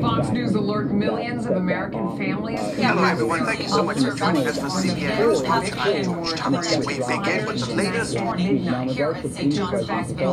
Fox 0.00 0.28
News 0.30 0.54
alert 0.54 0.92
millions 0.92 1.46
of 1.46 1.56
American 1.56 2.16
families. 2.16 2.60
Hello, 2.76 3.02
everyone. 3.02 3.44
Thank 3.44 3.62
you 3.62 3.68
so 3.68 3.82
much 3.82 3.98
for 3.98 4.12
joining 4.12 4.46
us 4.46 4.58
for 4.58 4.66
CBN 4.66 5.18
News 5.18 5.42
Watch. 5.42 5.72
I'm 5.76 6.04
George 6.04 6.32
Thomas. 6.34 6.76
We 6.86 6.98
begin 6.98 7.46
with 7.46 7.66
the 7.66 7.74
latest. 7.74 8.16
Here 8.16 9.12
at 9.12 9.26
St. 9.30 9.52
John's 9.52 9.88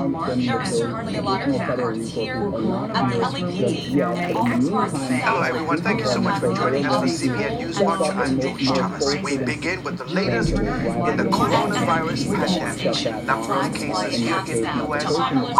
March. 0.09 0.37
There 0.37 0.59
are 0.59 0.65
certainly 0.65 1.15
a 1.15 1.21
lot 1.21 1.47
of 1.47 1.55
efforts 1.55 2.09
here 2.09 2.35
at 2.35 2.51
the 2.51 3.17
LAPD 3.17 3.95
and 3.95 4.37
all 4.37 4.45
the 4.45 4.97
Hello, 4.97 5.41
everyone. 5.41 5.77
Thank 5.81 6.01
you 6.01 6.07
so 6.07 6.21
much 6.21 6.39
for 6.39 6.53
joining 6.53 6.85
us 6.85 6.99
for 6.99 7.27
CBN 7.27 7.59
News 7.59 7.79
Watch. 7.79 8.15
I'm 8.15 8.39
George 8.39 8.67
Thomas. 8.67 9.15
We 9.23 9.37
begin 9.37 9.83
with 9.83 9.97
the 9.97 10.05
latest 10.05 10.51
in 10.51 10.65
the 11.17 11.25
coronavirus 11.31 12.25
pandemic. 12.35 13.25
Number 13.25 13.53
of 13.53 13.73
cases 13.73 14.19
here 14.19 14.37
in 14.37 14.61
the 14.61 14.85
U.S. 14.85 15.57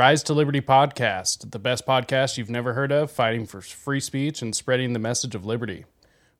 Rise 0.00 0.22
to 0.22 0.32
Liberty 0.32 0.62
podcast, 0.62 1.50
the 1.50 1.58
best 1.58 1.84
podcast 1.84 2.38
you've 2.38 2.48
never 2.48 2.72
heard 2.72 2.90
of, 2.90 3.10
fighting 3.10 3.44
for 3.44 3.60
free 3.60 4.00
speech 4.00 4.40
and 4.40 4.56
spreading 4.56 4.94
the 4.94 4.98
message 4.98 5.34
of 5.34 5.44
liberty. 5.44 5.84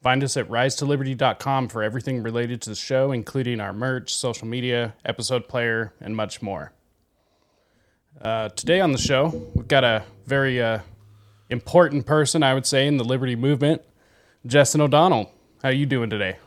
Find 0.03 0.25
us 0.25 0.39
at 0.39 0.49
risetoliberty.com 0.49 1.69
for 1.69 1.83
everything 1.83 2.23
related 2.23 2.63
to 2.63 2.71
the 2.71 2.75
show, 2.75 3.13
including 3.13 3.61
our 3.61 3.75
merch, 3.75 4.15
social 4.15 4.47
media, 4.47 4.95
episode 5.05 5.47
player, 5.47 5.93
and 6.01 6.17
much 6.17 6.41
more. 6.41 6.73
Uh, 8.19 8.49
today 8.49 8.81
on 8.81 8.93
the 8.93 8.99
show, 8.99 9.51
we've 9.55 9.69
got 9.69 9.85
a 9.85 10.05
very 10.25 10.63
uh, 10.63 10.79
important 11.51 12.07
person, 12.07 12.43
I 12.43 12.55
would 12.55 12.65
say, 12.65 12.87
in 12.87 12.97
the 12.97 13.05
liberty 13.05 13.37
movement, 13.37 13.83
Justin 14.47 14.81
O'Donnell. 14.81 15.35
How 15.63 15.69
you 15.69 15.85
doing 15.85 16.09
today? 16.09 16.39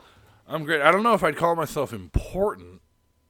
I'm 0.48 0.64
great. 0.64 0.82
I 0.82 0.90
don't 0.90 1.04
know 1.04 1.14
if 1.14 1.22
I'd 1.22 1.36
call 1.36 1.54
myself 1.54 1.92
important. 1.92 2.73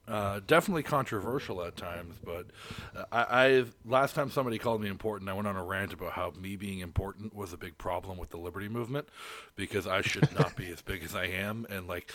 Uh, 0.06 0.38
definitely 0.46 0.82
controversial 0.82 1.64
at 1.64 1.76
times, 1.76 2.16
but 2.22 2.46
uh, 2.94 3.04
I, 3.10 3.46
I 3.46 3.64
last 3.86 4.14
time 4.14 4.30
somebody 4.30 4.58
called 4.58 4.82
me 4.82 4.88
important, 4.88 5.30
I 5.30 5.32
went 5.32 5.48
on 5.48 5.56
a 5.56 5.64
rant 5.64 5.94
about 5.94 6.12
how 6.12 6.32
me 6.38 6.56
being 6.56 6.80
important 6.80 7.34
was 7.34 7.54
a 7.54 7.56
big 7.56 7.78
problem 7.78 8.18
with 8.18 8.28
the 8.28 8.36
liberty 8.36 8.68
movement 8.68 9.08
because 9.56 9.86
I 9.86 10.02
should 10.02 10.30
not 10.38 10.56
be 10.56 10.70
as 10.70 10.82
big 10.82 11.04
as 11.04 11.14
I 11.14 11.26
am, 11.26 11.66
and 11.70 11.86
like. 11.88 12.10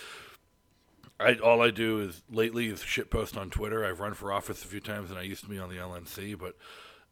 I, 1.18 1.34
all 1.34 1.60
I 1.60 1.70
do 1.70 2.00
is 2.00 2.22
lately 2.30 2.68
is 2.68 2.80
shitpost 2.80 3.36
on 3.36 3.50
Twitter. 3.50 3.84
I've 3.84 4.00
run 4.00 4.14
for 4.14 4.32
office 4.32 4.64
a 4.64 4.66
few 4.66 4.80
times, 4.80 5.10
and 5.10 5.18
I 5.18 5.22
used 5.22 5.44
to 5.44 5.50
be 5.50 5.58
on 5.58 5.68
the 5.68 5.76
LNC. 5.76 6.38
But 6.38 6.56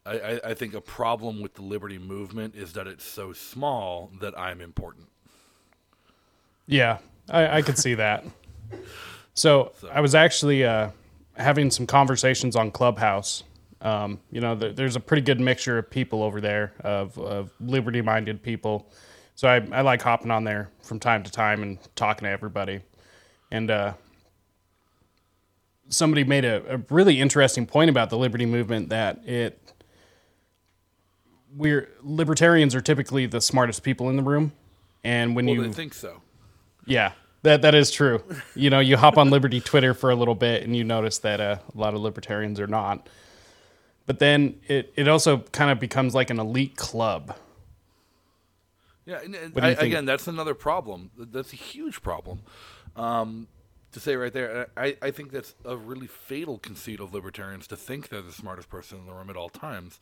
I, 0.03 0.19
I, 0.19 0.39
I 0.45 0.53
think 0.55 0.73
a 0.73 0.81
problem 0.81 1.41
with 1.41 1.53
the 1.53 1.61
liberty 1.61 1.99
movement 1.99 2.55
is 2.55 2.73
that 2.73 2.87
it's 2.87 3.05
so 3.05 3.33
small 3.33 4.11
that 4.19 4.35
I'm 4.35 4.61
important. 4.61 5.09
Yeah, 6.65 6.97
I, 7.29 7.57
I 7.57 7.61
could 7.61 7.77
see 7.77 7.93
that. 7.93 8.25
So, 9.39 9.71
I 9.89 10.01
was 10.01 10.15
actually 10.15 10.65
uh, 10.65 10.89
having 11.37 11.71
some 11.71 11.87
conversations 11.87 12.57
on 12.57 12.71
Clubhouse. 12.71 13.43
Um, 13.79 14.19
you 14.31 14.41
know, 14.41 14.53
there, 14.53 14.73
there's 14.73 14.97
a 14.97 14.99
pretty 14.99 15.21
good 15.21 15.39
mixture 15.39 15.77
of 15.77 15.89
people 15.89 16.23
over 16.23 16.41
there, 16.41 16.73
of, 16.81 17.17
of 17.17 17.49
liberty 17.61 18.01
minded 18.01 18.43
people. 18.43 18.91
So 19.35 19.47
I, 19.47 19.65
I 19.71 19.79
like 19.79 20.01
hopping 20.01 20.31
on 20.31 20.43
there 20.43 20.69
from 20.81 20.99
time 20.99 21.23
to 21.23 21.31
time 21.31 21.63
and 21.63 21.77
talking 21.95 22.25
to 22.25 22.29
everybody. 22.29 22.81
And 23.49 23.71
uh, 23.71 23.93
somebody 25.87 26.25
made 26.25 26.43
a, 26.43 26.75
a 26.75 26.77
really 26.89 27.21
interesting 27.21 27.65
point 27.65 27.89
about 27.89 28.09
the 28.09 28.17
liberty 28.17 28.45
movement 28.45 28.89
that 28.89 29.25
it 29.25 29.57
we're 31.55 31.87
libertarians 32.03 32.75
are 32.75 32.81
typically 32.81 33.25
the 33.25 33.39
smartest 33.39 33.83
people 33.83 34.09
in 34.09 34.17
the 34.17 34.23
room. 34.23 34.51
And 35.05 35.33
when 35.33 35.45
Well, 35.45 35.55
you 35.55 35.63
they 35.67 35.71
think 35.71 35.93
so. 35.93 36.21
yeah, 36.85 37.13
that 37.43 37.61
that 37.61 37.75
is 37.75 37.91
true. 37.91 38.23
You 38.55 38.69
know, 38.69 38.79
you 38.79 38.97
hop 38.97 39.17
on 39.17 39.29
Liberty 39.29 39.61
Twitter 39.61 39.93
for 39.93 40.09
a 40.09 40.15
little 40.15 40.35
bit, 40.35 40.63
and 40.63 40.75
you 40.75 40.83
notice 40.83 41.19
that 41.19 41.39
uh, 41.39 41.57
a 41.73 41.77
lot 41.77 41.93
of 41.93 42.01
libertarians 42.01 42.59
are 42.59 42.67
not. 42.67 43.07
But 44.05 44.19
then 44.19 44.59
it 44.67 44.91
it 44.95 45.07
also 45.07 45.39
kind 45.51 45.71
of 45.71 45.79
becomes 45.79 46.15
like 46.15 46.29
an 46.29 46.39
elite 46.39 46.75
club. 46.75 47.35
Yeah, 49.05 49.21
and, 49.23 49.33
and 49.35 49.55
What 49.55 49.61
do 49.61 49.69
you 49.69 49.75
I, 49.79 49.83
again, 49.85 50.05
that's 50.05 50.27
another 50.27 50.53
problem. 50.53 51.09
That's 51.17 51.51
a 51.53 51.55
huge 51.55 52.03
problem. 52.03 52.41
Um, 52.95 53.47
to 53.91 53.99
say 53.99 54.15
right 54.15 54.31
there, 54.31 54.67
I, 54.77 54.97
I 55.01 55.09
think 55.09 55.31
that's 55.31 55.55
a 55.65 55.75
really 55.75 56.05
fatal 56.05 56.59
conceit 56.59 56.99
of 56.99 57.11
libertarians 57.13 57.65
to 57.67 57.75
think 57.75 58.09
they're 58.09 58.21
the 58.21 58.31
smartest 58.31 58.69
person 58.69 58.99
in 58.99 59.05
the 59.07 59.13
room 59.13 59.29
at 59.31 59.35
all 59.35 59.49
times. 59.49 59.99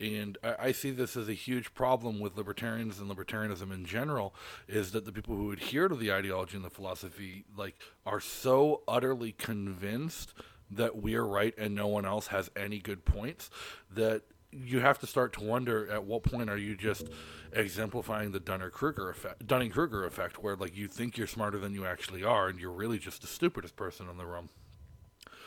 And 0.00 0.38
I, 0.42 0.54
I 0.60 0.72
see 0.72 0.90
this 0.90 1.16
as 1.16 1.28
a 1.28 1.34
huge 1.34 1.74
problem 1.74 2.20
with 2.20 2.36
libertarians 2.36 3.00
and 3.00 3.10
libertarianism 3.10 3.72
in 3.72 3.84
general, 3.84 4.34
is 4.66 4.92
that 4.92 5.04
the 5.04 5.12
people 5.12 5.34
who 5.36 5.50
adhere 5.52 5.88
to 5.88 5.96
the 5.96 6.12
ideology 6.12 6.56
and 6.56 6.64
the 6.64 6.70
philosophy 6.70 7.44
like 7.56 7.74
are 8.06 8.20
so 8.20 8.82
utterly 8.86 9.32
convinced 9.32 10.34
that 10.70 10.96
we're 10.96 11.24
right 11.24 11.54
and 11.56 11.74
no 11.74 11.86
one 11.86 12.04
else 12.04 12.28
has 12.28 12.50
any 12.54 12.78
good 12.78 13.04
points 13.04 13.50
that 13.90 14.22
you 14.50 14.80
have 14.80 14.98
to 14.98 15.06
start 15.06 15.32
to 15.34 15.42
wonder 15.42 15.90
at 15.90 16.04
what 16.04 16.22
point 16.22 16.48
are 16.48 16.56
you 16.56 16.74
just 16.74 17.08
exemplifying 17.52 18.32
the 18.32 18.40
Dunning 18.40 18.70
Kruger 18.70 19.10
effect, 19.10 19.46
Dunning 19.46 19.70
Kruger 19.70 20.04
effect, 20.04 20.42
where 20.42 20.56
like 20.56 20.76
you 20.76 20.88
think 20.88 21.18
you're 21.18 21.26
smarter 21.26 21.58
than 21.58 21.74
you 21.74 21.84
actually 21.84 22.24
are, 22.24 22.48
and 22.48 22.58
you're 22.58 22.72
really 22.72 22.98
just 22.98 23.20
the 23.20 23.26
stupidest 23.26 23.76
person 23.76 24.08
in 24.08 24.16
the 24.16 24.26
room. 24.26 24.48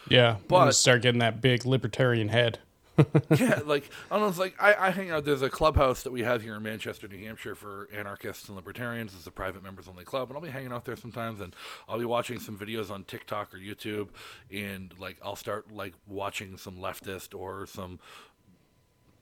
Yeah, 0.08 0.38
but 0.48 0.72
start 0.72 1.02
getting 1.02 1.20
that 1.20 1.42
big 1.42 1.66
libertarian 1.66 2.30
head. 2.30 2.60
yeah, 3.38 3.62
like 3.66 3.90
I 4.10 4.16
don't 4.16 4.24
know. 4.24 4.28
It's 4.28 4.38
like 4.38 4.56
I, 4.60 4.88
I 4.88 4.90
hang 4.92 5.12
out. 5.12 5.24
There's 5.24 5.42
a 5.42 5.50
clubhouse 5.50 6.04
that 6.04 6.12
we 6.12 6.24
have 6.24 6.42
here 6.42 6.56
in 6.56 6.64
Manchester, 6.64 7.08
New 7.08 7.26
Hampshire, 7.26 7.56
for 7.56 7.88
anarchists 7.96 8.48
and 8.48 8.56
libertarians. 8.56 9.14
It's 9.16 9.26
a 9.28 9.32
private 9.32 9.64
members 9.64 9.88
only 9.88 10.04
club, 10.04 10.30
and 10.30 10.38
I'll 10.38 10.44
be 10.44 10.50
hanging 10.50 10.74
out 10.74 10.86
there 10.86 10.98
sometimes, 10.98 11.40
and 11.40 11.56
I'll 11.88 12.00
be 12.00 12.06
watching 12.06 12.40
some 12.40 12.58
videos 12.58 12.92
on 12.92 13.06
TikTok 13.06 13.54
or 13.54 13.58
YouTube, 13.58 14.10
and 14.52 14.94
like 15.00 15.18
I'll 15.24 15.38
start 15.38 15.72
like 15.72 15.94
watching 16.06 16.58
some 16.58 16.78
leftist 16.78 17.38
or 17.38 17.66
some 17.66 18.00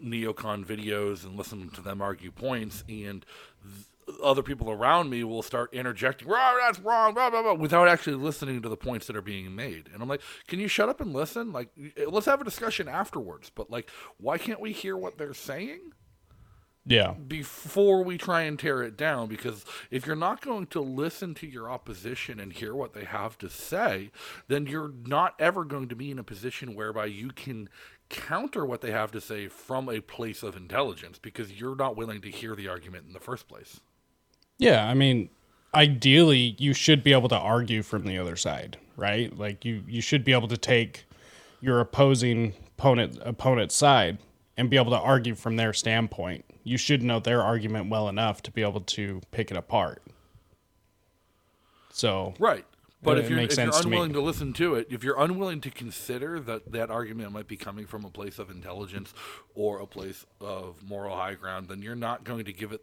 neocon 0.04 0.66
videos 0.66 1.24
and 1.24 1.36
listen 1.36 1.70
to 1.70 1.82
them 1.82 2.02
argue 2.02 2.32
points, 2.32 2.84
and 2.90 3.26
th- 3.64 3.86
other 4.24 4.44
people 4.44 4.70
around 4.70 5.10
me 5.10 5.24
will 5.24 5.42
start 5.42 5.74
interjecting, 5.74 6.28
"Rah, 6.28 6.56
that's 6.60 6.80
wrong, 6.80 7.14
blah, 7.14 7.30
blah, 7.30 7.42
blah, 7.42 7.54
without 7.54 7.88
actually 7.88 8.16
listening 8.16 8.62
to 8.62 8.70
the 8.70 8.78
points 8.78 9.08
that 9.08 9.16
are 9.16 9.22
being 9.22 9.56
made. 9.56 9.90
And 9.94 10.02
I'm 10.02 10.10
like, 10.10 10.22
can 10.48 10.60
you 10.60 10.68
shut 10.68 10.90
up 10.90 11.02
and 11.02 11.14
listen? 11.14 11.52
Like, 11.52 11.70
eh, 11.78 12.06
let's 12.08 12.26
have 12.26 12.42
a 12.42 12.46
discussion 12.46 12.88
afterwards. 12.88 13.50
But, 13.54 13.70
like, 13.70 13.90
why 14.18 14.38
can't 14.38 14.60
we 14.60 14.72
hear 14.72 14.98
what 14.98 15.18
they're 15.18 15.34
saying? 15.34 15.94
Yeah, 16.86 17.12
before 17.12 18.04
we 18.04 18.18
try 18.18 18.44
and 18.44 18.58
tear 18.58 18.82
it 18.82 18.98
down 18.98 19.28
because 19.28 19.64
if 19.92 20.08
you're 20.08 20.16
not 20.16 20.42
going 20.42 20.66
to 20.68 20.82
listen 20.82 21.36
to 21.36 21.46
your 21.46 21.70
opposition 21.70 22.40
and 22.40 22.52
hear 22.52 22.74
what 22.74 22.94
they 22.94 23.04
have 23.04 23.38
to 23.40 23.50
say 23.50 24.10
then 24.48 24.66
you're 24.66 24.94
not 25.06 25.36
ever 25.40 25.66
going 25.66 25.88
to 25.90 25.96
be 25.96 26.10
in 26.10 26.18
a 26.18 26.24
position 26.24 26.74
whereby 26.74 27.06
you 27.06 27.30
can 27.30 27.70
counter 28.10 28.66
what 28.66 28.82
they 28.82 28.90
have 28.90 29.12
to 29.12 29.22
say 29.22 29.48
from 29.48 29.88
a 29.88 30.00
place 30.00 30.42
of 30.42 30.56
intelligence 30.56 31.20
because 31.20 31.60
you're 31.60 31.76
not 31.76 31.96
willing 31.96 32.22
to 32.22 32.32
hear 32.32 32.56
the 32.56 32.68
argument 32.68 33.06
in 33.06 33.14
the 33.14 33.20
first 33.20 33.48
place 33.48 33.82
yeah. 34.60 34.88
I 34.88 34.94
mean, 34.94 35.30
ideally, 35.74 36.56
you 36.60 36.74
should 36.74 37.04
be 37.04 37.12
able 37.12 37.30
to 37.30 37.38
argue 37.38 37.82
from 37.82 38.06
the 38.06 38.20
other 38.20 38.36
side, 38.36 38.78
right? 38.96 39.36
Like 39.36 39.66
you 39.66 39.84
you 39.88 40.02
should 40.02 40.24
be 40.24 40.34
able 40.34 40.48
to 40.50 40.58
take 40.58 41.06
your 41.62 41.80
opposing 41.80 42.54
opponent 42.78 43.18
opponent's 43.24 43.76
side 43.76 44.20
and 44.56 44.70
be 44.70 44.78
able 44.78 44.92
to 44.92 45.00
argue 45.00 45.34
from 45.34 45.56
their 45.56 45.74
standpoint. 45.74 46.46
You 46.64 46.78
should 46.78 47.02
know 47.02 47.20
their 47.20 47.42
argument 47.42 47.90
well 47.90 48.08
enough 48.08 48.44
to 48.44 48.52
be 48.52 48.62
able 48.62 48.82
to 48.82 49.22
pick 49.32 49.50
it 49.50 49.58
apart. 49.58 50.04
So 51.92 52.36
right 52.38 52.66
but 53.02 53.18
It- 53.18 53.26
if 53.26 53.30
you're, 53.30 53.40
if 53.40 53.44
you're 53.44 53.56
sense 53.56 53.80
to 53.80 53.88
unwilling 53.88 54.14
to 54.14 54.22
listen 54.22 54.54
to 54.54 54.76
it, 54.76 54.88
if 54.90 55.04
you're 55.04 55.20
unwilling 55.20 55.62
to 55.62 55.70
consider 55.70 56.40
that 56.42 56.72
that 56.72 56.90
argument 56.92 57.32
might 57.32 57.48
be 57.48 57.56
coming 57.56 57.86
from 57.86 58.04
a 58.04 58.10
place 58.10 58.40
of 58.40 58.50
intelligence 58.50 59.14
or 59.56 59.80
a 59.80 59.88
place 59.88 60.26
of 60.42 60.84
moral 60.84 61.16
high 61.16 61.36
ground, 61.36 61.70
then 61.70 61.82
you're 61.82 61.96
not 61.96 62.24
going 62.24 62.44
to 62.46 62.54
give 62.54 62.72
it 62.72 62.82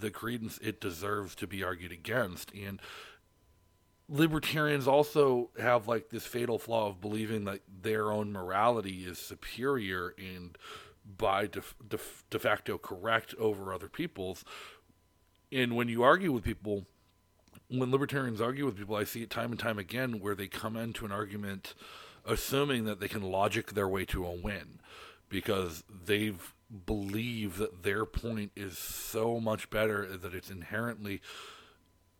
the 0.00 0.10
credence 0.10 0.58
it 0.62 0.80
deserves 0.80 1.34
to 1.36 1.46
be 1.46 1.62
argued 1.62 1.92
against. 1.92 2.52
And 2.52 2.80
libertarians 4.08 4.86
also 4.86 5.50
have 5.58 5.88
like 5.88 6.10
this 6.10 6.26
fatal 6.26 6.58
flaw 6.58 6.88
of 6.88 7.00
believing 7.00 7.44
that 7.44 7.60
their 7.82 8.12
own 8.12 8.32
morality 8.32 9.04
is 9.04 9.18
superior 9.18 10.14
and 10.18 10.56
by 11.18 11.46
de, 11.46 11.62
de, 11.88 11.98
de 12.30 12.38
facto 12.38 12.78
correct 12.78 13.34
over 13.38 13.72
other 13.72 13.88
people's. 13.88 14.44
And 15.52 15.76
when 15.76 15.88
you 15.88 16.02
argue 16.02 16.32
with 16.32 16.44
people, 16.44 16.86
when 17.68 17.90
libertarians 17.90 18.40
argue 18.40 18.66
with 18.66 18.76
people, 18.76 18.96
I 18.96 19.04
see 19.04 19.22
it 19.22 19.30
time 19.30 19.50
and 19.50 19.60
time 19.60 19.78
again 19.78 20.20
where 20.20 20.34
they 20.34 20.48
come 20.48 20.76
into 20.76 21.04
an 21.04 21.12
argument 21.12 21.74
assuming 22.26 22.84
that 22.84 22.98
they 22.98 23.08
can 23.08 23.22
logic 23.22 23.72
their 23.72 23.88
way 23.88 24.04
to 24.04 24.26
a 24.26 24.32
win 24.32 24.80
because 25.28 25.84
they've 25.88 26.52
believe 26.84 27.58
that 27.58 27.82
their 27.82 28.04
point 28.04 28.52
is 28.56 28.76
so 28.78 29.38
much 29.38 29.70
better 29.70 30.16
that 30.16 30.34
it's 30.34 30.50
inherently 30.50 31.20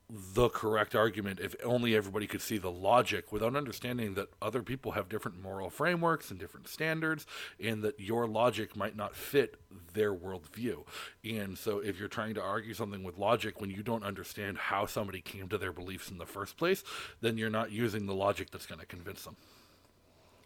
the 0.09 0.49
correct 0.49 0.95
argument 0.95 1.41
if 1.41 1.57
only 1.65 1.97
everybody 1.97 2.29
could 2.29 2.41
see 2.41 2.59
the 2.59 2.71
logic 2.71 3.33
without 3.33 3.57
understanding 3.57 4.15
that 4.15 4.29
other 4.41 4.63
people 4.63 4.93
have 4.93 5.09
different 5.09 5.43
moral 5.43 5.69
frameworks 5.69 6.31
and 6.31 6.39
different 6.39 6.69
standards 6.69 7.27
and 7.59 7.83
that 7.83 7.99
your 7.99 8.29
logic 8.29 8.77
might 8.77 8.97
not 8.97 9.17
fit 9.17 9.57
their 9.95 10.15
worldview. 10.15 10.85
And 11.25 11.59
so 11.59 11.81
if 11.81 11.99
you're 11.99 12.09
trying 12.09 12.35
to 12.35 12.43
argue 12.43 12.73
something 12.73 13.03
with 13.03 13.19
logic 13.19 13.61
when 13.61 13.71
you 13.71 13.83
don't 13.83 14.05
understand 14.05 14.59
how 14.59 14.87
somebody 14.87 15.21
came 15.21 15.49
to 15.49 15.59
their 15.59 15.73
beliefs 15.73 16.09
in 16.09 16.19
the 16.19 16.27
first 16.27 16.57
place, 16.57 16.85
then 17.21 17.37
you're 17.37 17.51
not 17.51 17.73
using 17.73 18.07
the 18.07 18.15
logic 18.15 18.51
that's 18.51 18.67
going 18.67 18.81
to 18.81 18.87
convince 18.87 19.25
them. 19.25 19.37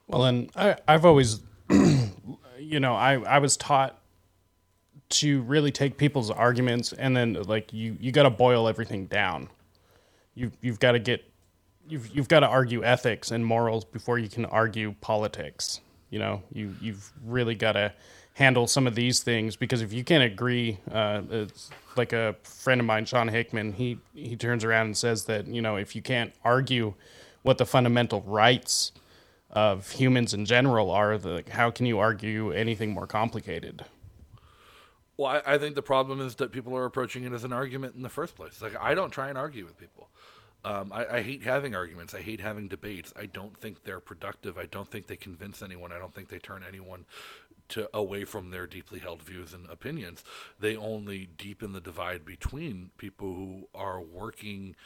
Well, 0.07 0.25
and 0.25 0.51
I, 0.57 0.77
I've 0.89 1.05
always, 1.05 1.41
you 2.59 2.81
know, 2.81 2.95
I, 2.95 3.15
I 3.21 3.39
was 3.39 3.57
taught 3.57 3.99
to 5.11 5.43
really 5.43 5.73
take 5.73 5.99
people's 5.99 6.31
arguments 6.31 6.93
and 6.93 7.17
then 7.17 7.35
like 7.35 7.73
you 7.73 7.97
you 8.01 8.13
got 8.13 8.23
to 8.23 8.31
boil 8.31 8.69
everything 8.69 9.07
down. 9.07 9.49
You 10.35 10.53
you've 10.61 10.79
got 10.79 10.93
to 10.93 10.99
get 10.99 11.25
you've 11.89 12.15
you've 12.15 12.29
got 12.29 12.41
to 12.41 12.47
argue 12.47 12.85
ethics 12.85 13.31
and 13.31 13.45
morals 13.45 13.85
before 13.85 14.19
you 14.19 14.29
can 14.29 14.45
argue 14.45 14.95
politics. 15.01 15.81
You 16.11 16.19
know, 16.19 16.43
you 16.53 16.75
you've 16.81 17.13
really 17.25 17.55
got 17.55 17.73
to 17.73 17.93
handle 18.35 18.67
some 18.67 18.87
of 18.87 18.95
these 18.95 19.21
things 19.21 19.57
because 19.57 19.83
if 19.83 19.93
you 19.93 20.05
can't 20.05 20.25
agree, 20.25 20.79
uh, 20.91 21.23
it's 21.31 21.71
like 21.97 22.13
a 22.13 22.37
friend 22.43 22.81
of 22.81 22.87
mine, 22.87 23.05
Sean 23.05 23.29
Hickman, 23.29 23.73
he 23.73 23.99
he 24.15 24.37
turns 24.37 24.65
around 24.65 24.87
and 24.87 24.97
says 24.97 25.25
that 25.25 25.47
you 25.47 25.61
know 25.61 25.77
if 25.77 25.97
you 25.97 26.03
can't 26.03 26.33
argue 26.45 26.95
what 27.43 27.59
the 27.59 27.67
fundamental 27.67 28.23
rights 28.23 28.93
of 29.53 29.91
humans 29.91 30.33
in 30.33 30.45
general 30.45 30.91
are, 30.91 31.19
the, 31.19 31.45
how 31.51 31.71
can 31.71 31.87
you 31.87 31.99
argue 31.99 32.53
anything 32.53 32.93
more 32.93 33.07
complicated? 33.07 33.85
Well, 35.17 35.43
I, 35.45 35.59
think 35.59 35.75
the 35.75 35.83
problem 35.83 36.21
is 36.21 36.37
that 36.37 36.51
people 36.51 36.75
are 36.77 36.87
approaching 36.87 37.25
it 37.25 37.33
as 37.33 37.45
an 37.45 37.53
argument 37.53 37.95
in 37.95 38.03
the 38.03 38.09
first 38.09 38.37
place. 38.37 38.63
Like, 38.63 38.75
I 38.81 38.95
don't 38.95 39.11
try 39.11 39.29
and 39.29 39.37
argue 39.37 39.67
with 39.67 39.77
people. 39.79 40.09
Um, 40.65 40.93
I, 40.95 41.17
I, 41.17 41.23
hate 41.23 41.43
having 41.43 41.75
arguments. 41.75 42.15
I 42.15 42.21
hate 42.21 42.41
having 42.41 42.69
debates. 42.69 43.13
I 43.17 43.27
don't 43.27 43.57
think 43.57 43.85
they're 43.85 44.01
productive. 44.01 44.57
I 44.57 44.67
don't 44.67 44.91
think 44.91 45.09
they 45.09 45.17
convince 45.17 45.63
anyone. 45.63 45.93
I 45.93 45.99
don't 45.99 46.15
think 46.15 46.29
they 46.29 46.39
turn 46.39 46.65
anyone 46.67 47.05
to 47.71 47.89
away 47.95 48.25
from 48.25 48.51
their 48.51 48.67
deeply 48.67 48.99
held 48.99 49.23
views 49.23 49.55
and 49.55 49.69
opinions. 49.71 50.23
They 50.59 50.77
only 50.77 51.29
deepen 51.37 51.73
the 51.73 51.81
divide 51.81 52.25
between 52.25 52.91
people 52.99 53.35
who 53.35 53.69
are 53.75 54.01
working 54.01 54.77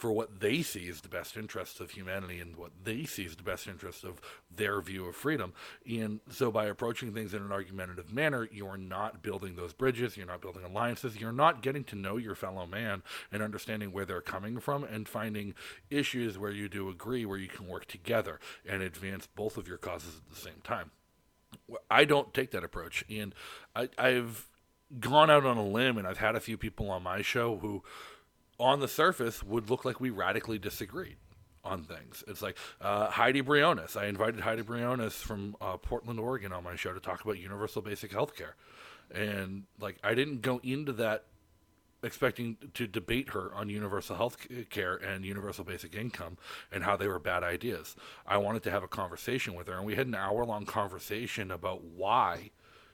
for 0.00 0.12
what 0.12 0.40
they 0.40 0.62
see 0.62 0.88
as 0.88 1.02
the 1.02 1.10
best 1.10 1.36
interests 1.36 1.78
of 1.78 1.90
humanity 1.90 2.40
and 2.40 2.56
what 2.56 2.70
they 2.84 3.04
see 3.04 3.26
as 3.26 3.36
the 3.36 3.42
best 3.42 3.66
interest 3.66 4.02
of 4.02 4.18
their 4.50 4.80
view 4.80 5.04
of 5.04 5.14
freedom. 5.14 5.52
And 5.86 6.20
so, 6.30 6.50
by 6.50 6.64
approaching 6.64 7.12
things 7.12 7.34
in 7.34 7.42
an 7.42 7.52
argumentative 7.52 8.10
manner, 8.10 8.48
you're 8.50 8.78
not 8.78 9.22
building 9.22 9.56
those 9.56 9.74
bridges, 9.74 10.16
you're 10.16 10.26
not 10.26 10.40
building 10.40 10.64
alliances, 10.64 11.20
you're 11.20 11.32
not 11.32 11.60
getting 11.60 11.84
to 11.84 11.96
know 11.96 12.16
your 12.16 12.34
fellow 12.34 12.64
man 12.64 13.02
and 13.30 13.42
understanding 13.42 13.92
where 13.92 14.06
they're 14.06 14.22
coming 14.22 14.58
from 14.58 14.84
and 14.84 15.06
finding 15.06 15.52
issues 15.90 16.38
where 16.38 16.50
you 16.50 16.66
do 16.66 16.88
agree, 16.88 17.26
where 17.26 17.38
you 17.38 17.48
can 17.48 17.68
work 17.68 17.84
together 17.84 18.40
and 18.66 18.80
advance 18.80 19.26
both 19.26 19.58
of 19.58 19.68
your 19.68 19.76
causes 19.76 20.14
at 20.16 20.34
the 20.34 20.40
same 20.40 20.62
time. 20.64 20.92
I 21.90 22.06
don't 22.06 22.32
take 22.32 22.52
that 22.52 22.64
approach, 22.64 23.04
and 23.10 23.34
I, 23.76 23.90
I've 23.98 24.48
gone 24.98 25.30
out 25.30 25.44
on 25.44 25.58
a 25.58 25.66
limb, 25.66 25.98
and 25.98 26.06
I've 26.06 26.16
had 26.16 26.36
a 26.36 26.40
few 26.40 26.56
people 26.56 26.90
on 26.90 27.02
my 27.02 27.20
show 27.20 27.58
who 27.58 27.82
on 28.60 28.80
the 28.80 28.88
surface 28.88 29.42
would 29.42 29.70
look 29.70 29.84
like 29.84 30.00
we 30.00 30.10
radically 30.10 30.58
disagreed 30.58 31.16
on 31.64 31.82
things. 31.82 32.22
It's 32.28 32.42
like 32.42 32.56
uh, 32.80 33.10
Heidi 33.10 33.40
Briones. 33.40 33.96
I 33.96 34.06
invited 34.06 34.40
Heidi 34.40 34.62
Briones 34.62 35.14
from 35.14 35.56
uh, 35.60 35.76
Portland, 35.78 36.20
Oregon, 36.20 36.52
on 36.52 36.62
my 36.64 36.76
show 36.76 36.92
to 36.92 37.00
talk 37.00 37.24
about 37.24 37.38
universal 37.38 37.82
basic 37.82 38.12
health 38.12 38.36
care, 38.36 38.54
and 39.10 39.64
like 39.80 39.96
I 40.04 40.14
didn't 40.14 40.42
go 40.42 40.60
into 40.62 40.92
that 40.94 41.24
expecting 42.02 42.56
to 42.72 42.86
debate 42.86 43.30
her 43.30 43.54
on 43.54 43.68
universal 43.68 44.16
health 44.16 44.38
care 44.70 44.96
and 44.96 45.24
universal 45.24 45.64
basic 45.64 45.94
income 45.94 46.38
and 46.72 46.84
how 46.84 46.96
they 46.96 47.06
were 47.06 47.18
bad 47.18 47.42
ideas. 47.42 47.94
I 48.26 48.38
wanted 48.38 48.62
to 48.62 48.70
have 48.70 48.82
a 48.82 48.88
conversation 48.88 49.54
with 49.54 49.66
her, 49.66 49.74
and 49.74 49.84
we 49.84 49.96
had 49.96 50.06
an 50.06 50.14
hour 50.14 50.44
long 50.44 50.64
conversation 50.64 51.50
about 51.50 51.84
why 51.84 52.50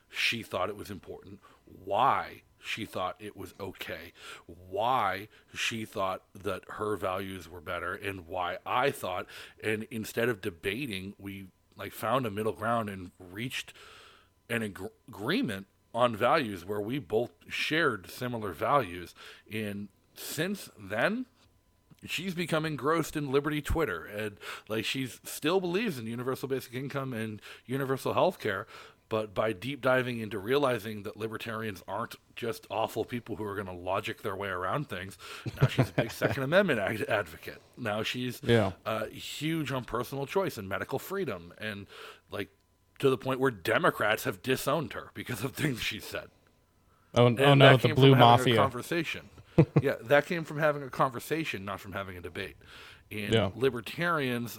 she 0.08 0.42
thought 0.42 0.68
it 0.68 0.76
was 0.76 0.90
important, 0.90 1.40
why 1.84 2.42
she 2.66 2.84
thought 2.84 3.16
it 3.18 3.36
was 3.36 3.54
okay, 3.60 4.12
why 4.46 5.28
she 5.54 5.84
thought 5.84 6.22
that 6.34 6.62
her 6.70 6.96
values 6.96 7.48
were 7.48 7.60
better, 7.60 7.94
and 7.94 8.26
why 8.26 8.58
I 8.66 8.90
thought. 8.90 9.26
And 9.62 9.86
instead 9.90 10.28
of 10.28 10.40
debating, 10.40 11.14
we 11.18 11.46
like 11.76 11.92
found 11.92 12.26
a 12.26 12.30
middle 12.30 12.52
ground 12.52 12.88
and 12.88 13.10
reached 13.18 13.72
an 14.48 14.62
ag- 14.62 14.90
agreement 15.08 15.66
on 15.94 16.14
values 16.14 16.64
where 16.64 16.80
we 16.80 16.98
both 16.98 17.30
shared 17.48 18.10
similar 18.10 18.52
values. 18.52 19.14
And 19.50 19.88
since 20.14 20.70
then, 20.78 21.26
she's 22.04 22.34
become 22.34 22.64
engrossed 22.64 23.16
in 23.16 23.32
Liberty 23.32 23.60
Twitter 23.62 24.04
and 24.04 24.36
like 24.68 24.84
she 24.84 25.06
still 25.06 25.60
believes 25.60 25.98
in 25.98 26.06
universal 26.06 26.48
basic 26.48 26.74
income 26.74 27.12
and 27.12 27.40
universal 27.66 28.12
health 28.12 28.38
care, 28.38 28.66
but 29.08 29.34
by 29.34 29.52
deep 29.52 29.80
diving 29.80 30.18
into 30.18 30.38
realizing 30.38 31.04
that 31.04 31.16
libertarians 31.16 31.82
aren't 31.86 32.16
just 32.34 32.66
awful 32.70 33.04
people 33.04 33.36
who 33.36 33.44
are 33.44 33.54
going 33.54 33.66
to 33.66 33.72
logic 33.72 34.22
their 34.22 34.36
way 34.36 34.48
around 34.48 34.88
things, 34.88 35.16
now 35.60 35.68
she's 35.68 35.88
a 35.88 35.92
big 35.92 36.10
Second 36.12 36.42
Amendment 36.42 36.80
ad- 36.80 37.08
advocate. 37.08 37.60
Now 37.76 38.02
she's 38.02 38.40
yeah. 38.42 38.72
uh, 38.84 39.06
huge 39.06 39.70
on 39.72 39.84
personal 39.84 40.26
choice 40.26 40.58
and 40.58 40.68
medical 40.68 40.98
freedom, 40.98 41.52
and 41.58 41.86
like 42.30 42.50
to 42.98 43.10
the 43.10 43.18
point 43.18 43.40
where 43.40 43.50
Democrats 43.50 44.24
have 44.24 44.42
disowned 44.42 44.92
her 44.94 45.10
because 45.14 45.44
of 45.44 45.52
things 45.54 45.80
she 45.80 46.00
said. 46.00 46.28
Oh, 47.14 47.26
oh 47.26 47.54
no, 47.54 47.76
the 47.76 47.94
blue 47.94 48.14
mafia 48.14 48.56
conversation. 48.56 49.30
yeah, 49.80 49.94
that 50.02 50.26
came 50.26 50.44
from 50.44 50.58
having 50.58 50.82
a 50.82 50.90
conversation, 50.90 51.64
not 51.64 51.80
from 51.80 51.92
having 51.92 52.16
a 52.16 52.20
debate. 52.20 52.56
And 53.10 53.32
yeah. 53.32 53.50
libertarians, 53.54 54.58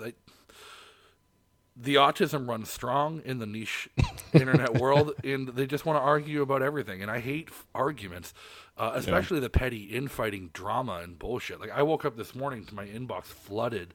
the 1.80 1.96
autism 1.96 2.48
runs 2.48 2.70
strong 2.70 3.22
in 3.24 3.40
the 3.40 3.46
niche 3.46 3.90
internet 4.34 4.76
world, 4.76 5.14
and 5.24 5.50
they 5.50 5.68
just 5.68 5.86
want 5.86 5.98
to 5.98 6.02
argue 6.02 6.42
about 6.42 6.62
everything. 6.62 7.02
And 7.02 7.12
I 7.12 7.20
hate 7.20 7.50
arguments, 7.76 8.34
uh, 8.78 8.92
especially 8.96 9.38
yeah. 9.38 9.42
the 9.42 9.50
petty 9.50 9.84
infighting 9.84 10.50
drama 10.54 11.02
and 11.04 11.20
bullshit. 11.20 11.60
Like 11.60 11.72
I 11.72 11.84
woke 11.84 12.06
up 12.06 12.18
this 12.18 12.34
morning 12.34 12.66
to 12.66 12.76
my 12.76 12.86
inbox 12.86 13.26
flooded 13.26 13.94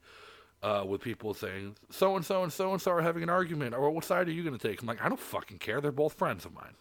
uh, 0.63 0.85
with 0.87 1.01
people 1.01 1.35
saying 1.35 1.75
so 1.91 2.15
and 2.15 2.25
so 2.25 2.45
and 2.45 2.53
so 2.53 2.73
and 2.73 2.81
so 2.81 2.93
are 2.93 3.03
having 3.03 3.23
an 3.23 3.31
argument, 3.31 3.75
or 3.75 3.91
what 3.91 4.05
side 4.05 4.29
are 4.29 4.33
you 4.33 4.45
going 4.45 4.57
to 4.57 4.69
take? 4.69 4.81
I'm 4.81 4.87
like, 4.87 5.03
I 5.03 5.09
don't 5.09 5.21
fucking 5.21 5.59
care. 5.59 5.81
They're 5.81 5.91
both 5.91 6.15
friends 6.15 6.45
of 6.45 6.55
mine. 6.55 6.75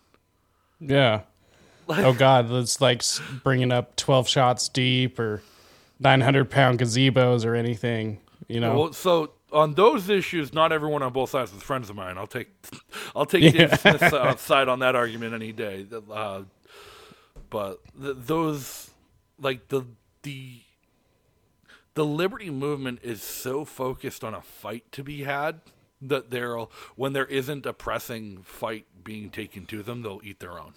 Yeah. 0.80 1.22
oh 1.90 2.14
God, 2.14 2.52
it's 2.52 2.80
like 2.80 3.04
bringing 3.44 3.72
up 3.72 3.96
twelve 3.96 4.28
shots 4.28 4.70
deep 4.70 5.20
or 5.20 5.42
nine 6.00 6.22
hundred 6.22 6.52
pound 6.52 6.80
gazebos 6.80 7.44
or 7.44 7.56
anything. 7.56 8.20
You 8.48 8.60
know. 8.60 8.78
Well, 8.78 8.94
so 8.94 9.32
on 9.52 9.74
those 9.74 10.10
issues, 10.10 10.54
not 10.54 10.72
everyone 10.72 11.02
on 11.04 11.14
both 11.14 11.30
sides 11.30 11.54
is 11.54 11.62
friends 11.62 11.90
of 11.90 11.96
mine. 11.96 12.18
I'll 12.18 12.28
take, 12.28 12.50
I'll 13.16 13.26
take 13.26 13.54
yeah. 13.54 13.76
Smith's 13.76 14.04
uh, 14.04 14.36
side 14.38 14.68
on 14.68 14.80
that 14.80 14.96
argument 14.96 15.34
any 15.34 15.52
day. 15.52 15.86
Uh, 16.12 16.44
but 17.50 17.80
th- 18.02 18.18
those, 18.20 18.92
like 19.40 19.68
the 19.70 19.84
the 20.24 20.62
the 21.94 22.06
liberty 22.06 22.50
movement 22.50 23.00
is 23.04 23.22
so 23.22 23.66
focused 23.66 24.24
on 24.24 24.34
a 24.34 24.42
fight 24.42 24.90
to 24.94 25.04
be 25.04 25.24
had 25.24 25.62
that 26.02 26.32
they'll 26.32 26.72
when 26.96 27.14
there 27.14 27.26
isn't 27.26 27.66
a 27.66 27.74
pressing 27.74 28.42
fight 28.44 28.86
being 29.04 29.30
taken 29.30 29.66
to 29.66 29.84
them, 29.84 30.02
they'll 30.02 30.22
eat 30.24 30.40
their 30.40 30.60
own. 30.60 30.74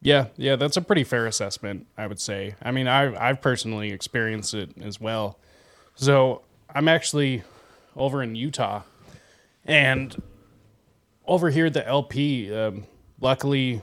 Yeah, 0.00 0.26
yeah, 0.36 0.56
that's 0.56 0.76
a 0.76 0.82
pretty 0.82 1.04
fair 1.04 1.26
assessment, 1.26 1.86
I 1.96 2.06
would 2.06 2.20
say. 2.20 2.56
I 2.60 2.72
mean, 2.72 2.86
I've 2.88 3.16
I've 3.16 3.40
personally 3.40 3.90
experienced 3.90 4.52
it 4.52 4.70
as 4.82 5.00
well. 5.00 5.38
So 5.94 6.42
I'm 6.74 6.88
actually 6.88 7.42
over 7.96 8.22
in 8.22 8.34
Utah, 8.34 8.82
and 9.64 10.20
over 11.26 11.50
here 11.50 11.66
at 11.66 11.74
the 11.74 11.86
LP. 11.86 12.54
Um, 12.54 12.86
luckily, 13.20 13.82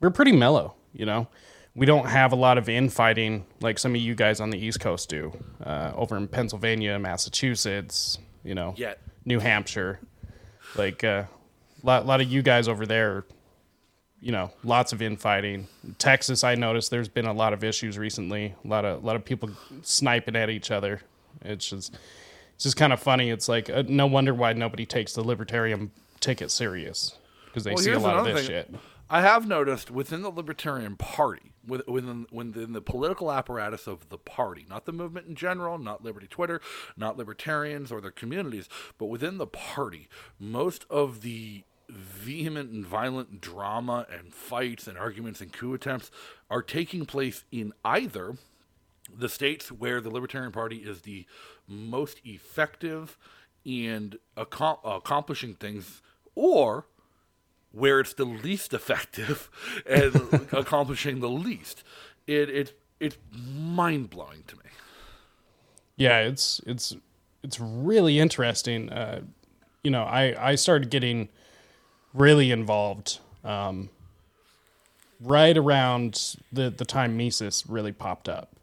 we're 0.00 0.10
pretty 0.10 0.32
mellow. 0.32 0.74
You 0.92 1.06
know, 1.06 1.28
we 1.74 1.86
don't 1.86 2.06
have 2.06 2.32
a 2.32 2.36
lot 2.36 2.58
of 2.58 2.68
infighting 2.68 3.46
like 3.60 3.78
some 3.78 3.94
of 3.94 4.00
you 4.00 4.14
guys 4.14 4.40
on 4.40 4.50
the 4.50 4.58
East 4.58 4.80
Coast 4.80 5.08
do. 5.08 5.32
Uh, 5.62 5.92
over 5.94 6.16
in 6.16 6.26
Pennsylvania, 6.26 6.98
Massachusetts, 6.98 8.18
you 8.42 8.54
know, 8.54 8.74
Yet. 8.76 9.00
New 9.24 9.38
Hampshire, 9.38 10.00
like 10.76 11.02
a 11.04 11.08
uh, 11.08 11.26
lot, 11.82 12.06
lot 12.06 12.20
of 12.20 12.28
you 12.28 12.42
guys 12.42 12.68
over 12.68 12.86
there. 12.86 13.24
You 14.20 14.32
know, 14.32 14.50
lots 14.64 14.92
of 14.92 15.00
infighting. 15.00 15.68
Texas, 15.98 16.42
I 16.42 16.56
noticed 16.56 16.90
there's 16.90 17.08
been 17.08 17.26
a 17.26 17.32
lot 17.32 17.52
of 17.52 17.62
issues 17.62 17.96
recently. 17.96 18.56
A 18.64 18.68
lot 18.68 18.84
of 18.84 19.00
a 19.04 19.06
lot 19.06 19.14
of 19.14 19.24
people 19.24 19.50
sniping 19.82 20.34
at 20.34 20.50
each 20.50 20.72
other. 20.72 21.02
It's 21.42 21.68
just 21.68 21.94
it's 22.54 22.64
just 22.64 22.76
kind 22.76 22.92
of 22.92 23.00
funny. 23.00 23.30
It's 23.30 23.48
like 23.48 23.70
uh, 23.70 23.84
no 23.86 24.06
wonder 24.06 24.34
why 24.34 24.52
nobody 24.52 24.86
takes 24.86 25.14
the 25.14 25.22
libertarian 25.22 25.90
ticket 26.20 26.50
serious 26.50 27.16
because 27.46 27.64
they 27.64 27.72
well, 27.72 27.78
see 27.78 27.92
a 27.92 27.98
lot 27.98 28.18
of 28.18 28.24
this 28.26 28.46
thing. 28.46 28.46
shit. 28.46 28.74
I 29.10 29.22
have 29.22 29.46
noticed 29.46 29.90
within 29.90 30.20
the 30.20 30.30
Libertarian 30.30 30.96
Party, 30.96 31.52
within 31.66 32.26
within 32.30 32.72
the 32.72 32.82
political 32.82 33.32
apparatus 33.32 33.86
of 33.86 34.10
the 34.10 34.18
party, 34.18 34.66
not 34.68 34.84
the 34.84 34.92
movement 34.92 35.26
in 35.26 35.34
general, 35.34 35.78
not 35.78 36.04
Liberty 36.04 36.26
Twitter, 36.26 36.60
not 36.96 37.16
libertarians 37.16 37.90
or 37.90 38.00
their 38.00 38.10
communities, 38.10 38.68
but 38.98 39.06
within 39.06 39.38
the 39.38 39.46
party, 39.46 40.08
most 40.38 40.84
of 40.90 41.22
the 41.22 41.64
vehement 41.88 42.70
and 42.70 42.84
violent 42.84 43.40
drama 43.40 44.06
and 44.12 44.34
fights 44.34 44.86
and 44.86 44.98
arguments 44.98 45.40
and 45.40 45.52
coup 45.52 45.72
attempts 45.72 46.10
are 46.50 46.62
taking 46.62 47.06
place 47.06 47.44
in 47.50 47.72
either 47.84 48.36
the 49.14 49.28
states 49.28 49.70
where 49.70 50.00
the 50.00 50.10
Libertarian 50.10 50.52
Party 50.52 50.78
is 50.78 51.02
the 51.02 51.26
most 51.66 52.20
effective 52.24 53.18
and 53.64 54.16
accom- 54.36 54.78
accomplishing 54.84 55.54
things, 55.54 56.02
or 56.34 56.86
where 57.72 58.00
it's 58.00 58.14
the 58.14 58.24
least 58.24 58.72
effective 58.72 59.50
and 59.86 60.48
accomplishing 60.52 61.20
the 61.20 61.28
least. 61.28 61.82
It, 62.26 62.48
it 62.48 62.80
it's 63.00 63.16
mind 63.32 64.10
blowing 64.10 64.44
to 64.48 64.56
me. 64.56 64.62
Yeah, 65.96 66.20
it's 66.20 66.60
it's 66.66 66.96
it's 67.42 67.58
really 67.60 68.18
interesting. 68.18 68.90
Uh, 68.90 69.22
you 69.82 69.90
know, 69.90 70.04
I 70.04 70.50
I 70.50 70.54
started 70.54 70.90
getting 70.90 71.28
really 72.14 72.50
involved 72.50 73.18
um, 73.44 73.90
right 75.20 75.56
around 75.56 76.36
the 76.52 76.70
the 76.70 76.84
time 76.84 77.16
Mises 77.16 77.64
really 77.68 77.92
popped 77.92 78.28
up, 78.28 78.54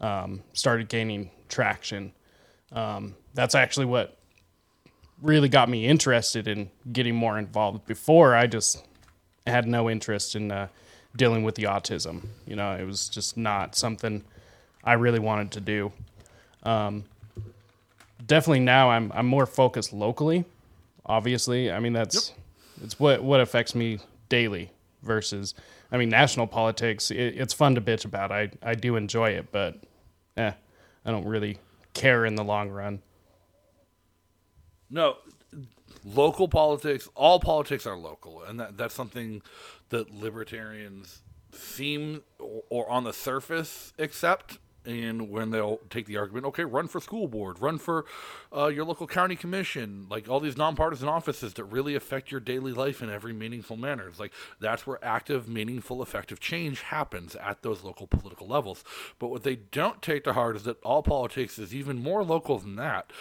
um, 0.00 0.42
started 0.52 0.88
gaining 0.88 1.30
traction. 1.48 2.12
Um, 2.72 3.14
that's 3.34 3.54
actually 3.54 3.86
what 3.86 4.16
really 5.22 5.48
got 5.48 5.68
me 5.68 5.86
interested 5.86 6.46
in 6.46 6.70
getting 6.92 7.14
more 7.14 7.38
involved. 7.38 7.86
Before, 7.86 8.34
I 8.34 8.46
just 8.46 8.84
had 9.46 9.66
no 9.66 9.90
interest 9.90 10.36
in 10.36 10.50
uh, 10.52 10.68
dealing 11.16 11.42
with 11.42 11.54
the 11.54 11.64
autism. 11.64 12.26
You 12.46 12.56
know, 12.56 12.72
it 12.74 12.84
was 12.84 13.08
just 13.08 13.36
not 13.36 13.74
something 13.74 14.24
I 14.84 14.94
really 14.94 15.18
wanted 15.18 15.50
to 15.52 15.60
do. 15.60 15.92
Um, 16.62 17.04
definitely 18.26 18.60
now, 18.60 18.90
I'm 18.90 19.10
I'm 19.14 19.26
more 19.26 19.46
focused 19.46 19.92
locally. 19.92 20.44
Obviously, 21.06 21.70
I 21.72 21.80
mean 21.80 21.92
that's 21.92 22.32
it's 22.82 23.00
what 23.00 23.22
what 23.22 23.40
affects 23.40 23.74
me 23.74 23.98
daily 24.28 24.70
versus. 25.02 25.54
I 25.90 25.96
mean, 25.96 26.10
national 26.10 26.46
politics. 26.46 27.10
It, 27.10 27.16
it's 27.38 27.54
fun 27.54 27.74
to 27.74 27.80
bitch 27.80 28.04
about. 28.04 28.30
I 28.30 28.50
I 28.62 28.74
do 28.74 28.96
enjoy 28.96 29.30
it, 29.30 29.50
but 29.50 29.76
eh, 30.38 30.52
I 31.04 31.10
don't 31.10 31.26
really 31.26 31.58
care 31.94 32.24
in 32.24 32.34
the 32.34 32.44
long 32.44 32.70
run. 32.70 33.02
No, 34.90 35.16
local 36.04 36.48
politics, 36.48 37.08
all 37.14 37.40
politics 37.40 37.86
are 37.86 37.96
local, 37.96 38.42
and 38.42 38.58
that, 38.60 38.76
that's 38.76 38.94
something 38.94 39.42
that 39.90 40.14
libertarians 40.14 41.20
seem 41.52 42.22
or, 42.38 42.62
or 42.70 42.90
on 42.90 43.04
the 43.04 43.12
surface 43.12 43.92
accept. 43.98 44.58
And 44.88 45.28
when 45.28 45.50
they'll 45.50 45.80
take 45.90 46.06
the 46.06 46.16
argument, 46.16 46.46
okay, 46.46 46.64
run 46.64 46.88
for 46.88 46.98
school 46.98 47.28
board, 47.28 47.60
run 47.60 47.76
for 47.76 48.06
uh, 48.56 48.68
your 48.68 48.86
local 48.86 49.06
county 49.06 49.36
commission, 49.36 50.06
like 50.08 50.30
all 50.30 50.40
these 50.40 50.56
nonpartisan 50.56 51.08
offices 51.08 51.52
that 51.54 51.64
really 51.64 51.94
affect 51.94 52.30
your 52.30 52.40
daily 52.40 52.72
life 52.72 53.02
in 53.02 53.10
every 53.10 53.34
meaningful 53.34 53.76
manner. 53.76 54.08
It's 54.08 54.18
like 54.18 54.32
that's 54.60 54.86
where 54.86 54.98
active, 55.04 55.46
meaningful, 55.46 56.02
effective 56.02 56.40
change 56.40 56.80
happens 56.80 57.36
at 57.36 57.60
those 57.60 57.84
local 57.84 58.06
political 58.06 58.46
levels. 58.46 58.82
But 59.18 59.28
what 59.28 59.42
they 59.42 59.56
don't 59.56 60.00
take 60.00 60.24
to 60.24 60.32
heart 60.32 60.56
is 60.56 60.62
that 60.62 60.82
all 60.82 61.02
politics 61.02 61.58
is 61.58 61.74
even 61.74 62.02
more 62.02 62.24
local 62.24 62.58
than 62.58 62.76
that 62.76 63.12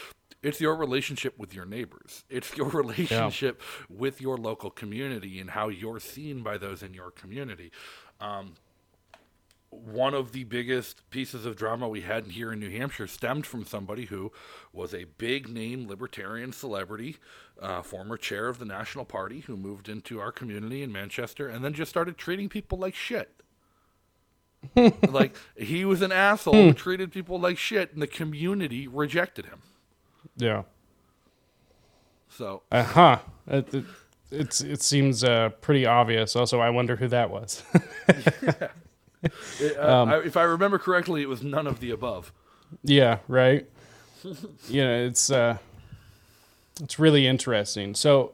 it's 0.44 0.62
your 0.62 0.76
relationship 0.76 1.38
with 1.38 1.54
your 1.54 1.66
neighbors. 1.66 2.24
It's 2.30 2.56
your 2.56 2.70
relationship 2.84 3.60
yeah. 3.60 3.98
with 3.98 4.22
your 4.22 4.38
local 4.38 4.70
community 4.70 5.40
and 5.40 5.50
how 5.50 5.70
you're 5.70 6.00
seen 6.00 6.44
by 6.44 6.58
those 6.58 6.84
in 6.84 6.94
your 6.94 7.12
community. 7.12 7.72
Um, 8.20 8.54
one 9.70 10.14
of 10.14 10.32
the 10.32 10.46
biggest 10.46 11.10
pieces 11.10 11.46
of 11.46 11.56
drama 11.56 11.88
we 11.88 12.02
had 12.02 12.28
here 12.28 12.54
in 12.54 12.60
New 12.60 12.70
Hampshire 12.70 13.08
stemmed 13.08 13.46
from 13.46 13.66
somebody 13.66 14.06
who 14.06 14.32
was 14.72 14.94
a 14.94 15.06
big 15.18 15.50
name 15.50 15.88
libertarian 15.88 16.54
celebrity, 16.54 17.18
uh, 17.62 17.82
former 17.82 18.18
chair 18.18 18.48
of 18.48 18.60
the 18.60 18.66
National 18.66 19.06
Party, 19.06 19.42
who 19.42 19.58
moved 19.58 19.90
into 19.90 20.20
our 20.20 20.32
community 20.32 20.84
in 20.84 20.92
Manchester 20.92 21.48
and 21.48 21.64
then 21.64 21.74
just 21.74 21.90
started 21.90 22.18
treating 22.18 22.48
people 22.50 22.78
like 22.78 22.96
shit. 22.96 23.34
like 25.10 25.36
he 25.56 25.86
was 25.86 26.02
an 26.02 26.12
asshole 26.12 26.54
who 26.54 26.74
treated 26.74 27.12
people 27.12 27.40
like 27.40 27.58
shit, 27.58 27.94
and 27.94 28.02
the 28.02 28.08
community 28.08 28.88
rejected 28.88 29.46
him. 29.46 29.62
Yeah. 30.36 30.64
So. 32.30 32.64
Uh 32.72 32.84
huh. 32.84 33.20
It, 33.48 33.86
it, 34.32 34.62
it 34.62 34.82
seems 34.82 35.24
uh, 35.24 35.50
pretty 35.62 35.86
obvious. 35.86 36.36
Also, 36.36 36.60
I 36.60 36.70
wonder 36.70 36.96
who 36.96 37.08
that 37.10 37.30
was. 37.30 37.64
it, 39.24 39.78
uh, 39.78 40.02
um, 40.02 40.10
I, 40.10 40.18
if 40.18 40.38
I 40.38 40.44
remember 40.44 40.78
correctly, 40.78 41.22
it 41.22 41.30
was 41.30 41.44
none 41.44 41.68
of 41.68 41.80
the 41.80 41.92
above. 41.92 42.32
Yeah. 42.84 43.20
Right. 43.28 43.68
you 44.24 44.84
know, 44.84 45.06
it's 45.06 45.30
uh, 45.32 45.58
it's 46.82 47.00
really 47.00 47.28
interesting. 47.28 47.96
So, 47.96 48.32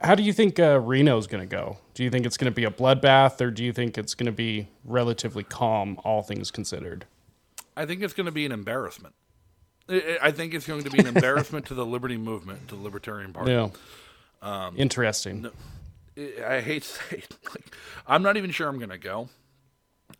uh, 0.00 0.04
how 0.06 0.14
do 0.14 0.22
you 0.22 0.32
think 0.32 0.58
uh, 0.58 0.80
Reno's 0.80 1.26
going 1.26 1.46
to 1.46 1.50
go? 1.50 1.78
Do 1.94 2.04
you 2.04 2.10
think 2.10 2.26
it's 2.26 2.36
going 2.36 2.50
to 2.50 2.54
be 2.54 2.64
a 2.64 2.70
bloodbath, 2.70 3.40
or 3.40 3.50
do 3.50 3.64
you 3.64 3.72
think 3.72 3.96
it's 3.96 4.14
going 4.14 4.26
to 4.26 4.32
be 4.32 4.68
relatively 4.84 5.42
calm, 5.42 5.98
all 6.04 6.22
things 6.22 6.50
considered? 6.50 7.06
I 7.76 7.86
think 7.86 8.02
it's 8.02 8.12
going 8.12 8.26
to 8.26 8.32
be 8.32 8.44
an 8.44 8.52
embarrassment. 8.52 9.14
I 9.88 10.32
think 10.32 10.52
it's 10.52 10.66
going 10.66 10.82
to 10.82 10.90
be 10.90 10.98
an 10.98 11.06
embarrassment 11.06 11.66
to 11.66 11.74
the 11.74 11.86
Liberty 11.86 12.16
movement, 12.16 12.68
to 12.68 12.76
the 12.76 12.82
Libertarian 12.82 13.32
Party. 13.32 13.52
Yeah. 13.52 13.68
Um, 14.42 14.74
Interesting. 14.76 15.42
No, 15.42 15.50
I 16.44 16.60
hate 16.60 16.82
to 16.82 16.88
say 16.88 17.16
it. 17.18 17.36
Like, 17.50 17.76
I'm 18.06 18.22
not 18.22 18.36
even 18.36 18.50
sure 18.50 18.68
I'm 18.68 18.78
going 18.78 18.90
to 18.90 18.98
go. 18.98 19.28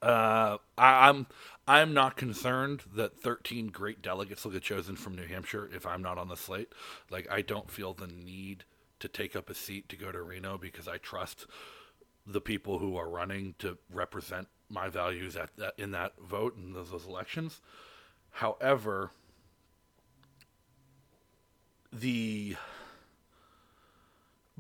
Uh, 0.02 0.58
I, 0.76 1.08
I'm 1.08 1.26
I'm 1.68 1.94
not 1.94 2.16
concerned 2.16 2.82
that 2.94 3.20
13 3.20 3.68
great 3.68 4.02
delegates 4.02 4.44
will 4.44 4.52
get 4.52 4.62
chosen 4.62 4.96
from 4.96 5.16
New 5.16 5.26
Hampshire 5.26 5.68
if 5.74 5.86
I'm 5.86 6.02
not 6.02 6.18
on 6.18 6.28
the 6.28 6.36
slate. 6.36 6.72
Like 7.10 7.26
I 7.30 7.40
don't 7.42 7.70
feel 7.70 7.92
the 7.92 8.06
need 8.06 8.64
to 9.00 9.08
take 9.08 9.34
up 9.34 9.50
a 9.50 9.54
seat 9.54 9.88
to 9.88 9.96
go 9.96 10.12
to 10.12 10.22
Reno 10.22 10.58
because 10.58 10.88
I 10.88 10.98
trust 10.98 11.46
the 12.26 12.40
people 12.40 12.78
who 12.78 12.96
are 12.96 13.08
running 13.08 13.54
to 13.58 13.78
represent 13.92 14.48
my 14.68 14.88
values 14.88 15.36
at 15.36 15.56
that 15.56 15.74
in 15.78 15.92
that 15.92 16.12
vote 16.20 16.56
in 16.56 16.72
those, 16.72 16.90
those 16.90 17.06
elections. 17.06 17.60
However, 18.30 19.10
the 21.92 22.56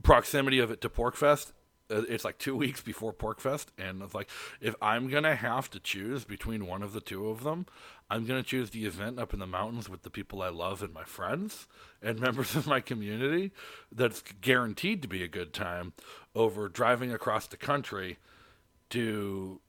proximity 0.02 0.58
of 0.58 0.70
it 0.70 0.80
to 0.82 0.88
PorcFest. 0.88 1.52
Uh, 1.90 2.02
it's 2.08 2.24
like 2.24 2.38
two 2.38 2.56
weeks 2.64 2.80
before 2.80 3.12
PorcFest, 3.12 3.66
and 3.78 4.02
it's 4.02 4.14
like 4.14 4.28
if 4.60 4.74
I'm 4.80 5.08
gonna 5.08 5.36
have 5.36 5.70
to 5.70 5.80
choose 5.80 6.24
between 6.24 6.66
one 6.66 6.82
of 6.82 6.92
the 6.92 7.00
two 7.00 7.28
of 7.28 7.42
them, 7.42 7.66
I'm 8.10 8.24
gonna 8.26 8.42
choose 8.42 8.70
the 8.70 8.86
event 8.86 9.18
up 9.18 9.32
in 9.32 9.40
the 9.40 9.46
mountains 9.46 9.88
with 9.88 10.02
the 10.02 10.10
people 10.10 10.42
I 10.42 10.48
love 10.48 10.82
and 10.82 10.92
my 10.92 11.04
friends 11.04 11.66
and 12.02 12.20
members 12.20 12.54
of 12.56 12.66
my 12.66 12.80
community. 12.80 13.52
That's 13.92 14.22
guaranteed 14.40 15.02
to 15.02 15.08
be 15.08 15.22
a 15.22 15.28
good 15.28 15.52
time 15.52 15.92
over 16.34 16.68
driving 16.68 17.12
across 17.12 17.46
the 17.46 17.56
country 17.56 18.18
to 18.90 19.60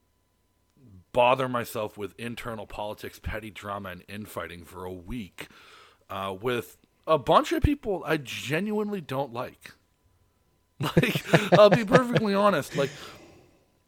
bother 1.12 1.50
myself 1.50 1.98
with 1.98 2.14
internal 2.20 2.68
politics, 2.68 3.20
petty 3.20 3.50
drama, 3.50 3.90
and 3.90 4.04
infighting 4.08 4.64
for 4.64 4.86
a 4.86 4.94
week 4.94 5.48
uh, 6.10 6.36
with 6.40 6.78
a 7.08 7.18
bunch 7.18 7.52
of 7.52 7.64
people 7.64 8.04
I 8.06 8.18
genuinely 8.18 9.02
don't 9.02 9.34
like. 9.34 9.74
Like, 10.96 11.54
I'll 11.58 11.72
be 11.72 11.84
perfectly 11.84 12.36
honest. 12.36 12.76
Like, 12.78 12.92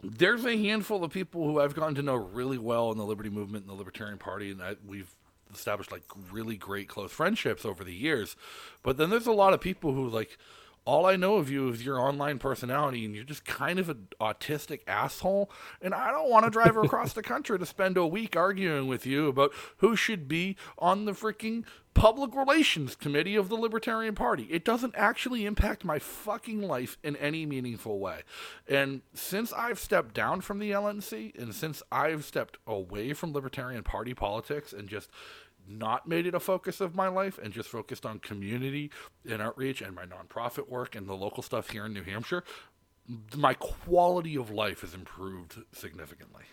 there's 0.02 0.44
a 0.44 0.58
handful 0.58 1.04
of 1.04 1.12
people 1.12 1.46
who 1.46 1.60
I've 1.60 1.76
gotten 1.76 1.94
to 1.96 2.02
know 2.02 2.16
really 2.16 2.58
well 2.58 2.92
in 2.92 2.98
the 2.98 3.06
Liberty 3.06 3.30
Movement 3.30 3.66
and 3.66 3.72
the 3.72 3.78
Libertarian 3.78 4.18
Party, 4.18 4.50
and 4.52 4.62
I, 4.62 4.76
we've 4.86 5.14
established 5.54 5.92
like 5.92 6.04
really 6.32 6.58
great 6.58 6.88
close 6.88 7.12
friendships 7.12 7.66
over 7.66 7.84
the 7.84 7.94
years. 7.94 8.36
But 8.84 8.98
then 8.98 9.10
there's 9.10 9.28
a 9.28 9.32
lot 9.32 9.54
of 9.54 9.62
people 9.62 9.94
who 9.94 10.08
like 10.08 10.38
all 10.86 11.06
I 11.06 11.18
know 11.18 11.36
of 11.36 11.52
you 11.52 11.70
is 11.70 11.86
your 11.86 12.00
online 12.00 12.40
personality, 12.40 13.06
and 13.06 13.14
you're 13.14 13.24
just 13.24 13.46
kind 13.46 13.78
of 13.78 13.90
an 13.90 14.08
autistic 14.20 14.80
asshole. 14.88 15.52
And 15.82 15.94
I 15.94 16.10
don't 16.12 16.30
want 16.30 16.46
to 16.46 16.50
drive 16.50 16.76
across 16.84 17.14
the 17.14 17.22
country 17.22 17.60
to 17.60 17.66
spend 17.66 17.98
a 17.98 18.08
week 18.08 18.36
arguing 18.36 18.88
with 18.88 19.06
you 19.06 19.28
about 19.28 19.52
who 19.78 19.96
should 19.96 20.28
be 20.28 20.56
on 20.78 21.06
the 21.06 21.12
freaking 21.12 21.64
public 22.00 22.34
relations 22.34 22.96
committee 22.96 23.36
of 23.36 23.50
the 23.50 23.58
Libertarian 23.58 24.16
Party. 24.16 24.44
It 24.44 24.64
doesn't 24.64 24.96
actually 24.96 25.46
impact 25.46 25.84
my 25.84 26.00
fucking 26.00 26.62
life 26.62 26.98
in 27.04 27.18
any 27.18 27.46
meaningful 27.46 28.00
way. 28.00 28.22
And 28.70 29.02
since 29.14 29.52
I've 29.52 29.80
stepped 29.80 30.14
down 30.14 30.40
from 30.40 30.60
the 30.60 30.72
LNC, 30.72 31.38
and 31.38 31.54
since 31.54 31.84
I've 31.92 32.24
stepped 32.24 32.58
away 32.66 33.12
from 33.12 33.34
Libertarian 33.34 33.84
Party 33.84 34.14
politics 34.14 34.72
and 34.72 34.88
just 34.88 35.10
not 35.68 36.08
made 36.08 36.26
it 36.26 36.34
a 36.34 36.40
focus 36.40 36.80
of 36.80 36.96
my 36.96 37.10
life 37.10 37.38
and 37.38 37.52
just 37.52 37.68
focused 37.68 38.06
on 38.06 38.20
community 38.20 38.92
and 39.30 39.42
outreach 39.42 39.82
and 39.82 39.94
my 39.94 40.06
nonprofit 40.06 40.70
work 40.70 40.96
and 40.96 41.06
the 41.06 41.18
local 41.18 41.44
stuff 41.44 41.72
here 41.72 41.86
in 41.86 41.94
New 41.94 42.04
Hampshire, 42.04 42.46
my 43.36 43.54
quality 43.56 44.38
of 44.38 44.50
life 44.50 44.82
has 44.82 44.94
improved 44.94 45.58
significantly. 45.74 46.44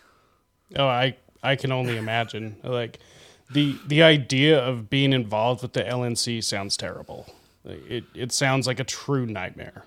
Oh, 0.74 0.88
I 0.88 1.16
I 1.40 1.54
can 1.54 1.70
only 1.70 1.96
imagine. 1.96 2.56
like 2.64 2.98
the 3.50 3.78
the 3.86 4.02
idea 4.02 4.58
of 4.58 4.90
being 4.90 5.12
involved 5.12 5.62
with 5.62 5.72
the 5.72 5.82
LNC 5.82 6.42
sounds 6.44 6.76
terrible. 6.76 7.26
It 7.64 8.04
it 8.14 8.32
sounds 8.32 8.66
like 8.66 8.80
a 8.80 8.84
true 8.84 9.26
nightmare. 9.26 9.84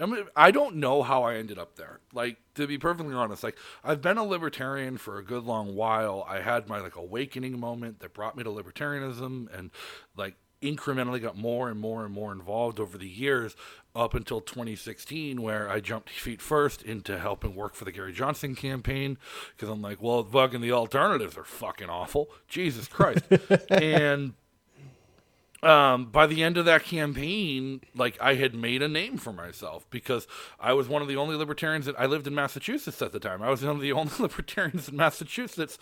I 0.00 0.06
mean, 0.06 0.24
I 0.34 0.50
don't 0.50 0.76
know 0.76 1.02
how 1.02 1.24
I 1.24 1.34
ended 1.34 1.58
up 1.58 1.76
there. 1.76 2.00
Like 2.14 2.38
to 2.54 2.66
be 2.66 2.78
perfectly 2.78 3.14
honest, 3.14 3.44
like 3.44 3.56
I've 3.84 4.00
been 4.00 4.16
a 4.16 4.24
libertarian 4.24 4.96
for 4.96 5.18
a 5.18 5.22
good 5.22 5.44
long 5.44 5.74
while. 5.74 6.24
I 6.26 6.40
had 6.40 6.68
my 6.68 6.80
like 6.80 6.96
awakening 6.96 7.60
moment 7.60 8.00
that 8.00 8.14
brought 8.14 8.36
me 8.36 8.42
to 8.44 8.50
libertarianism, 8.50 9.54
and 9.56 9.70
like 10.16 10.34
incrementally 10.62 11.20
got 11.20 11.36
more 11.36 11.68
and 11.68 11.80
more 11.80 12.04
and 12.04 12.12
more 12.12 12.32
involved 12.32 12.78
over 12.78 12.98
the 12.98 13.08
years 13.08 13.56
up 13.94 14.14
until 14.14 14.40
2016 14.40 15.42
where 15.42 15.68
I 15.68 15.80
jumped 15.80 16.10
feet 16.10 16.40
first 16.40 16.82
into 16.82 17.18
helping 17.18 17.54
work 17.54 17.74
for 17.74 17.84
the 17.84 17.92
Gary 17.92 18.12
Johnson 18.12 18.54
campaign 18.54 19.18
because 19.56 19.68
I'm 19.68 19.82
like, 19.82 20.00
well, 20.02 20.22
fucking 20.22 20.60
the 20.60 20.72
alternatives 20.72 21.36
are 21.36 21.44
fucking 21.44 21.88
awful. 21.88 22.30
Jesus 22.46 22.86
Christ. 22.86 23.24
and 23.70 24.34
um, 25.62 26.06
by 26.06 26.26
the 26.26 26.42
end 26.42 26.56
of 26.56 26.64
that 26.64 26.84
campaign, 26.84 27.82
like 27.94 28.16
I 28.20 28.34
had 28.34 28.54
made 28.54 28.82
a 28.82 28.88
name 28.88 29.18
for 29.18 29.32
myself 29.32 29.86
because 29.90 30.26
I 30.58 30.72
was 30.72 30.88
one 30.88 31.02
of 31.02 31.08
the 31.08 31.16
only 31.16 31.36
libertarians 31.36 31.86
that 31.86 31.98
I 31.98 32.06
lived 32.06 32.26
in 32.26 32.34
Massachusetts 32.34 33.02
at 33.02 33.12
the 33.12 33.20
time. 33.20 33.42
I 33.42 33.50
was 33.50 33.62
one 33.62 33.76
of 33.76 33.82
the 33.82 33.92
only 34.00 34.12
libertarians 34.18 34.88
in 34.88 34.96
Massachusetts 34.96 35.78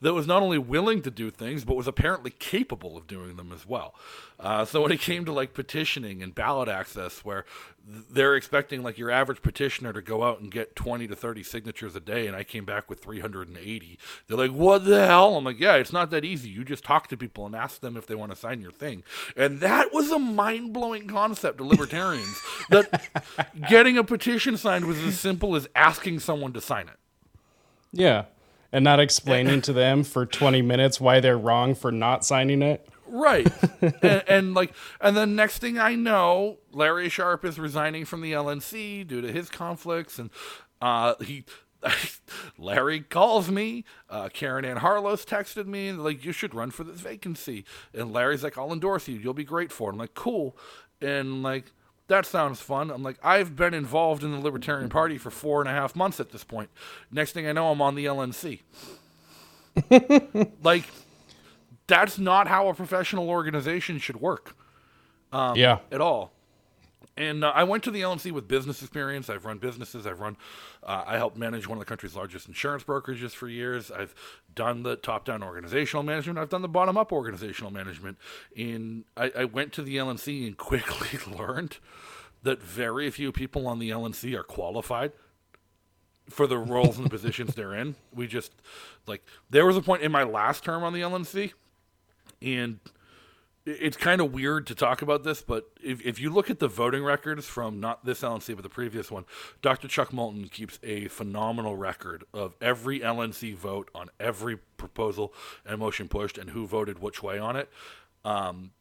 that 0.00 0.14
was 0.14 0.26
not 0.26 0.42
only 0.42 0.58
willing 0.58 1.02
to 1.02 1.10
do 1.10 1.30
things, 1.30 1.64
but 1.64 1.76
was 1.76 1.86
apparently 1.86 2.30
capable 2.30 2.96
of 2.96 3.06
doing 3.06 3.36
them 3.36 3.52
as 3.52 3.66
well. 3.66 3.94
Uh, 4.42 4.64
so 4.64 4.82
when 4.82 4.92
it 4.92 5.00
came 5.00 5.24
to 5.24 5.32
like 5.32 5.54
petitioning 5.54 6.22
and 6.22 6.34
ballot 6.34 6.68
access, 6.68 7.24
where 7.24 7.44
they're 8.10 8.36
expecting 8.36 8.82
like 8.82 8.98
your 8.98 9.10
average 9.10 9.42
petitioner 9.42 9.92
to 9.92 10.02
go 10.02 10.22
out 10.22 10.40
and 10.40 10.50
get 10.52 10.76
20 10.76 11.06
to 11.08 11.16
30 11.16 11.42
signatures 11.42 11.96
a 11.96 12.00
day 12.00 12.28
and 12.28 12.36
i 12.36 12.44
came 12.44 12.64
back 12.64 12.88
with 12.88 13.00
380 13.02 13.98
they're 14.28 14.36
like 14.36 14.52
what 14.52 14.84
the 14.84 15.04
hell 15.04 15.36
i'm 15.36 15.42
like 15.44 15.58
yeah 15.58 15.74
it's 15.74 15.92
not 15.92 16.10
that 16.10 16.24
easy 16.24 16.48
you 16.48 16.64
just 16.64 16.84
talk 16.84 17.08
to 17.08 17.16
people 17.16 17.44
and 17.44 17.56
ask 17.56 17.80
them 17.80 17.96
if 17.96 18.06
they 18.06 18.14
want 18.14 18.30
to 18.30 18.36
sign 18.36 18.60
your 18.60 18.70
thing 18.70 19.02
and 19.36 19.58
that 19.60 19.92
was 19.92 20.12
a 20.12 20.18
mind-blowing 20.18 21.08
concept 21.08 21.58
to 21.58 21.64
libertarians 21.64 22.40
that 22.70 23.02
getting 23.68 23.98
a 23.98 24.04
petition 24.04 24.56
signed 24.56 24.84
was 24.84 24.98
as 25.00 25.18
simple 25.18 25.56
as 25.56 25.68
asking 25.74 26.20
someone 26.20 26.52
to 26.52 26.60
sign 26.60 26.86
it 26.86 26.98
Yeah. 27.92 28.26
And 28.74 28.84
not 28.84 29.00
explaining 29.00 29.60
to 29.62 29.74
them 29.74 30.02
for 30.02 30.24
20 30.24 30.62
minutes 30.62 30.98
why 30.98 31.20
they're 31.20 31.36
wrong 31.36 31.74
for 31.74 31.92
not 31.92 32.24
signing 32.24 32.62
it. 32.62 32.88
Right. 33.12 33.46
and, 34.02 34.24
and 34.26 34.54
like, 34.54 34.72
and 35.00 35.14
then 35.14 35.36
next 35.36 35.58
thing 35.58 35.78
I 35.78 35.94
know, 35.94 36.58
Larry 36.72 37.10
Sharpe 37.10 37.44
is 37.44 37.58
resigning 37.58 38.06
from 38.06 38.22
the 38.22 38.32
LNC 38.32 39.06
due 39.06 39.20
to 39.20 39.30
his 39.30 39.48
conflicts, 39.48 40.18
and 40.18 40.30
uh, 40.80 41.14
he. 41.20 41.44
Larry 42.58 43.00
calls 43.00 43.50
me. 43.50 43.84
Uh, 44.08 44.28
Caryn 44.28 44.64
Ann 44.64 44.78
Harlos 44.78 45.26
texted 45.26 45.66
me, 45.66 45.88
and 45.88 46.02
like, 46.02 46.24
you 46.24 46.30
should 46.30 46.54
run 46.54 46.70
for 46.70 46.84
this 46.84 47.00
vacancy. 47.00 47.64
And 47.92 48.12
Larry's 48.12 48.44
like, 48.44 48.56
I'll 48.56 48.72
endorse 48.72 49.08
you. 49.08 49.18
You'll 49.18 49.34
be 49.34 49.42
great 49.42 49.72
for 49.72 49.90
it. 49.90 49.94
I'm 49.94 49.98
like, 49.98 50.14
cool. 50.14 50.56
And 51.00 51.42
like, 51.42 51.72
that 52.06 52.24
sounds 52.24 52.60
fun. 52.60 52.92
I'm 52.92 53.02
like, 53.02 53.18
I've 53.22 53.56
been 53.56 53.74
involved 53.74 54.22
in 54.22 54.30
the 54.30 54.38
Libertarian 54.38 54.90
Party 54.90 55.18
for 55.18 55.30
four 55.30 55.60
and 55.60 55.68
a 55.68 55.72
half 55.72 55.96
months 55.96 56.20
at 56.20 56.30
this 56.30 56.44
point. 56.44 56.70
Next 57.10 57.32
thing 57.32 57.48
I 57.48 57.52
know, 57.52 57.72
I'm 57.72 57.82
on 57.82 57.96
the 57.96 58.04
LNC. 58.04 58.60
like, 60.62 60.84
that's 61.86 62.18
not 62.18 62.48
how 62.48 62.68
a 62.68 62.74
professional 62.74 63.28
organization 63.28 63.98
should 63.98 64.20
work 64.20 64.56
yeah. 65.32 65.78
at 65.90 66.00
all. 66.00 66.32
And 67.16 67.44
uh, 67.44 67.52
I 67.54 67.64
went 67.64 67.82
to 67.84 67.90
the 67.90 68.00
LNC 68.00 68.32
with 68.32 68.48
business 68.48 68.80
experience. 68.80 69.28
I've 69.28 69.44
run 69.44 69.58
businesses. 69.58 70.06
I've 70.06 70.20
run. 70.20 70.36
Uh, 70.82 71.04
I 71.06 71.16
helped 71.16 71.36
manage 71.36 71.68
one 71.68 71.76
of 71.76 71.80
the 71.80 71.88
country's 71.88 72.16
largest 72.16 72.48
insurance 72.48 72.84
brokerages 72.84 73.32
for 73.32 73.48
years. 73.48 73.90
I've 73.90 74.14
done 74.54 74.82
the 74.82 74.96
top-down 74.96 75.42
organizational 75.42 76.04
management. 76.04 76.38
I've 76.38 76.48
done 76.48 76.62
the 76.62 76.68
bottom-up 76.68 77.12
organizational 77.12 77.70
management. 77.70 78.16
And 78.56 79.04
I, 79.16 79.30
I 79.40 79.44
went 79.44 79.72
to 79.74 79.82
the 79.82 79.96
LNC 79.96 80.46
and 80.46 80.56
quickly 80.56 81.18
learned 81.38 81.76
that 82.42 82.62
very 82.62 83.10
few 83.10 83.30
people 83.30 83.66
on 83.66 83.78
the 83.78 83.90
LNC 83.90 84.34
are 84.34 84.42
qualified 84.42 85.12
for 86.30 86.46
the 86.46 86.58
roles 86.58 86.96
and 86.96 87.06
the 87.06 87.10
positions 87.10 87.54
they're 87.54 87.74
in. 87.74 87.94
We 88.14 88.26
just 88.26 88.52
like 89.06 89.22
there 89.50 89.66
was 89.66 89.76
a 89.76 89.82
point 89.82 90.02
in 90.02 90.10
my 90.10 90.22
last 90.22 90.64
term 90.64 90.82
on 90.82 90.92
the 90.92 91.00
LNC, 91.00 91.52
and 92.42 92.80
it's 93.64 93.96
kind 93.96 94.20
of 94.20 94.32
weird 94.32 94.66
to 94.66 94.74
talk 94.74 95.02
about 95.02 95.22
this, 95.22 95.40
but 95.40 95.70
if, 95.82 96.04
if 96.04 96.20
you 96.20 96.30
look 96.30 96.50
at 96.50 96.58
the 96.58 96.68
voting 96.68 97.04
records 97.04 97.46
from 97.46 97.78
not 97.78 98.04
this 98.04 98.22
LNC 98.22 98.56
but 98.56 98.62
the 98.62 98.68
previous 98.68 99.10
one, 99.10 99.24
Dr. 99.60 99.86
Chuck 99.86 100.12
Moulton 100.12 100.48
keeps 100.48 100.78
a 100.82 101.08
phenomenal 101.08 101.76
record 101.76 102.24
of 102.34 102.56
every 102.60 103.00
LNC 103.00 103.54
vote 103.54 103.88
on 103.94 104.10
every 104.18 104.56
proposal 104.76 105.32
and 105.64 105.78
motion 105.78 106.08
pushed 106.08 106.38
and 106.38 106.50
who 106.50 106.66
voted 106.66 106.98
which 106.98 107.22
way 107.22 107.38
on 107.38 107.54
it. 107.54 107.70
Um, 108.24 108.72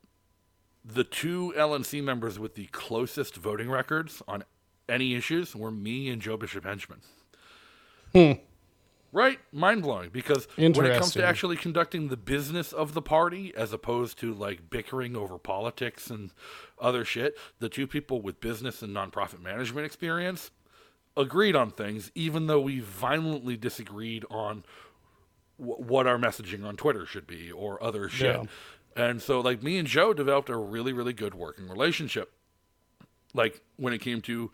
the 0.83 1.03
two 1.03 1.53
LNC 1.55 2.03
members 2.03 2.39
with 2.39 2.55
the 2.55 2.65
closest 2.67 3.35
voting 3.35 3.69
records 3.69 4.23
on 4.27 4.43
any 4.89 5.13
issues 5.13 5.55
were 5.55 5.71
me 5.71 6.09
and 6.09 6.21
Joe 6.21 6.37
Bishop 6.37 6.65
Henchman. 6.65 7.01
Right? 9.13 9.39
Mind 9.51 9.81
blowing. 9.81 10.09
Because 10.11 10.47
when 10.55 10.73
it 10.85 10.97
comes 10.97 11.13
to 11.13 11.25
actually 11.25 11.57
conducting 11.57 12.07
the 12.07 12.17
business 12.17 12.71
of 12.71 12.93
the 12.93 13.01
party, 13.01 13.53
as 13.57 13.73
opposed 13.73 14.17
to 14.19 14.33
like 14.33 14.69
bickering 14.69 15.17
over 15.17 15.37
politics 15.37 16.09
and 16.09 16.31
other 16.79 17.03
shit, 17.03 17.37
the 17.59 17.67
two 17.67 17.87
people 17.87 18.21
with 18.21 18.39
business 18.39 18.81
and 18.81 18.95
nonprofit 18.95 19.41
management 19.41 19.85
experience 19.85 20.51
agreed 21.17 21.55
on 21.57 21.71
things, 21.71 22.09
even 22.15 22.47
though 22.47 22.61
we 22.61 22.79
violently 22.79 23.57
disagreed 23.57 24.23
on 24.29 24.63
wh- 25.57 25.79
what 25.79 26.07
our 26.07 26.17
messaging 26.17 26.65
on 26.65 26.77
Twitter 26.77 27.05
should 27.05 27.27
be 27.27 27.51
or 27.51 27.83
other 27.83 28.07
shit. 28.07 28.35
Yeah. 28.37 28.43
And 28.95 29.21
so, 29.21 29.39
like, 29.39 29.63
me 29.63 29.77
and 29.77 29.87
Joe 29.87 30.13
developed 30.13 30.49
a 30.49 30.55
really, 30.57 30.93
really 30.93 31.13
good 31.13 31.33
working 31.33 31.67
relationship. 31.67 32.31
Like, 33.33 33.61
when 33.77 33.93
it 33.93 33.99
came 33.99 34.21
to 34.21 34.51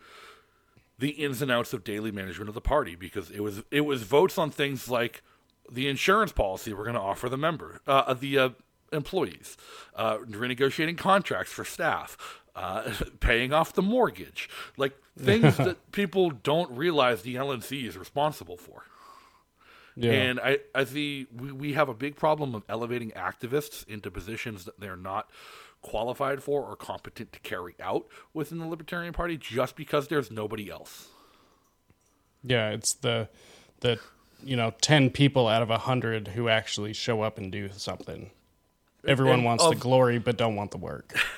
the 0.98 1.10
ins 1.10 1.40
and 1.42 1.50
outs 1.50 1.72
of 1.72 1.84
daily 1.84 2.10
management 2.10 2.48
of 2.48 2.54
the 2.54 2.60
party 2.60 2.94
because 2.94 3.30
it 3.30 3.40
was 3.40 3.62
it 3.70 3.82
was 3.82 4.02
votes 4.02 4.36
on 4.38 4.50
things 4.50 4.88
like 4.88 5.22
the 5.70 5.86
insurance 5.88 6.32
policy 6.32 6.72
we're 6.72 6.84
going 6.84 6.94
to 6.94 7.00
offer 7.00 7.28
the 7.28 7.36
member 7.36 7.80
uh, 7.86 8.12
the 8.14 8.38
uh, 8.38 8.48
employees 8.92 9.56
uh, 9.96 10.16
renegotiating 10.18 10.96
contracts 10.98 11.52
for 11.52 11.64
staff 11.64 12.40
uh, 12.56 12.92
paying 13.20 13.52
off 13.52 13.72
the 13.74 13.82
mortgage 13.82 14.48
like 14.76 14.96
things 15.18 15.56
that 15.56 15.90
people 15.92 16.30
don't 16.30 16.70
realize 16.76 17.22
the 17.22 17.34
LNC 17.34 17.86
is 17.86 17.96
responsible 17.98 18.56
for 18.56 18.84
Yeah. 19.96 20.12
and 20.12 20.40
I, 20.40 20.58
I 20.74 20.84
see 20.84 21.26
we, 21.36 21.52
we 21.52 21.72
have 21.74 21.88
a 21.88 21.94
big 21.94 22.16
problem 22.16 22.54
of 22.54 22.62
elevating 22.68 23.10
activists 23.12 23.86
into 23.88 24.10
positions 24.10 24.64
that 24.64 24.78
they're 24.80 24.96
not 24.96 25.28
qualified 25.82 26.42
for 26.42 26.62
or 26.62 26.76
competent 26.76 27.32
to 27.32 27.40
carry 27.40 27.74
out 27.80 28.06
within 28.34 28.58
the 28.58 28.66
Libertarian 28.66 29.12
Party 29.12 29.36
just 29.36 29.76
because 29.76 30.08
there's 30.08 30.30
nobody 30.30 30.70
else. 30.70 31.08
Yeah, 32.42 32.70
it's 32.70 32.94
the 32.94 33.28
the 33.80 33.98
you 34.42 34.56
know 34.56 34.72
ten 34.80 35.10
people 35.10 35.48
out 35.48 35.62
of 35.62 35.70
a 35.70 35.78
hundred 35.78 36.28
who 36.28 36.48
actually 36.48 36.92
show 36.92 37.22
up 37.22 37.38
and 37.38 37.50
do 37.50 37.68
something. 37.76 38.30
Everyone 39.06 39.36
And 39.36 39.44
wants 39.44 39.66
the 39.68 39.76
glory, 39.76 40.18
but 40.18 40.36
don't 40.36 40.56
want 40.56 40.70
the 40.72 40.78
work. 40.78 41.14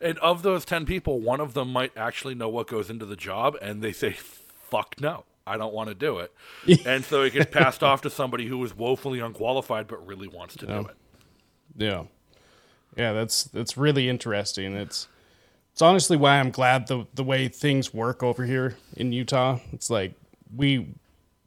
And 0.00 0.18
of 0.18 0.42
those 0.42 0.66
10 0.66 0.84
people, 0.84 1.20
one 1.20 1.40
of 1.40 1.54
them 1.54 1.72
might 1.72 1.96
actually 1.96 2.34
know 2.34 2.50
what 2.50 2.66
goes 2.66 2.90
into 2.90 3.06
the 3.06 3.16
job, 3.16 3.56
and 3.62 3.80
they 3.80 3.92
say, 3.92 4.12
fuck 4.12 4.96
no, 5.00 5.24
I 5.46 5.56
don't 5.56 5.72
want 5.72 5.88
to 5.88 5.94
do 5.94 6.18
it. 6.18 6.34
and 6.86 7.02
so 7.02 7.22
it 7.22 7.32
gets 7.32 7.50
passed 7.50 7.82
off 7.82 8.02
to 8.02 8.10
somebody 8.10 8.46
who 8.46 8.62
is 8.62 8.76
woefully 8.76 9.20
unqualified 9.20 9.86
but 9.86 10.06
really 10.06 10.28
wants 10.28 10.54
to 10.56 10.66
do 10.66 10.80
it. 10.80 10.96
Yeah, 11.76 12.04
yeah, 12.96 13.12
that's 13.12 13.44
that's 13.44 13.76
really 13.76 14.08
interesting. 14.08 14.74
It's 14.74 15.08
it's 15.72 15.82
honestly 15.82 16.16
why 16.16 16.38
I'm 16.38 16.50
glad 16.50 16.88
the 16.88 17.06
the 17.14 17.24
way 17.24 17.48
things 17.48 17.94
work 17.94 18.22
over 18.22 18.44
here 18.44 18.76
in 18.96 19.12
Utah. 19.12 19.58
It's 19.72 19.90
like 19.90 20.14
we 20.54 20.88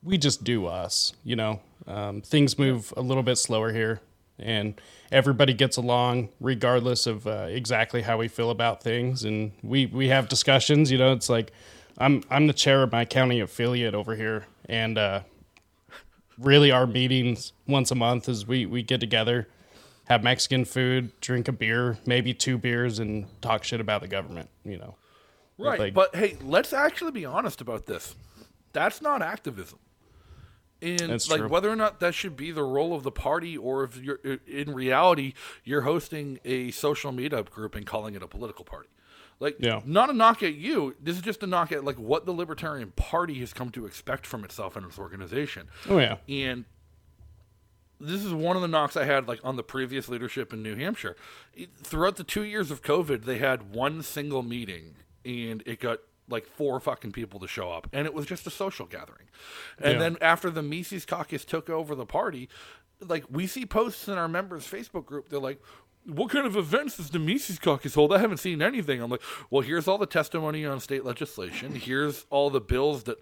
we 0.02 0.18
just 0.18 0.44
do 0.44 0.66
us, 0.66 1.14
you 1.24 1.36
know. 1.36 1.62
Um, 1.86 2.22
things 2.22 2.58
move 2.58 2.94
a 2.96 3.02
little 3.02 3.24
bit 3.24 3.38
slower 3.38 3.74
here, 3.74 4.00
and 4.40 4.80
everybody 5.12 5.54
gets 5.54 5.78
along 5.78 6.30
regardless 6.40 7.06
of 7.08 7.28
uh, 7.28 7.48
exactly 7.50 8.02
how 8.02 8.18
we 8.18 8.28
feel 8.28 8.50
about 8.50 8.82
things. 8.82 9.24
And 9.24 9.52
we 9.62 9.86
we 9.88 10.08
have 10.08 10.30
discussions. 10.30 10.92
You 10.92 10.98
know, 10.98 11.12
it's 11.12 11.30
like 11.30 11.52
I'm 11.98 12.24
I'm 12.30 12.48
the 12.48 12.54
chair 12.54 12.84
of 12.84 12.92
my 12.92 13.06
county 13.06 13.40
affiliate 13.42 13.94
over 13.94 14.16
here, 14.16 14.46
and 14.68 14.98
uh, 14.98 15.22
really 16.38 16.72
our 16.72 16.88
meetings 16.88 17.52
once 17.68 17.92
a 17.92 17.96
month 17.96 18.30
is 18.30 18.48
we 18.48 18.66
we 18.66 18.82
get 18.82 19.00
together 19.00 19.48
have 20.06 20.24
Mexican 20.24 20.66
food, 20.66 21.12
drink 21.22 21.48
a 21.48 21.52
beer, 21.52 21.98
maybe 22.06 22.34
two 22.34 22.58
beers, 22.58 23.00
and 23.00 23.26
talk 23.42 23.64
shit 23.64 23.80
about 23.80 24.02
the 24.02 24.08
government. 24.08 24.50
You 24.66 24.78
know, 24.78 24.96
Right. 25.58 25.80
Like- 25.80 25.94
but 25.94 26.16
hey, 26.16 26.38
let's 26.42 26.74
actually 26.74 27.12
be 27.12 27.26
honest 27.26 27.62
about 27.62 27.86
this. 27.86 28.16
That's 28.74 29.02
not 29.02 29.22
activism. 29.22 29.80
And 30.82 31.00
That's 31.00 31.30
like 31.30 31.40
true. 31.40 31.48
whether 31.48 31.70
or 31.70 31.78
not 31.78 32.02
that 32.02 32.14
should 32.14 32.36
be 32.36 32.52
the 32.52 32.64
role 32.64 32.94
of 32.94 33.04
the 33.04 33.12
party, 33.12 33.56
or 33.56 33.86
if 33.86 33.96
you're 33.98 34.20
in 34.46 34.74
reality 34.74 35.34
you're 35.64 35.82
hosting 35.84 36.40
a 36.44 36.72
social 36.72 37.14
meetup 37.14 37.50
group 37.50 37.74
and 37.76 37.86
calling 37.86 38.16
it 38.16 38.22
a 38.24 38.28
political 38.28 38.66
party. 38.66 38.90
Like, 39.40 39.56
Yeah. 39.60 39.82
not 39.86 40.10
a 40.10 40.14
knock 40.14 40.44
at 40.44 40.56
you. 40.56 40.96
This 41.02 41.16
is 41.16 41.22
just 41.22 41.42
a 41.44 41.48
knock 41.48 41.72
at 41.72 41.86
like 41.86 41.98
what 41.98 42.26
the 42.26 42.34
Libertarian 42.34 42.92
Party 42.92 43.40
has 43.40 43.54
come 43.54 43.70
to 43.72 43.86
expect 43.86 44.26
from 44.28 44.44
itself 44.44 44.76
and 44.76 44.86
its 44.86 45.00
organization. 45.00 45.70
oh 45.90 46.00
yeah, 46.00 46.18
And 46.28 46.66
this 48.00 48.24
is 48.24 48.34
one 48.34 48.56
of 48.56 48.62
the 48.62 48.68
knocks 48.68 48.98
I 48.98 49.06
had 49.06 49.28
like 49.28 49.40
on 49.44 49.56
the 49.56 49.64
previous 49.64 50.10
leadership 50.10 50.52
in 50.54 50.62
New 50.64 50.76
Hampshire. 50.76 51.16
Throughout 51.82 52.16
the 52.18 52.24
two 52.24 52.44
years 52.44 52.72
of 52.72 52.82
COVID, 52.82 53.26
they 53.26 53.38
had 53.38 53.74
one 53.74 54.02
single 54.02 54.44
meeting, 54.44 54.96
and 55.24 55.64
it 55.66 55.80
got 55.80 56.00
like 56.30 56.46
four 56.48 56.80
fucking 56.80 57.12
people 57.12 57.40
to 57.40 57.48
show 57.48 57.70
up, 57.72 57.88
and 57.94 58.06
it 58.06 58.14
was 58.14 58.26
just 58.26 58.48
a 58.48 58.50
social 58.50 58.86
gathering. 58.86 59.28
And 59.78 59.94
Yeah. 59.94 60.00
then 60.00 60.18
after 60.22 60.50
the 60.50 60.62
Mises 60.64 61.06
caucus 61.06 61.46
took 61.46 61.70
over 61.70 61.96
the 61.96 62.06
party, 62.06 62.50
like 63.02 63.26
we 63.30 63.48
see 63.48 63.66
posts 63.66 64.08
in 64.08 64.18
our 64.18 64.28
members' 64.30 64.66
Facebook 64.66 65.06
group, 65.06 65.30
they're 65.30 65.40
like, 65.40 65.62
what 66.06 66.30
kind 66.32 66.46
of 66.46 66.56
events 66.58 66.98
does 66.98 67.10
the 67.10 67.20
Mises 67.20 67.60
Caucus 67.60 67.96
hold? 67.96 68.14
I 68.14 68.18
haven't 68.20 68.38
seen 68.38 68.62
anything. 68.62 69.02
I'm 69.02 69.10
like, 69.10 69.22
well, 69.50 69.62
here's 69.62 69.88
all 69.88 69.98
the 69.98 70.06
testimony 70.06 70.66
on 70.66 70.80
state 70.80 71.06
legislation. 71.06 71.76
Here's 71.76 72.26
all 72.30 72.50
the 72.50 72.60
bills 72.60 73.04
that 73.04 73.18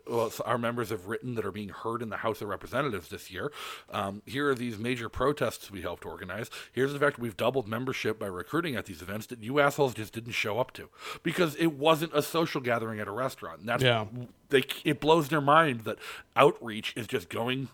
our 0.45 0.57
members 0.57 0.89
have 0.89 1.07
written 1.07 1.35
that 1.35 1.45
are 1.45 1.51
being 1.51 1.69
heard 1.69 2.01
in 2.01 2.09
the 2.09 2.17
House 2.17 2.41
of 2.41 2.47
Representatives 2.47 3.09
this 3.09 3.29
year. 3.29 3.51
Um, 3.91 4.21
here 4.25 4.49
are 4.49 4.55
these 4.55 4.77
major 4.79 5.09
protests 5.09 5.69
we 5.69 5.81
helped 5.81 6.05
organize. 6.05 6.49
Here's 6.71 6.93
the 6.93 6.99
fact 6.99 7.19
we've 7.19 7.37
doubled 7.37 7.67
membership 7.67 8.17
by 8.17 8.27
recruiting 8.27 8.75
at 8.75 8.85
these 8.85 9.01
events 9.01 9.27
that 9.27 9.43
you 9.43 9.59
assholes 9.59 9.93
just 9.93 10.13
didn't 10.13 10.33
show 10.33 10.59
up 10.59 10.71
to 10.73 10.89
because 11.23 11.55
it 11.55 11.73
wasn't 11.73 12.13
a 12.15 12.21
social 12.21 12.61
gathering 12.61 12.99
at 12.99 13.07
a 13.07 13.11
restaurant. 13.11 13.59
And 13.59 13.69
that's 13.69 13.83
Yeah. 13.83 14.05
they 14.49 14.63
it 14.83 14.99
blows 14.99 15.29
their 15.29 15.41
mind 15.41 15.81
that 15.81 15.97
outreach 16.35 16.93
is 16.95 17.07
just 17.07 17.29
going 17.29 17.69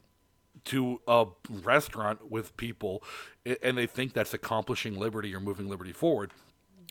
to 0.67 1.01
a 1.07 1.25
restaurant 1.49 2.29
with 2.31 2.55
people 2.57 3.03
and 3.63 3.77
they 3.77 3.87
think 3.87 4.13
that's 4.13 4.33
accomplishing 4.33 4.97
liberty 4.97 5.33
or 5.33 5.39
moving 5.39 5.69
liberty 5.69 5.91
forward. 5.93 6.31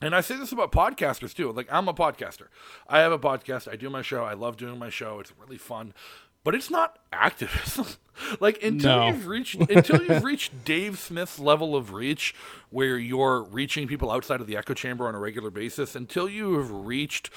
And 0.02 0.14
I 0.14 0.20
say 0.20 0.36
this 0.36 0.52
about 0.52 0.72
podcasters 0.72 1.32
too. 1.34 1.50
Like 1.52 1.68
I'm 1.72 1.88
a 1.88 1.94
podcaster. 1.94 2.48
I 2.88 2.98
have 3.00 3.12
a 3.12 3.18
podcast. 3.18 3.70
I 3.70 3.76
do 3.76 3.88
my 3.88 4.02
show. 4.02 4.24
I 4.24 4.34
love 4.34 4.56
doing 4.56 4.78
my 4.78 4.90
show. 4.90 5.20
It's 5.20 5.32
really 5.40 5.58
fun. 5.58 5.94
But 6.44 6.54
it's 6.54 6.70
not 6.70 6.98
activism. 7.12 7.86
like 8.40 8.62
until 8.62 8.96
No. 8.98 9.06
you've 9.08 9.26
reached 9.26 9.56
until 9.70 10.02
you've 10.02 10.22
reached 10.32 10.64
Dave 10.64 10.98
Smith's 10.98 11.38
level 11.38 11.74
of 11.74 11.92
reach 11.92 12.34
where 12.70 12.98
you're 12.98 13.42
reaching 13.42 13.88
people 13.88 14.10
outside 14.10 14.40
of 14.40 14.46
the 14.46 14.56
echo 14.56 14.72
chamber 14.74 15.08
on 15.08 15.14
a 15.14 15.18
regular 15.18 15.50
basis, 15.50 15.96
until 15.96 16.28
you 16.28 16.56
have 16.58 16.70
reached 16.70 17.30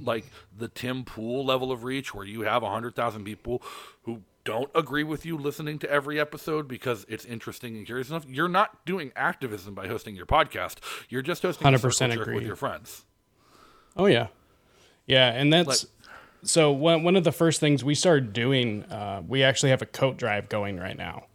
like 0.00 0.24
the 0.56 0.68
Tim 0.68 1.04
Pool 1.04 1.44
level 1.44 1.70
of 1.70 1.84
reach 1.84 2.14
where 2.14 2.24
you 2.24 2.40
have 2.42 2.62
100,000 2.62 3.22
people 3.24 3.62
who 4.04 4.22
don't 4.44 4.70
agree 4.74 5.04
with 5.04 5.26
you 5.26 5.36
listening 5.36 5.78
to 5.80 5.90
every 5.90 6.18
episode 6.18 6.66
because 6.66 7.04
it's 7.08 7.24
interesting 7.24 7.76
and 7.76 7.86
curious 7.86 8.08
enough, 8.08 8.24
you're 8.28 8.48
not 8.48 8.84
doing 8.84 9.12
activism 9.16 9.74
by 9.74 9.86
hosting 9.86 10.16
your 10.16 10.26
podcast. 10.26 10.76
You're 11.08 11.22
just 11.22 11.42
hosting 11.42 11.66
a 11.66 11.70
100% 11.70 11.92
circle 11.92 12.14
jerk 12.16 12.22
agree. 12.22 12.34
with 12.36 12.44
your 12.44 12.56
friends. 12.56 13.04
Oh 13.96 14.06
yeah, 14.06 14.28
yeah, 15.06 15.30
and 15.32 15.52
that's 15.52 15.84
Like- 15.84 16.08
so 16.42 16.72
one 16.72 17.02
one 17.02 17.16
of 17.16 17.24
the 17.24 17.32
first 17.32 17.60
things 17.60 17.84
we 17.84 17.94
started 17.94 18.32
doing. 18.32 18.84
Uh, 18.84 19.22
we 19.26 19.42
actually 19.42 19.70
have 19.70 19.82
a 19.82 19.86
coat 19.86 20.16
drive 20.16 20.48
going 20.48 20.78
right 20.78 20.96
now, 20.96 21.26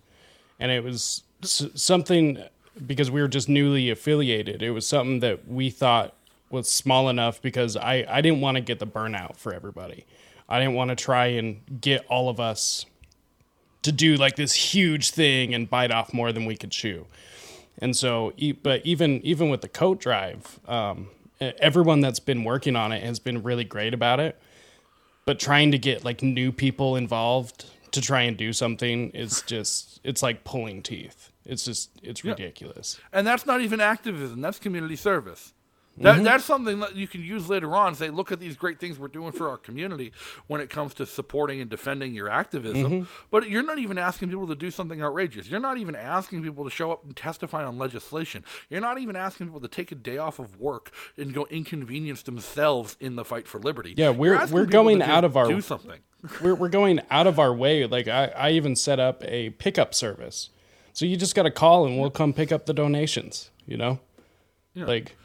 and 0.60 0.72
it 0.72 0.84
was 0.84 1.22
something 1.41 2.44
because 2.88 3.12
we 3.12 3.22
were 3.22 3.28
just 3.28 3.48
newly 3.48 3.89
affiliated. 3.89 4.63
It 4.63 4.72
was 4.72 4.88
something 4.88 5.20
that 5.20 5.48
we 5.48 5.70
thought 5.70 6.15
was 6.50 6.72
small 6.72 7.10
enough 7.10 7.41
because 7.41 7.76
I 7.78 8.06
I 8.10 8.22
didn't 8.22 8.41
want 8.41 8.56
to 8.56 8.62
get 8.62 8.80
the 8.80 8.88
burnout 8.88 9.38
for 9.38 9.54
everybody. 9.54 10.06
I 10.50 10.60
didn't 10.60 10.74
want 10.76 10.89
to 10.89 10.96
try 10.96 11.28
and 11.28 11.62
get 11.82 12.06
all 12.08 12.30
of 12.30 12.39
us 12.39 12.86
to 13.86 13.91
do 13.91 14.15
like 14.15 14.36
this 14.36 14.54
huge 14.54 15.12
thing 15.12 15.54
and 15.54 15.69
bite 15.69 15.91
off 15.91 16.12
more 16.12 16.32
than 16.32 16.45
we 16.45 16.58
could 16.58 16.71
chew. 16.71 17.06
And 17.78 17.95
so, 17.95 18.34
but 18.63 18.84
even 18.86 19.21
even 19.21 19.50
with 19.50 19.62
the 19.62 19.67
coat 19.69 20.00
drive, 20.00 20.60
um, 20.67 21.10
everyone 21.39 22.02
that's 22.02 22.19
been 22.19 22.43
working 22.43 22.76
on 22.76 22.91
it 22.91 23.04
has 23.04 23.19
been 23.19 23.43
really 23.43 23.63
great 23.63 23.93
about 23.93 24.19
it. 24.19 24.39
But 25.26 25.39
trying 25.39 25.71
to 25.71 25.78
get 25.78 26.04
like 26.04 26.24
new 26.24 26.52
people 26.52 26.95
involved 26.95 27.65
to 27.91 28.02
try 28.02 28.21
and 28.21 28.36
do 28.36 28.54
something 28.54 29.12
is 29.12 29.43
just 29.43 30.00
it's 30.04 30.24
like 30.24 30.43
pulling 30.43 30.82
teeth. 30.82 31.32
It's 31.45 31.65
just 31.65 31.91
it's 32.02 32.24
ridiculous. 32.24 33.00
And 33.13 33.28
that's 33.28 33.45
not 33.45 33.62
even 33.62 33.80
activism, 33.80 34.41
that's 34.41 34.58
community 34.58 34.95
service. 34.95 35.54
That, 35.97 36.15
mm-hmm. 36.15 36.23
That's 36.25 36.43
something 36.43 36.81
that 36.81 36.95
you 36.95 37.08
can 37.08 37.21
use 37.21 37.49
later 37.49 37.73
on. 37.73 37.95
Say, 37.95 38.10
look 38.10 38.31
at 38.31 38.39
these 38.39 38.58
great 38.58 38.79
things 38.79 38.99
we're 38.99 39.08
doing 39.08 39.31
for 39.31 39.49
our 39.49 39.58
community 39.58 40.12
when 40.47 40.60
it 40.60 40.69
comes 40.69 40.93
to 40.95 41.05
supporting 41.05 41.62
and 41.62 41.69
defending 41.69 42.13
your 42.13 42.29
activism. 42.29 42.91
Mm-hmm. 42.91 43.03
But 43.31 43.49
you're 43.49 43.63
not 43.63 43.79
even 43.79 43.97
asking 43.97 44.29
people 44.29 44.47
to 44.47 44.55
do 44.55 44.71
something 44.71 45.01
outrageous. 45.01 45.47
You're 45.47 45.62
not 45.62 45.77
even 45.77 45.95
asking 45.95 46.43
people 46.43 46.65
to 46.65 46.69
show 46.69 46.91
up 46.91 47.05
and 47.05 47.15
testify 47.15 47.63
on 47.63 47.77
legislation. 47.77 48.43
You're 48.69 48.81
not 48.81 48.99
even 48.99 49.15
asking 49.15 49.47
people 49.47 49.62
to 49.62 49.69
take 49.69 49.93
a 49.93 49.95
day 49.95 50.17
off 50.17 50.38
of 50.38 50.60
work 50.60 50.91
and 51.17 51.34
go 51.34 51.45
inconvenience 51.49 52.23
themselves 52.23 52.97
in 52.99 53.15
the 53.15 53.23
fight 53.23 53.47
for 53.47 53.60
liberty. 53.60 53.93
Yeah, 53.95 54.10
we're- 54.10 54.45
we're 54.51 54.65
going 54.65 55.01
out 55.01 55.23
of 55.23 55.38
our- 55.38 55.47
do 55.47 55.62
something. 55.62 56.01
we're 56.41 56.55
we're 56.55 56.69
going 56.69 56.99
out 57.10 57.27
of 57.27 57.39
our 57.39 57.53
way. 57.53 57.86
Like 57.86 58.08
I, 58.08 58.27
I 58.36 58.51
even 58.51 58.75
set 58.75 58.99
up 58.99 59.23
a 59.23 59.51
pickup 59.51 59.93
service. 59.93 60.49
So 60.91 61.05
you 61.05 61.17
just 61.17 61.36
got 61.36 61.43
to 61.43 61.51
call 61.51 61.86
and 61.86 61.99
we'll 61.99 62.10
come 62.10 62.34
pick 62.34 62.51
up 62.51 62.65
the 62.65 62.73
donations, 62.73 63.49
you 63.65 63.77
know? 63.77 63.99
Like 64.75 65.15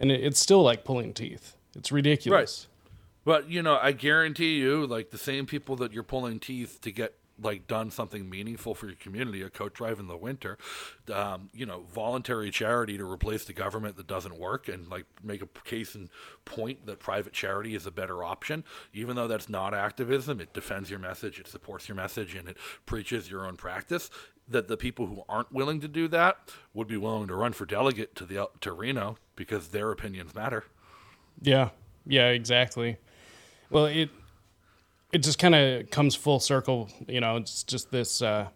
and 0.00 0.10
it, 0.10 0.24
it's 0.24 0.40
still 0.40 0.62
like 0.62 0.84
pulling 0.84 1.14
teeth. 1.14 1.56
It's 1.76 1.92
ridiculous. 1.92 2.66
Right. 2.66 2.70
But 3.24 3.50
you 3.50 3.62
know, 3.62 3.78
I 3.80 3.92
guarantee 3.92 4.58
you, 4.58 4.86
like 4.86 5.10
the 5.10 5.18
same 5.18 5.46
people 5.46 5.76
that 5.76 5.92
you're 5.92 6.02
pulling 6.02 6.40
teeth 6.40 6.80
to 6.80 6.90
get 6.90 7.14
like 7.42 7.66
done 7.66 7.90
something 7.90 8.28
meaningful 8.28 8.74
for 8.74 8.86
your 8.86 8.96
community, 8.96 9.42
a 9.42 9.50
coat 9.50 9.74
drive 9.74 9.98
in 9.98 10.06
the 10.08 10.16
winter, 10.16 10.58
um, 11.12 11.48
you 11.54 11.64
know, 11.64 11.84
voluntary 11.92 12.50
charity 12.50 12.98
to 12.98 13.10
replace 13.10 13.44
the 13.44 13.52
government 13.52 13.96
that 13.96 14.06
doesn't 14.06 14.38
work, 14.38 14.68
and 14.68 14.88
like 14.88 15.06
make 15.22 15.42
a 15.42 15.46
case 15.64 15.94
and 15.94 16.08
point 16.44 16.86
that 16.86 16.98
private 16.98 17.32
charity 17.32 17.74
is 17.74 17.86
a 17.86 17.90
better 17.90 18.22
option, 18.22 18.64
even 18.92 19.16
though 19.16 19.28
that's 19.28 19.48
not 19.48 19.74
activism. 19.74 20.40
It 20.40 20.52
defends 20.52 20.90
your 20.90 20.98
message, 20.98 21.38
it 21.38 21.48
supports 21.48 21.88
your 21.88 21.96
message, 21.96 22.34
and 22.34 22.48
it 22.48 22.56
preaches 22.86 23.30
your 23.30 23.46
own 23.46 23.56
practice. 23.56 24.10
That 24.50 24.68
the 24.68 24.76
people 24.76 25.06
who 25.06 25.22
aren't 25.28 25.52
willing 25.52 25.80
to 25.80 25.88
do 25.88 26.08
that 26.08 26.50
would 26.74 26.88
be 26.88 26.96
willing 26.96 27.28
to 27.28 27.34
run 27.34 27.52
for 27.52 27.64
delegate 27.64 28.14
to 28.16 28.26
the 28.26 28.48
to 28.60 28.72
Reno 28.72 29.16
because 29.36 29.68
their 29.68 29.90
opinions 29.90 30.34
matter. 30.34 30.64
Yeah. 31.40 31.70
Yeah, 32.06 32.28
exactly. 32.28 32.96
Well, 33.70 33.86
it 33.86 34.10
it 35.12 35.18
just 35.18 35.38
kind 35.38 35.54
of 35.54 35.90
comes 35.90 36.14
full 36.14 36.40
circle, 36.40 36.88
you 37.08 37.20
know, 37.20 37.36
it's 37.36 37.62
just 37.62 37.90
this 37.90 38.22
uh 38.22 38.48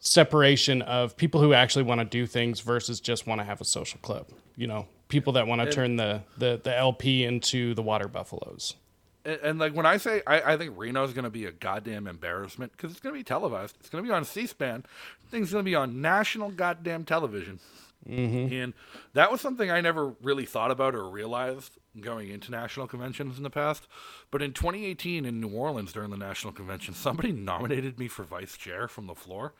separation 0.00 0.80
of 0.82 1.16
people 1.16 1.40
who 1.40 1.52
actually 1.52 1.82
want 1.82 2.00
to 2.00 2.04
do 2.04 2.26
things 2.26 2.60
versus 2.60 3.00
just 3.00 3.26
want 3.26 3.40
to 3.40 3.44
have 3.44 3.60
a 3.60 3.64
social 3.64 3.98
club, 4.00 4.26
you 4.56 4.66
know, 4.66 4.86
people 5.08 5.32
that 5.34 5.46
want 5.46 5.60
to 5.60 5.70
turn 5.70 5.96
the, 5.96 6.22
the 6.38 6.60
the 6.62 6.74
LP 6.74 7.24
into 7.24 7.74
the 7.74 7.82
water 7.82 8.08
buffaloes. 8.08 8.74
And, 9.24 9.40
and 9.42 9.58
like 9.58 9.74
when 9.74 9.86
I 9.86 9.96
say 9.96 10.22
I, 10.26 10.54
I 10.54 10.56
think 10.56 10.74
Reno's 10.76 11.12
going 11.12 11.24
to 11.24 11.30
be 11.30 11.44
a 11.44 11.52
goddamn 11.52 12.06
embarrassment 12.06 12.72
because 12.72 12.90
it's 12.90 13.00
going 13.00 13.14
to 13.14 13.18
be 13.18 13.24
televised. 13.24 13.76
It's 13.80 13.88
going 13.88 14.04
to 14.04 14.08
be 14.08 14.14
on 14.14 14.24
C-SPAN. 14.24 14.84
Thing's 15.30 15.52
going 15.52 15.64
to 15.64 15.68
be 15.68 15.74
on 15.74 16.00
national 16.00 16.50
goddamn 16.50 17.04
television. 17.04 17.60
Mm-hmm. 18.08 18.54
And 18.54 18.74
that 19.14 19.30
was 19.30 19.40
something 19.40 19.70
I 19.70 19.80
never 19.80 20.14
really 20.22 20.46
thought 20.46 20.70
about 20.70 20.94
or 20.94 21.08
realized 21.08 21.78
going 22.00 22.30
into 22.30 22.50
national 22.50 22.86
conventions 22.86 23.36
in 23.36 23.42
the 23.42 23.50
past. 23.50 23.86
But 24.30 24.40
in 24.40 24.52
2018 24.52 25.24
in 25.24 25.40
New 25.40 25.48
Orleans 25.48 25.92
during 25.92 26.10
the 26.10 26.16
national 26.16 26.52
convention, 26.52 26.94
somebody 26.94 27.32
nominated 27.32 27.98
me 27.98 28.08
for 28.08 28.22
vice 28.22 28.56
chair 28.56 28.88
from 28.88 29.06
the 29.06 29.14
floor. 29.14 29.52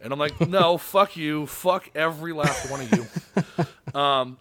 And 0.00 0.12
I'm 0.12 0.18
like, 0.18 0.40
no, 0.40 0.78
fuck 0.78 1.16
you. 1.16 1.46
Fuck 1.46 1.90
every 1.94 2.32
last 2.32 2.70
one 2.70 2.80
of 2.82 2.92
you. 2.92 3.06
Um, 3.90 4.38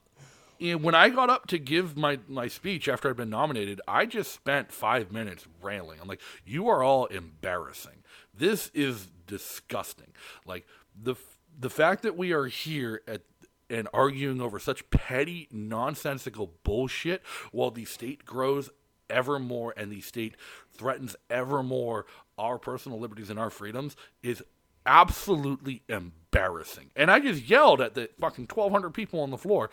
when 0.60 0.96
I 0.96 1.10
got 1.10 1.30
up 1.30 1.48
to 1.48 1.58
give 1.58 1.96
my, 1.96 2.20
my 2.28 2.48
speech 2.48 2.88
after 2.88 3.10
I'd 3.10 3.16
been 3.16 3.30
nominated, 3.30 3.82
I 3.88 4.06
just 4.06 4.34
spent 4.34 4.72
five 4.72 5.12
minutes 5.12 5.48
railing. 5.62 6.00
I'm 6.02 6.08
like, 6.08 6.22
you 6.46 6.68
are 6.68 6.84
all 6.84 7.06
embarrassing. 7.06 8.04
This 8.34 8.70
is 8.74 9.08
disgusting. 9.28 10.14
Like 10.46 10.66
the 11.02 11.16
the 11.58 11.70
fact 11.70 12.04
that 12.04 12.16
we 12.18 12.32
are 12.32 12.46
here 12.46 13.02
at 13.08 13.22
and 13.70 13.88
arguing 13.94 14.42
over 14.42 14.60
such 14.60 14.90
petty, 14.90 15.48
nonsensical 15.52 16.54
bullshit 16.64 17.22
while 17.52 17.70
the 17.70 17.86
state 17.86 18.26
grows 18.26 18.70
ever 19.10 19.40
more 19.40 19.74
and 19.78 19.92
the 19.92 20.02
state 20.02 20.36
threatens 20.74 21.16
ever 21.30 21.62
more 21.62 22.06
our 22.38 22.58
personal 22.58 23.00
liberties 23.00 23.30
and 23.30 23.40
our 23.40 23.50
freedoms 23.50 23.96
is 24.24 24.44
absolutely 24.90 25.84
embarrassing. 25.88 26.90
And 26.96 27.12
I 27.12 27.20
just 27.20 27.48
yelled 27.48 27.80
at 27.80 27.94
the 27.94 28.10
fucking 28.20 28.48
1,200 28.52 28.90
people 28.90 29.22
on 29.22 29.30
the 29.30 29.38
floor. 29.38 29.70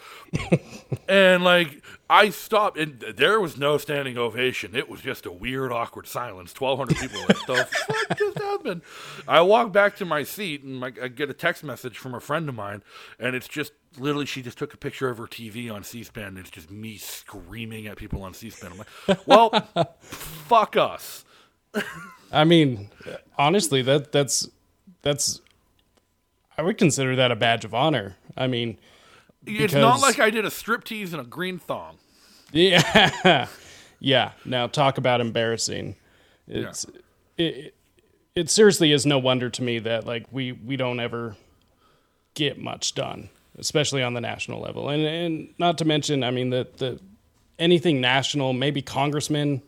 and 1.08 1.42
like, 1.42 1.82
I 2.10 2.28
stopped, 2.28 2.76
and 2.76 3.00
there 3.00 3.40
was 3.40 3.56
no 3.56 3.78
standing 3.78 4.18
ovation. 4.18 4.76
It 4.76 4.90
was 4.90 5.00
just 5.00 5.24
a 5.24 5.32
weird, 5.32 5.72
awkward 5.72 6.06
silence. 6.06 6.52
1,200 6.58 6.96
people 6.98 7.20
were 7.22 7.28
like, 7.28 7.46
the 7.46 7.64
fuck 7.86 8.18
just 8.18 8.38
happened? 8.38 8.82
I 9.26 9.40
walk 9.40 9.72
back 9.72 9.96
to 9.96 10.04
my 10.04 10.22
seat, 10.22 10.62
and 10.62 10.84
I, 10.84 10.92
I 11.02 11.08
get 11.08 11.30
a 11.30 11.34
text 11.34 11.64
message 11.64 11.96
from 11.96 12.14
a 12.14 12.20
friend 12.20 12.46
of 12.46 12.54
mine, 12.54 12.82
and 13.18 13.34
it's 13.34 13.48
just 13.48 13.72
literally 13.98 14.26
she 14.26 14.42
just 14.42 14.58
took 14.58 14.74
a 14.74 14.76
picture 14.76 15.08
of 15.08 15.16
her 15.16 15.26
TV 15.26 15.72
on 15.72 15.82
C-SPAN, 15.82 16.28
and 16.28 16.38
it's 16.38 16.50
just 16.50 16.70
me 16.70 16.98
screaming 16.98 17.86
at 17.86 17.96
people 17.96 18.22
on 18.22 18.34
C-SPAN. 18.34 18.72
I'm 18.72 18.78
like, 18.78 19.26
well, 19.26 19.88
fuck 20.02 20.76
us. 20.76 21.24
I 22.32 22.44
mean, 22.44 22.90
honestly, 23.38 23.80
that 23.82 24.12
that's 24.12 24.48
that's 25.02 25.40
I 26.58 26.62
would 26.62 26.78
consider 26.78 27.16
that 27.16 27.30
a 27.30 27.36
badge 27.36 27.64
of 27.64 27.74
honor. 27.74 28.16
I 28.36 28.46
mean, 28.46 28.78
It's 29.46 29.74
not 29.74 30.00
like 30.00 30.18
I 30.18 30.30
did 30.30 30.44
a 30.44 30.48
striptease 30.50 31.12
and 31.12 31.20
a 31.20 31.24
green 31.24 31.58
thong. 31.58 31.98
Yeah, 32.52 33.48
yeah. 34.00 34.32
Now 34.44 34.66
talk 34.66 34.98
about 34.98 35.20
embarrassing. 35.20 35.96
It's 36.48 36.86
it, 37.36 37.74
it 38.34 38.50
seriously 38.50 38.92
is 38.92 39.04
no 39.04 39.18
wonder 39.18 39.50
to 39.50 39.62
me 39.62 39.78
that 39.80 40.06
like 40.06 40.26
we 40.30 40.52
we 40.52 40.76
don't 40.76 41.00
ever 41.00 41.36
get 42.34 42.58
much 42.58 42.94
done, 42.94 43.28
especially 43.58 44.02
on 44.02 44.14
the 44.14 44.20
national 44.20 44.60
level, 44.60 44.88
and 44.88 45.04
and 45.04 45.54
not 45.58 45.78
to 45.78 45.84
mention, 45.84 46.22
I 46.22 46.30
mean 46.30 46.50
the 46.50 46.68
the 46.76 47.00
anything 47.58 48.00
national, 48.00 48.52
maybe 48.52 48.82
congressmen. 48.82 49.62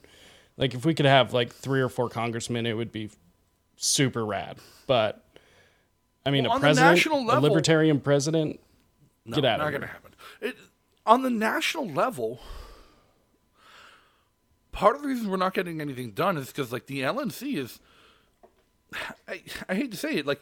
Like 0.57 0.75
if 0.75 0.85
we 0.85 0.95
could 0.95 1.07
have 1.07 1.33
like 1.33 1.53
three 1.53 1.81
or 1.81 1.89
four 1.89 2.09
congressmen, 2.09 2.67
it 2.67 2.75
would 2.75 2.93
be 2.93 3.11
super 3.77 4.25
rad. 4.25 4.59
But 4.89 5.23
I 6.27 6.31
mean, 6.31 6.45
Well, 6.45 6.57
a 6.57 6.61
president, 6.61 6.97
national 6.97 7.31
a 7.31 7.39
libertarian 7.39 8.01
president, 8.01 8.59
No, 9.25 9.37
Get 9.37 9.45
out 9.45 9.59
not 9.61 9.71
going 9.71 9.83
to 9.83 9.87
happen. 9.87 10.15
It, 10.41 10.57
on 11.07 11.23
the 11.23 11.31
national 11.31 11.87
level, 11.87 12.41
part 14.73 14.97
of 14.97 15.03
the 15.03 15.09
reason 15.09 15.31
we're 15.31 15.37
not 15.37 15.55
getting 15.55 15.81
anything 15.81 16.11
done 16.11 16.37
is 16.37 16.49
because 16.49 16.73
like 16.73 16.87
the 16.87 17.03
LNC 17.03 17.57
is. 17.57 17.79
I, 19.29 19.43
I 19.69 19.75
hate 19.75 19.91
to 19.91 19.99
say 19.99 20.15
it, 20.15 20.27
like 20.27 20.41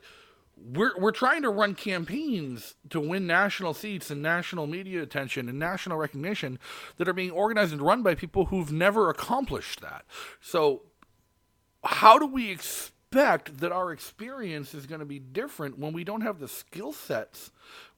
we're 0.56 0.96
we're 0.96 1.10
trying 1.10 1.42
to 1.42 1.50
run 1.50 1.74
campaigns 1.74 2.76
to 2.90 3.00
win 3.00 3.26
national 3.26 3.74
seats 3.74 4.08
and 4.08 4.22
national 4.22 4.68
media 4.68 5.02
attention 5.02 5.48
and 5.48 5.58
national 5.58 5.98
recognition 5.98 6.60
that 6.98 7.08
are 7.08 7.12
being 7.12 7.32
organized 7.32 7.72
and 7.72 7.82
run 7.82 8.04
by 8.04 8.14
people 8.14 8.46
who've 8.46 8.70
never 8.70 9.10
accomplished 9.10 9.80
that. 9.80 10.04
So 10.40 10.82
how 11.82 12.16
do 12.20 12.26
we 12.26 12.52
expect 12.52 12.92
that 13.16 13.72
our 13.72 13.92
experience 13.92 14.74
is 14.74 14.86
going 14.86 15.00
to 15.00 15.04
be 15.06 15.18
different 15.18 15.78
when 15.78 15.92
we 15.92 16.04
don't 16.04 16.20
have 16.22 16.38
the 16.38 16.48
skill 16.48 16.92
sets 16.92 17.50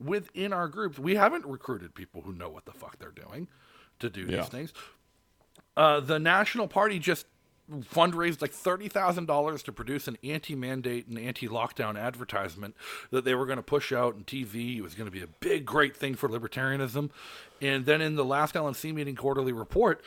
within 0.02 0.52
our 0.52 0.68
groups? 0.68 0.98
We 0.98 1.14
haven't 1.16 1.44
recruited 1.46 1.94
people 1.94 2.22
who 2.22 2.33
know 2.33 2.48
what 2.48 2.64
the 2.64 2.72
fuck 2.72 2.98
they're 2.98 3.11
doing 3.11 3.48
to 4.00 4.09
do 4.11 4.22
Yeah. 4.22 4.38
these 4.40 4.48
things. 4.48 4.72
Uh, 5.76 6.00
the 6.00 6.18
National 6.18 6.66
Party 6.66 6.98
just 6.98 7.26
fundraised 7.92 8.40
like 8.40 8.50
thirty 8.52 8.88
thousand 8.88 9.26
dollars 9.26 9.62
to 9.62 9.70
produce 9.72 10.09
an 10.09 10.16
anti-mandate 10.24 11.07
and 11.07 11.18
anti-lockdown 11.18 11.98
advertisement 12.00 12.74
that 13.11 13.24
they 13.26 13.35
were 13.35 13.44
going 13.44 13.59
to 13.59 13.62
push 13.62 13.92
out 13.92 14.14
on 14.14 14.24
TV. 14.24 14.78
It 14.78 14.81
was 14.83 14.94
going 14.94 15.04
to 15.04 15.11
be 15.11 15.22
a 15.22 15.26
big, 15.26 15.66
great 15.66 15.94
thing 15.94 16.14
for 16.14 16.28
libertarianism. 16.31 17.11
And 17.61 17.85
then 17.85 18.00
in 18.00 18.14
the 18.16 18.24
last 18.24 18.54
LNC 18.54 18.94
meeting 18.94 19.16
quarterly 19.16 19.52
report, 19.52 20.00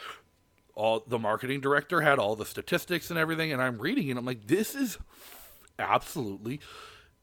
all 0.82 1.04
the 1.06 1.20
marketing 1.20 1.62
director 1.62 2.02
had 2.02 2.18
all 2.18 2.36
the 2.36 2.46
statistics 2.46 3.12
and 3.12 3.20
everything, 3.20 3.54
and 3.54 3.62
I'm 3.62 3.78
reading 3.78 4.08
it. 4.08 4.18
I'm 4.18 4.26
like, 4.26 4.48
this 4.48 4.74
is 4.74 4.98
absolutely 5.78 6.60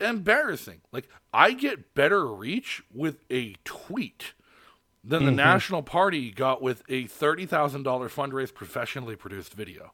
embarrassing. 0.01 0.83
Like, 0.93 1.09
I 1.33 1.55
get 1.55 1.93
better 1.93 2.25
reach 2.25 2.85
with 2.95 3.25
a 3.29 3.57
tweet 3.65 4.35
than 5.03 5.25
the 5.25 5.31
mm-hmm. 5.31 5.39
National 5.39 5.83
Party 5.83 6.31
got 6.31 6.63
with 6.63 6.85
a 6.89 7.07
thirty 7.09 7.47
thousand 7.47 7.83
dollar 7.83 8.09
fundraise 8.09 8.55
professionally 8.55 9.17
produced 9.17 9.55
video. 9.55 9.93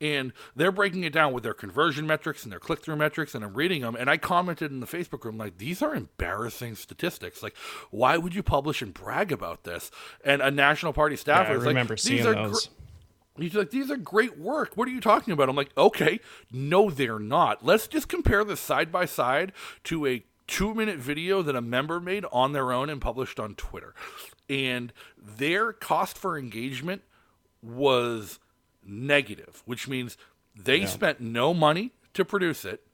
And 0.00 0.32
they're 0.56 0.72
breaking 0.72 1.04
it 1.04 1.12
down 1.12 1.34
with 1.34 1.42
their 1.42 1.52
conversion 1.52 2.06
metrics 2.06 2.44
and 2.44 2.52
their 2.52 2.60
click 2.60 2.80
through 2.80 2.96
metrics, 2.96 3.34
and 3.34 3.44
I'm 3.44 3.52
reading 3.52 3.82
them. 3.82 3.96
And 3.96 4.08
I 4.08 4.16
commented 4.16 4.70
in 4.70 4.80
the 4.80 4.86
Facebook 4.86 5.24
room, 5.24 5.36
like, 5.36 5.58
these 5.58 5.82
are 5.82 5.94
embarrassing 5.94 6.76
statistics. 6.76 7.42
Like, 7.42 7.54
why 7.90 8.16
would 8.16 8.34
you 8.34 8.42
publish 8.42 8.80
and 8.80 8.94
brag 8.94 9.30
about 9.30 9.64
this? 9.64 9.90
And 10.24 10.40
a 10.40 10.50
National 10.50 10.94
Party 10.94 11.16
staffer 11.16 11.52
I 11.52 11.56
is 11.56 11.64
like, 11.64 11.68
remember 11.68 11.96
these 11.96 12.02
seeing 12.02 12.26
are 12.26 12.34
those. 12.34 12.70
He's 13.36 13.54
like, 13.54 13.70
these 13.70 13.90
are 13.90 13.96
great 13.96 14.38
work. 14.38 14.76
What 14.76 14.86
are 14.86 14.92
you 14.92 15.00
talking 15.00 15.32
about? 15.32 15.48
I'm 15.48 15.56
like, 15.56 15.76
okay, 15.76 16.20
no, 16.52 16.88
they're 16.88 17.18
not. 17.18 17.64
Let's 17.64 17.88
just 17.88 18.08
compare 18.08 18.44
this 18.44 18.60
side 18.60 18.92
by 18.92 19.06
side 19.06 19.52
to 19.84 20.06
a 20.06 20.24
two 20.46 20.74
minute 20.74 20.98
video 20.98 21.42
that 21.42 21.56
a 21.56 21.60
member 21.60 21.98
made 21.98 22.24
on 22.30 22.52
their 22.52 22.72
own 22.72 22.88
and 22.88 23.00
published 23.00 23.40
on 23.40 23.54
Twitter. 23.56 23.94
And 24.48 24.92
their 25.18 25.72
cost 25.72 26.16
for 26.16 26.38
engagement 26.38 27.02
was 27.60 28.38
negative, 28.86 29.62
which 29.64 29.88
means 29.88 30.16
they 30.54 30.86
spent 30.86 31.20
no 31.20 31.54
money 31.54 31.92
to 32.12 32.24
produce 32.24 32.64
it. 32.64 32.86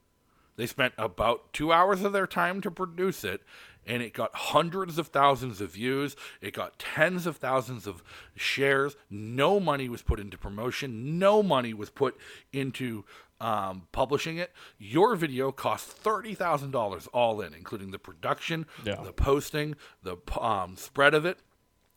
They 0.55 0.65
spent 0.65 0.93
about 0.97 1.53
two 1.53 1.71
hours 1.71 2.03
of 2.03 2.13
their 2.13 2.27
time 2.27 2.61
to 2.61 2.71
produce 2.71 3.23
it, 3.23 3.41
and 3.85 4.01
it 4.03 4.13
got 4.13 4.33
hundreds 4.33 4.97
of 4.97 5.07
thousands 5.07 5.59
of 5.61 5.71
views. 5.71 6.15
It 6.41 6.53
got 6.53 6.77
tens 6.79 7.25
of 7.25 7.37
thousands 7.37 7.87
of 7.87 8.03
shares. 8.35 8.95
No 9.09 9.59
money 9.59 9.89
was 9.89 10.01
put 10.01 10.19
into 10.19 10.37
promotion. 10.37 11.17
No 11.19 11.41
money 11.43 11.73
was 11.73 11.89
put 11.89 12.15
into 12.53 13.05
um, 13.39 13.87
publishing 13.91 14.37
it. 14.37 14.51
Your 14.77 15.15
video 15.15 15.51
cost 15.51 15.87
thirty 15.87 16.35
thousand 16.35 16.71
dollars 16.71 17.07
all 17.07 17.41
in, 17.41 17.53
including 17.55 17.89
the 17.91 17.97
production, 17.99 18.67
Yeah. 18.85 19.01
the 19.03 19.13
posting, 19.13 19.75
the 20.03 20.17
um, 20.39 20.75
spread 20.77 21.13
of 21.15 21.25
it 21.25 21.39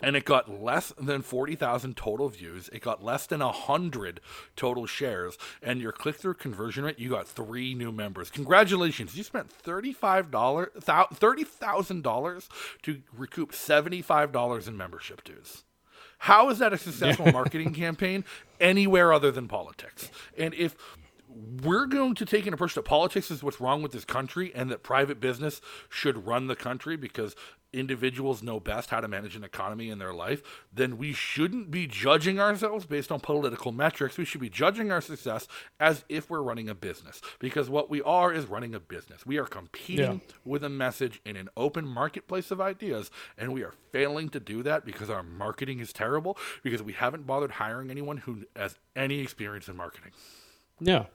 and 0.04 0.16
it 0.16 0.26
got 0.26 0.62
less 0.62 0.92
than 0.98 1.22
40,000 1.22 1.96
total 1.96 2.28
views. 2.28 2.68
It 2.74 2.82
got 2.82 3.02
less 3.02 3.26
than 3.26 3.40
100 3.40 4.20
total 4.54 4.84
shares. 4.84 5.38
And 5.62 5.80
your 5.80 5.92
click 5.92 6.16
through 6.16 6.34
conversion 6.34 6.84
rate, 6.84 6.98
you 6.98 7.08
got 7.08 7.26
three 7.26 7.74
new 7.74 7.90
members. 7.90 8.30
Congratulations. 8.30 9.16
You 9.16 9.22
spent 9.22 9.50
$35, 9.64 10.84
thou- 10.84 11.08
$30,000 11.10 12.48
to 12.82 13.02
recoup 13.16 13.52
$75 13.52 14.68
in 14.68 14.76
membership 14.76 15.24
dues. 15.24 15.64
How 16.18 16.50
is 16.50 16.58
that 16.58 16.74
a 16.74 16.78
successful 16.78 17.32
marketing 17.32 17.72
campaign 17.72 18.24
anywhere 18.60 19.10
other 19.10 19.30
than 19.30 19.48
politics? 19.48 20.10
And 20.36 20.52
if 20.52 20.76
we're 21.62 21.86
going 21.86 22.14
to 22.16 22.26
take 22.26 22.46
an 22.46 22.52
approach 22.52 22.74
that 22.74 22.84
politics 22.84 23.30
is 23.30 23.42
what's 23.42 23.60
wrong 23.60 23.82
with 23.82 23.92
this 23.92 24.04
country 24.04 24.52
and 24.54 24.70
that 24.70 24.82
private 24.82 25.18
business 25.18 25.62
should 25.88 26.26
run 26.26 26.46
the 26.46 26.54
country 26.54 26.96
because 26.96 27.34
individuals 27.74 28.42
know 28.42 28.60
best 28.60 28.90
how 28.90 29.00
to 29.00 29.08
manage 29.08 29.36
an 29.36 29.44
economy 29.44 29.90
in 29.90 29.98
their 29.98 30.14
life, 30.14 30.42
then 30.72 30.96
we 30.96 31.12
shouldn't 31.12 31.70
be 31.70 31.86
judging 31.86 32.38
ourselves 32.40 32.86
based 32.86 33.10
on 33.12 33.20
political 33.20 33.72
metrics. 33.72 34.16
We 34.16 34.24
should 34.24 34.40
be 34.40 34.48
judging 34.48 34.90
our 34.92 35.00
success 35.00 35.46
as 35.80 36.04
if 36.08 36.30
we're 36.30 36.42
running 36.42 36.68
a 36.68 36.74
business 36.74 37.20
because 37.38 37.68
what 37.68 37.90
we 37.90 38.00
are 38.02 38.32
is 38.32 38.46
running 38.46 38.74
a 38.74 38.80
business. 38.80 39.26
We 39.26 39.38
are 39.38 39.44
competing 39.46 40.22
Yeah. 40.26 40.34
with 40.44 40.64
a 40.64 40.68
message 40.68 41.20
in 41.24 41.36
an 41.36 41.48
open 41.56 41.86
marketplace 41.86 42.50
of 42.50 42.60
ideas, 42.60 43.10
and 43.36 43.52
we 43.52 43.62
are 43.62 43.74
failing 43.92 44.28
to 44.30 44.40
do 44.40 44.62
that 44.62 44.84
because 44.84 45.10
our 45.10 45.22
marketing 45.22 45.80
is 45.80 45.92
terrible 45.92 46.38
because 46.62 46.82
we 46.82 46.92
haven't 46.92 47.26
bothered 47.26 47.52
hiring 47.52 47.90
anyone 47.90 48.18
who 48.18 48.44
has 48.56 48.78
any 48.96 49.18
experience 49.20 49.68
in 49.68 49.76
marketing. 49.76 50.12
Yeah. 50.80 51.06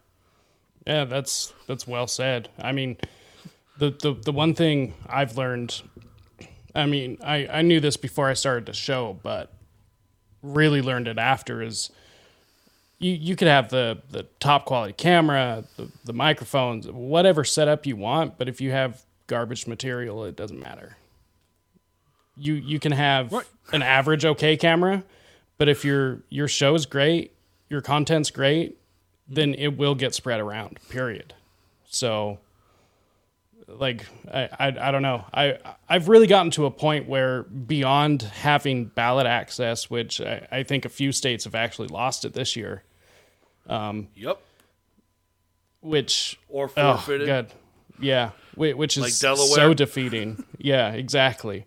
Yeah, 0.87 1.05
that's 1.05 1.53
that's 1.67 1.87
well 1.87 2.07
said. 2.07 2.49
I 2.57 2.71
mean, 2.71 2.97
the 3.77 3.91
the 3.91 4.13
the 4.13 4.31
one 4.31 4.53
thing 4.55 4.93
I've 5.07 5.37
learned 5.37 5.81
I 6.75 6.85
mean, 6.85 7.17
I 7.23 7.47
I 7.47 7.61
knew 7.61 7.79
this 7.79 7.97
before 7.97 8.29
I 8.29 8.33
started 8.33 8.65
the 8.65 8.73
show, 8.73 9.19
but 9.23 9.51
really 10.41 10.81
learned 10.81 11.07
it 11.07 11.17
after 11.17 11.61
is 11.61 11.89
you 12.99 13.11
you 13.13 13.35
could 13.35 13.47
have 13.47 13.69
the 13.69 13.99
the 14.11 14.23
top 14.39 14.65
quality 14.65 14.93
camera, 14.93 15.63
the 15.77 15.89
the 16.05 16.13
microphones, 16.13 16.87
whatever 16.87 17.43
setup 17.43 17.85
you 17.85 17.95
want, 17.95 18.37
but 18.37 18.47
if 18.47 18.61
you 18.61 18.71
have 18.71 19.03
garbage 19.27 19.67
material, 19.67 20.23
it 20.25 20.35
doesn't 20.35 20.59
matter. 20.59 20.97
You 22.37 22.53
you 22.53 22.79
can 22.79 22.91
have 22.93 23.31
Right. 23.31 23.45
an 23.73 23.81
average 23.81 24.25
okay 24.25 24.55
camera, 24.57 25.03
but 25.57 25.67
if 25.67 25.83
your 25.83 26.19
your 26.29 26.47
show 26.47 26.75
is 26.75 26.85
great, 26.85 27.33
your 27.69 27.81
content's 27.81 28.31
great, 28.31 28.77
then 29.27 29.53
it 29.55 29.77
will 29.77 29.95
get 29.95 30.13
spread 30.15 30.39
around. 30.39 30.79
Period. 30.89 31.33
So, 31.91 32.39
like, 33.77 34.05
I, 34.33 34.49
I, 34.59 34.67
I 34.89 34.91
don't 34.91 35.01
know. 35.01 35.25
I 35.33 35.57
I've 35.87 36.09
really 36.09 36.27
gotten 36.27 36.51
to 36.51 36.65
a 36.65 36.71
point 36.71 37.07
where 37.07 37.43
beyond 37.43 38.21
having 38.23 38.85
ballot 38.85 39.27
access, 39.27 39.89
which 39.89 40.19
I, 40.21 40.47
I 40.51 40.63
think 40.63 40.85
a 40.85 40.89
few 40.89 41.11
states 41.11 41.43
have 41.45 41.55
actually 41.55 41.87
lost 41.89 42.25
it 42.25 42.33
this 42.33 42.55
year, 42.55 42.83
Yep. 43.69 44.39
which 45.81 46.39
Or 46.49 46.65
oh 46.77 46.97
forfeited. 46.97 47.27
god, 47.27 47.53
yeah, 47.99 48.31
whi- 48.55 48.73
which 48.73 48.97
is 48.97 49.03
Like 49.03 49.17
Delaware? 49.19 49.55
so 49.55 49.73
defeating. 49.73 50.43
yeah, 50.57 50.91
exactly. 50.91 51.65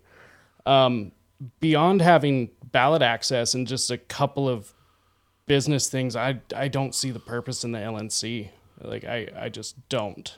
Um, 0.65 1.11
beyond 1.59 2.01
having 2.01 2.49
ballot 2.71 3.01
access 3.01 3.53
and 3.53 3.67
just 3.67 3.91
a 3.91 3.97
couple 3.97 4.47
of 4.47 4.73
business 5.45 5.89
things, 5.89 6.15
I 6.15 6.39
I 6.55 6.67
don't 6.67 6.93
see 6.95 7.11
the 7.11 7.19
purpose 7.19 7.63
in 7.63 7.71
the 7.71 7.79
LNC. 7.79 8.49
Like 8.81 9.03
I 9.05 9.27
I 9.37 9.49
just 9.49 9.87
don't. 9.89 10.37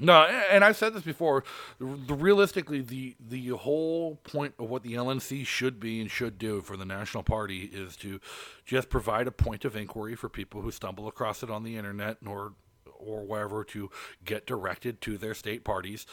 No, 0.00 0.22
and 0.22 0.64
I've 0.64 0.76
said 0.76 0.94
this 0.94 1.02
before. 1.02 1.44
The, 1.78 2.14
realistically, 2.14 2.80
the 2.80 3.16
the 3.20 3.48
whole 3.48 4.16
point 4.16 4.54
of 4.58 4.70
what 4.70 4.82
the 4.82 4.94
LNC 4.94 5.46
should 5.46 5.78
be 5.78 6.00
and 6.00 6.10
should 6.10 6.38
do 6.38 6.62
for 6.62 6.76
the 6.76 6.86
National 6.86 7.22
Party 7.22 7.70
is 7.72 7.96
to 7.96 8.20
just 8.64 8.88
provide 8.88 9.26
a 9.26 9.32
point 9.32 9.64
of 9.64 9.76
inquiry 9.76 10.16
for 10.16 10.28
people 10.28 10.62
who 10.62 10.70
stumble 10.70 11.06
across 11.06 11.42
it 11.42 11.50
on 11.50 11.64
the 11.64 11.76
internet 11.76 12.16
or 12.26 12.54
or 12.98 13.22
wherever 13.22 13.64
to 13.64 13.90
get 14.24 14.46
directed 14.46 15.00
to 15.02 15.16
their 15.18 15.34
state 15.34 15.64
parties 15.64 16.06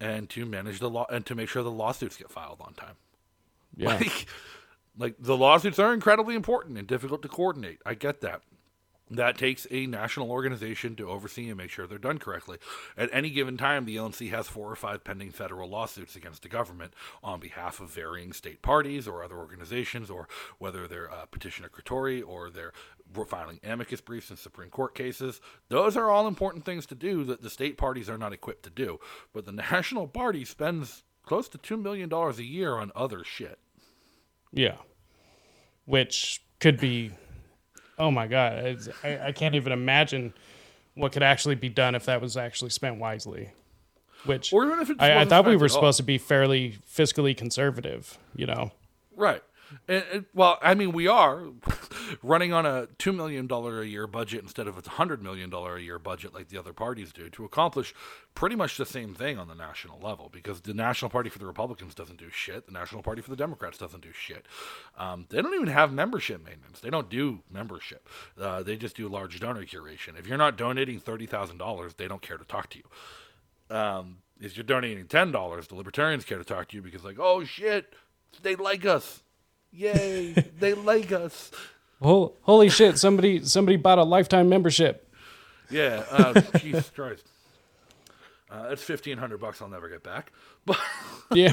and 0.00 0.28
to 0.30 0.44
manage 0.44 0.80
the 0.80 0.90
law 0.90 1.06
and 1.10 1.24
to 1.26 1.34
make 1.34 1.48
sure 1.48 1.62
the 1.62 1.70
lawsuits 1.70 2.16
get 2.16 2.30
filed 2.30 2.60
on 2.60 2.74
time. 2.74 2.96
Yeah. 3.76 3.94
Like, 3.94 4.26
like 4.96 5.14
the 5.18 5.36
lawsuits 5.36 5.78
are 5.78 5.92
incredibly 5.92 6.34
important 6.34 6.78
and 6.78 6.86
difficult 6.86 7.22
to 7.22 7.28
coordinate. 7.28 7.80
I 7.84 7.94
get 7.94 8.20
that. 8.20 8.42
That 9.10 9.36
takes 9.36 9.66
a 9.70 9.86
national 9.86 10.30
organization 10.30 10.96
to 10.96 11.10
oversee 11.10 11.48
and 11.48 11.58
make 11.58 11.70
sure 11.70 11.86
they're 11.86 11.98
done 11.98 12.18
correctly. 12.18 12.56
At 12.96 13.10
any 13.12 13.28
given 13.30 13.58
time, 13.58 13.84
the 13.84 13.96
LNC 13.96 14.30
has 14.30 14.48
four 14.48 14.70
or 14.70 14.76
five 14.76 15.04
pending 15.04 15.30
federal 15.30 15.68
lawsuits 15.68 16.16
against 16.16 16.42
the 16.42 16.48
government 16.48 16.94
on 17.22 17.38
behalf 17.38 17.80
of 17.80 17.90
varying 17.90 18.32
state 18.32 18.62
parties 18.62 19.06
or 19.06 19.22
other 19.22 19.36
organizations, 19.36 20.08
or 20.08 20.26
whether 20.58 20.88
they're 20.88 21.12
uh, 21.12 21.26
petitioner 21.26 21.68
certiorari 21.74 22.22
or 22.22 22.50
they're 22.50 22.72
filing 23.26 23.60
amicus 23.62 24.00
briefs 24.00 24.30
in 24.30 24.36
Supreme 24.36 24.70
Court 24.70 24.94
cases. 24.94 25.40
Those 25.68 25.96
are 25.96 26.10
all 26.10 26.26
important 26.26 26.64
things 26.64 26.86
to 26.86 26.94
do 26.94 27.24
that 27.24 27.42
the 27.42 27.50
state 27.50 27.76
parties 27.76 28.08
are 28.08 28.18
not 28.18 28.32
equipped 28.32 28.64
to 28.64 28.70
do. 28.70 28.98
But 29.32 29.44
the 29.44 29.52
national 29.70 30.08
party 30.08 30.44
spends 30.44 31.02
close 31.24 31.48
to 31.50 31.58
$2 31.58 31.80
million 31.80 32.12
a 32.12 32.32
year 32.42 32.76
on 32.76 32.90
other 32.94 33.22
shit. 33.24 33.58
Yeah. 34.52 34.76
Which 35.84 36.42
could 36.60 36.78
be, 36.78 37.12
oh 37.98 38.10
my 38.10 38.26
God, 38.26 38.78
I, 39.02 39.26
I 39.28 39.32
can't 39.32 39.54
even 39.54 39.72
imagine 39.72 40.32
what 40.94 41.12
could 41.12 41.22
actually 41.22 41.54
be 41.56 41.68
done 41.68 41.94
if 41.94 42.04
that 42.06 42.20
was 42.20 42.36
actually 42.36 42.70
spent 42.70 42.98
wisely. 42.98 43.50
which 44.24 44.52
Or 44.52 44.64
even 44.66 44.80
if 44.80 44.90
it 44.90 44.96
I, 45.00 45.20
I 45.20 45.24
thought 45.24 45.44
we 45.46 45.56
were 45.56 45.64
all. 45.64 45.68
supposed 45.68 45.96
to 45.98 46.02
be 46.02 46.18
fairly 46.18 46.78
fiscally 46.88 47.36
conservative. 47.36 48.18
You 48.36 48.46
know, 48.46 48.72
Right. 49.16 49.42
And, 49.88 50.04
and- 50.12 50.24
well, 50.34 50.58
I 50.62 50.74
mean, 50.74 50.92
we 50.92 51.06
are 51.06 51.44
running 52.22 52.52
on 52.52 52.66
a 52.66 52.86
two 52.98 53.12
million 53.12 53.46
dollar 53.46 53.82
a 53.82 53.86
year 53.86 54.06
budget 54.06 54.42
instead 54.42 54.66
of 54.66 54.78
a 54.78 54.88
hundred 54.88 55.22
million 55.22 55.50
dollar 55.50 55.76
a 55.76 55.80
year 55.82 55.98
budget 55.98 56.34
like 56.34 56.48
the 56.48 56.58
other 56.58 56.72
parties 56.72 57.12
do 57.12 57.28
to 57.30 57.44
accomplish 57.44 57.94
pretty 58.34 58.56
much 58.56 58.76
the 58.76 58.86
same 58.86 59.14
thing 59.14 59.38
on 59.38 59.48
the 59.48 59.54
national 59.54 59.98
level. 60.00 60.28
Because 60.32 60.60
the 60.60 60.74
National 60.74 61.10
Party 61.10 61.30
for 61.30 61.38
the 61.38 61.46
Republicans 61.46 61.94
doesn't 61.94 62.18
do 62.18 62.30
shit. 62.30 62.66
The 62.66 62.72
National 62.72 63.02
Party 63.02 63.22
for 63.22 63.30
the 63.30 63.36
Democrats 63.36 63.78
doesn't 63.78 64.02
do 64.02 64.12
shit. 64.12 64.46
Um, 64.96 65.26
they 65.30 65.42
don't 65.42 65.54
even 65.54 65.68
have 65.68 65.92
membership 65.92 66.44
maintenance. 66.44 66.80
They 66.80 66.90
don't 66.90 67.10
do 67.10 67.40
membership. 67.50 68.08
Uh, 68.40 68.62
they 68.62 68.76
just 68.76 68.96
do 68.96 69.08
large 69.08 69.40
donor 69.40 69.64
curation. 69.64 70.18
If 70.18 70.26
you're 70.26 70.38
not 70.38 70.56
donating 70.56 71.00
thirty 71.00 71.26
thousand 71.26 71.58
dollars, 71.58 71.94
they 71.94 72.08
don't 72.08 72.22
care 72.22 72.38
to 72.38 72.44
talk 72.44 72.70
to 72.70 72.78
you 72.78 72.84
um, 73.70 74.18
if 74.40 74.56
you're 74.56 74.64
donating 74.64 75.06
ten 75.06 75.32
dollars, 75.32 75.68
the 75.68 75.74
libertarians 75.74 76.24
care 76.24 76.38
to 76.38 76.44
talk 76.44 76.68
to 76.68 76.76
you 76.76 76.82
because 76.82 77.04
like, 77.04 77.18
oh 77.18 77.44
shit, 77.44 77.92
they 78.42 78.56
like 78.56 78.84
us, 78.84 79.22
yay, 79.74 80.32
they 80.58 80.74
like 80.90 81.12
us. 81.12 81.50
Hol- 82.02 82.36
holy 82.42 82.68
shit! 82.68 82.98
Somebody 82.98 83.44
somebody 83.44 83.76
bought 83.76 83.98
a 83.98 84.04
lifetime 84.04 84.48
membership. 84.48 85.08
Yeah, 85.70 86.04
uh, 86.10 86.40
Jesus 86.58 86.90
Christ, 86.90 87.24
uh, 88.50 88.68
that's 88.68 88.82
fifteen 88.82 89.18
hundred 89.18 89.40
bucks 89.40 89.62
I'll 89.62 89.68
never 89.68 89.88
get 89.88 90.02
back. 90.02 90.32
But 90.66 90.78
Yeah, 91.32 91.52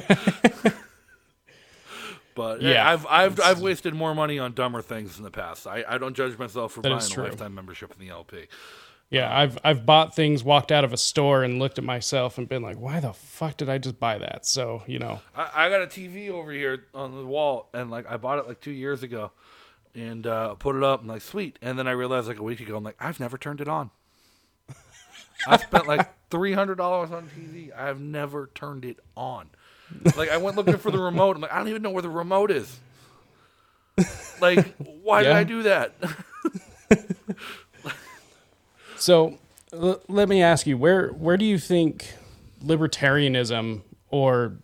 but 2.36 2.62
yeah, 2.62 2.71
Yeah, 2.71 2.89
I've 2.89 3.05
I've 3.07 3.39
I've 3.41 3.60
wasted 3.62 3.93
more 3.93 4.15
money 4.15 4.39
on 4.39 4.53
dumber 4.53 4.81
things 4.81 5.17
in 5.17 5.23
the 5.23 5.31
past. 5.31 5.67
I, 5.67 5.84
I 5.88 5.97
don't 5.97 6.15
judge 6.15 6.38
myself 6.38 6.73
for 6.73 6.81
That 6.81 6.89
buying 6.89 7.19
a 7.19 7.23
lifetime 7.23 7.53
membership 7.55 7.93
in 7.97 8.05
the 8.05 8.12
LP. 8.13 8.47
Yeah. 9.12 9.38
I've 9.38 9.60
I've 9.63 9.86
bought 9.86 10.15
things, 10.15 10.43
walked 10.43 10.71
out 10.71 10.84
of 10.84 10.93
a 10.93 10.97
store, 10.97 11.43
and 11.43 11.60
looked 11.60 11.78
at 11.78 11.84
myself 11.84 12.38
and 12.38 12.50
been 12.50 12.63
like, 12.63 12.80
"Why 12.80 13.00
the 13.00 13.13
fuck 13.13 13.58
did 13.58 13.69
I 13.69 13.78
just 13.78 14.00
buy 14.00 14.17
that?" 14.17 14.45
So 14.47 14.82
you 14.88 14.97
know, 14.97 15.21
I, 15.36 15.67
I 15.67 15.69
got 15.69 15.82
a 15.84 15.88
TV 15.88 16.30
over 16.30 16.52
here 16.52 16.86
on 16.95 17.15
the 17.15 17.26
wall, 17.26 17.69
and 17.74 17.91
like 17.91 18.10
I 18.10 18.17
bought 18.17 18.39
it 18.39 18.47
like 18.47 18.60
two 18.62 18.71
years 18.71 19.04
ago, 19.04 19.32
and 19.93 20.26
uh, 20.26 20.56
put 20.56 20.76
it 20.76 20.84
up, 20.84 21.02
and 21.02 21.10
like 21.10 21.21
sweet. 21.21 21.60
And 21.62 21.78
then 21.78 21.88
I 21.88 21.91
realized 21.91 22.28
like 22.28 22.39
a 22.39 22.43
week 22.43 22.60
ago, 22.60 22.76
I'm 22.76 22.84
like, 22.84 22.97
I've 23.00 23.19
never 23.19 23.38
turned 23.38 23.62
it 23.62 23.67
on. 23.67 23.91
I 25.47 25.58
spent 25.58 25.88
like 25.88 26.10
three 26.30 26.54
hundred 26.54 26.76
dollars 26.76 27.12
on 27.12 27.30
TV. 27.30 27.78
I've 27.78 28.00
never 28.00 28.50
turned 28.56 28.86
it 28.86 29.00
on. 29.15 29.50
Like 30.15 30.30
I 30.30 30.38
went 30.38 30.56
looking 30.56 30.78
for 30.78 30.89
the 30.89 31.00
remote. 31.00 31.36
I'm 31.36 31.41
like, 31.41 31.52
I 31.54 31.58
don't 31.58 31.67
even 31.67 31.82
know 31.82 31.91
where 31.91 32.02
the 32.02 32.10
remote 32.10 32.50
is. 32.52 32.80
Like, 34.39 34.76
why 34.78 35.24
did 35.24 35.34
I 35.34 35.43
do 35.43 35.63
that? 35.63 35.93
So 39.01 39.37
l- 39.73 39.99
let 40.07 40.29
me 40.29 40.41
ask 40.41 40.67
you 40.67 40.77
where 40.77 41.09
where 41.09 41.37
do 41.37 41.45
you 41.45 41.57
think 41.57 42.13
libertarianism 42.63 43.81
or 44.09 44.57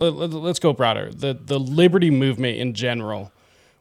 let, 0.00 0.14
let- 0.14 0.30
let's 0.32 0.58
go 0.58 0.72
broader 0.72 1.10
the 1.12 1.34
the 1.34 1.58
liberty 1.60 2.10
movement 2.10 2.58
in 2.58 2.74
general 2.74 3.32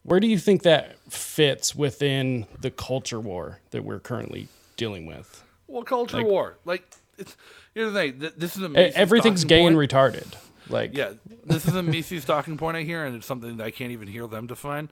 where 0.03 0.19
do 0.19 0.27
you 0.27 0.37
think 0.37 0.63
that 0.63 0.97
fits 1.11 1.75
within 1.75 2.45
the 2.59 2.71
culture 2.71 3.19
war 3.19 3.59
that 3.71 3.83
we're 3.83 3.99
currently 3.99 4.47
dealing 4.77 5.05
with 5.05 5.43
well, 5.67 5.83
culture 5.83 6.17
Like- 6.17 6.25
war. 6.25 6.57
Like, 6.65 6.83
it's 7.17 7.37
here's 7.73 7.93
the 7.93 7.99
thing. 7.99 8.31
This 8.37 8.57
is 8.57 8.63
a 8.63 8.97
everything's 8.97 9.45
gay 9.45 9.61
point. 9.61 9.75
and 9.77 9.89
retarded 9.89 10.27
like 10.69 10.95
Yeah, 10.97 11.13
this 11.45 11.65
is 11.65 11.73
a 11.75 11.81
Mises 11.83 12.25
talking 12.25 12.57
point 12.57 12.75
I 12.77 12.83
hear, 12.83 13.05
and 13.05 13.15
it's 13.15 13.25
something 13.25 13.55
that 13.57 13.63
I 13.63 13.71
can't 13.71 13.91
even 13.91 14.07
hear 14.09 14.27
them 14.27 14.47
define. 14.47 14.89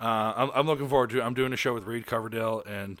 Uh, 0.00 0.32
I'm, 0.36 0.50
I'm 0.54 0.66
looking 0.66 0.88
forward 0.88 1.10
to. 1.10 1.20
it. 1.20 1.22
I'm 1.22 1.32
doing 1.34 1.52
a 1.52 1.56
show 1.56 1.72
with 1.74 1.84
Reed 1.84 2.06
Coverdale 2.06 2.62
and 2.66 3.00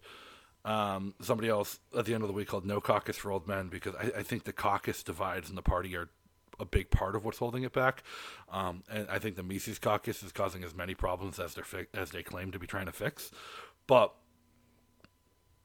um, 0.66 1.14
somebody 1.22 1.48
else 1.48 1.78
at 1.96 2.04
the 2.04 2.14
end 2.14 2.22
of 2.24 2.28
the 2.28 2.34
week 2.34 2.48
called 2.48 2.66
No 2.66 2.80
Caucus 2.80 3.16
for 3.16 3.30
Old 3.30 3.46
Men 3.46 3.68
because 3.68 3.94
I, 3.94 4.18
I 4.18 4.22
think 4.22 4.44
the 4.44 4.52
caucus 4.52 5.02
divides 5.02 5.48
in 5.48 5.54
the 5.54 5.62
party 5.62 5.96
are 5.96 6.08
a 6.58 6.64
big 6.64 6.90
part 6.90 7.14
of 7.14 7.24
what's 7.24 7.38
holding 7.38 7.62
it 7.62 7.72
back. 7.72 8.02
Um, 8.50 8.82
and 8.90 9.06
I 9.08 9.18
think 9.18 9.36
the 9.36 9.42
Mises 9.42 9.78
caucus 9.78 10.22
is 10.22 10.32
causing 10.32 10.64
as 10.64 10.74
many 10.74 10.94
problems 10.94 11.38
as 11.38 11.54
they 11.54 11.62
fi- 11.62 11.86
as 11.94 12.10
they 12.10 12.22
claim 12.22 12.50
to 12.50 12.58
be 12.58 12.66
trying 12.66 12.86
to 12.86 12.92
fix. 12.92 13.30
But 13.86 14.12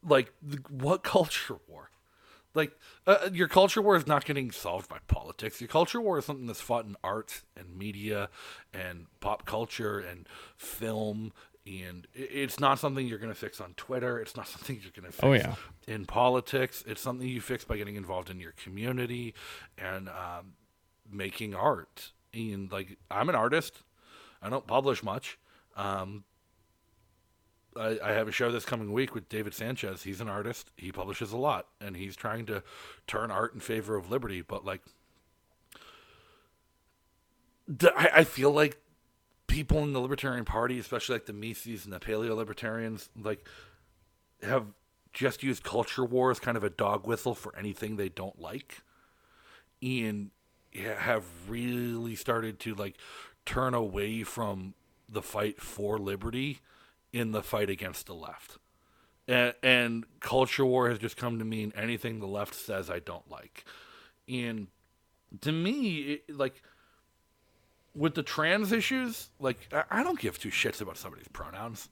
like, 0.07 0.33
the, 0.41 0.57
what 0.69 1.03
culture 1.03 1.57
war? 1.67 1.91
like 2.53 2.77
uh, 3.07 3.29
your 3.31 3.47
culture 3.47 3.81
war 3.81 3.95
is 3.95 4.07
not 4.07 4.25
getting 4.25 4.51
solved 4.51 4.89
by 4.89 4.97
politics. 5.07 5.61
Your 5.61 5.67
culture 5.67 6.01
war 6.01 6.17
is 6.17 6.25
something 6.25 6.47
that's 6.47 6.61
fought 6.61 6.85
in 6.85 6.95
art 7.03 7.43
and 7.55 7.77
media 7.77 8.29
and 8.73 9.07
pop 9.19 9.45
culture 9.45 9.99
and 9.99 10.27
film, 10.57 11.33
and 11.79 12.07
it's 12.13 12.59
not 12.59 12.79
something 12.79 13.07
you're 13.07 13.17
going 13.19 13.31
to 13.31 13.39
fix 13.39 13.61
on 13.61 13.73
Twitter. 13.75 14.19
It's 14.19 14.35
not 14.35 14.47
something 14.53 14.79
you're 14.81 14.91
going 14.91 15.11
to 15.11 15.11
fix 15.11 15.23
Oh, 15.23 15.33
yeah. 15.33 15.55
in 15.87 16.05
politics. 16.05 16.83
It's 16.87 17.01
something 17.01 17.27
you 17.27 17.41
fix 17.41 17.63
by 17.63 17.77
getting 17.77 17.95
involved 17.95 18.29
in 18.29 18.39
your 18.39 18.51
community 18.53 19.33
and 19.77 20.09
um, 20.09 20.53
making 21.11 21.55
art. 21.55 22.11
And 22.33 22.71
like, 22.71 22.97
I'm 23.09 23.29
an 23.29 23.35
artist. 23.35 23.83
I 24.41 24.49
don't 24.49 24.65
publish 24.67 25.03
much. 25.03 25.37
Um, 25.77 26.23
I, 27.77 27.99
I 28.03 28.11
have 28.11 28.27
a 28.27 28.31
show 28.31 28.51
this 28.51 28.65
coming 28.65 28.91
week 28.91 29.13
with 29.15 29.29
David 29.29 29.53
Sanchez. 29.53 30.03
He's 30.03 30.19
an 30.19 30.27
artist. 30.27 30.71
He 30.75 30.91
publishes 30.91 31.31
a 31.31 31.37
lot, 31.37 31.67
and 31.79 31.95
he's 31.95 32.15
trying 32.17 32.45
to 32.47 32.63
turn 33.07 33.31
art 33.31 33.53
in 33.53 33.59
favor 33.61 33.95
of 33.95 34.11
liberty. 34.11 34.41
But 34.41 34.65
like, 34.65 34.81
I 37.95 38.23
feel 38.25 38.51
like 38.51 38.77
people 39.51 39.83
in 39.83 39.91
the 39.91 39.99
Libertarian 39.99 40.45
Party, 40.45 40.79
especially 40.79 41.15
like 41.15 41.25
the 41.25 41.33
Mises 41.33 41.83
and 41.83 41.93
the 41.93 41.99
Paleo 41.99 42.35
Libertarians, 42.35 43.09
like 43.21 43.45
have 44.41 44.67
just 45.13 45.43
used 45.43 45.61
culture 45.61 46.05
war 46.05 46.31
as 46.31 46.39
kind 46.39 46.55
of 46.55 46.63
a 46.63 46.69
dog 46.69 47.05
whistle 47.05 47.35
for 47.35 47.53
anything 47.57 47.97
they 47.97 48.09
don't 48.09 48.39
like, 48.39 48.81
and 49.81 50.31
have 50.73 51.25
really 51.49 52.15
started 52.15 52.59
to 52.61 52.73
like 52.75 52.95
turn 53.45 53.73
away 53.73 54.23
from 54.23 54.73
the 55.09 55.21
fight 55.21 55.61
for 55.61 55.99
liberty 55.99 56.61
in 57.11 57.33
the 57.33 57.43
fight 57.43 57.69
against 57.69 58.05
the 58.05 58.15
left. 58.15 58.57
And, 59.27 59.53
and 59.61 60.05
culture 60.21 60.65
war 60.65 60.89
has 60.89 60.97
just 60.97 61.17
come 61.17 61.39
to 61.39 61.45
mean 61.45 61.73
anything 61.75 62.19
the 62.19 62.27
left 62.27 62.55
says 62.55 62.89
I 62.89 62.99
don't 62.99 63.29
like. 63.29 63.65
And 64.29 64.67
to 65.41 65.51
me, 65.51 65.97
it, 66.27 66.37
like 66.37 66.61
with 67.95 68.15
the 68.15 68.23
trans 68.23 68.71
issues, 68.71 69.29
like 69.39 69.69
I, 69.89 70.03
don't 70.03 70.19
give 70.19 70.39
two 70.39 70.49
shits 70.49 70.81
about 70.81 70.97
somebody's 70.97 71.27
pronouns. 71.27 71.89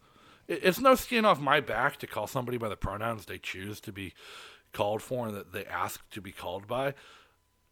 It's 0.47 0.79
no 0.79 0.95
skin 0.95 1.25
off 1.25 1.39
my 1.39 1.59
back 1.59 1.97
to 1.97 2.07
call 2.07 2.27
somebody 2.27 2.57
by 2.57 2.69
the 2.69 2.75
pronouns 2.75 3.25
they 3.25 3.37
choose 3.37 3.79
to 3.81 3.91
be 3.91 4.13
called 4.73 5.01
for 5.01 5.27
and 5.27 5.35
that 5.35 5.51
they 5.51 5.65
ask 5.65 6.09
to 6.11 6.21
be 6.21 6.31
called 6.31 6.67
by. 6.67 6.89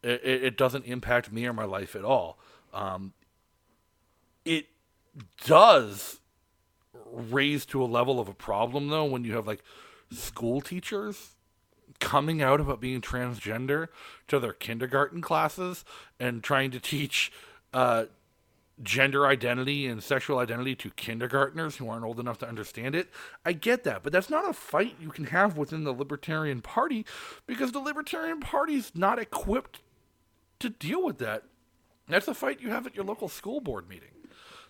It, 0.04 0.22
it, 0.24 0.44
it 0.44 0.58
doesn't 0.58 0.86
impact 0.86 1.32
me 1.32 1.46
or 1.46 1.54
my 1.54 1.66
life 1.66 1.96
at 1.96 2.06
all. 2.06 2.38
Um, 2.74 3.14
it 4.46 4.68
does 5.46 6.20
raise 7.12 7.66
to 7.68 7.82
a 7.82 7.86
level 7.86 8.20
of 8.20 8.28
a 8.28 8.34
problem 8.34 8.90
though 8.90 9.06
when 9.06 9.24
you 9.24 9.34
have 9.36 9.48
like 9.48 9.64
school 10.12 10.62
teachers 10.62 11.36
coming 12.00 12.42
out 12.42 12.60
about 12.60 12.80
being 12.80 13.02
transgender 13.02 13.88
to 14.28 14.40
their 14.40 14.54
kindergarten 14.54 15.22
classes 15.22 15.84
and 16.20 16.44
trying 16.44 16.70
to 16.72 16.80
teach 16.80 17.32
uh, 17.74 18.06
gender 18.84 19.26
identity 19.26 19.88
and 19.88 20.04
sexual 20.04 20.38
identity 20.38 20.76
to 20.76 20.92
kindergartners 20.92 21.78
who 21.78 21.90
aren't 21.90 22.06
old 22.06 22.20
enough 22.20 22.38
to 22.40 22.48
understand 22.48 22.96
it. 22.96 23.10
I 23.46 23.54
get 23.54 23.84
that, 23.86 24.04
but 24.04 24.14
that's 24.14 24.30
not 24.30 24.48
a 24.48 24.54
fight 24.54 24.96
you 25.02 25.10
can 25.10 25.26
have 25.26 25.58
within 25.58 25.84
the 25.84 25.94
Libertarian 25.94 26.62
Party 26.62 27.06
because 27.46 27.72
the 27.72 27.80
Libertarian 27.80 28.40
Party's 28.40 28.92
not 28.94 29.20
equipped 29.20 29.82
to 30.60 30.70
deal 30.70 31.04
with 31.04 31.18
that. 31.20 31.44
That's 32.08 32.28
a 32.28 32.34
fight 32.34 32.62
you 32.62 32.70
have 32.70 32.86
at 32.88 32.96
your 32.96 33.06
local 33.06 33.28
school 33.28 33.62
board 33.62 33.90
meeting. 33.90 34.10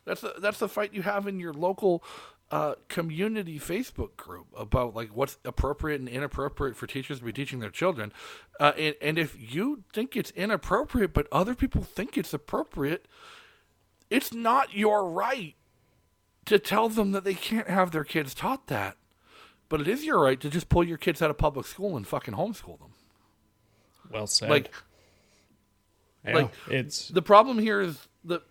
That's 0.05 0.21
the, 0.21 0.35
that's 0.39 0.59
the 0.59 0.69
fight 0.69 0.93
you 0.93 1.01
have 1.01 1.27
in 1.27 1.39
your 1.39 1.53
local 1.53 2.03
uh, 2.49 2.75
community 2.87 3.59
Facebook 3.59 4.15
group 4.15 4.47
about 4.55 4.95
like 4.95 5.09
what's 5.09 5.37
appropriate 5.43 5.99
and 5.99 6.07
inappropriate 6.07 6.77
for 6.77 6.87
teachers 6.87 7.19
to 7.19 7.25
be 7.25 7.33
teaching 7.33 7.59
their 7.59 7.69
children. 7.69 8.13
Uh, 8.59 8.71
and, 8.77 8.95
and 9.01 9.19
if 9.19 9.35
you 9.37 9.83
think 9.93 10.15
it's 10.15 10.31
inappropriate, 10.31 11.13
but 11.13 11.27
other 11.31 11.53
people 11.53 11.83
think 11.83 12.17
it's 12.17 12.33
appropriate, 12.33 13.05
it's 14.09 14.33
not 14.33 14.73
your 14.75 15.09
right 15.09 15.55
to 16.45 16.59
tell 16.59 16.89
them 16.89 17.11
that 17.11 17.23
they 17.23 17.33
can't 17.33 17.69
have 17.69 17.91
their 17.91 18.03
kids 18.03 18.33
taught 18.33 18.67
that. 18.67 18.97
But 19.69 19.81
it 19.81 19.87
is 19.87 20.05
your 20.05 20.21
right 20.21 20.39
to 20.39 20.49
just 20.49 20.69
pull 20.69 20.83
your 20.83 20.97
kids 20.97 21.21
out 21.21 21.29
of 21.29 21.37
public 21.37 21.65
school 21.65 21.97
and 21.97 22.07
fucking 22.07 22.35
homeschool 22.35 22.79
them. 22.79 22.93
well 24.09 24.27
said 24.27 24.49
Like 24.49 24.71
Yeah, 26.25 26.35
like, 26.35 26.51
it's 26.69 27.09
the 27.09 27.21
problem 27.21 27.59
here 27.59 27.81
is 27.81 28.07
that 28.23 28.43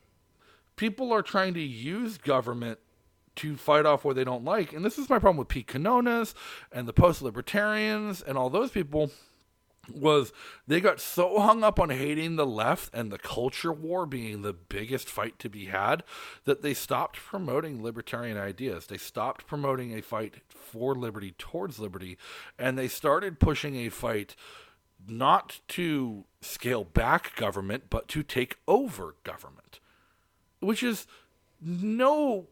people 0.76 1.12
are 1.12 1.22
trying 1.22 1.54
to 1.54 1.60
use 1.60 2.18
government 2.18 2.78
to 3.36 3.56
fight 3.56 3.86
off 3.86 4.04
what 4.04 4.16
they 4.16 4.24
don't 4.24 4.44
like. 4.44 4.72
And 4.72 4.84
this 4.84 4.98
is 4.98 5.08
my 5.08 5.18
problem 5.18 5.36
with 5.36 5.48
Pete 5.48 5.68
Quinones 5.68 6.34
and 6.72 6.88
the 6.88 6.92
post 6.92 7.22
libertarians 7.22 8.22
and 8.22 8.36
all 8.36 8.50
those 8.50 8.70
people 8.70 9.10
was 9.92 10.32
they 10.66 10.80
got 10.80 11.00
so 11.00 11.40
hung 11.40 11.62
up 11.62 11.78
on 11.78 11.90
hating 11.90 12.36
the 12.36 12.46
left 12.46 12.92
and 12.94 13.10
the 13.10 13.18
culture 13.18 13.72
war 13.72 14.06
being 14.06 14.42
the 14.42 14.52
biggest 14.52 15.08
fight 15.08 15.38
to 15.38 15.48
be 15.48 15.66
had 15.66 16.02
that 16.44 16.62
they 16.62 16.74
stopped 16.74 17.16
promoting 17.16 17.82
libertarian 17.82 18.36
ideas. 18.36 18.86
They 18.86 18.98
stopped 18.98 19.46
promoting 19.46 19.96
a 19.96 20.02
fight 20.02 20.36
for 20.48 20.94
liberty 20.94 21.34
towards 21.38 21.78
liberty 21.78 22.18
and 22.58 22.78
they 22.78 22.88
started 22.88 23.40
pushing 23.40 23.76
a 23.76 23.88
fight 23.88 24.34
not 25.08 25.60
to 25.68 26.24
scale 26.40 26.84
back 26.84 27.34
government, 27.36 27.84
but 27.90 28.08
to 28.08 28.22
take 28.22 28.56
over 28.66 29.14
government, 29.24 29.80
which 30.60 30.82
is 30.82 31.06
no. 31.60 32.48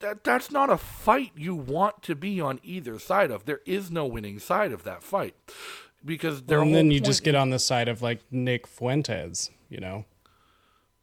That, 0.00 0.24
that's 0.24 0.50
not 0.50 0.68
a 0.68 0.76
fight 0.76 1.32
you 1.36 1.54
want 1.54 2.02
to 2.02 2.14
be 2.14 2.38
on 2.38 2.60
either 2.62 2.98
side 2.98 3.30
of. 3.30 3.46
There 3.46 3.62
is 3.64 3.90
no 3.90 4.04
winning 4.04 4.38
side 4.38 4.72
of 4.72 4.84
that 4.84 5.02
fight 5.02 5.34
because 6.06 6.42
their 6.44 6.62
and 6.62 6.74
then 6.74 6.90
you 6.90 7.00
just 7.00 7.22
get 7.24 7.34
on 7.34 7.50
the 7.50 7.58
side 7.58 7.88
of 7.88 8.00
like 8.00 8.20
Nick 8.30 8.66
Fuentes, 8.66 9.50
you 9.68 9.80
know. 9.80 10.04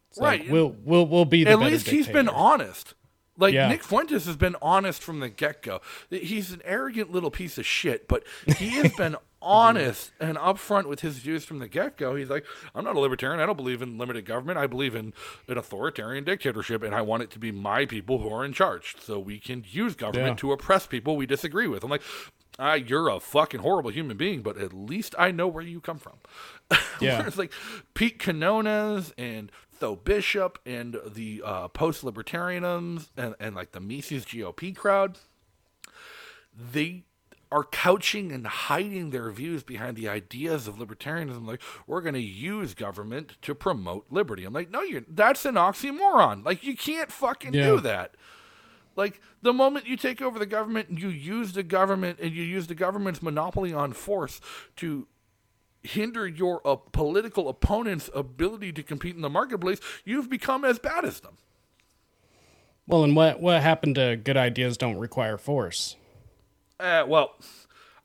It's 0.10 0.18
like, 0.20 0.42
Right. 0.42 0.50
we'll 0.50 0.76
we'll 0.84 1.06
we'll 1.06 1.26
be 1.26 1.44
the 1.44 1.52
at 1.52 1.60
least 1.60 1.90
he's 1.90 2.08
been 2.08 2.30
honest. 2.30 2.94
Like 3.38 3.54
Yeah. 3.54 3.68
Nick 3.68 3.84
Fuentes 3.84 4.26
has 4.28 4.36
been 4.38 4.56
honest 4.62 5.02
from 5.04 5.20
the 5.20 5.30
get 5.30 5.64
go. 5.64 5.82
He's 6.10 6.52
an 6.52 6.62
arrogant 6.64 7.12
little 7.12 7.32
piece 7.32 7.58
of 7.58 7.66
shit, 7.66 8.08
but 8.08 8.24
he 8.58 8.70
has 8.72 8.94
been 8.98 9.16
honest 9.42 10.12
and 10.22 10.38
upfront 10.38 10.86
with 10.86 11.02
his 11.02 11.18
views 11.18 11.44
from 11.44 11.58
the 11.60 11.68
get 11.68 11.98
go. 11.98 12.16
He's 12.16 12.30
like, 12.30 12.46
I'm 12.76 12.86
not 12.86 12.96
a 12.96 13.00
libertarian. 13.00 13.40
I 13.42 13.46
don't 13.48 13.58
believe 13.58 13.82
in 13.82 13.98
limited 13.98 14.26
government. 14.26 14.58
I 14.60 14.68
believe 14.68 14.94
in 14.96 15.14
an 15.48 15.58
authoritarian 15.58 16.24
dictatorship, 16.24 16.84
and 16.84 16.94
I 16.96 17.02
want 17.02 17.24
it 17.24 17.32
to 17.32 17.40
be 17.40 17.52
my 17.52 17.86
people 17.88 18.20
who 18.20 18.30
are 18.32 18.46
in 18.46 18.54
charge, 18.54 18.96
so 19.02 19.20
we 19.20 19.40
can 19.40 19.66
use 19.68 19.96
government 19.96 20.34
Yeah. 20.38 20.42
to 20.42 20.52
oppress 20.54 20.86
people 20.86 21.18
we 21.18 21.26
disagree 21.26 21.68
with. 21.68 21.84
I'm 21.84 21.90
like. 21.90 22.04
Ah, 22.60 22.76
you're 22.76 23.10
a 23.10 23.20
fucking 23.20 23.62
horrible 23.62 23.90
human 23.92 24.16
being, 24.16 24.42
but 24.42 24.58
at 24.58 24.74
least 24.74 25.16
I 25.18 25.32
know 25.32 25.48
where 25.48 25.64
you 25.64 25.82
come 25.82 25.98
from. 26.00 26.18
Yeah. 27.02 27.18
Whereas, 27.20 27.38
like 27.38 27.52
Pete 27.96 28.20
Quinones 28.24 29.14
and 29.18 29.52
Tho 29.80 29.96
Bishop 29.96 30.60
and 30.66 30.96
the 31.06 31.42
uh, 31.44 31.68
post 31.68 32.04
libertarians 32.04 33.10
and, 33.18 33.36
and 33.40 33.56
like 33.56 33.72
the 33.72 33.80
Mises 33.80 34.26
GOP 34.26 34.76
crowd, 34.76 35.18
they 36.56 37.04
are 37.52 37.64
couching 37.64 38.32
and 38.32 38.48
hiding 38.48 39.10
their 39.10 39.30
views 39.32 39.64
behind 39.64 39.96
the 39.98 40.08
ideas 40.08 40.68
of 40.68 40.76
libertarianism. 40.78 41.46
Like, 41.46 41.62
we're 41.86 42.02
going 42.02 42.14
to 42.16 42.22
use 42.22 42.74
government 42.74 43.38
to 43.42 43.54
promote 43.54 44.06
liberty. 44.10 44.44
I'm 44.46 44.54
like, 44.54 44.72
no, 44.72 44.82
you're 44.82 45.04
that's 45.08 45.46
an 45.46 45.56
oxymoron. 45.56 46.46
Like, 46.46 46.64
you 46.64 46.76
can't 46.78 47.12
fucking 47.12 47.54
Yeah. 47.54 47.66
do 47.68 47.80
that. 47.82 48.16
Like 48.96 49.20
the 49.42 49.54
moment 49.54 49.88
you 49.88 49.98
take 49.98 50.22
over 50.22 50.38
the 50.38 50.46
government 50.46 50.90
and 50.90 51.02
you 51.02 51.10
use 51.10 51.54
the 51.54 51.64
government 51.64 52.20
and 52.22 52.32
you 52.34 52.44
use 52.44 52.68
the 52.68 52.76
government's 52.76 53.22
monopoly 53.22 53.74
on 53.74 53.94
force 53.94 54.40
to 54.78 55.08
hinder 55.84 56.28
your 56.28 56.66
uh, 56.66 56.76
political 56.76 57.50
opponent's 57.50 58.10
ability 58.16 58.72
to 58.72 58.84
compete 58.84 59.16
in 59.16 59.22
the 59.22 59.30
marketplace, 59.30 59.80
you've 60.06 60.30
become 60.30 60.64
as 60.64 60.80
bad 60.80 61.06
as 61.06 61.20
them. 61.20 61.38
Well, 62.88 63.04
and 63.04 63.16
what 63.16 63.40
what 63.40 63.62
happened 63.62 63.96
to 63.96 64.18
good 64.18 64.38
ideas 64.38 64.78
don't 64.78 64.98
require 64.98 65.38
force? 65.38 65.96
Uh, 66.80 67.06
well, 67.08 67.36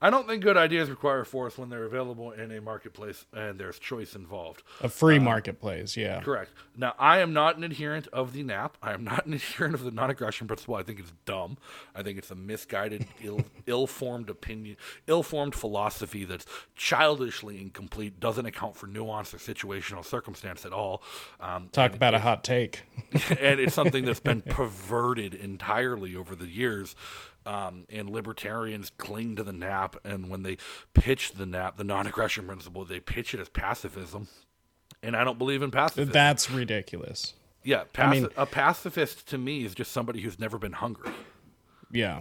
I 0.01 0.11
don't 0.11 0.29
think 0.29 0.45
good 0.45 0.57
ideas 0.57 0.89
require 0.91 1.25
force 1.25 1.59
when 1.59 1.71
they're 1.71 1.85
available 1.85 2.31
in 2.31 2.53
a 2.53 2.61
marketplace 2.61 3.27
and 3.33 3.59
there's 3.59 3.81
choice 3.81 4.15
involved. 4.15 4.63
A 4.81 4.89
free 4.89 5.19
marketplace, 5.19 5.97
yeah. 5.97 6.21
Correct. 6.21 6.53
Now, 6.77 6.95
I 7.01 7.19
am 7.19 7.33
not 7.33 7.57
an 7.57 7.65
adherent 7.65 8.07
of 8.13 8.33
the 8.33 8.45
NAP. 8.45 8.79
I 8.81 8.93
am 8.93 9.03
not 9.03 9.27
an 9.27 9.33
adherent 9.33 9.75
of 9.75 9.83
the 9.83 9.91
non-aggression 9.91 10.47
principle. 10.47 10.77
I 10.77 10.85
think 10.85 11.01
it's 11.01 11.13
dumb. 11.25 11.59
I 11.97 12.05
think 12.05 12.17
it's 12.17 12.31
a 12.31 12.37
misguided, 12.37 13.07
ill, 13.21 13.41
ill-formed 13.67 14.31
opinion, 14.31 14.77
ill-formed 15.09 15.57
philosophy 15.57 16.25
that's 16.25 16.47
childishly 16.77 17.61
incomplete, 17.61 18.21
doesn't 18.21 18.47
account 18.47 18.77
for 18.77 18.87
nuance 18.87 19.35
or 19.35 19.39
situational 19.39 20.05
circumstance 20.05 20.65
at 20.65 20.73
all. 20.73 21.03
Um, 21.41 21.71
Talk 21.73 21.95
about 21.95 22.15
a 22.15 22.21
hot 22.21 22.45
take. 22.45 22.85
and 23.31 23.59
it's 23.59 23.75
something 23.75 24.05
that's 24.05 24.21
been 24.21 24.43
perverted 24.43 25.35
entirely 25.35 26.15
over 26.15 26.37
the 26.37 26.47
years. 26.47 26.95
Um, 27.49 27.87
and 27.89 28.11
libertarians 28.11 28.93
cling 28.99 29.37
to 29.37 29.43
the 29.43 29.55
NAP, 29.55 29.97
and 30.05 30.29
when 30.29 30.43
they 30.43 30.59
pitch 30.93 31.33
the 31.33 31.47
NAP, 31.47 31.79
the 31.79 31.85
non-aggression 31.85 32.47
principle, 32.47 32.85
they 32.85 33.01
pitch 33.01 33.33
it 33.33 33.41
as 33.41 33.49
pacifism. 33.49 34.29
And 35.03 35.17
I 35.17 35.25
don't 35.25 35.39
believe 35.39 35.63
in 35.63 35.71
pacifism. 35.71 36.13
That's 36.13 36.51
ridiculous. 36.51 37.33
Yeah, 37.65 37.85
paci- 37.95 38.11
mean- 38.11 38.29
a 38.37 38.45
pacifist 38.45 39.27
to 39.29 39.39
me 39.39 39.65
is 39.65 39.75
just 39.75 39.93
somebody 39.93 40.21
who's 40.21 40.39
never 40.39 40.59
been 40.59 40.75
hungry. 40.75 41.11
Yeah. 41.91 42.21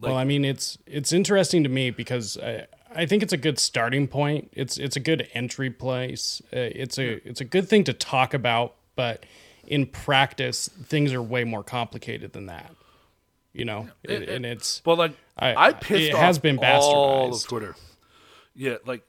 well, 0.00 0.16
I 0.16 0.24
mean, 0.24 0.42
it's 0.44 0.78
it's 0.86 1.12
interesting 1.12 1.62
to 1.62 1.68
me 1.68 1.90
because 1.90 2.38
I, 2.38 2.66
I 2.94 3.04
think 3.04 3.22
it's 3.22 3.34
a 3.34 3.38
good 3.38 3.58
starting 3.58 4.08
point. 4.08 4.50
It's 4.54 4.78
it's 4.78 4.96
a 4.96 5.00
good 5.00 5.28
entry 5.34 5.68
place. 5.70 6.40
Uh, 6.50 6.72
it's 6.74 6.98
a 6.98 7.28
it's 7.28 7.42
a 7.42 7.44
good 7.44 7.68
thing 7.68 7.84
to 7.84 7.92
talk 7.92 8.32
about, 8.32 8.76
but 8.94 9.26
in 9.66 9.84
practice, 9.84 10.68
things 10.68 11.12
are 11.12 11.22
way 11.22 11.44
more 11.44 11.62
complicated 11.62 12.32
than 12.32 12.46
that. 12.46 12.74
You 13.56 13.64
know, 13.64 13.88
It- 14.02 14.28
and 14.28 14.44
it's 14.44 14.82
Well, 14.84 14.96
like 14.96 15.12
I- 15.38 15.54
I, 15.68 15.72
pissed 15.72 16.02
it 16.10 16.14
off 16.14 16.20
has 16.20 16.38
been 16.38 16.58
all 16.62 17.34
of. 17.34 17.42
Twitter. 17.48 17.74
Yeah, 18.54 18.76
like 18.84 19.02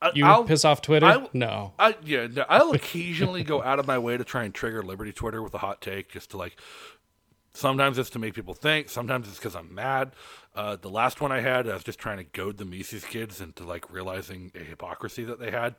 I, 0.00 0.12
you 0.14 0.24
I'll- 0.24 0.44
piss 0.44 0.64
off 0.64 0.82
Twitter. 0.82 1.06
I- 1.06 1.28
no, 1.32 1.72
I 1.78 1.94
yeah, 2.04 2.26
no, 2.26 2.44
I'll 2.48 2.72
occasionally 2.74 3.42
go 3.44 3.62
out 3.62 3.78
of 3.78 3.86
my 3.86 3.98
way 3.98 4.16
to 4.16 4.24
try 4.24 4.44
and 4.44 4.54
trigger 4.54 4.82
Liberty 4.82 5.12
Twitter 5.12 5.42
with 5.42 5.54
a 5.54 5.58
hot 5.58 5.80
take, 5.80 6.10
just 6.12 6.30
to 6.30 6.36
like. 6.36 6.56
Sometimes 7.52 7.96
it's 7.96 8.10
to 8.10 8.18
make 8.18 8.34
people 8.34 8.52
think. 8.52 8.90
Sometimes 8.90 9.28
it's 9.28 9.38
because 9.38 9.56
I'm 9.56 9.74
mad. 9.74 10.12
Uh, 10.54 10.76
the 10.76 10.90
last 10.90 11.22
one 11.22 11.32
I 11.32 11.40
had, 11.40 11.66
I 11.66 11.72
was 11.72 11.84
just 11.84 11.98
trying 11.98 12.18
to 12.18 12.24
goad 12.24 12.58
the 12.58 12.66
Mises 12.66 13.02
kids 13.02 13.40
into 13.40 13.64
like 13.64 13.90
realizing 13.90 14.52
a 14.54 14.58
hypocrisy 14.58 15.24
that 15.24 15.38
they 15.40 15.50
had, 15.50 15.74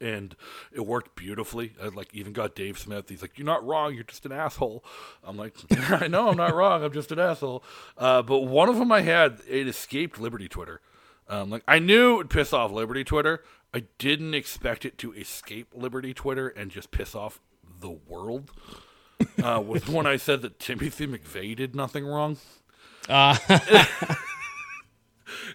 and 0.00 0.34
it 0.72 0.86
worked 0.86 1.16
beautifully. 1.16 1.72
I 1.82 1.88
like 1.88 2.08
even 2.14 2.32
got 2.32 2.54
Dave 2.54 2.78
Smith. 2.78 3.08
He's 3.08 3.22
like, 3.22 3.38
"You're 3.38 3.46
not 3.46 3.64
wrong. 3.66 3.94
You're 3.94 4.04
just 4.04 4.26
an 4.26 4.32
asshole." 4.32 4.84
I'm 5.24 5.36
like, 5.36 5.54
"I 5.90 6.06
know 6.08 6.28
I'm 6.28 6.36
not 6.36 6.54
wrong. 6.54 6.82
I'm 6.84 6.92
just 6.92 7.12
an 7.12 7.18
asshole." 7.18 7.62
Uh, 7.98 8.22
but 8.22 8.40
one 8.40 8.68
of 8.68 8.76
them 8.78 8.92
I 8.92 9.00
had, 9.02 9.40
it 9.48 9.66
escaped 9.66 10.20
Liberty 10.20 10.48
Twitter. 10.48 10.80
Um, 11.28 11.48
like 11.50 11.62
I 11.68 11.78
knew 11.78 12.14
it 12.14 12.16
would 12.16 12.30
piss 12.30 12.52
off 12.52 12.70
Liberty 12.72 13.04
Twitter. 13.04 13.42
I 13.72 13.84
didn't 13.98 14.34
expect 14.34 14.84
it 14.84 14.98
to 14.98 15.12
escape 15.14 15.68
Liberty 15.72 16.12
Twitter 16.12 16.48
and 16.48 16.70
just 16.70 16.90
piss 16.90 17.14
off 17.14 17.40
the 17.80 17.90
world. 17.90 18.50
Uh, 19.42 19.62
was 19.66 19.88
when 19.88 20.06
I 20.06 20.16
said 20.16 20.42
that 20.42 20.58
Timothy 20.58 21.06
McVeigh 21.06 21.54
did 21.54 21.76
nothing 21.76 22.04
wrong. 22.04 22.36
uh, 23.08 23.36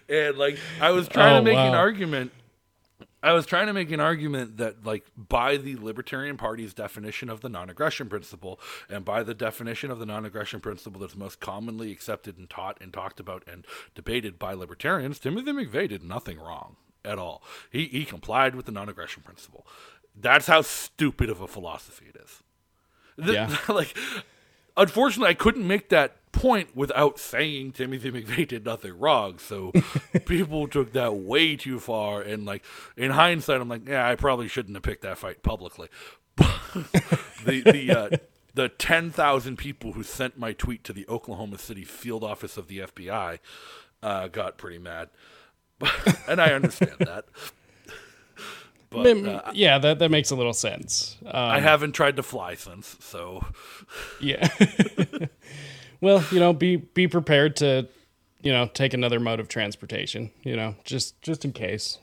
and 0.08 0.36
like 0.38 0.58
I 0.80 0.90
was 0.90 1.08
trying 1.08 1.34
Oh, 1.34 1.38
to 1.38 1.44
make 1.44 1.56
an 1.58 1.74
argument. 1.74 2.32
I 3.22 3.32
was 3.32 3.44
trying 3.44 3.66
to 3.66 3.72
make 3.72 3.90
an 3.90 4.00
argument 4.00 4.56
that, 4.58 4.86
like, 4.86 5.04
by 5.16 5.56
the 5.56 5.76
Libertarian 5.76 6.36
Party's 6.36 6.72
definition 6.72 7.28
of 7.28 7.40
the 7.40 7.48
non-aggression 7.48 8.08
principle, 8.08 8.60
and 8.88 9.04
by 9.04 9.22
the 9.22 9.34
definition 9.34 9.90
of 9.90 9.98
the 9.98 10.06
non-aggression 10.06 10.60
principle 10.60 11.00
that's 11.00 11.16
most 11.16 11.40
commonly 11.40 11.90
accepted 11.92 12.38
and 12.38 12.48
taught 12.48 12.78
and 12.80 12.92
talked 12.92 13.18
about 13.20 13.42
and 13.46 13.66
debated 13.94 14.38
by 14.38 14.54
libertarians, 14.54 15.18
Timothy 15.18 15.50
McVeigh 15.52 15.88
did 15.88 16.02
nothing 16.04 16.38
wrong 16.38 16.76
at 17.04 17.18
all. 17.18 17.42
He 17.70 17.86
he 17.86 18.04
complied 18.04 18.54
with 18.54 18.66
the 18.66 18.72
non-aggression 18.72 19.22
principle. 19.24 19.66
That's 20.14 20.46
how 20.46 20.62
stupid 20.62 21.28
of 21.28 21.40
a 21.40 21.48
philosophy 21.48 22.06
it 22.08 22.16
is. 22.22 22.42
The- 23.18 23.32
Yeah. 23.34 23.56
like, 23.68 23.96
unfortunately, 24.76 25.30
I 25.30 25.34
couldn't 25.34 25.66
make 25.66 25.88
that 25.90 26.16
point 26.36 26.76
without 26.76 27.18
saying 27.18 27.72
Timothy 27.72 28.10
McVeigh 28.10 28.46
did 28.46 28.64
nothing 28.64 28.98
wrong. 28.98 29.38
So 29.38 29.72
people 30.26 30.68
took 30.68 30.92
that 30.92 31.14
way 31.14 31.56
too 31.56 31.80
far. 31.80 32.20
And 32.20 32.44
like 32.44 32.62
in 32.96 33.10
hindsight, 33.10 33.60
I'm 33.60 33.68
like, 33.68 33.88
yeah, 33.88 34.08
I 34.08 34.14
probably 34.14 34.48
shouldn't 34.48 34.76
have 34.76 34.82
picked 34.82 35.02
that 35.02 35.18
fight 35.18 35.42
publicly. 35.42 35.88
the 36.36 37.62
the 37.64 37.90
uh, 37.90 38.16
the 38.54 38.68
ten 38.68 39.10
thousand 39.10 39.56
people 39.56 39.92
who 39.92 40.02
sent 40.02 40.38
my 40.38 40.52
tweet 40.52 40.84
to 40.84 40.92
the 40.92 41.06
Oklahoma 41.08 41.58
City 41.58 41.84
field 41.84 42.22
office 42.22 42.56
of 42.58 42.68
the 42.68 42.80
FBI 42.80 43.38
uh, 44.02 44.28
got 44.28 44.58
pretty 44.58 44.78
mad, 44.78 45.08
and 46.28 46.40
I 46.40 46.52
understand 46.52 46.96
that. 47.00 47.24
But 48.90 49.06
uh, 49.06 49.50
yeah, 49.54 49.78
that 49.78 49.98
that 49.98 50.10
makes 50.10 50.30
a 50.30 50.36
little 50.36 50.52
sense. 50.52 51.16
Um, 51.24 51.32
I 51.32 51.60
haven't 51.60 51.92
tried 51.92 52.16
to 52.16 52.22
fly 52.22 52.54
since, 52.54 52.96
so 53.00 53.44
Yeah. 54.20 54.46
Well, 56.00 56.24
you 56.30 56.40
know, 56.40 56.52
be 56.52 56.76
be 56.76 57.08
prepared 57.08 57.56
to, 57.56 57.88
you 58.42 58.52
know, 58.52 58.66
take 58.72 58.94
another 58.94 59.20
mode 59.20 59.40
of 59.40 59.48
transportation. 59.48 60.30
You 60.42 60.56
know, 60.56 60.76
just 60.84 61.20
just 61.22 61.44
in 61.44 61.52
case. 61.52 61.98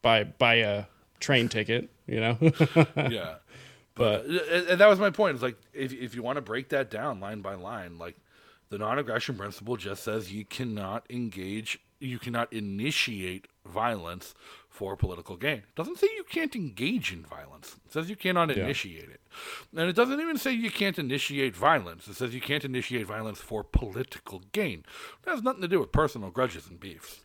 Buy 0.00 0.24
buy 0.24 0.54
a 0.54 0.84
train 1.20 1.48
ticket. 1.48 1.90
You 2.06 2.20
know. 2.20 2.38
yeah. 2.96 3.36
but 3.94 4.26
uh, 4.26 4.38
and 4.50 4.68
and 4.68 4.80
that 4.80 4.88
was 4.88 4.98
my 4.98 5.10
point. 5.10 5.34
It's 5.34 5.42
like 5.42 5.56
if 5.72 5.92
if 5.92 6.14
you 6.14 6.22
want 6.22 6.36
to 6.36 6.42
break 6.42 6.70
that 6.70 6.90
down 6.90 7.20
line 7.20 7.40
by 7.40 7.54
line, 7.54 7.98
like 7.98 8.16
the 8.70 8.78
non-aggression 8.78 9.36
principle 9.36 9.76
just 9.76 10.02
says 10.02 10.32
you 10.32 10.46
cannot 10.46 11.04
engage, 11.10 11.78
you 12.00 12.18
cannot 12.18 12.50
initiate 12.52 13.46
violence 13.66 14.34
for 14.82 14.96
political 14.96 15.36
gain. 15.36 15.58
It 15.58 15.74
doesn't 15.76 15.98
say 15.98 16.08
you 16.16 16.24
can't 16.24 16.56
engage 16.56 17.12
in 17.12 17.22
violence. 17.24 17.76
It 17.86 17.92
says 17.92 18.10
you 18.10 18.16
cannot 18.16 18.50
initiate 18.64 19.08
it, 19.10 19.20
and 19.76 19.88
it 19.88 19.94
doesn't 19.94 20.20
even 20.20 20.36
say 20.36 20.50
you 20.50 20.72
can't 20.72 20.98
initiate 20.98 21.54
violence. 21.54 22.08
It 22.08 22.14
says 22.14 22.34
you 22.34 22.40
can't 22.40 22.64
initiate 22.64 23.06
violence 23.06 23.38
for 23.38 23.62
political 23.62 24.42
gain. 24.50 24.84
It 25.24 25.30
has 25.30 25.40
nothing 25.40 25.62
to 25.62 25.68
do 25.68 25.78
with 25.78 25.92
personal 25.92 26.30
grudges 26.30 26.66
and 26.66 26.80
beefs. 26.80 27.20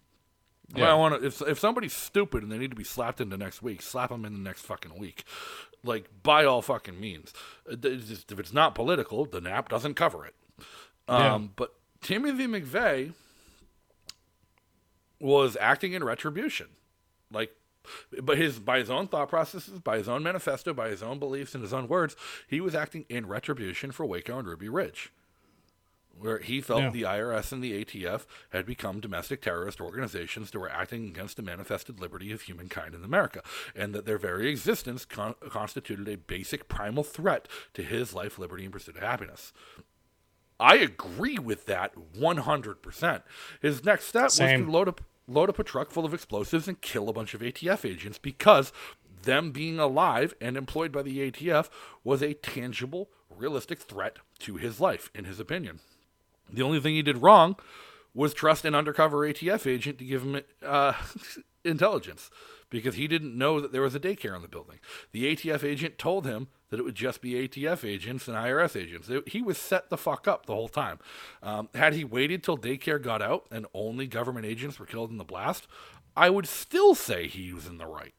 Yeah. 0.75 0.91
I 0.91 0.93
want 0.93 1.19
to. 1.19 1.25
If 1.27 1.41
if 1.41 1.57
somebody's 1.57 1.93
stupid 1.93 2.43
and 2.43 2.51
they 2.51 2.59
need 2.59 2.69
to 2.69 2.75
be 2.77 2.83
slapped 2.83 3.19
into 3.21 3.37
next 3.37 3.63
week, 3.63 3.81
slap 3.81 4.09
them 4.09 4.23
in 4.23 4.33
the 4.33 4.39
next 4.39 4.61
fucking 4.61 4.95
week, 4.99 5.23
like 5.83 6.09
by 6.21 6.45
all 6.45 6.61
fucking 6.61 6.99
means. 6.99 7.33
Uh, 7.67 7.75
it's 7.81 8.07
just- 8.07 8.31
If 8.31 8.37
it's 8.39 8.53
not 8.53 8.75
political, 8.75 9.25
the 9.25 9.41
NAP 9.41 9.69
doesn't 9.69 9.95
cover 9.95 10.27
it. 10.27 10.35
Um, 11.07 11.17
Yeah. 11.21 11.47
But 11.55 11.73
Timothy 12.01 12.45
McVeigh 12.45 13.13
was 15.19 15.57
acting 15.59 15.93
in 15.93 16.03
retribution. 16.03 16.67
Like, 17.31 17.51
but 18.21 18.37
his 18.37 18.59
by 18.59 18.79
his 18.79 18.89
own 18.89 19.07
thought 19.07 19.29
processes, 19.29 19.79
by 19.79 19.97
his 19.97 20.09
own 20.09 20.23
manifesto, 20.23 20.73
by 20.73 20.89
his 20.89 21.01
own 21.03 21.19
beliefs 21.19 21.53
and 21.55 21.63
his 21.63 21.73
own 21.73 21.87
words, 21.87 22.15
he 22.47 22.59
was 22.61 22.75
acting 22.75 23.05
in 23.09 23.27
retribution 23.27 23.91
for 23.91 24.05
Waco 24.05 24.39
and 24.39 24.47
Ruby 24.47 24.69
Ridge 24.69 25.11
where 26.19 26.39
he 26.39 26.61
felt 26.61 26.81
Yeah. 26.81 26.89
the 26.89 27.03
IRS 27.05 27.51
and 27.51 27.63
the 27.63 27.73
ATF 27.79 28.25
had 28.49 28.65
become 28.65 28.99
domestic 28.99 29.39
terrorist 29.39 29.79
organizations 29.79 30.49
that 30.49 30.57
were 30.57 30.67
acting 30.67 31.07
against 31.09 31.35
the 31.37 31.43
manifested 31.43 31.99
liberty 31.99 32.31
of 32.31 32.41
humankind 32.41 32.95
in 32.95 33.03
America, 33.03 33.43
and 33.75 33.93
that 33.93 34.07
their 34.07 34.17
very 34.17 34.49
existence 34.49 35.05
con- 35.05 35.35
constituted 35.47 36.07
a 36.07 36.17
basic 36.17 36.67
primal 36.67 37.03
threat 37.03 37.47
to 37.75 37.83
his 37.83 38.15
life, 38.15 38.39
liberty, 38.39 38.63
and 38.63 38.73
pursuit 38.73 38.95
of 38.95 39.03
happiness. 39.03 39.53
I 40.59 40.77
agree 40.77 41.37
with 41.37 41.67
that 41.67 41.93
100%. 42.15 43.21
His 43.61 43.83
next 43.85 44.05
step 44.05 44.31
Same. 44.31 44.61
was 44.61 44.65
to 44.67 44.71
load 44.71 44.87
up, 44.87 45.01
load 45.27 45.49
up 45.49 45.59
a 45.59 45.63
truck 45.63 45.91
full 45.91 46.05
of 46.05 46.13
explosives 46.13 46.67
and 46.67 46.81
kill 46.81 47.09
a 47.09 47.13
bunch 47.13 47.33
of 47.33 47.41
ATF 47.41 47.89
agents 47.89 48.17
because 48.17 48.71
them 49.23 49.51
being 49.51 49.79
alive 49.79 50.33
and 50.39 50.55
employed 50.55 50.91
by 50.91 51.01
the 51.01 51.29
ATF 51.29 51.69
was 52.03 52.21
a 52.21 52.33
tangible, 52.33 53.09
realistic 53.29 53.79
threat 53.79 54.17
to 54.39 54.55
his 54.55 54.79
life, 54.79 55.11
in 55.13 55.25
his 55.25 55.39
opinion. 55.39 55.79
The 56.49 56.61
only 56.61 56.79
thing 56.79 56.95
he 56.95 57.01
did 57.01 57.21
wrong 57.21 57.57
was 58.13 58.33
trust 58.33 58.65
an 58.65 58.73
undercover 58.73 59.19
ATF 59.19 59.67
agent 59.67 59.99
to 59.99 60.05
give 60.05 60.23
him 60.23 60.41
uh, 60.65 60.93
intelligence 61.65 62.29
because 62.69 62.95
he 62.95 63.07
didn't 63.07 63.37
know 63.37 63.59
that 63.59 63.71
there 63.71 63.81
was 63.81 63.95
a 63.95 63.99
daycare 63.99 64.35
in 64.35 64.41
the 64.41 64.47
building. 64.47 64.79
The 65.11 65.35
ATF 65.35 65.63
agent 65.63 65.97
told 65.97 66.25
him 66.25 66.47
that 66.69 66.79
it 66.79 66.83
would 66.83 66.95
just 66.95 67.21
be 67.21 67.47
ATF 67.47 67.87
agents 67.87 68.27
and 68.27 68.35
IRS 68.35 68.79
agents. 68.79 69.09
He 69.27 69.41
was 69.41 69.57
set 69.57 69.89
the 69.89 69.97
fuck 69.97 70.27
up 70.27 70.45
the 70.45 70.53
whole 70.55 70.67
time. 70.67 70.99
Um, 71.41 71.69
had 71.73 71.93
he 71.93 72.03
waited 72.03 72.43
till 72.43 72.57
daycare 72.57 73.01
got 73.01 73.21
out 73.21 73.45
and 73.51 73.65
only 73.73 74.07
government 74.07 74.45
agents 74.45 74.79
were 74.79 74.85
killed 74.85 75.11
in 75.11 75.17
the 75.17 75.23
blast, 75.23 75.67
I 76.15 76.29
would 76.29 76.47
still 76.47 76.95
say 76.95 77.27
he 77.27 77.53
was 77.53 77.67
in 77.67 77.77
the 77.77 77.85
right. 77.85 78.13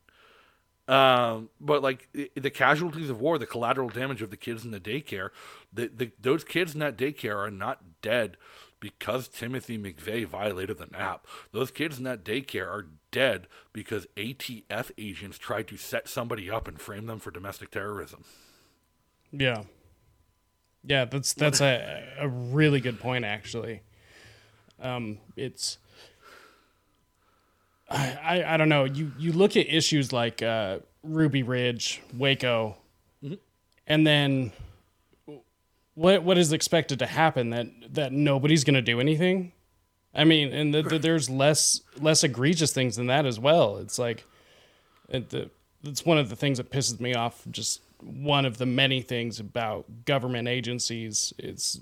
Um, 0.89 1.51
but 1.61 1.83
like 1.83 2.09
the 2.35 2.51
casualties 2.51 3.11
of 3.11 3.21
war, 3.21 3.37
the 3.37 3.47
collateral 3.47 3.91
damage 3.91 4.23
of 4.23 4.31
the 4.31 4.39
kids 4.39 4.65
in 4.65 4.71
the 4.71 4.81
daycare, 4.81 5.31
the, 5.71 5.89
the 5.89 6.13
those 6.19 6.45
kids 6.45 6.73
in 6.73 6.81
that 6.81 6.97
daycare 6.97 7.37
are 7.37 7.51
not 7.51 8.01
dead 8.01 8.39
because 8.81 9.29
Timothy 9.29 9.79
McVeigh 9.79 10.27
violated 10.27 10.79
the 10.79 10.87
NAP. 10.87 11.27
Those 11.53 11.71
kids 11.71 11.99
in 11.99 12.05
that 12.05 12.25
daycare 12.25 12.69
are 12.69 12.87
dead 13.11 13.47
because 13.73 14.07
ATF 14.17 14.91
agents 14.99 15.39
tried 15.39 15.69
to 15.69 15.77
set 15.77 16.09
somebody 16.09 16.51
up 16.51 16.69
and 16.69 16.81
frame 16.81 17.07
them 17.07 17.19
for 17.19 17.31
domestic 17.31 17.71
terrorism. 17.71 18.25
Yeah. 19.33 19.65
Yeah, 20.85 21.05
that's 21.07 21.35
that's 21.35 21.61
a 21.61 22.05
a 22.19 22.29
really 22.29 22.81
good 22.81 23.01
point 23.01 23.25
actually. 23.25 23.83
Um 24.81 25.19
it's 25.37 25.79
I, 27.91 28.19
I, 28.23 28.55
I 28.55 28.57
don't 28.57 28.69
know. 28.69 28.85
You 28.85 29.13
you 29.19 29.33
look 29.33 29.57
at 29.57 29.67
issues 29.69 30.13
like 30.13 30.43
uh, 30.43 30.79
Ruby 31.03 31.43
Ridge, 31.43 32.03
Waco, 32.17 32.77
and 33.87 34.07
then 34.07 34.53
what 35.99 36.23
what 36.23 36.39
is 36.39 36.53
expected 36.53 37.01
to 37.01 37.07
happen 37.07 37.51
that 37.51 37.67
that 37.91 38.13
nobody's 38.13 38.63
going 38.65 38.75
to 38.75 38.83
do 38.83 39.01
anything? 39.01 39.53
I 40.15 40.25
mean, 40.25 40.53
and 40.53 40.73
the, 40.73 40.83
the, 40.83 40.99
there's 40.99 41.29
less 41.29 41.83
less 42.01 42.23
egregious 42.23 42.73
things 42.73 42.97
than 42.97 43.09
that 43.09 43.27
as 43.27 43.39
well. 43.39 43.79
It's 43.79 43.99
like 43.99 44.25
it, 45.09 45.31
the, 45.31 45.51
it's 45.83 46.07
one 46.07 46.19
of 46.19 46.29
the 46.31 46.37
things 46.37 46.59
that 46.59 46.71
pisses 46.71 47.01
me 47.01 47.15
off. 47.15 47.43
Just 47.51 47.83
one 48.01 48.47
of 48.47 48.59
the 48.59 48.67
many 48.67 49.03
things 49.03 49.41
about 49.41 49.87
government 50.05 50.47
agencies. 50.47 51.33
It's 51.37 51.81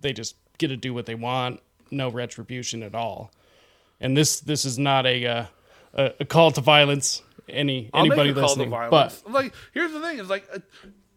they 0.00 0.14
just 0.14 0.36
get 0.56 0.68
to 0.68 0.76
do 0.76 0.94
what 0.94 1.04
they 1.04 1.14
want, 1.14 1.60
no 1.90 2.10
retribution 2.10 2.82
at 2.82 2.94
all. 2.94 3.30
And 4.00 4.16
this 4.16 4.40
this 4.40 4.64
is 4.64 4.78
not 4.78 5.04
a 5.04 5.26
uh, 5.26 5.46
a, 5.92 6.12
a 6.20 6.24
call 6.24 6.50
to 6.52 6.62
violence. 6.62 7.22
Any 7.46 7.90
I'll 7.92 8.06
anybody 8.06 8.30
make 8.30 8.38
a 8.38 8.40
call 8.40 8.48
listening, 8.50 8.66
to 8.68 8.70
violence. 8.70 9.22
but 9.22 9.32
like, 9.32 9.54
here's 9.74 9.92
the 9.92 10.00
thing: 10.00 10.18
is 10.18 10.30
like 10.30 10.48
a, 10.52 10.62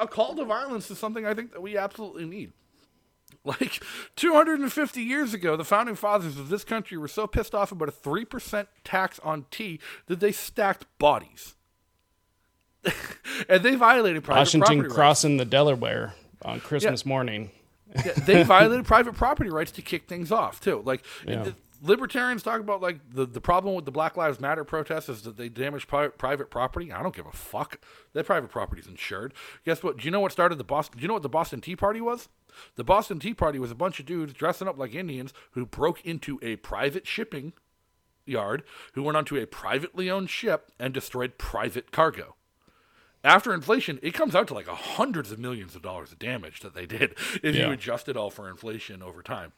a 0.04 0.08
call 0.08 0.36
to 0.36 0.46
violence 0.46 0.90
is 0.92 1.00
something 1.00 1.26
I 1.26 1.34
think 1.34 1.52
that 1.54 1.62
we 1.62 1.78
absolutely 1.78 2.26
need. 2.26 2.52
Like 3.46 3.84
250 4.16 5.02
years 5.02 5.34
ago, 5.34 5.58
the 5.58 5.66
founding 5.66 5.96
fathers 5.96 6.38
of 6.38 6.48
this 6.50 6.64
country 6.64 6.98
were 6.98 7.10
so 7.10 7.28
pissed 7.28 7.54
off 7.54 7.72
about 7.74 7.90
a 7.90 7.92
three 7.92 8.24
percent 8.24 8.70
tax 8.86 9.20
on 9.20 9.46
tea 9.52 9.80
that 10.06 10.22
they 10.22 10.32
stacked 10.32 10.86
bodies, 10.98 11.56
and 13.50 13.64
they 13.64 13.76
violated 13.76 14.24
private 14.24 14.40
Washington 14.40 14.66
property 14.66 14.82
rights. 14.88 14.96
crossing 14.96 15.38
the 15.38 15.46
Delaware 15.46 16.14
on 16.44 16.60
Christmas 16.60 17.06
morning. 17.06 17.52
Yeah, 18.06 18.14
they 18.14 18.44
violated 18.44 18.86
private 18.88 19.16
property 19.16 19.50
rights 19.50 19.72
to 19.74 19.82
kick 19.82 20.08
things 20.08 20.32
off 20.32 20.62
too. 20.62 20.82
Like 20.86 21.04
Yeah. 21.28 21.44
the- 21.44 21.56
libertarians 21.84 22.42
talk 22.44 22.60
about 22.60 22.82
like 22.82 23.00
the, 23.14 23.26
the 23.26 23.42
problem 23.42 23.76
with 23.76 23.86
the 23.86 23.92
Black 23.92 24.18
Lives 24.18 24.40
Matter 24.40 24.64
protests 24.64 25.10
is 25.10 25.22
that 25.24 25.38
they 25.38 25.50
damage 25.50 25.88
pri- 25.88 26.08
private 26.08 26.50
property. 26.50 26.92
I 26.92 27.04
don't 27.04 27.16
give 27.16 27.26
a 27.28 27.32
fuck. 27.32 27.80
That 28.14 28.26
private 28.26 28.50
property 28.50 28.82
is 28.82 28.88
insured. 28.88 29.34
Guess 29.66 29.84
what? 29.84 29.98
Do 29.98 30.06
you 30.06 30.12
know 30.12 30.20
what 30.22 30.32
started 30.32 30.58
the 30.58 30.64
Boston? 30.64 30.98
Do 30.98 31.02
you 31.02 31.08
know 31.08 31.14
what 31.16 31.24
the 31.24 31.30
Boston 31.30 31.62
Tea 31.62 31.76
Party 31.76 32.02
was? 32.02 32.30
The 32.76 32.84
Boston 32.84 33.20
Tea 33.20 33.34
Party 33.34 33.60
was 33.60 33.72
a 33.72 33.76
bunch 33.76 34.00
of 34.00 34.06
dudes 34.06 34.34
dressing 34.34 34.68
up 34.68 34.78
like 34.78 34.96
Indians 34.96 35.34
who 35.52 35.66
broke 35.66 36.04
into 36.06 36.40
a 36.42 36.56
private 36.58 37.06
shipping 37.06 37.54
yard, 38.26 38.64
who 38.94 39.04
went 39.04 39.18
onto 39.18 39.36
a 39.38 39.46
privately 39.46 40.10
owned 40.10 40.30
ship 40.30 40.72
and 40.80 40.94
destroyed 40.94 41.38
private 41.38 41.92
cargo 41.92 42.36
after 43.26 43.54
inflation, 43.54 44.00
it 44.04 44.14
comes 44.14 44.36
out 44.36 44.50
to 44.50 44.54
like 44.54 44.68
a 44.68 44.76
hundreds 44.76 45.32
of 45.32 45.40
millions 45.40 45.76
of 45.78 45.82
dollars 45.82 46.12
of 46.12 46.20
damage 46.20 46.60
that 46.60 46.74
they 46.76 46.86
did 46.86 47.16
if 47.42 47.56
Yeah. 47.56 47.68
you 47.68 47.72
adjust 47.72 48.10
it 48.10 48.18
all 48.18 48.30
for 48.30 48.50
inflation 48.50 49.02
over 49.02 49.22
time 49.22 49.54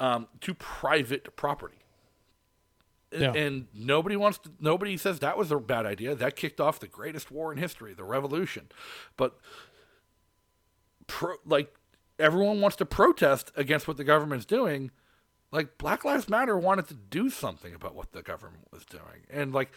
um, 0.00 0.28
to 0.40 0.54
private 0.54 1.34
property. 1.36 1.76
Yeah. 3.12 3.32
And 3.32 3.68
nobody 3.72 4.16
wants 4.16 4.38
to, 4.38 4.50
nobody 4.58 4.96
says 4.96 5.20
that 5.20 5.38
was 5.38 5.52
a 5.52 5.58
bad 5.58 5.86
idea. 5.86 6.14
That 6.16 6.34
kicked 6.34 6.60
off 6.60 6.80
the 6.80 6.88
greatest 6.88 7.30
war 7.30 7.52
in 7.52 7.58
history, 7.58 7.94
the 7.94 8.04
revolution. 8.04 8.68
But 9.16 9.38
pro, 11.06 11.36
like 11.46 11.72
everyone 12.18 12.60
wants 12.60 12.76
to 12.78 12.86
protest 12.86 13.52
against 13.56 13.86
what 13.86 13.96
the 13.96 14.04
government's 14.04 14.44
doing. 14.44 14.90
Like 15.52 15.78
Black 15.78 16.04
Lives 16.04 16.28
Matter 16.28 16.58
wanted 16.58 16.88
to 16.88 16.94
do 16.94 17.30
something 17.30 17.72
about 17.72 17.94
what 17.94 18.10
the 18.10 18.22
government 18.22 18.64
was 18.72 18.84
doing, 18.84 19.22
and 19.30 19.52
like 19.52 19.70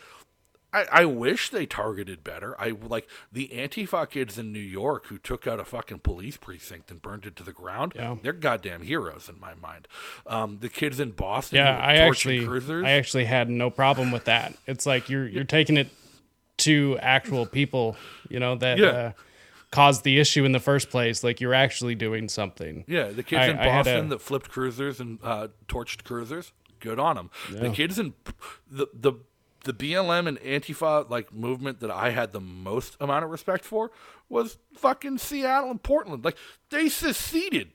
I, 0.78 1.02
I 1.02 1.06
wish 1.06 1.50
they 1.50 1.66
targeted 1.66 2.24
better. 2.24 2.60
I 2.60 2.70
like 2.82 3.08
the 3.32 3.50
Antifa 3.54 4.10
kids 4.10 4.38
in 4.38 4.52
New 4.52 4.60
York 4.60 5.08
who 5.08 5.18
took 5.18 5.48
out 5.48 5.60
a 5.60 5.66
fucking 5.66 6.00
police 6.00 6.38
precinct 6.38 6.92
and 6.92 7.02
burned 7.02 7.26
it 7.26 7.36
to 7.38 7.44
the 7.44 7.52
ground. 7.54 7.94
Yeah. 7.96 8.16
They're 8.22 8.34
goddamn 8.34 8.82
heroes 8.84 9.30
in 9.30 9.40
my 9.40 9.54
mind. 9.56 9.88
Um, 10.26 10.58
the 10.60 10.70
kids 10.70 11.00
in 11.00 11.12
Boston, 11.12 11.58
Yeah, 11.58 11.78
I 11.78 11.96
actually 11.96 12.46
cruisers. 12.46 12.86
I 12.86 12.92
actually 12.92 13.26
had 13.26 13.50
no 13.50 13.70
problem 13.70 14.12
with 14.12 14.26
that. 14.26 14.54
It's 14.68 14.86
like 14.86 15.10
you're 15.10 15.28
you're 15.28 15.44
taking 15.44 15.78
it 15.78 15.90
to 16.60 16.98
actual 17.02 17.46
people, 17.46 17.96
you 18.30 18.40
know, 18.40 18.56
that 18.56 18.78
Yeah. 18.80 18.88
uh, 18.88 19.12
caused 19.72 20.04
the 20.04 20.20
issue 20.20 20.44
in 20.46 20.52
the 20.54 20.60
first 20.60 20.90
place. 20.90 21.24
Like 21.24 21.40
you're 21.42 21.54
actually 21.54 21.96
doing 21.96 22.30
something. 22.30 22.84
Yeah, 22.88 23.10
the 23.10 23.24
kids 23.24 23.42
I- 23.42 23.48
in 23.50 23.58
Boston 23.58 24.06
a- 24.06 24.10
that 24.10 24.22
flipped 24.22 24.50
cruisers 24.50 25.00
and 25.00 25.20
uh, 25.24 25.50
torched 25.68 26.04
cruisers, 26.04 26.54
good 26.80 27.00
on 27.00 27.16
them. 27.16 27.30
The 27.52 27.70
kids 27.72 28.00
in 28.00 28.14
the 28.70 28.88
the 28.94 29.14
the 29.68 29.74
BLM 29.74 30.28
and 30.28 30.40
Antifa 30.40 31.08
like 31.10 31.32
movement 31.34 31.82
that 31.82 31.92
I 31.92 32.10
had 32.10 32.32
the 32.32 32.40
most 32.42 32.98
amount 33.00 33.26
of 33.26 33.30
respect 33.30 33.64
for 33.64 33.92
was 34.30 34.58
fucking 34.74 35.20
Seattle 35.20 35.70
and 35.70 35.84
Portland. 35.84 36.26
Like 36.26 36.38
they 36.70 36.90
seceded 36.90 37.72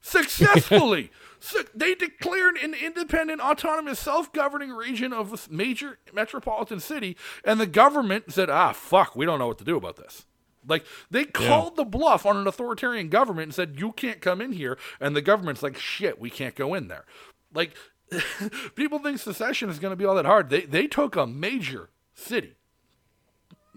successfully. 0.00 1.10
so 1.40 1.64
they 1.74 1.94
declared 1.94 2.56
an 2.56 2.74
independent, 2.74 3.40
autonomous, 3.40 3.98
self-governing 3.98 4.70
region 4.70 5.12
of 5.12 5.32
a 5.32 5.52
major 5.52 5.98
metropolitan 6.14 6.80
city, 6.80 7.16
and 7.44 7.60
the 7.60 7.66
government 7.66 8.32
said, 8.32 8.48
"Ah, 8.48 8.72
fuck, 8.72 9.16
we 9.16 9.26
don't 9.26 9.38
know 9.38 9.48
what 9.48 9.58
to 9.58 9.64
do 9.64 9.76
about 9.76 9.96
this." 9.96 10.24
Like 10.68 10.84
they 11.10 11.24
called 11.24 11.76
the 11.76 11.84
bluff 11.84 12.24
on 12.24 12.36
an 12.36 12.46
authoritarian 12.46 13.08
government 13.08 13.46
and 13.46 13.54
said, 13.54 13.78
"You 13.78 13.92
can't 13.92 14.20
come 14.20 14.40
in 14.40 14.52
here," 14.52 14.78
and 15.00 15.14
the 15.14 15.22
government's 15.22 15.62
like, 15.62 15.76
"Shit, 15.76 16.20
we 16.20 16.30
can't 16.30 16.54
go 16.54 16.74
in 16.74 16.88
there." 16.88 17.04
Like 17.52 17.74
people 18.74 18.98
think 18.98 19.18
secession 19.18 19.68
is 19.70 19.78
going 19.78 19.92
to 19.92 19.96
be 19.96 20.04
all 20.04 20.14
that 20.14 20.26
hard. 20.26 20.50
They 20.50 20.62
they 20.62 20.86
took 20.86 21.16
a 21.16 21.26
major 21.26 21.90
city, 22.14 22.54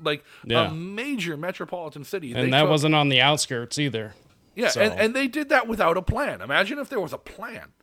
like 0.02 0.24
Yeah. 0.46 0.70
a 0.70 0.72
major 0.72 1.36
metropolitan 1.38 2.04
city, 2.04 2.34
And 2.34 2.48
They 2.48 2.52
that 2.52 2.62
took- 2.62 2.70
wasn't 2.70 2.96
on 2.96 3.10
the 3.10 3.22
outskirts 3.22 3.78
either. 3.80 4.14
yeah, 4.56 4.70
So- 4.70 4.82
and, 4.82 5.00
and 5.00 5.16
they 5.16 5.28
did 5.28 5.50
that 5.50 5.68
without 5.68 5.98
a 5.98 6.02
plan. 6.02 6.42
Imagine 6.42 6.78
if 6.80 6.90
there 6.90 7.00
was 7.00 7.14
a 7.14 7.18
plan. 7.18 7.74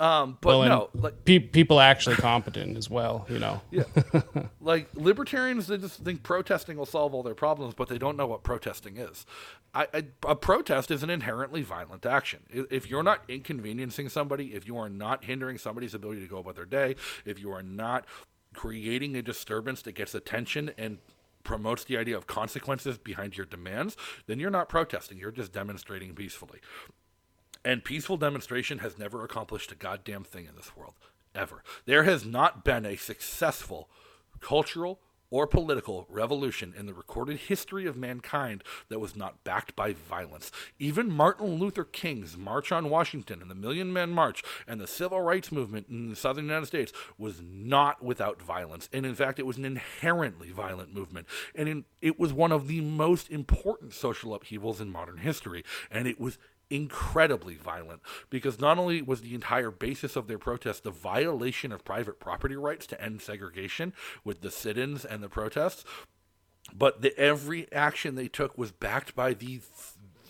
Um, 0.00 0.38
but 0.40 0.48
Well, 0.58 0.62
no, 0.66 0.88
like 0.94 1.26
pe- 1.26 1.38
people 1.38 1.78
actually 1.78 2.16
competent 2.16 2.78
as 2.78 2.88
well, 2.88 3.26
you 3.28 3.38
know. 3.38 3.60
yeah, 3.70 3.82
like 4.60 4.88
libertarians, 4.94 5.66
they 5.66 5.76
just 5.76 6.02
think 6.02 6.22
protesting 6.22 6.78
will 6.78 6.86
solve 6.86 7.12
all 7.12 7.22
their 7.22 7.34
problems, 7.34 7.74
but 7.74 7.88
they 7.88 7.98
don't 7.98 8.16
know 8.16 8.26
what 8.26 8.42
protesting 8.42 8.96
is. 8.96 9.26
I, 9.74 9.88
I, 9.92 10.04
a 10.26 10.34
protest 10.34 10.90
is 10.90 11.02
an 11.02 11.10
inherently 11.10 11.60
violent 11.62 12.06
action. 12.06 12.40
If 12.50 12.88
you're 12.88 13.02
not 13.02 13.24
inconveniencing 13.28 14.08
somebody, 14.08 14.54
if 14.54 14.66
you 14.66 14.78
are 14.78 14.88
not 14.88 15.24
hindering 15.24 15.58
somebody's 15.58 15.92
ability 15.92 16.22
to 16.22 16.28
go 16.28 16.38
about 16.38 16.56
their 16.56 16.64
day, 16.64 16.96
if 17.26 17.38
you 17.38 17.52
are 17.52 17.62
not 17.62 18.06
creating 18.54 19.16
a 19.16 19.22
disturbance 19.22 19.82
that 19.82 19.92
gets 19.92 20.14
attention 20.14 20.70
and 20.78 20.98
promotes 21.44 21.84
the 21.84 21.96
idea 21.96 22.16
of 22.16 22.26
consequences 22.26 22.96
behind 22.98 23.36
your 23.36 23.46
demands, 23.46 23.96
then 24.26 24.40
you're 24.40 24.50
not 24.50 24.68
protesting. 24.68 25.18
You're 25.18 25.30
just 25.30 25.52
demonstrating 25.52 26.14
peacefully. 26.14 26.58
And 27.64 27.84
peaceful 27.84 28.16
demonstration 28.16 28.78
has 28.78 28.98
never 28.98 29.24
accomplished 29.24 29.72
a 29.72 29.76
goddamn 29.76 30.24
thing 30.24 30.46
in 30.46 30.56
this 30.56 30.76
world. 30.76 30.94
Ever. 31.34 31.62
There 31.86 32.04
has 32.04 32.24
not 32.24 32.64
been 32.64 32.84
a 32.84 32.96
successful 32.96 33.88
cultural, 34.40 35.00
or 35.30 35.46
political 35.46 36.06
revolution 36.08 36.74
in 36.76 36.86
the 36.86 36.94
recorded 36.94 37.38
history 37.38 37.86
of 37.86 37.96
mankind 37.96 38.64
that 38.88 38.98
was 38.98 39.14
not 39.14 39.42
backed 39.44 39.76
by 39.76 39.92
violence. 39.92 40.50
Even 40.78 41.10
Martin 41.10 41.54
Luther 41.54 41.84
King's 41.84 42.36
March 42.36 42.72
on 42.72 42.90
Washington 42.90 43.40
and 43.40 43.50
the 43.50 43.54
Million 43.54 43.92
Man 43.92 44.10
March 44.10 44.42
and 44.66 44.80
the 44.80 44.86
Civil 44.86 45.20
Rights 45.20 45.52
Movement 45.52 45.86
in 45.88 46.10
the 46.10 46.16
southern 46.16 46.46
United 46.46 46.66
States 46.66 46.92
was 47.16 47.40
not 47.40 48.02
without 48.02 48.42
violence. 48.42 48.88
And 48.92 49.06
in 49.06 49.14
fact, 49.14 49.38
it 49.38 49.46
was 49.46 49.56
an 49.56 49.64
inherently 49.64 50.50
violent 50.50 50.92
movement. 50.92 51.26
And 51.54 51.68
in, 51.68 51.84
it 52.02 52.18
was 52.18 52.32
one 52.32 52.52
of 52.52 52.66
the 52.66 52.80
most 52.80 53.30
important 53.30 53.92
social 53.92 54.34
upheavals 54.34 54.80
in 54.80 54.90
modern 54.90 55.18
history. 55.18 55.64
And 55.90 56.08
it 56.08 56.20
was 56.20 56.38
incredibly 56.70 57.56
violent 57.56 58.00
because 58.30 58.60
not 58.60 58.78
only 58.78 59.02
was 59.02 59.20
the 59.20 59.34
entire 59.34 59.70
basis 59.70 60.16
of 60.16 60.28
their 60.28 60.38
protest 60.38 60.84
the 60.84 60.90
violation 60.90 61.72
of 61.72 61.84
private 61.84 62.20
property 62.20 62.56
rights 62.56 62.86
to 62.86 63.02
end 63.02 63.20
segregation 63.20 63.92
with 64.24 64.40
the 64.40 64.50
sit 64.50 64.78
ins 64.78 65.04
and 65.04 65.22
the 65.22 65.28
protests, 65.28 65.84
but 66.72 67.02
the, 67.02 67.16
every 67.18 67.70
action 67.72 68.14
they 68.14 68.28
took 68.28 68.56
was 68.56 68.72
backed 68.72 69.14
by 69.14 69.34
the 69.34 69.60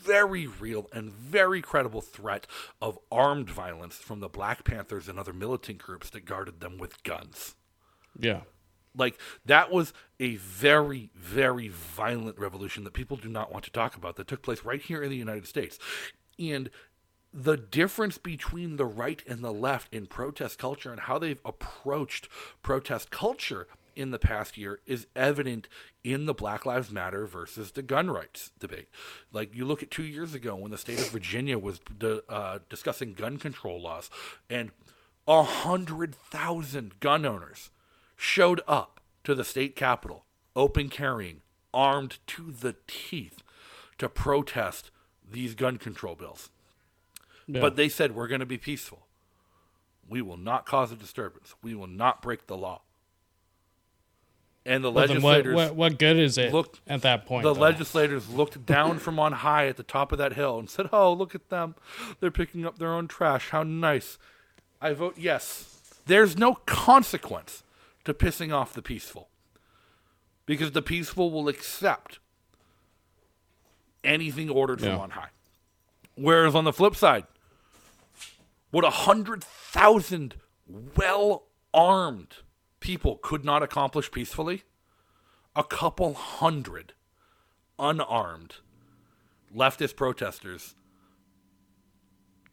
very 0.03 0.47
real 0.47 0.88
and 0.93 1.12
very 1.12 1.61
credible 1.61 2.01
threat 2.01 2.47
of 2.80 2.99
armed 3.12 3.51
violence 3.51 3.97
from 3.97 4.20
the 4.20 4.28
Black 4.28 4.64
Panthers 4.64 5.09
and 5.09 5.18
other 5.18 5.32
militant 5.32 5.78
groups 5.78 6.11
that 6.11 6.24
guarded 6.24 6.61
them 6.61 6.78
with 6.78 7.03
guns. 7.03 7.55
Yeah. 8.18 8.41
Like 8.97 9.18
that 9.45 9.70
was 9.70 9.93
a 10.18 10.36
very, 10.36 11.11
very 11.14 11.68
violent 11.68 12.38
revolution 12.38 12.84
that 12.84 12.93
people 12.93 13.16
do 13.16 13.28
not 13.28 13.53
want 13.53 13.64
to 13.66 13.70
talk 13.70 13.95
about 13.95 14.16
that 14.16 14.26
took 14.26 14.43
place 14.43 14.64
right 14.64 14.82
here 14.82 15.03
in 15.03 15.11
the 15.11 15.16
United 15.16 15.47
States. 15.47 15.78
And 16.41 16.70
the 17.32 17.57
difference 17.57 18.18
between 18.18 18.76
the 18.76 18.86
right 18.86 19.22
and 19.28 19.45
the 19.45 19.53
left 19.53 19.93
in 19.95 20.07
protest 20.07 20.59
culture 20.59 20.91
and 20.91 21.03
how 21.03 21.18
they've 21.18 21.41
approached 21.45 22.28
protest 22.62 23.11
culture 23.11 23.68
in 23.95 24.11
the 24.11 24.18
past 24.18 24.57
year 24.57 24.80
is 24.86 25.07
evident 25.14 25.68
in 26.03 26.26
the 26.26 26.34
Black 26.34 26.64
Lives 26.64 26.91
Matter 26.91 27.26
versus 27.26 27.72
the 27.72 27.82
gun 27.82 28.11
rights 28.11 28.51
debate. 28.59 28.88
Like 29.32 29.55
you 29.55 29.64
look 29.64 29.82
at 29.82 29.91
two 29.91 30.05
years 30.05 30.34
ago 30.34 30.57
when 30.57 30.70
the 30.70 30.78
state 30.78 30.99
of 30.99 31.11
Virginia 31.11 31.59
was 31.59 31.80
uh, 32.28 32.61
discussing 32.68 33.12
gun 33.12 33.36
control 33.36 33.80
laws, 33.80 34.11
and 34.49 34.70
a 35.28 35.43
hundred 35.43 36.14
thousand 36.14 36.99
gun 37.01 37.26
owners 37.26 37.70
showed 38.16 38.61
up 38.66 39.01
to 39.24 39.34
the 39.34 39.45
state 39.45 39.76
capitol, 39.76 40.24
open 40.57 40.88
carrying, 40.88 41.43
armed 41.74 42.18
to 42.26 42.51
the 42.51 42.76
teeth, 42.86 43.43
to 43.99 44.09
protest 44.09 44.91
these 45.33 45.55
gun 45.55 45.78
control 45.78 46.14
bills. 46.14 46.51
Yeah. 47.47 47.61
But 47.61 47.76
they 47.76 47.89
said 47.89 48.14
we're 48.14 48.28
going 48.28 48.41
to 48.41 48.47
be 48.47 48.59
peaceful. 48.59 49.07
We 50.09 50.22
will 50.22 50.37
not 50.37 50.66
cause 50.66 50.91
a 50.93 50.97
disturbance. 50.97 51.55
We 51.62 51.74
will 51.74 51.87
not 51.87 52.20
break 52.22 52.47
the 52.47 52.57
law. 52.57 52.83
And 54.66 54.85
the 54.85 54.91
well, 54.91 55.07
legislators. 55.07 55.55
What, 55.55 55.68
what, 55.68 55.76
what, 55.76 55.99
good 55.99 56.18
is 56.18 56.37
it 56.37 56.53
looked, 56.53 56.81
at 56.87 57.03
that 57.03 57.24
point? 57.24 57.45
The 57.45 57.55
though? 57.55 57.61
legislators 57.61 58.28
looked 58.31 58.66
down 58.66 58.99
from 58.99 59.18
on 59.18 59.33
high 59.33 59.68
at 59.68 59.76
the 59.76 59.83
top 59.83 60.12
of 60.12 60.18
that 60.18 60.35
hill 60.35 60.59
and 60.59 60.68
said, 60.68 60.89
Oh, 60.93 61.12
look 61.12 61.35
at 61.35 61.49
them. 61.49 61.76
They're 62.20 62.31
picking 62.31 62.66
up 62.66 62.78
their 62.78 62.93
own 62.93 63.09
trash. 63.09 63.51
How 63.51 63.62
nice. 63.62 64.18
I 64.81 64.93
vote 64.93 65.16
yes. 65.16 66.01
There's 66.07 66.37
no 66.37 66.55
consequence 66.66 67.62
to 68.05 68.12
pissing 68.12 68.55
off 68.55 68.72
the 68.72 68.83
peaceful 68.83 69.28
because 70.47 70.72
the 70.72 70.83
peaceful 70.83 71.31
will 71.31 71.49
accept 71.49 72.18
anything 74.05 74.51
ordered 74.51 74.80
yeah. 74.80 74.92
from 74.92 75.01
on 75.01 75.11
high. 75.11 75.30
Whereas 76.14 76.55
on 76.55 76.64
the 76.64 76.72
flip 76.72 76.96
side, 76.96 77.24
what 78.70 78.84
a 78.84 78.90
hundred 78.90 79.42
thousand 79.42 80.36
well 80.96 81.44
armed 81.72 82.36
people 82.80 83.18
could 83.22 83.44
not 83.44 83.62
accomplish 83.62 84.11
peacefully, 84.11 84.64
a 85.55 85.64
couple 85.64 86.14
hundred 86.14 86.92
unarmed 87.78 88.57
leftist 89.55 89.96
protesters 89.96 90.74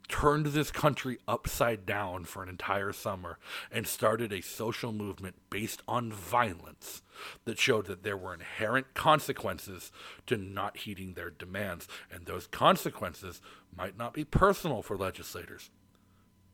turned 0.08 0.48
this 0.48 0.72
country 0.72 1.18
upside 1.28 1.86
down 1.86 2.24
for 2.24 2.42
an 2.42 2.50
entire 2.50 2.94
summer 2.94 3.38
and 3.72 3.86
started 3.88 4.32
a 4.32 4.42
social 4.42 4.92
movement 4.92 5.36
based 5.50 5.82
on 5.88 6.12
violence 6.12 7.02
that 7.46 7.60
showed 7.60 7.86
that 7.88 8.04
there 8.04 8.18
were 8.18 8.34
inherent 8.34 8.94
consequences 8.94 9.92
to 10.26 10.38
not 10.38 10.78
heeding 10.78 11.14
their 11.14 11.30
demands. 11.30 11.88
And 12.12 12.26
those 12.26 12.48
consequences 12.48 13.42
might 13.76 13.98
not 13.98 14.14
be 14.14 14.24
personal 14.24 14.82
for 14.82 14.98
legislators, 14.98 15.70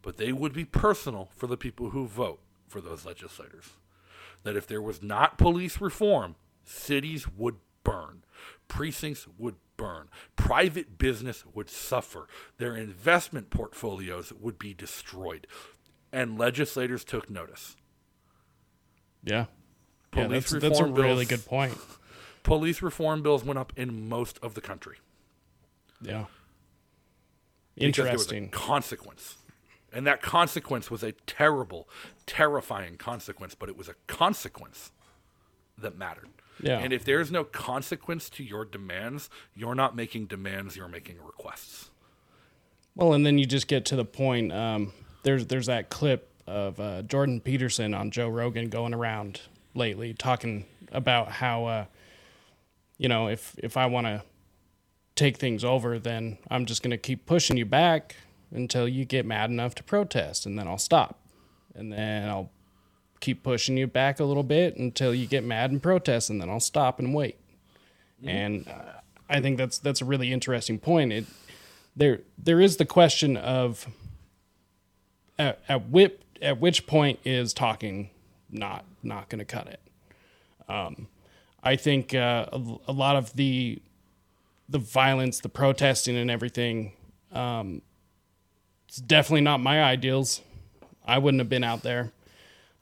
but 0.02 0.18
they 0.18 0.32
would 0.32 0.54
be 0.54 0.66
personal 0.66 1.30
for 1.36 1.48
the 1.48 1.58
people 1.58 1.92
who 1.92 2.08
vote 2.08 2.40
for 2.68 2.82
those 2.82 3.06
legislators. 3.06 3.72
That 4.44 4.58
if 4.58 4.68
there 4.68 4.82
was 4.82 5.02
not 5.02 5.38
police 5.38 5.80
reform, 5.80 6.36
cities 6.64 7.28
would 7.30 7.58
burn, 7.84 8.24
precincts 8.68 9.28
would 9.38 9.56
burn. 9.84 10.08
Private 10.38 10.98
business 10.98 11.44
would 11.54 11.70
suffer. 11.70 12.30
Their 12.58 12.74
investment 12.74 13.50
portfolios 13.50 14.32
would 14.32 14.58
be 14.58 14.74
destroyed. 14.74 15.46
And 16.14 16.40
legislators 16.40 17.04
took 17.04 17.30
notice. 17.30 17.76
Yeah. 19.26 19.48
Police 20.12 20.24
yeah, 20.24 20.28
that's, 20.28 20.54
reform 20.54 20.70
that's 20.70 20.80
a 20.80 20.84
bills, 20.86 21.00
really 21.00 21.26
good 21.26 21.46
point. 21.46 21.78
Police 22.44 22.82
reform 22.82 23.24
bills 23.24 23.44
went 23.44 23.60
up 23.60 23.74
in 23.76 24.08
most 24.08 24.40
of 24.42 24.54
the 24.54 24.62
country. 24.62 25.00
Yeah. 26.02 26.26
Interesting. 27.76 28.52
consequence. 28.52 29.36
And 29.92 30.08
that 30.08 30.22
consequence 30.22 30.90
was 30.90 31.04
a 31.04 31.12
terrible, 31.12 31.90
terrifying 32.26 32.96
consequence, 32.96 33.54
but 33.54 33.68
it 33.68 33.78
was 33.78 33.90
a 33.90 33.96
consequence 34.08 34.92
that 35.78 35.98
mattered. 35.98 36.30
Yeah. 36.62 36.80
And 36.80 36.94
if 36.94 37.04
there's 37.04 37.32
no 37.32 37.44
consequence 37.44 38.30
to 38.32 38.44
your 38.44 38.66
demands, 38.66 39.30
you're 39.56 39.76
not 39.76 39.96
making 39.96 40.28
demands, 40.28 40.76
you're 40.76 40.88
making 40.88 41.18
requests. 41.24 41.90
Well, 42.96 43.14
and 43.14 43.26
then 43.26 43.38
you 43.38 43.46
just 43.46 43.68
get 43.68 43.86
to 43.86 43.96
the 43.96 44.06
point. 44.06 44.52
Um, 44.52 44.94
there's 45.24 45.48
there's 45.48 45.66
that 45.66 45.90
clip 45.90 46.30
of 46.46 46.80
uh, 46.80 47.02
Jordan 47.04 47.42
Peterson 47.42 47.94
on 47.94 48.12
Joe 48.12 48.30
Rogan 48.30 48.70
going 48.70 48.94
around 48.94 49.42
lately 49.74 50.14
talking 50.14 50.66
about 50.92 51.32
how, 51.32 51.66
uh, 51.66 51.86
you 52.98 53.08
know, 53.10 53.28
if 53.28 53.56
if 53.58 53.78
I 53.78 53.88
want 53.88 54.08
to 54.08 54.24
take 55.16 55.38
things 55.38 55.64
over, 55.64 56.00
then 56.00 56.38
I'm 56.50 56.66
just 56.66 56.84
going 56.84 56.92
to 56.92 56.98
keep 56.98 57.26
pushing 57.26 57.58
you 57.58 57.66
back 57.66 58.16
until 58.52 58.88
you 58.88 59.06
get 59.06 59.26
mad 59.26 59.50
enough 59.50 59.74
to 59.76 59.84
protest, 59.84 60.46
and 60.46 60.58
then 60.60 60.68
I'll 60.68 60.78
stop, 60.78 61.20
and 61.74 61.92
then 61.92 62.30
I'll 62.30 62.52
keep 63.24 63.42
pushing 63.42 63.78
you 63.78 63.88
back 63.88 64.20
a 64.20 64.24
little 64.26 64.44
bit 64.44 64.76
until 64.76 65.16
you 65.16 65.26
get 65.26 65.44
mad 65.44 65.72
and 65.72 65.82
protest, 65.82 66.30
and 66.30 66.42
then 66.42 66.50
I'll 66.50 66.60
stop 66.60 67.00
and 67.00 67.14
wait. 67.14 67.38
Mm-hmm. 68.20 68.30
And 68.30 68.68
uh, 68.68 69.00
I 69.30 69.40
think 69.40 69.58
that's 69.58 69.80
that's 69.80 70.02
a 70.02 70.06
really 70.06 70.32
interesting 70.32 70.78
point. 70.78 71.14
It 71.14 71.26
there 71.96 72.20
there 72.38 72.60
is 72.60 72.78
the 72.78 72.86
question 72.86 73.38
of 73.38 73.88
at, 75.40 75.60
at 75.70 75.90
whip 75.90 76.24
at 76.42 76.60
which 76.60 76.86
point 76.86 77.20
is 77.24 77.54
talking 77.54 78.10
not 78.50 78.84
not 79.02 79.30
going 79.30 79.40
to 79.40 79.46
cut 79.46 79.68
it. 79.68 79.80
Um, 80.68 81.08
I 81.64 81.78
think 81.78 82.14
uh, 82.14 82.48
a, 82.52 82.78
a, 82.90 82.92
lot 82.92 83.16
of 83.16 83.34
the 83.36 83.82
the 84.68 84.80
violence, 84.80 85.40
the 85.40 85.50
protesting, 85.50 86.18
and 86.18 86.30
everything. 86.30 86.92
Um, 87.32 87.82
it's 88.88 88.98
definitely 88.98 89.42
not 89.42 89.60
my 89.60 89.82
ideals. 89.82 90.42
I 91.06 91.18
wouldn't 91.18 91.40
have 91.40 91.50
been 91.50 91.64
out 91.64 91.84
there. 91.84 92.12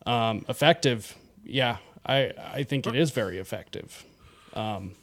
Um, 0.05 0.45
effective, 0.49 1.15
yeah, 1.43 1.77
I 2.05 2.33
I 2.53 2.63
think 2.63 2.87
it 2.87 2.95
is 2.95 3.11
very 3.11 3.37
effective. 3.37 4.05
Um, 4.53 4.95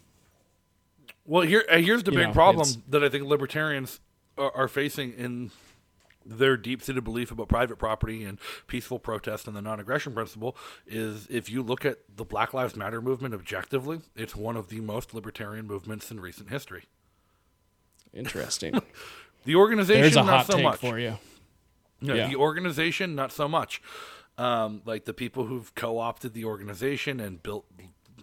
well, 1.24 1.42
here 1.42 1.64
uh, 1.70 1.78
here's 1.78 2.02
the 2.02 2.12
big 2.12 2.28
know, 2.28 2.32
problem 2.32 2.66
that 2.88 3.04
I 3.04 3.08
think 3.08 3.24
libertarians 3.24 4.00
are, 4.36 4.50
are 4.54 4.68
facing 4.68 5.12
in 5.12 5.50
their 6.26 6.56
deep-seated 6.58 7.02
belief 7.04 7.30
about 7.30 7.48
private 7.48 7.78
property 7.78 8.22
and 8.22 8.38
peaceful 8.66 8.98
protest 8.98 9.46
and 9.46 9.56
the 9.56 9.62
non-aggression 9.62 10.12
principle 10.12 10.54
is 10.86 11.26
if 11.30 11.48
you 11.48 11.62
look 11.62 11.86
at 11.86 11.98
the 12.14 12.24
Black 12.24 12.52
Lives 12.52 12.76
Matter 12.76 13.00
movement 13.00 13.32
objectively, 13.32 14.00
it's 14.14 14.36
one 14.36 14.54
of 14.54 14.68
the 14.68 14.80
most 14.80 15.14
libertarian 15.14 15.66
movements 15.66 16.10
in 16.10 16.20
recent 16.20 16.50
history. 16.50 16.84
Interesting. 18.12 18.78
the 19.46 19.54
organization, 19.54 20.02
There's 20.02 20.16
a 20.16 20.22
not 20.22 20.26
hot 20.28 20.46
so 20.48 20.52
take 20.54 20.64
much. 20.64 20.80
for 20.80 20.98
you. 20.98 21.18
No, 22.02 22.14
yeah. 22.14 22.28
The 22.28 22.36
organization, 22.36 23.14
not 23.14 23.32
so 23.32 23.48
much 23.48 23.80
um, 24.38 24.82
like 24.86 25.04
the 25.04 25.12
people 25.12 25.44
who've 25.44 25.74
co-opted 25.74 26.32
the 26.32 26.44
organization 26.44 27.20
and 27.20 27.42
built 27.42 27.66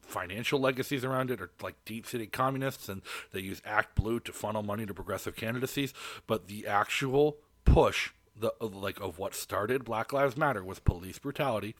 financial 0.02 0.60
legacies 0.60 1.04
around 1.04 1.30
it 1.30 1.42
are 1.42 1.52
like 1.62 1.76
deep-seated 1.84 2.32
communists 2.32 2.88
and 2.88 3.02
they 3.34 3.42
use 3.42 3.62
ActBlue 3.62 4.24
to 4.24 4.32
funnel 4.32 4.64
money 4.64 4.86
to 4.86 4.94
progressive 4.94 5.36
candidacies. 5.36 5.94
But 6.26 6.48
the 6.48 6.66
actual 6.66 7.38
push 7.66 8.12
the 8.38 8.54
like 8.60 9.00
of 9.00 9.18
what 9.18 9.34
started 9.34 9.86
black 9.86 10.12
lives 10.12 10.36
matter 10.36 10.64
was 10.64 10.80
police 10.80 11.20
brutality 11.20 11.76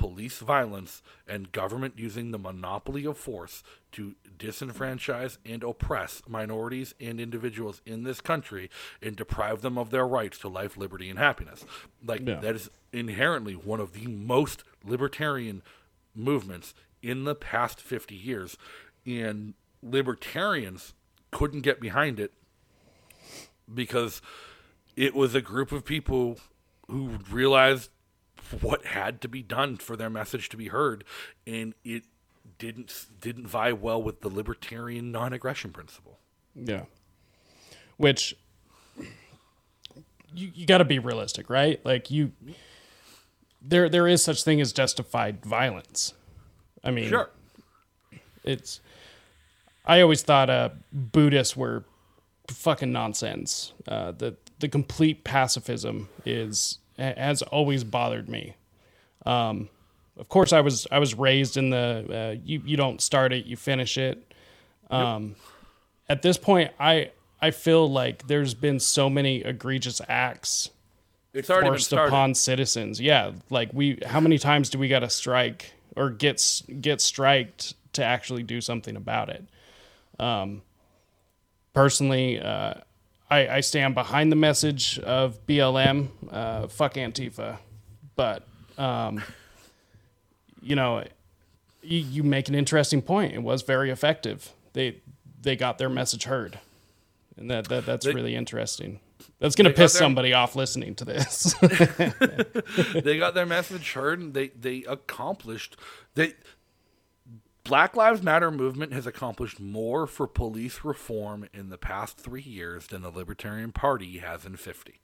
police 0.00 0.38
violence, 0.38 1.02
and 1.28 1.52
government 1.52 1.92
using 1.98 2.30
the 2.30 2.38
monopoly 2.38 3.04
of 3.04 3.18
force 3.18 3.62
to 3.92 4.14
disenfranchise 4.38 5.36
and 5.44 5.62
oppress 5.62 6.22
minorities 6.26 6.94
and 6.98 7.20
individuals 7.20 7.82
in 7.84 8.02
this 8.04 8.22
country 8.22 8.70
and 9.02 9.14
deprive 9.14 9.60
them 9.60 9.76
of 9.76 9.90
their 9.90 10.08
rights 10.08 10.38
to 10.38 10.48
life, 10.48 10.78
liberty, 10.78 11.10
and 11.10 11.18
happiness. 11.18 11.66
Like, 12.02 12.26
yeah. 12.26 12.40
that 12.40 12.54
is 12.54 12.70
inherently 12.94 13.52
one 13.52 13.78
of 13.78 13.92
the 13.92 14.06
most 14.06 14.64
libertarian 14.82 15.60
movements 16.14 16.72
in 17.02 17.24
the 17.24 17.34
past 17.34 17.78
50 17.78 18.14
years, 18.14 18.56
and 19.04 19.52
libertarians 19.82 20.94
couldn't 21.30 21.60
get 21.60 21.78
behind 21.78 22.18
it 22.18 22.32
because 23.72 24.22
it 24.96 25.14
was 25.14 25.34
a 25.34 25.42
group 25.42 25.72
of 25.72 25.84
people 25.84 26.38
who 26.88 27.18
realized 27.30 27.90
what 28.60 28.84
had 28.86 29.20
to 29.22 29.28
be 29.28 29.42
done 29.42 29.76
for 29.76 29.96
their 29.96 30.10
message 30.10 30.48
to 30.50 30.56
be 30.56 30.68
heard, 30.68 31.04
and 31.46 31.74
it 31.84 32.04
didn't 32.58 33.06
didn't 33.20 33.46
vie 33.46 33.72
well 33.72 34.02
with 34.02 34.20
the 34.20 34.28
libertarian 34.28 35.10
non-aggression 35.12 35.70
principle. 35.72 36.18
Yeah. 36.54 36.84
Which 37.96 38.34
you, 40.34 40.50
you 40.54 40.66
got 40.66 40.78
to 40.78 40.84
be 40.84 40.98
realistic, 40.98 41.50
right? 41.50 41.84
Like 41.84 42.10
you 42.10 42.32
there 43.62 43.88
there 43.88 44.06
is 44.06 44.22
such 44.22 44.42
thing 44.42 44.60
as 44.60 44.72
justified 44.72 45.44
violence. 45.44 46.14
I 46.82 46.90
mean, 46.90 47.08
Sure. 47.08 47.30
it's 48.44 48.80
I 49.84 50.00
always 50.00 50.22
thought 50.22 50.50
uh 50.50 50.70
Buddhists 50.92 51.56
were 51.56 51.84
fucking 52.48 52.92
nonsense. 52.92 53.72
Uh 53.86 54.12
the 54.12 54.36
the 54.58 54.68
complete 54.68 55.24
pacifism 55.24 56.08
is 56.26 56.78
has 57.00 57.42
always 57.42 57.84
bothered 57.84 58.28
me. 58.28 58.56
Um 59.26 59.68
of 60.16 60.28
course 60.28 60.52
I 60.52 60.60
was 60.60 60.86
I 60.90 60.98
was 60.98 61.14
raised 61.14 61.56
in 61.56 61.70
the 61.70 62.06
uh, 62.38 62.40
you 62.44 62.62
you 62.64 62.76
don't 62.76 63.00
start 63.00 63.32
it, 63.32 63.46
you 63.46 63.56
finish 63.56 63.96
it. 63.98 64.32
Um 64.90 65.36
at 66.08 66.22
this 66.22 66.36
point 66.36 66.72
I 66.78 67.10
I 67.40 67.50
feel 67.52 67.90
like 67.90 68.26
there's 68.26 68.54
been 68.54 68.80
so 68.80 69.08
many 69.08 69.42
egregious 69.42 70.00
acts 70.08 70.70
It's 71.32 71.48
already 71.48 71.66
been 71.68 71.72
forced 71.72 71.92
upon 71.92 72.34
citizens. 72.34 73.00
Yeah, 73.00 73.32
like 73.48 73.70
we, 73.72 73.98
how 74.04 74.20
many 74.20 74.36
times 74.36 74.68
do 74.68 74.78
we 74.78 74.88
got 74.88 74.98
to 75.00 75.08
strike 75.10 75.72
or 75.96 76.10
get 76.10 76.62
get 76.80 77.00
striked 77.00 77.74
to 77.94 78.04
actually 78.04 78.42
do 78.42 78.60
something 78.60 78.94
about 78.96 79.30
it? 79.30 79.44
Um, 80.18 80.62
personally, 81.72 82.38
uh, 82.40 82.74
I, 83.30 83.48
I 83.48 83.60
stand 83.60 83.94
behind 83.94 84.32
the 84.32 84.36
message 84.36 84.98
of 84.98 85.46
BLM. 85.46 86.08
Uh, 86.30 86.66
fuck 86.68 86.94
Antifa, 86.94 87.58
but 88.16 88.46
um, 88.76 89.22
you 90.60 90.74
know, 90.74 91.04
you, 91.82 91.98
you 91.98 92.22
make 92.24 92.48
an 92.48 92.54
interesting 92.54 93.02
point. 93.02 93.32
It 93.34 93.42
was 93.42 93.62
very 93.62 93.90
effective. 93.90 94.52
They 94.72 94.96
they 95.40 95.56
got 95.56 95.78
their 95.78 95.88
message 95.88 96.24
heard, 96.24 96.58
and 97.36 97.50
that, 97.50 97.68
that 97.68 97.86
that's 97.86 98.06
They- 98.06 98.12
really 98.12 98.34
interesting. 98.34 99.00
That's 99.38 99.54
gonna 99.54 99.70
piss 99.70 99.92
their- 99.94 100.00
somebody 100.00 100.32
off 100.34 100.54
listening 100.56 100.94
to 100.96 101.04
this. 101.04 101.54
they 101.60 103.16
got 103.18 103.34
their 103.34 103.46
message 103.46 103.92
heard 103.92 104.18
and 104.18 104.34
they 104.34 104.48
they 104.48 104.84
accomplished 104.84 105.76
they 106.14 106.34
Black 107.70 107.94
Lives 107.96 108.20
Matter 108.20 108.50
movement 108.50 108.92
has 108.92 109.06
accomplished 109.06 109.60
more 109.60 110.08
for 110.08 110.26
police 110.26 110.80
reform 110.82 111.48
in 111.54 111.68
the 111.70 111.78
past 111.78 112.18
3 112.18 112.42
years 112.42 112.88
than 112.88 113.02
the 113.02 113.10
Libertarian 113.10 113.70
Party 113.70 114.18
has 114.18 114.44
in 114.44 114.56
50. 114.56 115.00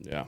yeah, 0.00 0.24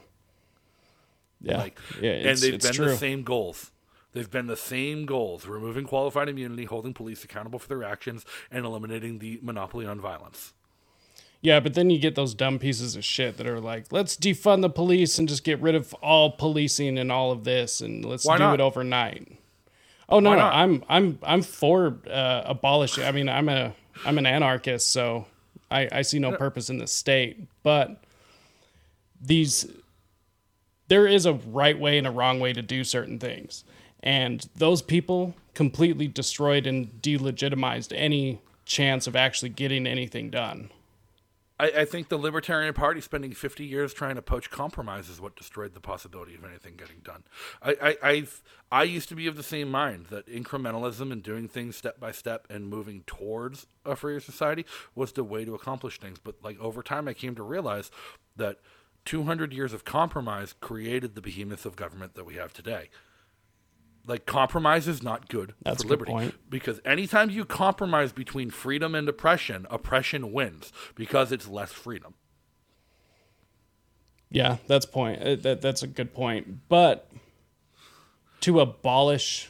yeah, 1.41 1.57
Like 1.57 1.79
yeah. 2.03 2.11
and 2.13 2.39
they've 2.39 2.61
been 2.61 2.73
true. 2.75 2.89
the 2.91 2.97
same 2.97 3.23
goals. 3.23 3.71
They've 4.13 4.31
been 4.31 4.47
the 4.47 4.57
same 4.59 5.07
goals: 5.07 5.47
removing 5.47 5.87
qualified 5.87 6.29
immunity, 6.29 6.67
holding 6.67 6.93
police 6.93 7.25
accountable 7.25 7.59
for 7.59 7.69
their 7.69 7.83
actions, 7.83 8.27
and 8.51 8.67
eliminating 8.67 9.19
the 9.19 9.41
monopoly 9.43 9.87
on 9.87 9.99
violence. 10.01 10.53
Yeah, 11.41 11.61
but 11.61 11.73
then 11.75 11.89
you 11.91 11.99
get 11.99 12.15
those 12.15 12.35
dumb 12.35 12.59
pieces 12.59 12.95
of 12.95 13.05
shit 13.05 13.39
that 13.39 13.47
are 13.47 13.61
like, 13.61 13.87
let's 13.91 14.17
defund 14.17 14.61
the 14.61 14.71
police 14.71 15.19
and 15.19 15.27
just 15.29 15.45
get 15.45 15.61
rid 15.61 15.75
of 15.75 15.93
all 15.95 16.31
policing 16.33 16.99
and 16.99 17.11
all 17.11 17.33
of 17.33 17.45
this, 17.45 17.81
and 17.81 18.05
let's 18.05 18.25
Why 18.27 18.37
do 18.37 18.45
not? 18.45 18.55
it 18.55 18.61
overnight. 18.61 19.39
Oh 20.09 20.21
no, 20.21 20.35
no. 20.35 20.43
I'm 20.43 20.85
I'm 20.89 21.19
I'm 21.23 21.43
for 21.43 21.99
uh, 22.11 22.43
abolishing. 22.45 23.05
I 23.05 23.13
mean, 23.13 23.29
I'm 23.29 23.49
a 23.49 23.75
I'm 24.05 24.19
an 24.19 24.27
anarchist, 24.27 24.91
so 24.91 25.27
I 25.71 25.89
I 25.91 26.03
see 26.03 26.19
no 26.19 26.33
purpose 26.37 26.71
in 26.71 26.79
the 26.79 26.87
state. 26.87 27.49
But 27.63 28.03
these, 29.21 29.67
there 30.89 31.07
is 31.07 31.25
a 31.27 31.35
right 31.35 31.79
way 31.79 31.97
and 31.99 32.07
a 32.07 32.11
wrong 32.11 32.41
way 32.41 32.53
to 32.53 32.63
do 32.63 32.85
certain 32.85 33.19
things, 33.19 33.65
and 34.03 34.47
those 34.57 34.83
people 34.83 35.35
completely 35.55 36.09
destroyed 36.09 36.67
and 36.67 36.91
delegitimized 37.01 37.93
any 37.97 38.41
chance 38.67 39.07
of 39.07 39.17
actually 39.17 39.49
getting 39.51 39.87
anything 39.87 40.31
done. 40.31 40.71
I, 41.59 41.67
I 41.67 41.85
think 41.85 42.09
the 42.09 42.17
Libertarian 42.17 42.75
Party 42.75 43.01
spending 43.01 43.33
50 43.33 43.65
years 43.65 43.95
trying 43.95 44.17
to 44.17 44.23
poach 44.23 44.51
compromise 44.51 45.09
is 45.09 45.21
what 45.21 45.37
destroyed 45.37 45.75
the 45.75 45.81
possibility 45.81 46.35
of 46.35 46.45
anything 46.45 46.75
getting 46.77 46.99
done. 46.99 47.23
I, 47.63 47.77
I, 48.03 48.09
I've, 48.09 48.43
I 48.73 48.83
used 48.83 49.09
to 49.11 49.15
be 49.15 49.27
of 49.27 49.37
the 49.37 49.43
same 49.43 49.71
mind 49.71 50.07
that 50.07 50.27
incrementalism 50.27 51.13
and 51.13 51.23
doing 51.23 51.49
things 51.49 51.77
step 51.77 52.01
by 52.01 52.11
step 52.13 52.47
and 52.51 52.69
moving 52.69 53.05
towards 53.07 53.67
a 53.85 53.95
freer 53.95 54.21
society 54.21 54.67
was 54.95 55.13
the 55.13 55.25
way 55.25 55.45
to 55.45 55.55
accomplish 55.55 56.01
things. 56.01 56.19
But 56.19 56.37
like 56.43 56.59
over 56.59 56.83
time, 56.83 57.07
I 57.07 57.15
came 57.15 57.35
to 57.37 57.43
realize 57.43 57.91
that 58.37 58.59
200 59.05 59.53
years 59.53 59.73
of 59.73 59.85
compromise 59.85 60.55
created 60.61 61.15
the 61.15 61.21
behemoth 61.21 61.67
of 61.67 61.77
government 61.77 62.15
that 62.15 62.25
we 62.25 62.35
have 62.35 62.53
today. 62.53 62.89
Like 64.07 64.27
compromise 64.27 64.87
is 64.87 65.03
not 65.03 65.29
good 65.29 65.55
That's 65.63 65.83
for 65.83 65.87
a 65.87 65.89
good 65.89 65.91
liberty 66.01 66.13
point. 66.13 66.35
because 66.51 66.79
anytime 66.85 67.31
you 67.31 67.45
compromise 67.47 68.13
between 68.13 68.51
freedom 68.51 68.95
and 68.95 69.09
oppression, 69.09 69.67
oppression 69.71 70.31
wins 70.33 70.73
because 70.95 71.33
it's 71.33 71.49
less 71.49 71.73
freedom. 71.73 72.15
Yeah, 74.31 74.57
that's 74.67 74.87
point. 74.87 75.23
uh, 75.23 75.37
That 75.37 75.61
that's 75.61 75.83
a 75.83 75.87
good 75.87 76.13
point. 76.13 76.69
But 76.69 77.11
to 78.41 78.61
abolish 78.61 79.49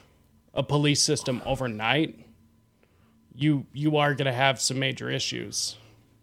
a 0.52 0.62
police 0.62 1.02
system 1.02 1.42
overnight, 1.44 2.18
you 3.34 3.66
you 3.72 3.96
are 3.96 4.14
going 4.14 4.26
to 4.26 4.32
have 4.32 4.60
some 4.60 4.78
major 4.78 5.10
issues. 5.10 5.76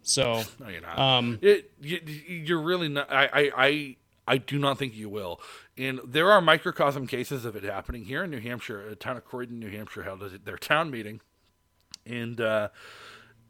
So 0.03 0.43
No, 0.59 0.67
you're 0.69 0.81
not. 0.81 0.97
Um, 0.97 1.39
it, 1.41 1.71
you, 1.81 1.99
you're 2.27 2.61
really 2.61 2.87
not. 2.89 3.11
I, 3.11 3.25
I, 3.33 3.51
I, 3.57 3.95
I 4.27 4.37
do 4.37 4.59
not 4.59 4.77
think 4.77 4.95
you 4.95 5.09
will. 5.09 5.41
And 5.77 5.99
there 6.05 6.31
are 6.31 6.41
microcosm 6.41 7.07
cases 7.07 7.43
of 7.43 7.55
it 7.55 7.63
happening 7.63 8.05
here 8.05 8.23
in 8.23 8.31
New 8.31 8.39
Hampshire. 8.39 8.87
A 8.87 8.95
town 8.95 9.17
of 9.17 9.25
Croydon, 9.25 9.59
New 9.59 9.69
Hampshire, 9.69 10.03
held 10.03 10.21
their 10.45 10.57
town 10.57 10.91
meeting, 10.91 11.21
and 12.05 12.39
uh, 12.39 12.69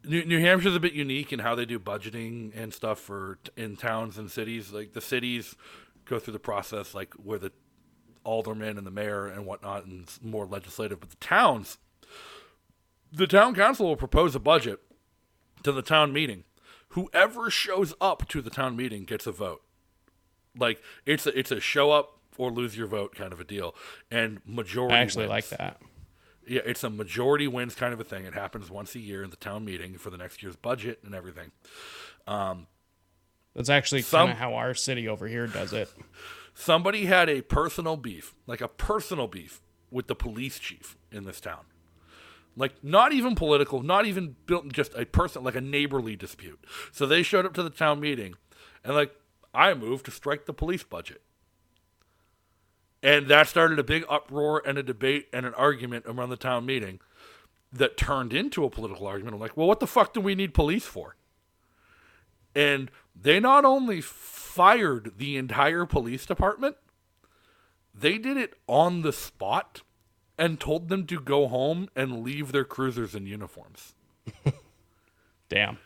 New, 0.04 0.24
New 0.24 0.40
Hampshire's 0.40 0.74
a 0.74 0.80
bit 0.80 0.94
unique 0.94 1.32
in 1.32 1.40
how 1.40 1.54
they 1.54 1.64
do 1.64 1.78
budgeting 1.78 2.52
and 2.54 2.72
stuff 2.72 2.98
for 2.98 3.38
in 3.56 3.76
towns 3.76 4.18
and 4.18 4.30
cities. 4.30 4.72
Like 4.72 4.92
the 4.92 5.00
cities 5.00 5.54
go 6.04 6.18
through 6.18 6.32
the 6.32 6.38
process, 6.40 6.94
like 6.94 7.14
where 7.14 7.38
the 7.38 7.52
alderman 8.24 8.78
and 8.78 8.86
the 8.86 8.90
mayor 8.90 9.26
and 9.26 9.46
whatnot, 9.46 9.84
and 9.84 10.08
more 10.22 10.46
legislative. 10.46 11.00
But 11.00 11.10
the 11.10 11.16
towns, 11.16 11.78
the 13.12 13.26
town 13.26 13.54
council 13.54 13.86
will 13.86 13.96
propose 13.96 14.34
a 14.34 14.40
budget 14.40 14.80
to 15.62 15.72
the 15.72 15.82
town 15.82 16.12
meeting. 16.12 16.44
Whoever 16.90 17.50
shows 17.50 17.94
up 18.00 18.28
to 18.28 18.42
the 18.42 18.50
town 18.50 18.76
meeting 18.76 19.04
gets 19.04 19.26
a 19.26 19.32
vote. 19.32 19.62
Like 20.56 20.80
it's 21.06 21.26
a 21.26 21.38
it's 21.38 21.50
a 21.50 21.60
show 21.60 21.90
up 21.90 22.18
or 22.38 22.50
lose 22.50 22.76
your 22.76 22.86
vote 22.86 23.14
kind 23.14 23.32
of 23.32 23.40
a 23.40 23.44
deal. 23.44 23.74
And 24.10 24.40
majority 24.46 24.94
I 24.94 25.00
actually 25.00 25.28
wins. 25.28 25.50
like 25.50 25.58
that. 25.58 25.80
Yeah, 26.46 26.62
it's 26.64 26.82
a 26.82 26.90
majority 26.90 27.46
wins 27.46 27.74
kind 27.74 27.92
of 27.92 28.00
a 28.00 28.04
thing. 28.04 28.24
It 28.24 28.34
happens 28.34 28.70
once 28.70 28.94
a 28.94 28.98
year 28.98 29.22
in 29.22 29.30
the 29.30 29.36
town 29.36 29.64
meeting 29.64 29.96
for 29.96 30.10
the 30.10 30.16
next 30.16 30.42
year's 30.42 30.56
budget 30.56 30.98
and 31.04 31.14
everything. 31.14 31.52
Um, 32.26 32.66
That's 33.54 33.68
actually 33.68 34.02
kind 34.02 34.30
of 34.30 34.36
how 34.36 34.54
our 34.54 34.74
city 34.74 35.06
over 35.06 35.28
here 35.28 35.46
does 35.46 35.72
it. 35.72 35.88
Somebody 36.54 37.06
had 37.06 37.28
a 37.28 37.42
personal 37.42 37.96
beef, 37.96 38.34
like 38.46 38.60
a 38.60 38.68
personal 38.68 39.28
beef 39.28 39.60
with 39.90 40.08
the 40.08 40.14
police 40.14 40.58
chief 40.58 40.96
in 41.10 41.24
this 41.24 41.40
town. 41.40 41.64
Like 42.56 42.82
not 42.82 43.12
even 43.12 43.34
political, 43.34 43.82
not 43.82 44.04
even 44.04 44.36
built 44.46 44.70
just 44.72 44.94
a 44.94 45.06
person 45.06 45.44
like 45.44 45.54
a 45.54 45.60
neighborly 45.60 46.16
dispute. 46.16 46.62
So 46.90 47.06
they 47.06 47.22
showed 47.22 47.46
up 47.46 47.54
to 47.54 47.62
the 47.62 47.70
town 47.70 48.00
meeting 48.00 48.34
and 48.84 48.94
like 48.94 49.14
I 49.54 49.74
moved 49.74 50.04
to 50.06 50.10
strike 50.10 50.46
the 50.46 50.52
police 50.52 50.82
budget. 50.82 51.22
And 53.02 53.26
that 53.28 53.48
started 53.48 53.78
a 53.78 53.84
big 53.84 54.04
uproar 54.08 54.62
and 54.64 54.78
a 54.78 54.82
debate 54.82 55.28
and 55.32 55.44
an 55.44 55.54
argument 55.54 56.04
around 56.06 56.30
the 56.30 56.36
town 56.36 56.64
meeting 56.64 57.00
that 57.72 57.96
turned 57.96 58.32
into 58.32 58.64
a 58.64 58.70
political 58.70 59.06
argument. 59.06 59.34
I'm 59.34 59.40
like, 59.40 59.56
well, 59.56 59.66
what 59.66 59.80
the 59.80 59.86
fuck 59.86 60.12
do 60.12 60.20
we 60.20 60.34
need 60.34 60.54
police 60.54 60.84
for? 60.84 61.16
And 62.54 62.90
they 63.20 63.40
not 63.40 63.64
only 63.64 64.00
fired 64.00 65.14
the 65.16 65.36
entire 65.36 65.86
police 65.86 66.26
department, 66.26 66.76
they 67.94 68.18
did 68.18 68.36
it 68.36 68.54
on 68.66 69.02
the 69.02 69.12
spot 69.12 69.82
and 70.38 70.60
told 70.60 70.88
them 70.88 71.06
to 71.06 71.20
go 71.20 71.48
home 71.48 71.88
and 71.96 72.22
leave 72.22 72.52
their 72.52 72.64
cruisers 72.64 73.14
in 73.14 73.26
uniforms. 73.26 73.94
Damn, 75.48 75.78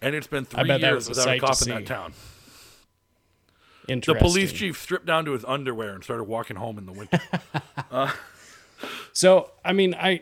And 0.00 0.14
it's 0.14 0.26
been 0.26 0.44
three 0.44 0.76
years 0.76 1.06
a 1.06 1.10
without 1.10 1.28
a 1.28 1.38
cop 1.38 1.62
in 1.62 1.68
that 1.68 1.86
town. 1.86 2.14
The 4.14 4.18
police 4.20 4.52
chief 4.52 4.80
stripped 4.80 5.06
down 5.06 5.24
to 5.26 5.32
his 5.32 5.44
underwear 5.44 5.94
and 5.94 6.02
started 6.02 6.24
walking 6.24 6.56
home 6.56 6.78
in 6.78 6.86
the 6.86 6.92
winter. 6.92 7.20
So, 9.12 9.50
I 9.64 9.72
mean, 9.72 9.94
I 9.94 10.20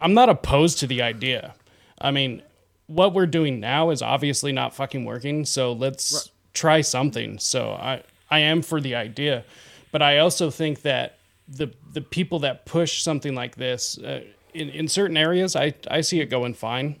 I'm 0.00 0.14
not 0.14 0.28
opposed 0.28 0.78
to 0.80 0.86
the 0.86 1.02
idea. 1.02 1.54
I 2.00 2.10
mean, 2.10 2.42
what 2.88 3.14
we're 3.14 3.26
doing 3.26 3.60
now 3.60 3.90
is 3.90 4.02
obviously 4.02 4.52
not 4.52 4.74
fucking 4.74 5.04
working, 5.04 5.44
so 5.44 5.72
let's 5.72 6.30
try 6.52 6.80
something. 6.80 7.38
So, 7.38 7.70
I 7.70 8.02
I 8.30 8.40
am 8.40 8.62
for 8.62 8.80
the 8.80 8.96
idea, 8.96 9.44
but 9.92 10.02
I 10.02 10.18
also 10.18 10.50
think 10.50 10.82
that 10.82 11.18
the 11.48 11.72
the 11.92 12.00
people 12.00 12.40
that 12.40 12.66
push 12.66 13.02
something 13.02 13.34
like 13.34 13.56
this 13.56 13.96
uh, 13.98 14.22
in 14.54 14.68
in 14.70 14.88
certain 14.88 15.16
areas, 15.16 15.54
I 15.54 15.74
I 15.88 16.00
see 16.00 16.20
it 16.20 16.26
going 16.26 16.54
fine. 16.54 17.00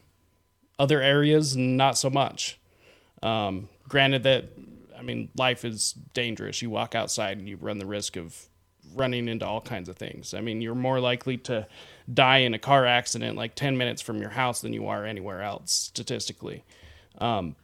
Other 0.78 1.02
areas, 1.02 1.56
not 1.56 1.98
so 1.98 2.08
much. 2.08 2.58
Um, 3.22 3.68
granted 3.86 4.22
that, 4.22 4.44
I 5.00 5.02
mean, 5.02 5.30
life 5.36 5.64
is 5.64 5.94
dangerous. 6.12 6.60
You 6.60 6.68
walk 6.68 6.94
outside 6.94 7.38
and 7.38 7.48
you 7.48 7.56
run 7.56 7.78
the 7.78 7.86
risk 7.86 8.16
of 8.16 8.36
running 8.94 9.28
into 9.28 9.46
all 9.46 9.62
kinds 9.62 9.88
of 9.88 9.96
things. 9.96 10.34
I 10.34 10.42
mean, 10.42 10.60
you're 10.60 10.74
more 10.74 11.00
likely 11.00 11.38
to 11.38 11.66
die 12.12 12.38
in 12.38 12.52
a 12.52 12.58
car 12.58 12.84
accident 12.84 13.36
like 13.36 13.54
10 13.54 13.78
minutes 13.78 14.02
from 14.02 14.20
your 14.20 14.30
house 14.30 14.60
than 14.60 14.72
you 14.74 14.86
are 14.88 15.06
anywhere 15.06 15.42
else 15.42 15.72
statistically. 15.72 16.64
Um, 17.18 17.56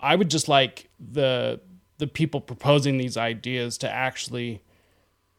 I 0.00 0.14
would 0.14 0.30
just 0.30 0.46
like 0.48 0.88
the 1.00 1.60
the 1.98 2.06
people 2.06 2.40
proposing 2.40 2.96
these 2.98 3.16
ideas 3.16 3.76
to 3.78 3.90
actually 3.90 4.62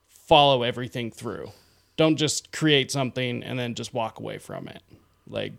follow 0.09 0.63
everything 0.63 1.09
through. 1.09 1.51
Don't 1.95 2.17
just 2.17 2.51
create 2.51 2.91
something 2.91 3.43
and 3.43 3.57
then 3.57 3.75
just 3.75 3.93
walk 3.93 4.19
away 4.19 4.39
from 4.39 4.67
it. 4.67 4.81
Like 5.25 5.53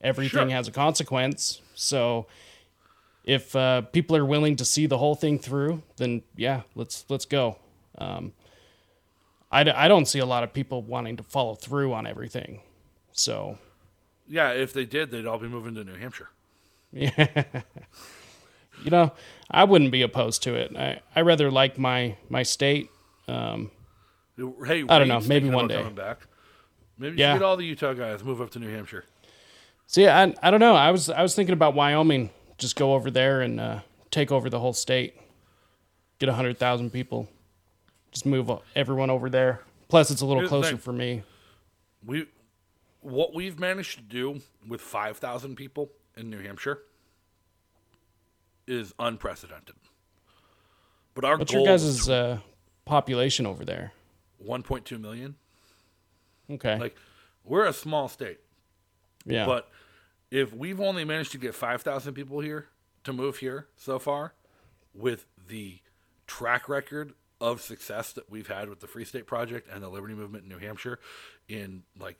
everything 0.00 0.48
Sure. 0.48 0.50
has 0.50 0.66
a 0.66 0.72
consequence. 0.72 1.60
So 1.74 2.26
if 3.28 3.54
uh, 3.54 3.82
people 3.82 4.16
are 4.16 4.24
willing 4.24 4.56
to 4.56 4.64
see 4.64 4.86
the 4.86 4.96
whole 4.98 5.14
thing 5.14 5.38
through, 5.38 5.82
then 5.98 6.22
yeah, 6.34 6.62
let's 6.74 7.04
let's 7.10 7.26
go. 7.26 7.58
Um, 7.98 8.32
I, 9.52 9.64
d- 9.64 9.70
I 9.70 9.86
don't 9.88 10.06
see 10.06 10.18
a 10.18 10.26
lot 10.26 10.44
of 10.44 10.52
people 10.52 10.82
wanting 10.82 11.16
to 11.18 11.22
follow 11.22 11.54
through 11.54 11.92
on 11.92 12.06
everything. 12.06 12.60
So 13.12 13.58
Yeah, 14.28 14.50
if 14.52 14.72
they 14.72 14.84
did, 14.86 15.10
they'd 15.10 15.26
all 15.26 15.38
be 15.38 15.48
moving 15.48 15.74
to 15.74 15.84
New 15.84 15.94
Hampshire. 15.96 16.28
Yeah. 16.92 17.44
you 18.84 18.90
know, 18.90 19.12
I 19.50 19.64
wouldn't 19.64 19.90
be 19.92 20.02
opposed 20.02 20.42
to 20.44 20.54
it. 20.54 20.74
I, 20.76 21.00
I 21.14 21.20
rather 21.22 21.50
like 21.50 21.78
my 21.78 22.16
my 22.28 22.42
state. 22.42 22.90
Um, 23.26 23.70
Hey, 24.64 24.84
I 24.88 24.98
don't 25.00 25.08
know, 25.08 25.20
maybe 25.20 25.50
one 25.50 25.66
day. 25.66 25.82
Back. 25.90 26.18
Maybe 26.96 27.16
you 27.16 27.20
Yeah. 27.22 27.32
should 27.34 27.40
get 27.40 27.44
all 27.44 27.56
the 27.56 27.64
Utah 27.66 27.92
guys 27.92 28.22
move 28.22 28.40
up 28.40 28.50
to 28.50 28.60
New 28.60 28.70
Hampshire. 28.72 29.04
See, 29.88 30.06
I, 30.06 30.32
I 30.42 30.50
don't 30.52 30.60
know. 30.60 30.76
I 30.76 30.92
was 30.92 31.10
I 31.10 31.22
was 31.22 31.34
thinking 31.34 31.54
about 31.54 31.74
Wyoming. 31.74 32.30
Just 32.58 32.76
go 32.76 32.94
over 32.94 33.10
there 33.10 33.40
and 33.40 33.58
uh, 33.60 33.80
take 34.10 34.30
over 34.30 34.50
the 34.50 34.58
whole 34.58 34.72
state. 34.72 35.18
Get 36.18 36.28
a 36.28 36.34
hundred 36.34 36.58
thousand 36.58 36.90
people. 36.90 37.28
Just 38.10 38.26
move 38.26 38.50
everyone 38.74 39.10
over 39.10 39.30
there. 39.30 39.62
Plus, 39.88 40.10
it's 40.10 40.20
a 40.20 40.26
little 40.26 40.40
Here's 40.42 40.48
closer 40.48 40.76
for 40.76 40.92
me. 40.92 41.22
We, 42.04 42.26
what 43.00 43.34
we've 43.34 43.58
managed 43.58 43.98
to 43.98 44.02
do 44.02 44.40
with 44.66 44.80
five 44.80 45.18
thousand 45.18 45.56
people 45.56 45.90
in 46.16 46.30
New 46.30 46.40
Hampshire 46.40 46.80
is 48.66 48.92
unprecedented. 48.98 49.76
But 51.14 51.24
our 51.24 51.38
What's 51.38 51.52
goal 51.52 51.64
your 51.64 51.72
guys' 51.72 52.08
uh, 52.08 52.38
population 52.84 53.46
over 53.46 53.64
there? 53.64 53.92
one 54.38 54.62
point 54.62 54.84
two 54.84 54.98
million. 54.98 55.36
Okay. 56.50 56.78
Like, 56.78 56.96
we're 57.44 57.66
a 57.66 57.72
small 57.72 58.08
state, 58.08 58.40
yeah. 59.24 59.44
but 59.46 59.70
if 60.30 60.52
we've 60.52 60.80
only 60.80 61.04
managed 61.04 61.32
to 61.32 61.38
get 61.38 61.54
five 61.54 61.82
thousand 61.82 62.14
people 62.14 62.40
here 62.40 62.68
to 63.04 63.12
move 63.12 63.38
here 63.38 63.68
so 63.76 63.98
far, 63.98 64.34
with 64.94 65.26
the 65.48 65.78
track 66.26 66.68
record 66.68 67.14
of 67.40 67.60
success 67.60 68.12
that 68.12 68.30
we've 68.30 68.48
had 68.48 68.68
with 68.68 68.80
the 68.80 68.86
Free 68.86 69.04
State 69.04 69.26
Project 69.26 69.68
and 69.72 69.82
the 69.82 69.88
Liberty 69.88 70.14
Movement 70.14 70.44
in 70.44 70.50
New 70.50 70.58
Hampshire, 70.58 70.98
in 71.48 71.84
like 71.98 72.18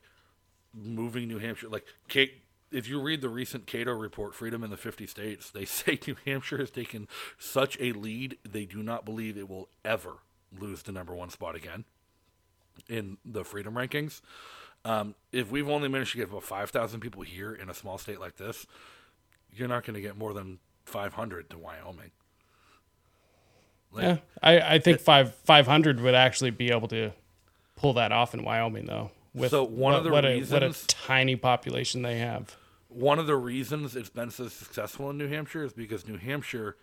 moving 0.72 1.28
New 1.28 1.38
Hampshire, 1.38 1.68
like 1.68 1.84
Kate. 2.08 2.42
If 2.70 2.86
you 2.86 3.00
read 3.00 3.22
the 3.22 3.30
recent 3.30 3.66
Cato 3.66 3.92
report, 3.92 4.34
Freedom 4.34 4.62
in 4.62 4.68
the 4.68 4.76
50 4.76 5.06
States, 5.06 5.50
they 5.50 5.64
say 5.66 5.98
New 6.06 6.16
Hampshire 6.26 6.58
has 6.58 6.70
taken 6.70 7.08
such 7.38 7.78
a 7.80 7.92
lead, 7.92 8.36
they 8.46 8.66
do 8.66 8.82
not 8.82 9.06
believe 9.06 9.38
it 9.38 9.48
will 9.48 9.70
ever 9.86 10.18
lose 10.58 10.82
the 10.82 10.92
number 10.92 11.14
one 11.14 11.30
spot 11.30 11.54
again 11.54 11.84
in 12.88 13.16
the 13.24 13.44
Freedom 13.44 13.74
rankings. 13.74 14.20
Um, 14.84 15.14
if 15.32 15.50
we've 15.50 15.68
only 15.68 15.88
managed 15.88 16.12
to 16.12 16.18
get 16.18 16.28
about 16.30 16.44
5,000 16.44 17.00
people 17.00 17.22
here 17.22 17.52
in 17.52 17.68
a 17.68 17.74
small 17.74 17.98
state 17.98 18.20
like 18.20 18.36
this, 18.36 18.66
you're 19.52 19.68
not 19.68 19.84
going 19.84 19.94
to 19.94 20.00
get 20.00 20.16
more 20.16 20.32
than 20.32 20.58
500 20.86 21.50
to 21.50 21.58
Wyoming. 21.58 22.10
Like, 23.92 24.04
yeah. 24.04 24.16
I, 24.42 24.60
I 24.74 24.78
think 24.78 25.00
five 25.00 25.34
five 25.44 25.66
hundred 25.66 25.98
would 26.00 26.14
actually 26.14 26.50
be 26.50 26.70
able 26.70 26.88
to 26.88 27.10
pull 27.76 27.94
that 27.94 28.12
off 28.12 28.34
in 28.34 28.44
Wyoming 28.44 28.84
though. 28.84 29.10
With 29.32 29.50
So 29.50 29.64
one 29.64 29.94
of 29.94 30.04
the 30.04 30.10
what 30.10 30.26
a, 30.26 30.40
what 30.44 30.62
a 30.62 30.66
reasons- 30.66 30.84
tiny 30.88 31.36
population 31.36 32.02
they 32.02 32.18
have. 32.18 32.54
one 32.88 33.18
of 33.18 33.26
the 33.26 33.36
reasons 33.36 33.96
it's 33.96 34.10
been 34.10 34.30
so 34.30 34.48
successful 34.48 35.08
in 35.08 35.16
New 35.16 35.28
Hampshire 35.28 35.64
is 35.64 35.72
because 35.72 36.06
New 36.06 36.18
Hampshire 36.18 36.76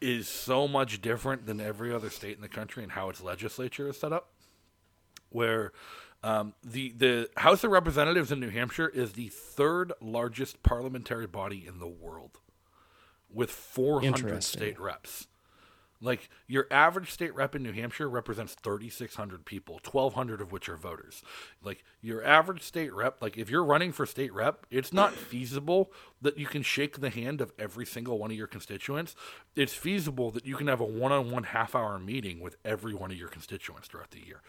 is 0.00 0.26
so 0.26 0.66
much 0.66 1.02
different 1.02 1.44
than 1.46 1.60
every 1.60 1.92
other 1.92 2.08
state 2.10 2.34
in 2.36 2.42
the 2.42 2.48
country 2.48 2.82
and 2.82 2.92
how 2.92 3.10
its 3.10 3.20
legislature 3.22 3.88
is 3.90 3.98
set 4.00 4.12
up. 4.12 4.30
Where 5.28 5.72
um, 6.22 6.54
the 6.62 6.92
the 6.92 7.30
House 7.36 7.64
of 7.64 7.70
Representatives 7.70 8.30
in 8.30 8.40
New 8.40 8.50
Hampshire 8.50 8.88
is 8.88 9.12
the 9.12 9.28
third 9.28 9.92
largest 10.00 10.62
parliamentary 10.62 11.26
body 11.26 11.64
in 11.66 11.78
the 11.78 11.88
world, 11.88 12.38
with 13.32 13.50
400 13.50 14.42
state 14.42 14.78
reps. 14.78 15.26
Like 16.04 16.28
your 16.48 16.66
average 16.68 17.12
state 17.12 17.32
rep 17.32 17.54
in 17.54 17.62
New 17.62 17.72
Hampshire 17.72 18.10
represents 18.10 18.54
3,600 18.54 19.44
people, 19.44 19.74
1,200 19.88 20.40
of 20.40 20.50
which 20.50 20.68
are 20.68 20.76
voters. 20.76 21.22
Like 21.62 21.84
your 22.00 22.24
average 22.24 22.62
state 22.62 22.92
rep, 22.92 23.22
like 23.22 23.38
if 23.38 23.48
you're 23.48 23.64
running 23.64 23.92
for 23.92 24.04
state 24.04 24.32
rep, 24.34 24.66
it's 24.68 24.92
not 24.92 25.12
feasible 25.14 25.92
that 26.20 26.36
you 26.36 26.46
can 26.46 26.62
shake 26.62 27.00
the 27.00 27.10
hand 27.10 27.40
of 27.40 27.52
every 27.56 27.86
single 27.86 28.18
one 28.18 28.32
of 28.32 28.36
your 28.36 28.48
constituents. 28.48 29.14
It's 29.54 29.74
feasible 29.74 30.32
that 30.32 30.44
you 30.44 30.56
can 30.56 30.66
have 30.66 30.80
a 30.80 30.84
one-on-one 30.84 31.44
half-hour 31.44 32.00
meeting 32.00 32.40
with 32.40 32.56
every 32.64 32.94
one 32.94 33.12
of 33.12 33.16
your 33.16 33.28
constituents 33.28 33.86
throughout 33.86 34.10
the 34.10 34.26
year. 34.26 34.42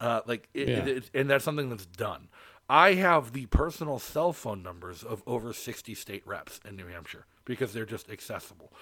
Uh, 0.00 0.20
like, 0.26 0.48
it, 0.54 0.68
Yeah. 0.68 0.76
it, 0.78 0.88
it- 0.88 1.10
and 1.14 1.30
that's 1.30 1.44
something 1.44 1.70
that's 1.70 1.86
done. 1.86 2.28
I 2.68 2.94
have 2.94 3.32
the 3.32 3.46
personal 3.46 3.98
cell 3.98 4.32
phone 4.32 4.62
numbers 4.62 5.02
of 5.04 5.22
over 5.26 5.52
60 5.52 5.94
state 5.94 6.26
reps 6.26 6.60
in 6.68 6.74
New 6.76 6.86
Hampshire 6.88 7.26
because 7.44 7.72
they're 7.72 7.86
just 7.86 8.10
accessible 8.10 8.72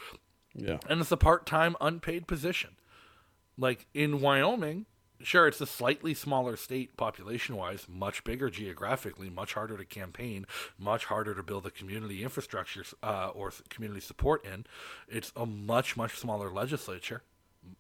Yeah. 0.55 0.79
and 0.89 1.01
it's 1.03 1.13
a 1.13 1.17
part-time 1.19 1.77
unpaid 1.81 2.27
position. 2.27 2.77
Like 3.59 3.87
in 3.93 4.21
Wyoming, 4.23 4.87
sure, 5.21 5.47
it's 5.47 5.61
a 5.61 5.67
slightly 5.67 6.15
smaller 6.15 6.57
state 6.57 6.97
population-wise, 6.97 7.87
much 7.89 8.25
bigger 8.25 8.49
geographically, 8.49 9.29
much 9.31 9.53
harder 9.53 9.77
to 9.77 9.85
campaign, 9.85 10.47
much 10.79 11.05
harder 11.05 11.35
to 11.35 11.43
build 11.43 11.67
a 11.67 11.71
community 11.71 12.23
infrastructure 12.25 12.85
uh, 13.03 13.29
or 13.35 13.53
community 13.69 14.01
support 14.01 14.45
in. 14.47 14.65
It's 15.09 15.31
a 15.37 15.45
much 15.47 15.95
much 15.97 16.19
smaller 16.19 16.51
legislature, 16.51 17.23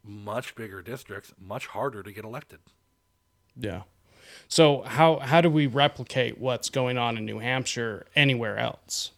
much 0.04 0.54
bigger 0.54 0.82
districts, 0.82 1.32
much 1.40 1.68
harder 1.68 2.02
to 2.02 2.12
get 2.12 2.24
elected. 2.24 2.60
Yeah. 3.56 3.82
So 4.48 4.82
how 4.82 5.18
how 5.20 5.40
do 5.40 5.50
we 5.50 5.66
replicate 5.66 6.38
what's 6.38 6.70
going 6.70 6.98
on 6.98 7.16
in 7.16 7.24
New 7.24 7.38
Hampshire 7.38 8.06
anywhere 8.14 8.58
else? 8.58 9.10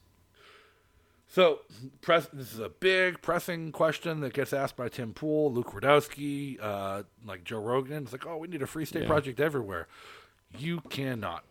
So, 1.29 1.61
press, 2.01 2.27
this 2.33 2.55
is 2.55 2.61
a 2.61 2.71
big 2.71 3.21
pressing 3.21 3.71
question 3.71 4.21
that 4.21 4.33
gets 4.33 4.55
asked 4.55 4.75
by 4.75 4.89
Tim 4.89 5.13
Pool, 5.13 5.53
Luke 5.53 5.73
Rudowski, 5.73 6.57
uh, 6.63 7.03
like 7.27 7.45
Joe 7.45 7.61
Rogan. 7.61 8.05
It's 8.05 8.13
like, 8.13 8.27
oh, 8.27 8.39
we 8.39 8.49
need 8.49 8.63
a 8.63 8.67
free 8.67 8.87
state 8.87 9.03
Yeah. 9.03 9.09
project 9.09 9.39
everywhere. 9.39 9.87
You 10.57 10.81
cannot. 10.89 11.45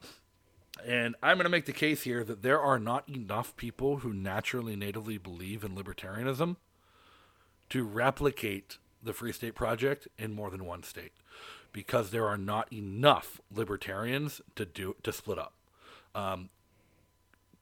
And 0.83 1.15
I'm 1.21 1.37
going 1.37 1.43
to 1.45 1.51
make 1.51 1.67
the 1.67 1.71
case 1.71 2.01
here 2.01 2.23
that 2.23 2.41
there 2.41 2.59
are 2.59 2.79
not 2.79 3.07
enough 3.07 3.55
people 3.57 3.97
who 3.97 4.11
naturally, 4.11 4.75
natively 4.75 5.19
believe 5.19 5.63
in 5.63 5.75
libertarianism 5.75 6.55
to 7.69 7.83
replicate 7.83 8.79
the 9.03 9.13
Free 9.13 9.33
State 9.33 9.53
Project 9.53 10.07
in 10.17 10.33
more 10.33 10.49
than 10.49 10.65
one 10.65 10.81
state, 10.81 11.11
because 11.75 12.11
there 12.11 12.25
are 12.25 12.37
not 12.37 12.71
enough 12.71 13.41
libertarians 13.53 14.39
to 14.55 14.65
do 14.65 14.95
to 15.03 15.11
split 15.11 15.37
up 15.37 15.53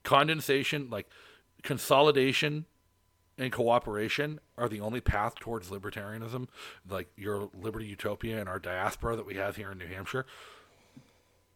condensation, 0.04 0.90
like 0.90 1.10
consolidation 1.64 2.66
and 3.38 3.52
cooperation 3.52 4.40
are 4.58 4.70
the 4.70 4.80
only 4.80 5.02
path 5.02 5.36
towards 5.36 5.70
libertarianism, 5.70 6.48
like 6.88 7.10
your 7.18 7.50
liberty 7.60 7.88
utopia 7.88 8.40
and 8.40 8.48
our 8.48 8.60
diaspora 8.60 9.16
that 9.16 9.26
we 9.26 9.36
have 9.36 9.56
here 9.56 9.72
in 9.72 9.78
New 9.80 9.88
Hampshire. 9.88 10.26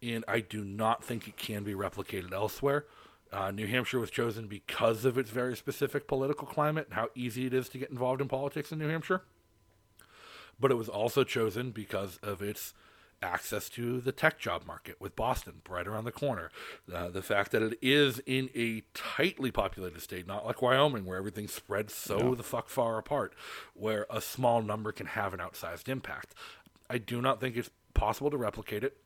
And 0.01 0.23
I 0.27 0.39
do 0.39 0.63
not 0.63 1.03
think 1.03 1.27
it 1.27 1.37
can 1.37 1.63
be 1.63 1.73
replicated 1.73 2.33
elsewhere. 2.33 2.85
Uh, 3.31 3.51
New 3.51 3.67
Hampshire 3.67 3.99
was 3.99 4.09
chosen 4.09 4.47
because 4.47 5.03
of 5.03 5.17
its 5.17 5.29
very 5.29 5.55
specific 5.55 6.07
political 6.07 6.47
climate 6.47 6.85
and 6.85 6.93
how 6.93 7.09
easy 7.13 7.45
it 7.45 7.53
is 7.53 7.67
to 7.69 7.77
get 7.77 7.89
involved 7.89 8.21
in 8.21 8.27
politics 8.27 8.71
in 8.71 8.79
New 8.79 8.87
Hampshire. 8.87 9.23
But 10.59 10.71
it 10.71 10.75
was 10.75 10.89
also 10.89 11.23
chosen 11.23 11.71
because 11.71 12.17
of 12.23 12.41
its 12.41 12.73
access 13.21 13.69
to 13.69 13.99
the 13.99 14.11
tech 14.11 14.39
job 14.39 14.65
market 14.65 14.99
with 15.01 15.15
Boston 15.15 15.61
right 15.67 15.87
around 15.87 16.03
the 16.03 16.11
corner. 16.11 16.51
Uh, 16.93 17.09
the 17.09 17.21
fact 17.21 17.51
that 17.51 17.61
it 17.61 17.77
is 17.81 18.21
in 18.25 18.49
a 18.55 18.83
tightly 18.93 19.51
populated 19.51 20.01
state, 20.01 20.27
not 20.27 20.45
like 20.45 20.61
Wyoming, 20.61 21.05
where 21.05 21.17
everything 21.17 21.47
spreads 21.47 21.93
so 21.93 22.35
the 22.35 22.43
fuck 22.43 22.69
far 22.69 22.97
apart, 22.97 23.33
where 23.73 24.05
a 24.09 24.21
small 24.21 24.61
number 24.61 24.91
can 24.91 25.07
have 25.07 25.33
an 25.33 25.39
outsized 25.39 25.89
impact. 25.89 26.35
I 26.89 26.99
do 26.99 27.21
not 27.21 27.39
think 27.39 27.57
it's 27.57 27.71
possible 27.93 28.29
to 28.29 28.37
replicate 28.37 28.83
it. 28.83 28.97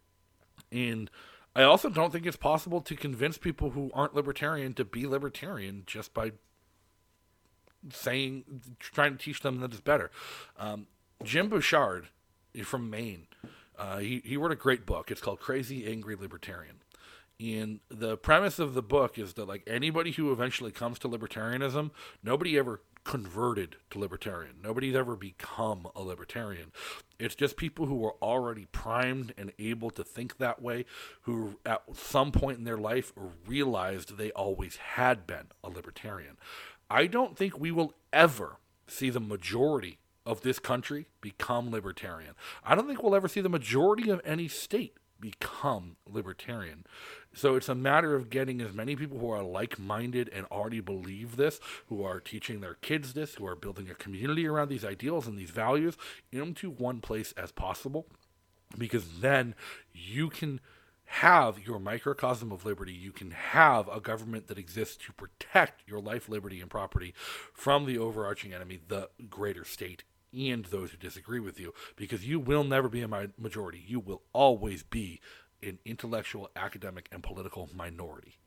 And 0.72 1.10
I 1.56 1.64
also 1.64 1.90
don't 1.90 2.12
think 2.12 2.26
it's 2.26 2.38
possible 2.38 2.82
to 2.82 2.96
convince 2.96 3.38
people 3.38 3.72
who 3.72 3.92
aren't 3.94 4.16
libertarian 4.16 4.74
to 4.76 4.86
be 4.86 5.06
libertarian 5.06 5.84
just 5.86 6.14
by 6.14 6.34
saying, 7.92 8.44
trying 8.80 9.18
to 9.18 9.24
teach 9.24 9.42
them 9.42 9.60
that 9.62 9.72
it's 9.72 9.82
better. 9.82 10.12
Um, 10.58 10.88
Jim 11.24 11.50
Bouchard 11.50 12.08
from 12.64 12.90
Maine. 12.90 13.28
Uh, 13.78 13.98
he, 13.98 14.22
he 14.24 14.38
wrote 14.38 14.52
a 14.52 14.56
great 14.56 14.86
book. 14.86 15.10
It's 15.10 15.22
called 15.22 15.40
Crazy 15.40 15.88
Angry 15.88 16.16
Libertarian. 16.16 16.84
And 17.40 17.80
the 17.90 18.18
premise 18.18 18.60
of 18.60 18.76
the 18.76 18.84
book 18.84 19.18
is 19.18 19.34
that, 19.34 19.48
like, 19.48 19.64
anybody 19.66 20.12
who 20.12 20.32
eventually 20.32 20.72
comes 20.72 21.00
to 21.00 21.10
libertarianism, 21.10 21.90
nobody 22.22 22.58
ever 22.58 22.82
converted 23.04 23.78
to 23.90 23.98
libertarian. 23.98 24.58
Nobody's 24.64 24.96
ever 24.96 25.16
become 25.16 25.88
a 25.96 26.04
libertarian. 26.04 26.72
It's 27.20 27.34
just 27.34 27.58
people 27.58 27.88
who 27.88 28.06
are 28.06 28.14
already 28.22 28.66
primed 28.72 29.34
and 29.38 29.52
able 29.58 29.90
to 29.92 30.04
think 30.04 30.38
that 30.38 30.62
way, 30.62 30.86
who 31.22 31.58
at 31.66 31.82
some 31.94 32.32
point 32.32 32.60
in 32.60 32.64
their 32.64 32.78
life 32.78 33.12
realized 33.48 34.18
they 34.18 34.30
always 34.32 34.76
had 34.76 35.26
been 35.26 35.48
a 35.64 35.70
libertarian. 35.70 36.38
I 36.92 37.08
don't 37.08 37.36
think 37.36 37.58
we 37.58 37.72
will 37.72 37.96
ever 38.14 38.58
see 38.88 39.10
the 39.10 39.20
majority 39.20 39.98
of 40.26 40.42
this 40.42 40.60
country 40.60 41.08
become 41.20 41.72
libertarian. 41.72 42.36
I 42.64 42.76
don't 42.76 42.88
think 42.88 43.02
we'll 43.02 43.16
ever 43.16 43.28
see 43.28 43.42
the 43.42 43.50
majority 43.50 44.10
of 44.10 44.22
any 44.24 44.48
state 44.48 44.98
become 45.20 45.96
libertarian. 46.10 46.86
So 47.34 47.56
it's 47.56 47.70
a 47.70 47.76
matter 47.76 48.16
of 48.16 48.30
getting 48.30 48.60
as 48.60 48.74
many 48.74 48.96
people 48.96 49.20
who 49.20 49.30
are 49.30 49.44
like 49.44 49.80
minded 49.80 50.30
and 50.34 50.46
already 50.48 50.80
believe 50.80 51.38
this, 51.38 51.60
who 51.88 52.04
are 52.04 52.20
teaching 52.20 52.60
their 52.60 52.74
kids 52.74 53.14
this, 53.14 53.36
who 53.36 53.46
are 53.46 53.56
building 53.56 53.90
a 53.90 53.96
community 53.96 54.48
around 54.48 54.70
these 54.70 54.84
ideals 54.84 55.28
and 55.28 55.38
these 55.38 55.52
values 55.52 55.96
into 56.32 56.70
one 56.70 57.00
place 57.00 57.34
as 57.38 57.52
possible. 57.52 58.08
Because 58.78 59.20
then 59.20 59.54
you 59.94 60.30
can 60.30 60.60
have 61.06 61.60
your 61.60 61.78
microcosm 61.78 62.54
of 62.54 62.66
liberty. 62.66 62.94
You 62.94 63.12
can 63.12 63.32
have 63.32 63.90
a 63.90 64.00
government 64.00 64.48
that 64.48 64.58
exists 64.58 64.96
to 65.06 65.12
protect 65.12 65.84
your 65.86 66.00
life, 66.00 66.30
liberty, 66.30 66.62
and 66.62 66.70
property 66.70 67.14
from 67.54 67.86
the 67.86 67.98
overarching 67.98 68.54
enemy, 68.54 68.80
the 68.88 69.10
greater 69.30 69.66
state, 69.66 70.04
and 70.34 70.66
those 70.66 70.92
who 70.92 70.98
disagree 70.98 71.40
with 71.40 71.60
you, 71.60 71.74
because 71.96 72.26
you 72.26 72.40
will 72.40 72.64
never 72.64 72.90
be 72.90 73.02
a 73.02 73.30
majority. 73.38 73.84
You 73.86 74.00
will 74.00 74.22
always 74.34 74.84
be 74.84 75.20
an 75.64 75.80
intellectual, 75.86 76.50
academic, 76.56 77.08
and 77.12 77.22
political 77.22 77.70
minority. 77.76 78.38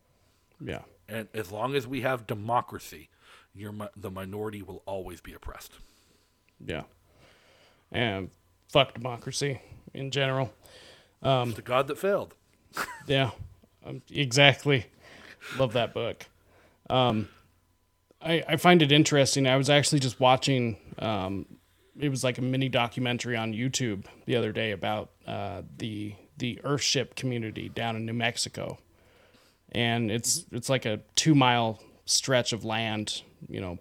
Yeah. 0.61 0.83
And 1.09 1.29
as 1.35 1.53
long 1.53 1.75
as 1.75 1.87
we 1.87 2.01
have 2.01 2.27
democracy, 2.27 3.11
your 3.55 3.73
the 3.97 4.11
minority 4.11 4.63
will 4.63 4.83
always 4.87 5.21
be 5.21 5.33
oppressed. 5.35 5.73
Yeah. 6.65 6.85
And 7.93 8.31
fuck 8.69 8.95
democracy 8.95 9.61
in 9.93 10.11
general. 10.11 10.53
Um, 11.23 11.49
it's 11.49 11.57
the 11.57 11.63
God 11.63 11.89
that 11.89 11.99
failed. 11.99 12.35
yeah, 13.07 13.31
um, 13.85 14.03
exactly. 14.11 14.87
Love 15.59 15.75
that 15.75 15.95
book. 15.95 16.27
Um, 16.91 17.29
I, 18.21 18.43
I 18.49 18.57
find 18.57 18.83
it 18.83 18.91
interesting. 18.91 19.47
I 19.47 19.57
was 19.57 19.71
actually 19.71 20.01
just 20.01 20.19
watching. 20.21 20.77
Um, 20.99 21.47
it 21.99 22.09
was 22.09 22.25
like 22.25 22.39
a 22.39 22.43
mini 22.43 22.69
documentary 22.69 23.37
on 23.37 23.53
YouTube 23.53 24.07
the 24.27 24.37
other 24.37 24.53
day 24.53 24.73
about 24.73 25.11
uh, 25.27 25.63
the 25.77 26.15
the 26.37 26.59
Earthship 26.65 27.15
community 27.15 27.69
down 27.69 27.97
in 27.97 28.05
New 28.05 28.13
Mexico, 28.13 28.79
and 29.73 30.11
it's 30.11 30.45
it's 30.51 30.69
like 30.69 30.85
a 30.85 31.01
two 31.15 31.35
mile 31.35 31.81
stretch 32.05 32.53
of 32.53 32.65
land, 32.65 33.23
you 33.49 33.61
know, 33.61 33.79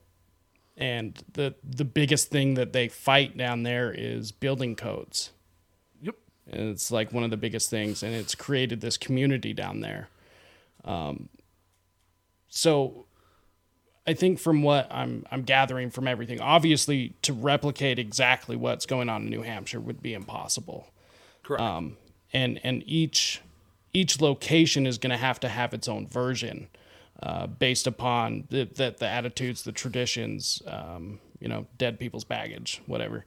and 0.77 1.23
the 1.33 1.55
the 1.63 1.85
biggest 1.85 2.29
thing 2.29 2.53
that 2.55 2.73
they 2.73 2.87
fight 2.87 3.37
down 3.37 3.63
there 3.63 3.91
is 3.91 4.31
building 4.31 4.75
codes. 4.75 5.31
Yep, 6.01 6.15
and 6.51 6.69
it's 6.69 6.91
like 6.91 7.11
one 7.11 7.23
of 7.23 7.31
the 7.31 7.37
biggest 7.37 7.69
things, 7.69 8.03
and 8.03 8.13
it's 8.13 8.35
created 8.35 8.81
this 8.81 8.97
community 8.97 9.53
down 9.53 9.79
there. 9.79 10.09
Um, 10.85 11.29
so 12.47 13.05
I 14.05 14.13
think 14.13 14.39
from 14.39 14.63
what 14.63 14.87
I'm 14.91 15.25
I'm 15.31 15.43
gathering 15.43 15.89
from 15.89 16.07
everything, 16.07 16.41
obviously 16.41 17.15
to 17.21 17.33
replicate 17.33 17.99
exactly 17.99 18.55
what's 18.55 18.85
going 18.85 19.09
on 19.09 19.23
in 19.23 19.29
New 19.29 19.41
Hampshire 19.43 19.79
would 19.79 20.01
be 20.01 20.13
impossible. 20.13 20.89
Correct. 21.43 21.61
Um, 21.61 21.97
and 22.33 22.59
and 22.63 22.83
each 22.85 23.41
each 23.93 24.19
location 24.19 24.85
is 24.85 24.97
going 24.97 25.11
to 25.11 25.17
have 25.17 25.39
to 25.41 25.49
have 25.49 25.73
its 25.73 25.87
own 25.87 26.07
version 26.07 26.67
uh, 27.21 27.47
based 27.47 27.87
upon 27.87 28.45
the, 28.49 28.65
the, 28.65 28.95
the 28.97 29.07
attitudes, 29.07 29.63
the 29.63 29.71
traditions, 29.71 30.61
um, 30.65 31.19
you 31.39 31.47
know, 31.47 31.67
dead 31.77 31.99
people's 31.99 32.23
baggage, 32.23 32.81
whatever, 32.87 33.23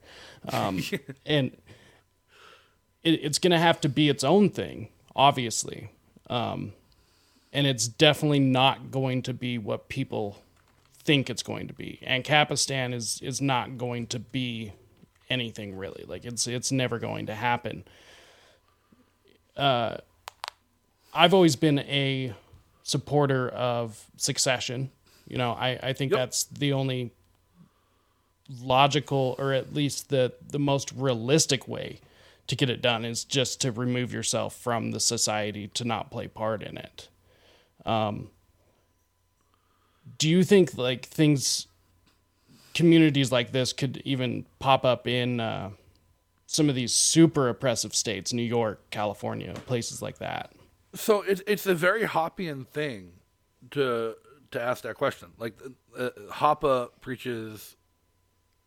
um, 0.51 0.83
and 1.25 1.55
it, 3.03 3.11
it's 3.23 3.39
going 3.39 3.51
to 3.51 3.57
have 3.57 3.79
to 3.81 3.89
be 3.89 4.09
its 4.09 4.23
own 4.23 4.49
thing, 4.49 4.89
obviously, 5.15 5.89
um, 6.29 6.73
and 7.53 7.65
it's 7.65 7.87
definitely 7.87 8.41
not 8.41 8.91
going 8.91 9.21
to 9.21 9.33
be 9.33 9.57
what 9.57 9.87
people 9.87 10.37
think 11.07 11.31
it's 11.31 11.41
going 11.41 11.67
to 11.69 11.73
be. 11.73 11.99
Ancapistan 12.07 12.93
is 12.93 13.19
is 13.23 13.41
not 13.41 13.79
going 13.79 14.05
to 14.07 14.19
be 14.19 14.73
anything 15.27 15.75
really. 15.75 16.03
Like 16.05 16.23
it's 16.23 16.45
it's 16.45 16.71
never 16.71 16.99
going 16.99 17.25
to 17.25 17.33
happen 17.33 17.83
uh, 19.57 19.97
I've 21.13 21.33
always 21.33 21.55
been 21.55 21.79
a 21.79 22.33
supporter 22.83 23.49
of 23.49 24.05
succession. 24.15 24.91
You 25.27 25.37
know, 25.37 25.51
I, 25.51 25.79
I 25.81 25.93
think 25.93 26.11
yep. 26.11 26.19
that's 26.19 26.43
the 26.45 26.73
only 26.73 27.11
logical 28.61 29.35
or 29.39 29.51
at 29.51 29.73
least 29.73 30.07
the 30.07 30.31
the 30.47 30.59
most 30.59 30.93
realistic 30.93 31.67
way 31.67 31.99
to 32.45 32.55
get 32.55 32.69
it 32.69 32.81
done 32.81 33.03
is 33.03 33.25
just 33.25 33.59
to 33.59 33.73
remove 33.73 34.13
yourself 34.13 34.55
from 34.55 34.91
the 34.91 35.01
society 35.01 35.67
to 35.67 35.83
not 35.83 36.11
play 36.11 36.29
part 36.29 36.63
in 36.63 36.77
it. 36.77 37.09
Um, 37.85 38.29
do 40.17 40.29
you 40.29 40.43
think 40.43 40.77
like 40.77 41.05
things 41.05 41.67
communities 42.73 43.31
like 43.31 43.51
this 43.51 43.73
could 43.73 43.97
even 44.05 44.45
pop 44.59 44.85
up 44.85 45.07
in 45.07 45.39
uh, 45.39 45.71
some 46.45 46.69
of 46.69 46.75
these 46.75 46.93
super 46.93 47.49
oppressive 47.49 47.95
states, 47.95 48.31
New 48.31 48.43
York, 48.43 48.89
California, 48.91 49.53
places 49.65 50.01
like 50.01 50.19
that. 50.19 50.53
So 50.93 51.21
it's 51.21 51.41
it's 51.47 51.65
a 51.65 51.75
very 51.75 52.03
Hoppian 52.03 52.65
thing 52.65 53.13
to 53.71 54.15
to 54.51 54.61
ask 54.61 54.83
that 54.83 54.95
question. 54.95 55.29
Like 55.37 55.59
uh, 55.97 56.09
Hoppe 56.31 56.89
preaches 57.01 57.75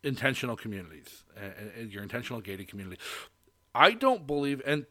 intentional 0.03 0.55
communities 0.55 1.23
and, 1.35 1.71
and 1.77 1.91
your 1.91 2.03
intentional 2.03 2.41
gated 2.41 2.67
community. 2.67 2.99
I 3.73 3.91
don't 3.91 4.27
believe, 4.27 4.61
and 4.65 4.85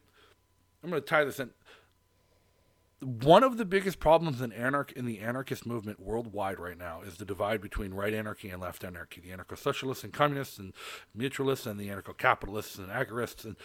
I'm 0.82 0.90
going 0.90 1.02
to 1.02 1.06
tie 1.06 1.24
this 1.24 1.38
in 1.38 1.50
one 3.00 3.42
of 3.42 3.56
the 3.56 3.64
biggest 3.64 3.98
problems 3.98 4.40
in 4.40 4.52
anarch 4.52 4.92
in 4.92 5.06
the 5.06 5.20
anarchist 5.20 5.64
movement 5.64 6.00
worldwide 6.00 6.58
right 6.58 6.76
now 6.76 7.00
is 7.00 7.16
the 7.16 7.24
divide 7.24 7.60
between 7.60 7.94
right 7.94 8.12
anarchy 8.12 8.50
and 8.50 8.60
left 8.60 8.84
anarchy. 8.84 9.20
The 9.20 9.30
anarcho-socialists 9.30 10.04
and 10.04 10.12
communists 10.12 10.58
and 10.58 10.74
mutualists 11.16 11.66
and 11.66 11.80
the 11.80 11.88
anarcho-capitalists 11.88 12.76
and 12.76 12.88
agorists 12.88 13.44
and 13.44 13.56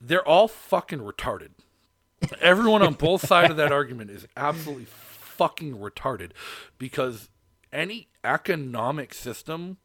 they're 0.00 0.26
all 0.26 0.48
fucking 0.48 1.00
retarded. 1.00 1.50
Everyone 2.40 2.82
on 2.82 2.94
both 2.94 3.26
sides 3.26 3.50
of 3.50 3.56
that 3.56 3.72
argument 3.72 4.10
is 4.10 4.26
absolutely 4.36 4.86
fucking 4.86 5.76
retarded 5.76 6.30
because 6.78 7.28
any 7.72 8.08
economic 8.24 9.12
system 9.12 9.76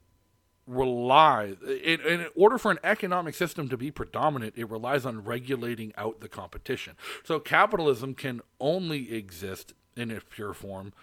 relies 0.65 1.57
in, 1.61 1.99
in, 2.01 2.27
order 2.35 2.57
for 2.57 2.71
an 2.71 2.79
economic 2.83 3.35
system 3.35 3.67
to 3.67 3.75
be 3.75 3.91
predominant 3.91 4.53
it 4.55 4.69
relies 4.69 5.05
on 5.05 5.23
regulating 5.23 5.91
out 5.97 6.21
the 6.21 6.29
competition. 6.29 6.95
So 7.23 7.39
capitalism 7.39 8.13
can 8.13 8.41
only 8.59 9.13
exist 9.13 9.73
in 9.95 10.09
its 10.09 10.25
pure 10.29 10.53
form 10.53 10.93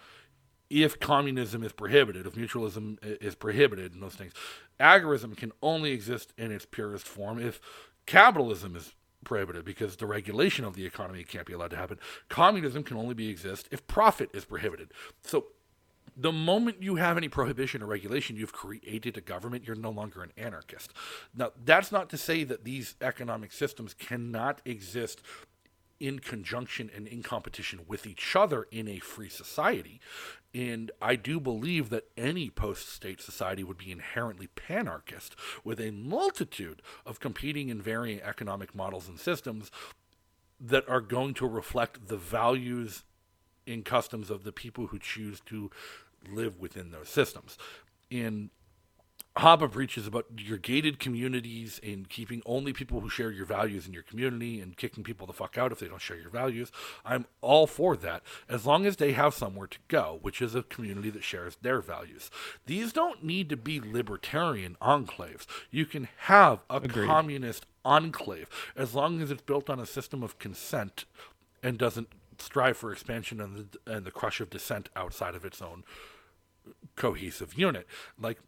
if 0.69 0.99
communism 0.99 1.63
is 1.63 1.73
prohibited 1.73 2.25
if 2.25 2.33
mutualism 2.33 2.97
is 3.21 3.35
prohibited 3.35 3.93
and 3.93 4.01
those 4.01 4.15
things. 4.15 4.33
Agorism 4.79 5.37
can 5.37 5.51
only 5.61 5.91
exist 5.91 6.33
in 6.37 6.51
its 6.51 6.65
purest 6.65 7.07
form 7.07 7.39
if 7.39 7.61
capitalism 8.05 8.75
is 8.75 8.93
prohibited 9.23 9.63
because 9.63 9.97
the 9.97 10.07
regulation 10.07 10.65
of 10.65 10.75
the 10.75 10.85
economy 10.85 11.23
can't 11.23 11.45
be 11.45 11.53
allowed 11.53 11.69
to 11.69 11.77
happen. 11.77 11.99
Communism 12.29 12.83
can 12.83 12.97
only 12.97 13.13
be 13.13 13.29
exist 13.29 13.67
if 13.71 13.85
profit 13.85 14.29
is 14.33 14.45
prohibited. 14.45 14.91
So 15.23 15.47
the 16.15 16.31
moment 16.31 16.81
you 16.81 16.95
have 16.95 17.17
any 17.17 17.29
prohibition 17.29 17.81
or 17.81 17.85
regulation, 17.85 18.35
you've 18.35 18.53
created 18.53 19.17
a 19.17 19.21
government, 19.21 19.65
you're 19.65 19.75
no 19.75 19.89
longer 19.89 20.21
an 20.23 20.31
anarchist. 20.37 20.93
Now, 21.35 21.51
that's 21.63 21.91
not 21.91 22.09
to 22.09 22.17
say 22.17 22.43
that 22.43 22.63
these 22.63 22.95
economic 23.01 23.51
systems 23.51 23.93
cannot 23.93 24.61
exist 24.65 25.21
in 26.01 26.17
conjunction 26.17 26.89
and 26.95 27.07
in 27.07 27.21
competition 27.21 27.81
with 27.87 28.07
each 28.07 28.35
other 28.35 28.67
in 28.71 28.87
a 28.87 28.97
free 28.97 29.29
society. 29.29 30.01
And 30.53 30.91
I 30.99 31.15
do 31.15 31.39
believe 31.39 31.89
that 31.91 32.09
any 32.17 32.49
post 32.49 32.89
state 32.89 33.21
society 33.21 33.63
would 33.63 33.77
be 33.77 33.91
inherently 33.91 34.47
panarchist 34.47 35.31
with 35.63 35.79
a 35.79 35.91
multitude 35.91 36.81
of 37.05 37.19
competing 37.19 37.69
and 37.69 37.81
varying 37.81 38.19
economic 38.21 38.73
models 38.73 39.07
and 39.07 39.19
systems 39.19 39.69
that 40.59 40.89
are 40.89 41.01
going 41.01 41.35
to 41.35 41.47
reflect 41.47 42.07
the 42.07 42.17
values 42.17 43.03
in 43.65 43.83
customs 43.83 44.29
of 44.29 44.43
the 44.43 44.51
people 44.51 44.87
who 44.87 44.99
choose 44.99 45.39
to 45.41 45.69
live 46.29 46.59
within 46.59 46.91
those 46.91 47.09
systems. 47.09 47.57
And 48.09 48.49
Hoppe 49.37 49.71
preaches 49.71 50.07
about 50.07 50.25
your 50.37 50.57
gated 50.57 50.99
communities 50.99 51.79
and 51.81 52.09
keeping 52.09 52.41
only 52.45 52.73
people 52.73 52.99
who 52.99 53.09
share 53.09 53.31
your 53.31 53.45
values 53.45 53.87
in 53.87 53.93
your 53.93 54.03
community 54.03 54.59
and 54.59 54.75
kicking 54.75 55.05
people 55.05 55.25
the 55.25 55.31
fuck 55.31 55.57
out 55.57 55.71
if 55.71 55.79
they 55.79 55.87
don't 55.87 56.01
share 56.01 56.17
your 56.17 56.29
values. 56.29 56.69
I'm 57.05 57.25
all 57.39 57.65
for 57.65 57.95
that 57.95 58.23
as 58.49 58.65
long 58.65 58.85
as 58.85 58.97
they 58.97 59.13
have 59.13 59.33
somewhere 59.33 59.67
to 59.67 59.77
go, 59.87 60.19
which 60.21 60.41
is 60.41 60.53
a 60.53 60.63
community 60.63 61.09
that 61.11 61.23
shares 61.23 61.55
their 61.61 61.79
values. 61.79 62.29
These 62.65 62.91
don't 62.91 63.23
need 63.23 63.47
to 63.49 63.57
be 63.57 63.79
libertarian 63.79 64.75
enclaves. 64.81 65.45
You 65.69 65.85
can 65.85 66.09
have 66.17 66.59
a 66.69 66.77
Agreed. 66.77 67.07
communist 67.07 67.65
enclave 67.85 68.49
as 68.75 68.93
long 68.93 69.21
as 69.21 69.31
it's 69.31 69.41
built 69.41 69.69
on 69.69 69.79
a 69.79 69.85
system 69.85 70.23
of 70.23 70.39
consent 70.39 71.05
and 71.63 71.77
doesn't 71.77 72.09
strive 72.41 72.77
for 72.77 72.91
expansion 72.91 73.39
and 73.39 73.69
the, 73.85 73.93
and 73.93 74.05
the 74.05 74.11
crush 74.11 74.41
of 74.41 74.49
dissent 74.49 74.89
outside 74.95 75.35
of 75.35 75.45
its 75.45 75.61
own 75.61 75.83
cohesive 76.95 77.57
unit. 77.57 77.87
Like 78.19 78.39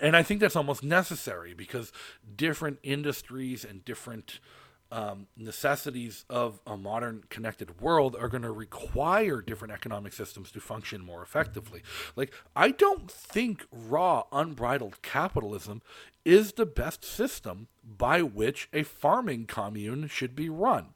and 0.00 0.16
I 0.16 0.22
think 0.22 0.40
that's 0.40 0.56
almost 0.56 0.82
necessary 0.82 1.54
because 1.54 1.92
different 2.36 2.78
industries 2.82 3.64
and 3.64 3.84
different 3.84 4.40
um, 4.90 5.26
necessities 5.36 6.26
of 6.28 6.60
a 6.66 6.76
modern 6.76 7.24
connected 7.30 7.80
world 7.80 8.14
are 8.14 8.28
going 8.28 8.42
to 8.42 8.52
require 8.52 9.40
different 9.40 9.72
economic 9.72 10.12
systems 10.12 10.52
to 10.52 10.60
function 10.60 11.02
more 11.02 11.22
effectively. 11.22 11.82
Like, 12.14 12.32
I 12.54 12.70
don't 12.72 13.10
think 13.10 13.66
raw, 13.72 14.24
unbridled 14.30 15.00
capitalism 15.00 15.80
is 16.26 16.52
the 16.52 16.66
best 16.66 17.04
system 17.04 17.68
by 17.82 18.20
which 18.20 18.68
a 18.72 18.82
farming 18.82 19.46
commune 19.46 20.08
should 20.08 20.36
be 20.36 20.50
run. 20.50 20.88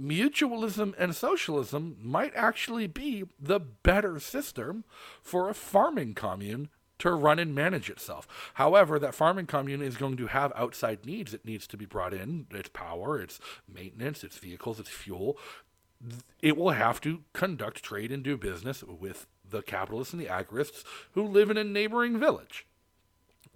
Mutualism 0.00 0.94
and 0.98 1.14
socialism 1.14 1.96
might 2.00 2.32
actually 2.34 2.86
be 2.86 3.24
the 3.38 3.60
better 3.60 4.18
system 4.18 4.84
for 5.22 5.48
a 5.50 5.54
farming 5.54 6.14
commune 6.14 6.70
to 7.00 7.10
run 7.12 7.38
and 7.38 7.54
manage 7.54 7.90
itself. 7.90 8.26
However, 8.54 8.98
that 8.98 9.14
farming 9.14 9.46
commune 9.46 9.82
is 9.82 9.96
going 9.96 10.16
to 10.18 10.28
have 10.28 10.52
outside 10.54 11.04
needs. 11.04 11.34
It 11.34 11.44
needs 11.44 11.66
to 11.66 11.76
be 11.76 11.86
brought 11.86 12.14
in 12.14 12.46
its 12.50 12.68
power, 12.68 13.20
its 13.20 13.40
maintenance, 13.66 14.22
its 14.22 14.38
vehicles, 14.38 14.78
its 14.78 14.90
fuel. 14.90 15.38
It 16.40 16.56
will 16.56 16.70
have 16.70 17.00
to 17.02 17.24
conduct 17.32 17.82
trade 17.82 18.12
and 18.12 18.22
do 18.22 18.36
business 18.36 18.82
with 18.82 19.26
the 19.48 19.62
capitalists 19.62 20.14
and 20.14 20.22
the 20.22 20.28
agorists 20.28 20.84
who 21.12 21.22
live 21.22 21.50
in 21.50 21.56
a 21.56 21.64
neighboring 21.64 22.18
village. 22.18 22.66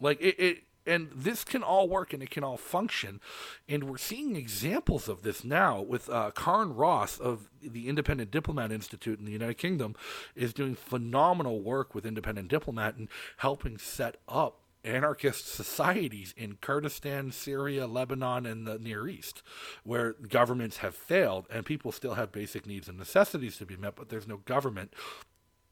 Like 0.00 0.20
it, 0.20 0.38
it 0.38 0.64
and 0.86 1.10
this 1.14 1.44
can 1.44 1.62
all 1.62 1.88
work 1.88 2.12
and 2.12 2.22
it 2.22 2.30
can 2.30 2.44
all 2.44 2.56
function. 2.56 3.20
And 3.68 3.84
we're 3.84 3.98
seeing 3.98 4.36
examples 4.36 5.08
of 5.08 5.22
this 5.22 5.44
now 5.44 5.80
with 5.80 6.08
uh, 6.08 6.30
Carne 6.32 6.74
Ross 6.74 7.18
of 7.18 7.48
the 7.62 7.88
Independent 7.88 8.30
Diplomat 8.30 8.72
Institute 8.72 9.18
in 9.18 9.24
the 9.24 9.32
United 9.32 9.58
Kingdom 9.58 9.94
is 10.34 10.52
doing 10.52 10.74
phenomenal 10.74 11.60
work 11.60 11.94
with 11.94 12.06
Independent 12.06 12.48
Diplomat 12.48 12.96
and 12.96 13.08
helping 13.38 13.78
set 13.78 14.16
up 14.28 14.60
anarchist 14.84 15.52
societies 15.52 16.34
in 16.36 16.58
Kurdistan, 16.60 17.32
Syria, 17.32 17.86
Lebanon, 17.86 18.44
and 18.44 18.66
the 18.66 18.78
Near 18.78 19.08
East, 19.08 19.42
where 19.82 20.12
governments 20.12 20.78
have 20.78 20.94
failed 20.94 21.46
and 21.50 21.64
people 21.64 21.90
still 21.90 22.14
have 22.14 22.30
basic 22.30 22.66
needs 22.66 22.86
and 22.88 22.98
necessities 22.98 23.56
to 23.56 23.66
be 23.66 23.76
met, 23.76 23.96
but 23.96 24.10
there's 24.10 24.28
no 24.28 24.36
government 24.38 24.92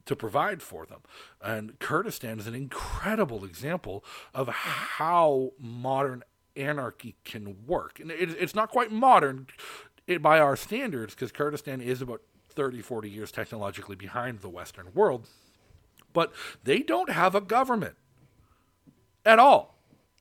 to 0.07 0.17
provide 0.17 0.63
for 0.63 0.87
them. 0.87 1.01
And 1.41 1.79
Kurdistan 1.79 2.39
is 2.39 2.47
an 2.47 2.55
incredible 2.55 3.45
example 3.45 4.05
of 4.35 4.49
how 4.49 5.53
modern 5.59 6.23
anarchy 6.57 7.17
can 7.25 7.57
work. 7.67 8.01
And 8.01 8.11
it, 8.11 8.31
it's 8.31 8.55
not 8.55 8.71
quite 8.71 8.91
modern 8.91 9.47
by 10.21 10.39
our 10.39 10.57
standards 10.57 11.15
because 11.15 11.33
Kurdistan 11.33 11.81
is 11.81 12.03
about 12.03 12.23
30, 12.51 12.83
40 12.83 13.09
years 13.09 13.33
technologically 13.33 13.97
behind 13.97 14.41
the 14.41 14.49
Western 14.49 14.89
world. 14.95 15.29
But 16.13 16.33
they 16.63 16.81
don't 16.81 17.11
have 17.11 17.35
a 17.35 17.41
government 17.41 17.97
at 19.25 19.39
all. 19.39 19.72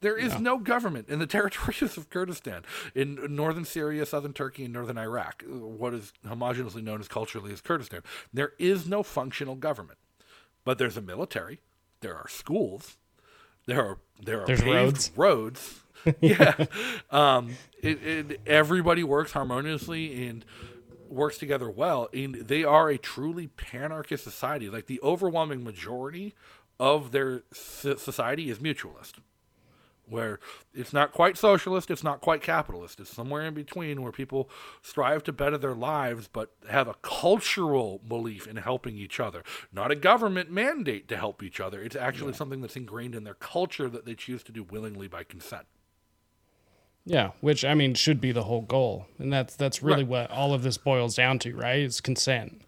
There 0.01 0.17
is 0.17 0.33
no. 0.33 0.39
no 0.39 0.57
government 0.57 1.09
in 1.09 1.19
the 1.19 1.27
territories 1.27 1.95
of 1.97 2.09
Kurdistan, 2.09 2.63
in 2.93 3.19
northern 3.35 3.65
Syria, 3.65 4.05
southern 4.05 4.33
Turkey, 4.33 4.65
and 4.65 4.73
northern 4.73 4.97
Iraq, 4.97 5.43
what 5.47 5.93
is 5.93 6.11
homogeneously 6.25 6.83
known 6.83 6.99
as 6.99 7.07
culturally 7.07 7.53
as 7.53 7.61
Kurdistan. 7.61 8.01
There 8.33 8.53
is 8.59 8.87
no 8.87 9.03
functional 9.03 9.55
government, 9.55 9.99
but 10.65 10.77
there's 10.77 10.97
a 10.97 11.01
military. 11.01 11.61
There 12.01 12.15
are 12.15 12.27
schools. 12.27 12.97
There 13.67 13.79
are 13.79 13.97
there 14.19 14.41
are 14.41 14.47
there's 14.47 14.61
paved 14.61 14.67
roads. 14.75 15.11
roads. 15.15 15.79
yeah, 16.19 16.65
um, 17.11 17.51
it, 17.79 18.03
it, 18.03 18.41
everybody 18.47 19.03
works 19.03 19.33
harmoniously 19.33 20.27
and 20.27 20.43
works 21.07 21.37
together 21.37 21.69
well, 21.69 22.09
and 22.11 22.33
they 22.33 22.63
are 22.63 22.89
a 22.89 22.97
truly 22.97 23.49
panarchist 23.49 24.21
society. 24.21 24.67
Like 24.67 24.87
the 24.87 24.99
overwhelming 25.03 25.63
majority 25.63 26.33
of 26.79 27.11
their 27.11 27.43
society 27.51 28.49
is 28.49 28.57
mutualist 28.57 29.19
where 30.11 30.39
it's 30.73 30.93
not 30.93 31.11
quite 31.11 31.37
socialist, 31.37 31.89
it's 31.89 32.03
not 32.03 32.21
quite 32.21 32.41
capitalist. 32.41 32.99
It's 32.99 33.13
somewhere 33.13 33.45
in 33.45 33.53
between 33.53 34.01
where 34.01 34.11
people 34.11 34.49
strive 34.81 35.23
to 35.23 35.31
better 35.31 35.57
their 35.57 35.73
lives 35.73 36.29
but 36.31 36.51
have 36.69 36.87
a 36.87 36.95
cultural 37.01 37.99
belief 38.07 38.45
in 38.45 38.57
helping 38.57 38.97
each 38.97 39.19
other. 39.19 39.43
Not 39.71 39.91
a 39.91 39.95
government 39.95 40.51
mandate 40.51 41.07
to 41.07 41.17
help 41.17 41.41
each 41.41 41.59
other. 41.59 41.81
It's 41.81 41.95
actually 41.95 42.31
yeah. 42.31 42.37
something 42.37 42.61
that's 42.61 42.75
ingrained 42.75 43.15
in 43.15 43.23
their 43.23 43.33
culture 43.33 43.89
that 43.89 44.05
they 44.05 44.13
choose 44.13 44.43
to 44.43 44.51
do 44.51 44.63
willingly 44.63 45.07
by 45.07 45.23
consent. 45.23 45.65
Yeah, 47.05 47.31
which 47.41 47.65
I 47.65 47.73
mean 47.73 47.95
should 47.95 48.21
be 48.21 48.31
the 48.31 48.43
whole 48.43 48.61
goal. 48.61 49.07
And 49.17 49.33
that's 49.33 49.55
that's 49.55 49.81
really 49.81 50.03
right. 50.03 50.29
what 50.29 50.31
all 50.31 50.53
of 50.53 50.63
this 50.63 50.77
boils 50.77 51.15
down 51.15 51.39
to, 51.39 51.55
right? 51.55 51.79
Is 51.79 52.01
consent. 52.01 52.61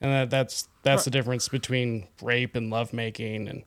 And 0.00 0.12
that, 0.12 0.30
that's 0.30 0.68
that's 0.82 1.00
right. 1.00 1.04
the 1.04 1.10
difference 1.10 1.48
between 1.48 2.06
rape 2.20 2.54
and 2.54 2.70
lovemaking 2.70 3.48
and 3.48 3.64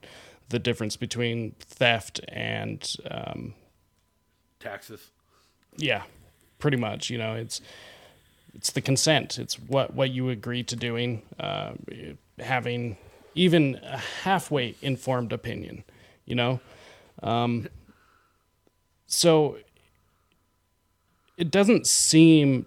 the 0.49 0.59
difference 0.59 0.95
between 0.95 1.51
theft 1.59 2.21
and 2.27 2.95
um, 3.09 3.53
taxes. 4.59 5.11
Yeah, 5.77 6.03
pretty 6.59 6.77
much. 6.77 7.09
You 7.09 7.17
know, 7.17 7.35
it's 7.35 7.61
it's 8.53 8.71
the 8.71 8.81
consent. 8.81 9.37
It's 9.37 9.55
what 9.59 9.93
what 9.93 10.11
you 10.11 10.29
agree 10.29 10.63
to 10.63 10.75
doing, 10.75 11.21
uh, 11.39 11.73
having 12.39 12.97
even 13.33 13.79
a 13.83 13.97
halfway 14.23 14.75
informed 14.81 15.33
opinion. 15.33 15.83
You 16.25 16.35
know, 16.35 16.59
um, 17.21 17.67
so 19.07 19.57
it 21.37 21.51
doesn't 21.51 21.85
seem 21.87 22.65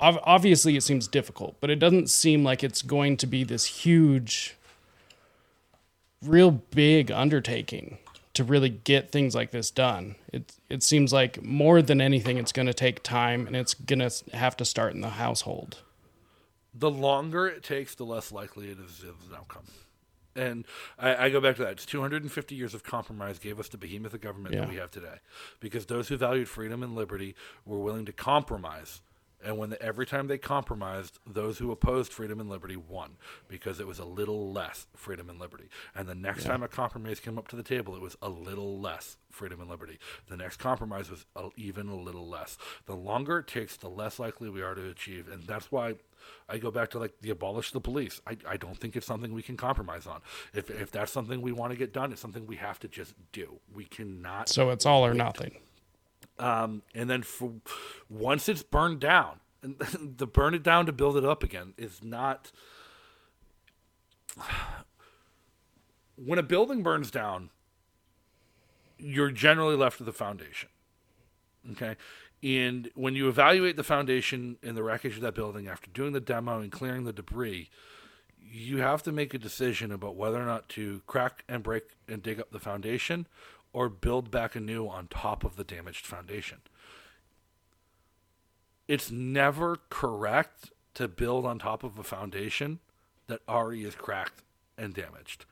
obviously 0.00 0.76
it 0.76 0.82
seems 0.82 1.08
difficult, 1.08 1.56
but 1.60 1.70
it 1.70 1.78
doesn't 1.78 2.08
seem 2.08 2.44
like 2.44 2.62
it's 2.62 2.82
going 2.82 3.16
to 3.16 3.26
be 3.26 3.44
this 3.44 3.64
huge 3.64 4.56
real 6.22 6.50
big 6.50 7.10
undertaking 7.10 7.98
to 8.34 8.44
really 8.44 8.68
get 8.68 9.10
things 9.10 9.34
like 9.34 9.50
this 9.50 9.70
done. 9.70 10.14
It 10.32 10.54
it 10.68 10.82
seems 10.82 11.12
like 11.12 11.42
more 11.42 11.82
than 11.82 12.00
anything, 12.00 12.38
it's 12.38 12.52
going 12.52 12.66
to 12.66 12.74
take 12.74 13.02
time, 13.02 13.46
and 13.46 13.56
it's 13.56 13.74
going 13.74 13.98
to 13.98 14.10
have 14.32 14.56
to 14.58 14.64
start 14.64 14.94
in 14.94 15.00
the 15.00 15.10
household. 15.10 15.82
The 16.74 16.90
longer 16.90 17.48
it 17.48 17.64
takes, 17.64 17.94
the 17.94 18.04
less 18.04 18.30
likely 18.30 18.70
it 18.70 18.78
is 18.78 19.02
of 19.02 19.28
an 19.28 19.36
outcome. 19.36 19.64
And 20.36 20.66
I, 20.96 21.24
I, 21.24 21.30
go 21.30 21.40
back 21.40 21.56
to 21.56 21.62
that. 21.62 21.72
It's 21.72 21.86
250 21.86 22.54
years 22.54 22.74
of 22.74 22.84
compromise 22.84 23.40
gave 23.40 23.58
us 23.58 23.68
the 23.68 23.76
behemoth 23.76 24.14
of 24.14 24.20
government 24.20 24.54
yeah. 24.54 24.60
that 24.60 24.68
we 24.68 24.76
have 24.76 24.92
today, 24.92 25.16
because 25.58 25.86
those 25.86 26.06
who 26.06 26.16
valued 26.16 26.48
freedom 26.48 26.84
and 26.84 26.94
liberty 26.94 27.34
were 27.66 27.80
willing 27.80 28.04
to 28.04 28.12
compromise 28.12 29.00
and 29.44 29.56
when 29.56 29.70
the, 29.70 29.80
every 29.80 30.06
time 30.06 30.26
they 30.26 30.38
compromised, 30.38 31.18
those 31.26 31.58
who 31.58 31.70
opposed 31.70 32.12
freedom 32.12 32.40
and 32.40 32.50
liberty 32.50 32.76
won 32.76 33.16
because 33.46 33.78
it 33.78 33.86
was 33.86 33.98
a 33.98 34.04
little 34.04 34.52
less 34.52 34.86
freedom 34.96 35.30
and 35.30 35.38
liberty. 35.38 35.68
And 35.94 36.08
the 36.08 36.14
next 36.14 36.44
yeah. 36.44 36.52
time 36.52 36.62
a 36.62 36.68
compromise 36.68 37.20
came 37.20 37.38
up 37.38 37.48
to 37.48 37.56
the 37.56 37.62
table, 37.62 37.94
it 37.94 38.02
was 38.02 38.16
a 38.20 38.28
little 38.28 38.80
less 38.80 39.16
freedom 39.30 39.60
and 39.60 39.70
liberty. 39.70 39.98
The 40.28 40.36
next 40.36 40.56
compromise 40.56 41.10
was 41.10 41.24
a, 41.36 41.50
even 41.56 41.88
a 41.88 41.96
little 41.96 42.28
less. 42.28 42.58
The 42.86 42.96
longer 42.96 43.38
it 43.38 43.46
takes, 43.46 43.76
the 43.76 43.88
less 43.88 44.18
likely 44.18 44.48
we 44.48 44.62
are 44.62 44.74
to 44.74 44.88
achieve. 44.88 45.28
And 45.30 45.44
that's 45.44 45.70
why 45.70 45.94
I 46.48 46.58
go 46.58 46.70
back 46.70 46.90
to 46.90 46.98
like 46.98 47.14
the 47.20 47.30
abolish 47.30 47.70
the 47.70 47.80
police. 47.80 48.20
I, 48.26 48.36
I 48.46 48.56
don't 48.56 48.76
think 48.76 48.96
it's 48.96 49.06
something 49.06 49.32
we 49.32 49.42
can 49.42 49.56
compromise 49.56 50.06
on. 50.06 50.20
If, 50.52 50.68
if 50.68 50.90
that's 50.90 51.12
something 51.12 51.40
we 51.40 51.52
want 51.52 51.72
to 51.72 51.78
get 51.78 51.92
done, 51.92 52.10
it's 52.10 52.20
something 52.20 52.46
we 52.46 52.56
have 52.56 52.80
to 52.80 52.88
just 52.88 53.14
do. 53.32 53.60
We 53.72 53.84
cannot. 53.84 54.48
So 54.48 54.70
it's 54.70 54.84
all 54.84 55.06
or 55.06 55.14
nothing. 55.14 55.58
Um, 56.38 56.82
and 56.94 57.10
then 57.10 57.22
for, 57.22 57.54
once 58.08 58.48
it's 58.48 58.62
burned 58.62 59.00
down, 59.00 59.40
and 59.62 59.78
the 60.18 60.26
burn 60.26 60.54
it 60.54 60.62
down 60.62 60.86
to 60.86 60.92
build 60.92 61.16
it 61.16 61.24
up 61.24 61.42
again 61.42 61.74
is 61.76 62.02
not. 62.02 62.52
When 66.20 66.36
a 66.36 66.42
building 66.42 66.82
burns 66.82 67.12
down, 67.12 67.50
you're 68.98 69.30
generally 69.30 69.76
left 69.76 70.00
with 70.00 70.06
the 70.06 70.12
foundation. 70.12 70.68
Okay. 71.70 71.94
And 72.42 72.90
when 72.94 73.14
you 73.14 73.28
evaluate 73.28 73.76
the 73.76 73.84
foundation 73.84 74.58
and 74.62 74.76
the 74.76 74.82
wreckage 74.82 75.16
of 75.16 75.22
that 75.22 75.34
building 75.34 75.66
after 75.66 75.90
doing 75.90 76.12
the 76.12 76.20
demo 76.20 76.60
and 76.60 76.70
clearing 76.70 77.04
the 77.04 77.12
debris, 77.12 77.70
you 78.40 78.78
have 78.78 79.02
to 79.02 79.12
make 79.12 79.34
a 79.34 79.38
decision 79.38 79.90
about 79.90 80.16
whether 80.16 80.40
or 80.40 80.46
not 80.46 80.68
to 80.70 81.02
crack 81.06 81.44
and 81.48 81.62
break 81.62 81.84
and 82.06 82.22
dig 82.22 82.40
up 82.40 82.50
the 82.50 82.58
foundation 82.58 83.26
or 83.72 83.88
build 83.88 84.30
back 84.30 84.56
anew 84.56 84.88
on 84.88 85.08
top 85.08 85.44
of 85.44 85.56
the 85.56 85.64
damaged 85.64 86.06
foundation. 86.06 86.58
It's 88.86 89.10
never 89.10 89.78
correct 89.90 90.72
to 90.94 91.08
build 91.08 91.44
on 91.44 91.58
top 91.58 91.84
of 91.84 91.98
a 91.98 92.02
foundation 92.02 92.80
that 93.26 93.40
already 93.48 93.84
is 93.84 93.94
cracked 93.94 94.42
and 94.76 94.94
damaged. 94.94 95.44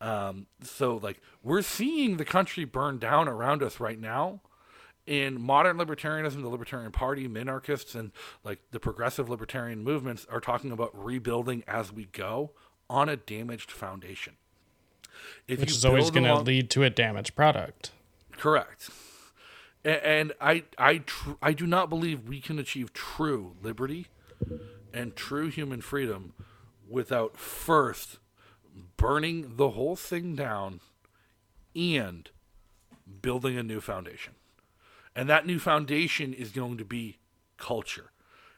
Um, 0.00 0.46
so, 0.62 0.96
like, 0.96 1.20
we're 1.42 1.62
seeing 1.62 2.16
the 2.16 2.24
country 2.24 2.64
burn 2.64 2.98
down 2.98 3.28
around 3.28 3.62
us 3.62 3.80
right 3.80 3.98
now. 3.98 4.40
In 5.06 5.40
modern 5.40 5.78
libertarianism, 5.78 6.42
the 6.42 6.48
Libertarian 6.48 6.90
Party, 6.90 7.28
minarchists, 7.28 7.94
and 7.94 8.10
like 8.42 8.58
the 8.72 8.80
progressive 8.80 9.30
libertarian 9.30 9.84
movements 9.84 10.26
are 10.28 10.40
talking 10.40 10.72
about 10.72 10.90
rebuilding 10.92 11.62
as 11.68 11.92
we 11.92 12.06
go 12.06 12.50
on 12.90 13.08
a 13.08 13.16
damaged 13.16 13.70
foundation. 13.70 14.36
If 15.48 15.60
Which 15.60 15.70
is 15.70 15.84
always 15.84 16.10
going 16.10 16.24
to 16.24 16.36
lead 16.36 16.70
to 16.70 16.82
a 16.82 16.90
damaged 16.90 17.34
product. 17.34 17.90
Correct. 18.32 18.90
And, 19.84 20.32
I, 20.40 20.64
I, 20.78 20.98
tr- 20.98 21.32
I 21.40 21.52
do 21.52 21.66
not 21.66 21.88
believe 21.88 22.28
we 22.28 22.40
can 22.40 22.58
achieve 22.58 22.92
true 22.92 23.54
liberty 23.62 24.08
and 24.92 25.14
true 25.14 25.48
human 25.48 25.80
freedom 25.80 26.32
without 26.88 27.36
first 27.36 28.18
burning 28.96 29.56
the 29.56 29.70
whole 29.70 29.96
thing 29.96 30.34
down 30.34 30.80
and 31.74 32.30
building 33.22 33.56
a 33.56 33.62
new 33.62 33.80
foundation. 33.80 34.34
And 35.14 35.28
that 35.28 35.46
new 35.46 35.58
foundation 35.58 36.34
is 36.34 36.50
going 36.50 36.76
to 36.78 36.84
be 36.84 37.18
culture. 37.56 38.10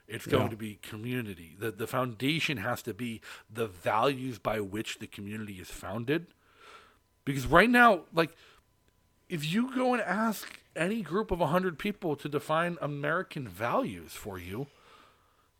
It's 0.07 0.25
going 0.25 0.45
yeah. 0.45 0.49
to 0.49 0.57
be 0.57 0.79
community. 0.81 1.55
The 1.57 1.71
the 1.71 1.85
foundation 1.85 2.57
has 2.57 2.81
to 2.81 2.93
be 2.93 3.21
the 3.49 3.67
values 3.67 4.39
by 4.39 4.59
which 4.59 4.97
the 4.97 5.07
community 5.07 5.53
is 5.53 5.69
founded. 5.69 6.27
Because 7.25 7.45
right 7.45 7.69
now, 7.69 8.01
like 8.13 8.35
if 9.29 9.45
you 9.45 9.73
go 9.73 9.93
and 9.93 10.01
ask 10.01 10.59
any 10.75 11.01
group 11.01 11.31
of 11.31 11.39
100 11.39 11.77
people 11.77 12.15
to 12.15 12.27
define 12.27 12.77
American 12.81 13.47
values 13.47 14.13
for 14.13 14.39
you, 14.39 14.67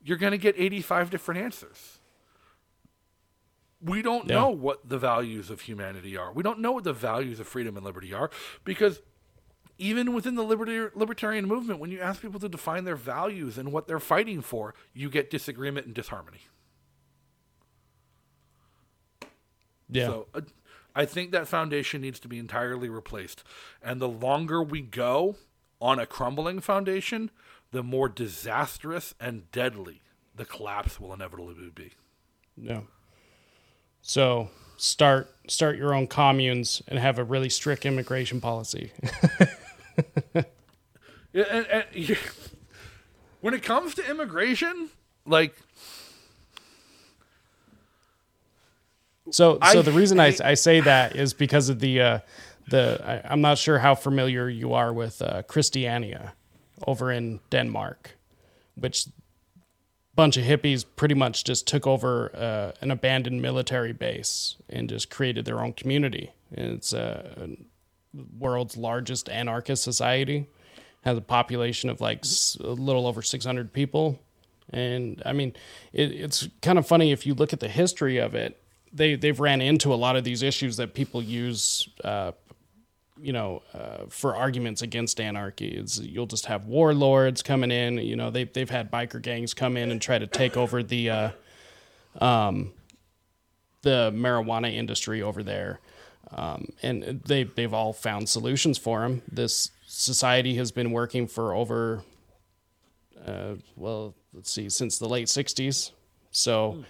you're 0.03 0.18
going 0.18 0.31
to 0.31 0.38
get 0.38 0.56
85 0.57 1.10
different 1.10 1.41
answers. 1.41 1.99
We 3.81 4.02
don't 4.02 4.27
yeah. 4.27 4.36
know 4.36 4.49
what 4.49 4.90
the 4.90 4.98
values 4.98 5.49
of 5.49 5.61
humanity 5.61 6.18
are. 6.18 6.34
We 6.34 6.44
don't 6.44 6.60
know 6.60 6.72
what 6.72 6.84
the 6.84 6.94
values 6.94 7.40
of 7.40 7.48
freedom 7.48 7.77
and 7.77 7.86
liberty 7.86 8.14
are 8.14 8.30
because 8.65 9.02
even 9.77 10.14
within 10.14 10.36
the 10.36 10.44
liberty, 10.44 10.88
libertarian 10.94 11.48
movement, 11.48 11.80
when 11.80 11.90
you 11.90 12.02
ask 12.02 12.22
people 12.22 12.40
to 12.41 12.49
define 12.49 12.84
their 12.84 12.98
values 12.98 13.57
and 13.57 13.72
what 13.72 13.88
they're 13.88 13.99
fighting 13.99 14.41
for, 14.41 14.73
you 14.94 15.10
get 15.10 15.30
disagreement 15.30 15.86
and 15.86 15.95
disharmony. 15.95 16.41
Yeah. 19.90 20.07
So 20.07 20.27
uh, 20.34 20.41
I 20.99 21.05
think 21.05 21.31
that 21.31 21.47
foundation 21.47 22.01
needs 22.01 22.19
to 22.19 22.27
be 22.27 22.38
entirely 22.38 22.89
replaced. 22.89 23.45
And 23.81 24.01
the 24.01 24.09
longer 24.09 24.61
we 24.61 24.81
go 24.81 25.38
on 25.80 25.97
a 25.97 26.05
crumbling 26.05 26.59
foundation, 26.59 27.31
the 27.71 27.81
more 27.81 28.09
disastrous 28.09 29.15
and 29.17 29.49
deadly 29.53 30.01
the 30.35 30.43
collapse 30.43 30.99
will 30.99 31.13
inevitably 31.13 31.71
be. 31.73 31.91
Yeah. 32.57 32.81
So 34.01 34.49
start 34.76 35.34
start 35.47 35.77
your 35.77 35.93
own 35.93 36.05
communes 36.05 36.81
and 36.89 36.99
have 36.99 37.17
a 37.17 37.23
really 37.23 37.49
strict 37.49 37.85
immigration 37.85 38.41
policy. 38.41 38.91
yeah, 40.35 40.43
and, 41.49 41.65
and 41.67 41.85
yeah. 41.93 42.17
when 43.39 43.53
it 43.53 43.63
comes 43.63 43.95
to 43.95 44.09
immigration, 44.09 44.89
like 45.26 45.55
so 49.31 49.60
so 49.72 49.80
I 49.80 49.81
the 49.81 49.91
reason 49.91 50.19
I, 50.19 50.35
I 50.43 50.53
say 50.53 50.81
that 50.81 51.15
is 51.15 51.34
because 51.34 51.69
of 51.69 51.80
the 51.80 52.01
uh, 52.01 52.19
the 52.69 53.23
I, 53.26 53.34
am 53.34 53.41
not 53.41 53.57
sure 53.57 53.80
how 53.80 53.95
familiar 53.95 54.49
you 54.49 54.73
are 54.73 54.93
with 54.93 55.22
uh, 55.22 55.43
Christiania 55.43 56.34
over 56.88 57.11
in 57.11 57.39
Denmark, 57.49 58.18
which 58.76 59.07
bunch 60.15 60.38
of 60.38 60.43
hippies 60.43 60.85
pretty 60.95 61.15
much 61.15 61.43
just 61.43 61.65
took 61.68 61.88
over 61.88 62.31
uh, 62.35 62.72
an 62.81 62.91
abandoned 62.91 63.41
military 63.41 63.93
base 63.93 64.57
and 64.69 64.89
just 64.89 65.10
created 65.10 65.45
their 65.45 65.61
own 65.61 65.72
community. 65.72 66.31
It's 66.51 66.93
uh, 66.93 67.47
world's 68.38 68.76
largest 68.76 69.30
anarchist 69.30 69.84
society. 69.84 70.47
Has 71.03 71.18
a 71.18 71.22
population 71.22 71.89
of 71.89 72.01
like 72.01 72.26
a 72.60 72.68
little 72.68 73.07
over 73.07 73.22
600 73.22 73.72
people, 73.72 74.19
and 74.69 75.23
I 75.26 75.31
mean, 75.31 75.53
it, 75.93 76.11
it's 76.11 76.49
kind 76.61 76.77
of 76.77 76.85
funny 76.85 77.14
if 77.14 77.26
you 77.26 77.34
look 77.34 77.53
at 77.53 77.61
the 77.61 77.69
history 77.69 78.18
of 78.18 78.35
it. 78.35 78.61
They 78.93 79.15
they've 79.15 79.39
ran 79.39 79.61
into 79.61 79.93
a 79.93 79.95
lot 79.95 80.15
of 80.15 80.23
these 80.23 80.41
issues 80.43 80.77
that 80.77 80.93
people 80.93 81.21
use 81.21 81.87
uh, 82.03 82.31
you 83.21 83.33
know, 83.33 83.61
uh, 83.73 84.05
for 84.09 84.35
arguments 84.35 84.81
against 84.81 85.19
anarchy. 85.19 85.69
It's, 85.69 85.99
you'll 85.99 86.25
just 86.25 86.45
have 86.45 86.65
warlords 86.65 87.43
coming 87.43 87.71
in. 87.71 87.97
You 87.97 88.15
know, 88.15 88.29
they 88.29 88.45
they've 88.45 88.69
had 88.69 88.91
biker 88.91 89.21
gangs 89.21 89.53
come 89.53 89.77
in 89.77 89.91
and 89.91 90.01
try 90.01 90.17
to 90.17 90.27
take 90.27 90.57
over 90.57 90.81
the 90.81 91.09
uh, 91.09 91.29
um, 92.19 92.73
the 93.81 94.11
marijuana 94.15 94.73
industry 94.73 95.21
over 95.21 95.43
there, 95.43 95.79
um, 96.31 96.69
and 96.81 97.21
they 97.25 97.43
they've 97.43 97.73
all 97.73 97.93
found 97.93 98.29
solutions 98.29 98.77
for 98.77 99.01
them. 99.01 99.21
This 99.29 99.71
society 99.85 100.55
has 100.55 100.71
been 100.71 100.91
working 100.91 101.27
for 101.27 101.53
over, 101.53 102.03
uh, 103.25 103.55
well, 103.75 104.15
let's 104.33 104.51
see, 104.51 104.69
since 104.69 104.97
the 104.97 105.09
late 105.09 105.27
'60s. 105.27 105.91
So 106.31 106.83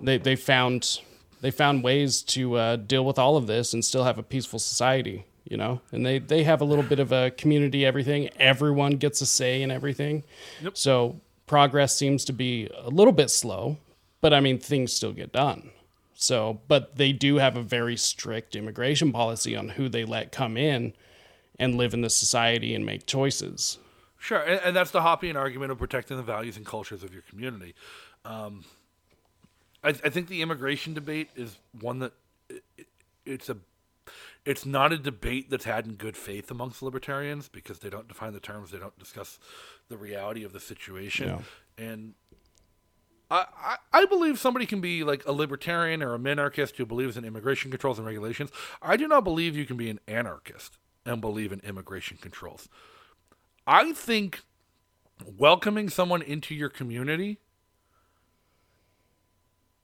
they 0.00 0.18
they 0.18 0.36
found 0.36 1.00
they 1.44 1.50
found 1.50 1.84
ways 1.84 2.22
to 2.22 2.56
uh, 2.56 2.76
deal 2.76 3.04
with 3.04 3.18
all 3.18 3.36
of 3.36 3.46
this 3.46 3.74
and 3.74 3.84
still 3.84 4.04
have 4.04 4.18
a 4.18 4.22
peaceful 4.22 4.58
society 4.58 5.26
you 5.44 5.56
know? 5.56 5.80
And 5.92 6.04
they 6.04 6.18
they 6.18 6.44
have 6.44 6.60
a 6.60 6.64
little 6.64 6.84
bit 6.84 6.98
of 6.98 7.12
a 7.12 7.30
community 7.30 7.84
everything. 7.84 8.30
Everyone 8.38 8.92
gets 8.92 9.20
a 9.20 9.26
say 9.26 9.62
in 9.62 9.70
everything. 9.70 10.24
Yep. 10.62 10.76
so 10.76 11.20
progress 11.46 11.96
seems 11.96 12.24
to 12.24 12.32
be 12.32 12.70
a 12.74 12.88
little 12.88 13.12
bit 13.12 13.28
slow 13.28 13.76
but 14.22 14.32
i 14.32 14.40
mean 14.40 14.58
things 14.58 14.92
still 14.92 15.12
get 15.12 15.32
done. 15.32 15.70
So 16.14 16.60
but 16.68 16.96
they 16.96 17.12
do 17.12 17.36
have 17.36 17.56
a 17.56 17.62
very 17.62 17.96
strict 17.96 18.56
immigration 18.56 19.12
policy 19.12 19.54
on 19.54 19.70
who 19.70 19.88
they 19.88 20.04
let 20.04 20.32
come 20.32 20.56
in 20.56 20.94
and 21.58 21.76
live 21.76 21.94
in 21.94 22.00
the 22.00 22.10
society 22.10 22.74
and 22.74 22.84
make 22.84 23.06
choices. 23.06 23.78
Sure 24.18 24.40
and, 24.40 24.60
and 24.64 24.76
that's 24.76 24.90
the 24.90 25.02
hoppian 25.02 25.36
argument 25.36 25.70
of 25.70 25.78
protecting 25.78 26.16
the 26.16 26.22
values 26.22 26.56
and 26.56 26.64
cultures 26.64 27.02
of 27.04 27.12
your 27.12 27.22
community. 27.28 27.74
Um, 28.24 28.64
I, 29.84 29.88
I 29.88 30.08
think 30.08 30.28
the 30.28 30.42
immigration 30.42 30.94
debate 30.94 31.30
is 31.36 31.56
one 31.80 31.98
that 32.00 32.12
it, 32.48 32.86
it's 33.24 33.48
a 33.48 33.58
it's 34.44 34.66
not 34.66 34.92
a 34.92 34.98
debate 34.98 35.48
that's 35.48 35.64
had 35.64 35.86
in 35.86 35.94
good 35.94 36.16
faith 36.16 36.50
amongst 36.50 36.82
libertarians 36.82 37.48
because 37.48 37.78
they 37.78 37.88
don't 37.88 38.08
define 38.08 38.32
the 38.32 38.40
terms, 38.40 38.70
they 38.70 38.78
don't 38.78 38.98
discuss 38.98 39.38
the 39.88 39.96
reality 39.96 40.44
of 40.44 40.52
the 40.52 40.60
situation, 40.60 41.28
yeah. 41.28 41.84
and. 41.84 42.14
I, 43.30 43.46
I, 43.56 43.76
I 44.00 44.04
believe 44.04 44.38
somebody 44.38 44.66
can 44.66 44.82
be 44.82 45.02
like 45.02 45.26
a 45.26 45.32
libertarian 45.32 46.02
or 46.02 46.14
a 46.14 46.18
minarchist 46.18 46.76
who 46.76 46.84
believes 46.84 47.16
in 47.16 47.24
immigration 47.24 47.70
controls 47.70 47.98
and 47.98 48.06
regulations. 48.06 48.50
I 48.82 48.98
do 48.98 49.08
not 49.08 49.24
believe 49.24 49.56
you 49.56 49.64
can 49.64 49.78
be 49.78 49.88
an 49.88 49.98
anarchist 50.06 50.76
and 51.06 51.22
believe 51.22 51.50
in 51.50 51.60
immigration 51.60 52.18
controls. 52.20 52.68
I 53.66 53.92
think 53.92 54.42
welcoming 55.38 55.88
someone 55.88 56.20
into 56.20 56.54
your 56.54 56.68
community 56.68 57.38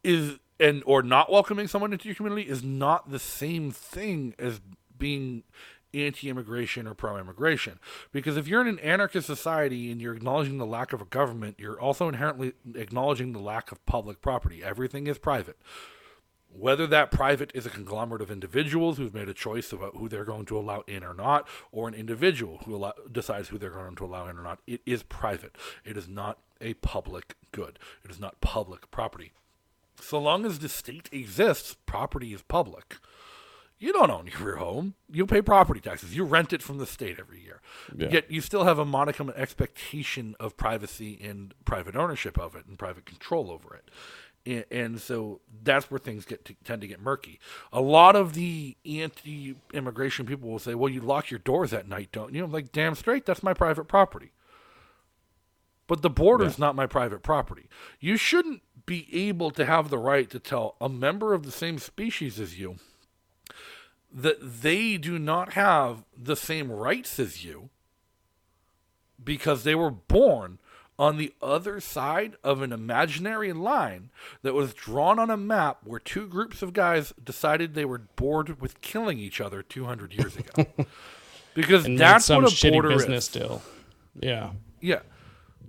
is 0.03 0.39
and 0.59 0.83
or 0.85 1.03
not 1.03 1.33
welcoming 1.33 1.67
someone 1.67 1.93
into 1.93 2.07
your 2.07 2.15
community 2.15 2.49
is 2.49 2.63
not 2.63 3.11
the 3.11 3.19
same 3.19 3.71
thing 3.71 4.35
as 4.39 4.61
being 4.99 5.43
anti-immigration 5.93 6.87
or 6.87 6.95
pro-immigration. 6.95 7.81
Because 8.13 8.37
if 8.37 8.47
you're 8.47 8.61
in 8.61 8.69
an 8.69 8.79
anarchist 8.79 9.27
society 9.27 9.91
and 9.91 10.01
you're 10.01 10.15
acknowledging 10.15 10.59
the 10.59 10.67
lack 10.67 10.93
of 10.93 11.01
a 11.01 11.07
government 11.07 11.57
you're 11.59 11.81
also 11.81 12.09
inherently 12.09 12.53
acknowledging 12.75 13.33
the 13.33 13.41
lack 13.41 13.73
of 13.73 13.85
public 13.87 14.21
property. 14.21 14.63
Everything 14.63 15.07
is 15.07 15.19
private. 15.19 15.59
Whether 16.53 16.87
that 16.89 17.13
private 17.13 17.53
is 17.55 17.65
a 17.65 17.71
conglomerate 17.71 18.23
of 18.23 18.31
individuals 18.31 18.99
who've 18.99 19.15
made 19.15 19.29
a 19.29 19.35
choice 19.35 19.73
about 19.73 19.97
who 19.97 20.09
they're 20.09 20.25
going 20.25 20.47
to 20.47 20.59
allow 20.59 20.83
in 20.87 21.05
or 21.05 21.15
not 21.15 21.49
or 21.71 21.87
an 21.87 21.95
individual 21.95 22.61
who 22.65 22.75
allow, 22.75 22.93
decides 23.11 23.49
who 23.49 23.59
they're 23.59 23.71
going 23.71 23.95
to 23.97 24.05
allow 24.05 24.27
in 24.29 24.37
or 24.37 24.43
not 24.43 24.61
it 24.67 24.81
is 24.85 25.05
private. 25.05 25.57
It 25.85 25.97
is 25.97 26.09
not 26.09 26.39
a 26.61 26.75
public 26.75 27.37
good. 27.53 27.79
It 28.05 28.11
is 28.11 28.21
not 28.21 28.41
public 28.41 28.91
property 28.91 29.33
so 30.03 30.19
long 30.19 30.45
as 30.45 30.59
the 30.59 30.69
state 30.69 31.09
exists, 31.13 31.77
property 31.87 32.33
is 32.33 32.43
public. 32.43 32.97
You 33.81 33.95
don't 33.95 34.11
own 34.11 34.29
your 34.39 34.57
home. 34.57 34.95
You 35.11 35.27
pay 35.27 35.41
property 35.41 35.81
taxes. 35.81 36.15
You 36.15 36.25
rent 36.25 36.53
it 36.53 36.63
from 36.63 36.77
the 36.77 36.87
state 36.87 37.19
every 37.19 37.41
year. 37.41 37.63
Yeah. 37.97 38.09
Yet 38.11 38.31
you 38.31 38.43
still 38.43 38.65
have 38.65 38.79
a 38.79 38.85
modicum 38.85 39.33
expectation 39.35 40.37
of 40.39 40.59
privacy 40.59 41.19
and 41.23 41.55
private 41.65 41.97
ownership 41.97 42.39
of 42.39 42.55
it 42.55 42.67
and 42.67 42.79
private 42.79 43.07
control 43.07 43.51
over 43.51 43.75
it. 43.75 43.91
And, 44.71 45.01
so 45.01 45.41
that's 45.63 45.91
where 45.91 45.99
things 45.99 46.25
get 46.25 46.45
to, 46.47 46.55
tend 46.65 46.83
to 46.83 46.87
get 46.87 47.01
murky. 47.01 47.41
A 47.73 47.81
lot 47.81 48.17
of 48.17 48.35
the 48.35 48.77
anti-immigration 48.85 50.27
people 50.27 50.51
will 50.51 50.59
say, 50.59 50.75
"Well, 50.75 50.91
you 50.91 51.01
lock 51.03 51.31
your 51.31 51.41
doors 51.41 51.73
at 51.73 51.87
night, 51.87 52.09
don't 52.11 52.35
you?" 52.35 52.43
I'm 52.43 52.51
like, 52.51 52.73
"Damn 52.73 52.95
straight, 52.95 53.27
that's 53.27 53.43
my 53.43 53.53
private 53.53 53.85
property." 53.85 54.33
But 55.87 56.03
the 56.03 56.11
border 56.11 56.45
is 56.45 56.59
yeah. 56.59 56.67
not 56.67 56.77
my 56.77 56.87
private 56.87 57.23
property. 57.23 57.69
You 57.99 58.17
shouldn't 58.17 58.63
be 58.91 59.07
able 59.29 59.53
to 59.53 59.65
have 59.65 59.89
the 59.89 59.97
right 59.99 60.29
to 60.31 60.41
tell 60.41 60.75
a 60.81 60.89
member 60.89 61.33
of 61.33 61.45
the 61.45 61.53
same 61.53 61.79
species 61.79 62.41
as 62.41 62.59
you 62.59 62.75
that 64.13 64.63
they 64.63 64.97
do 64.97 65.17
not 65.17 65.53
have 65.53 66.03
the 66.21 66.35
same 66.35 66.73
rights 66.73 67.21
as 67.21 67.45
you 67.45 67.69
because 69.23 69.63
they 69.63 69.77
were 69.77 69.93
born 69.93 70.59
on 70.99 71.19
the 71.19 71.33
other 71.41 71.79
side 71.79 72.35
of 72.43 72.63
an 72.63 72.73
imaginary 72.73 73.53
line 73.53 74.11
that 74.43 74.55
was 74.55 74.75
drawn 74.75 75.21
on 75.21 75.31
a 75.31 75.37
map 75.37 75.79
where 75.85 76.01
two 76.01 76.27
groups 76.27 76.61
of 76.61 76.73
guys 76.73 77.15
decided 77.23 77.75
they 77.75 77.85
were 77.85 78.03
bored 78.17 78.61
with 78.61 78.81
killing 78.81 79.21
each 79.21 79.41
other 79.41 79.63
200 79.63 80.13
years 80.13 80.35
ago. 80.37 80.67
because 81.55 81.85
And 81.85 81.97
that's 81.97 82.25
some 82.25 82.43
what 82.43 82.53
a 82.53 82.57
shitty 82.57 82.73
border 82.73 82.89
business 82.89 83.29
is. 83.29 83.33
deal. 83.33 83.63
Yeah. 84.21 84.51
Yeah. 84.81 85.03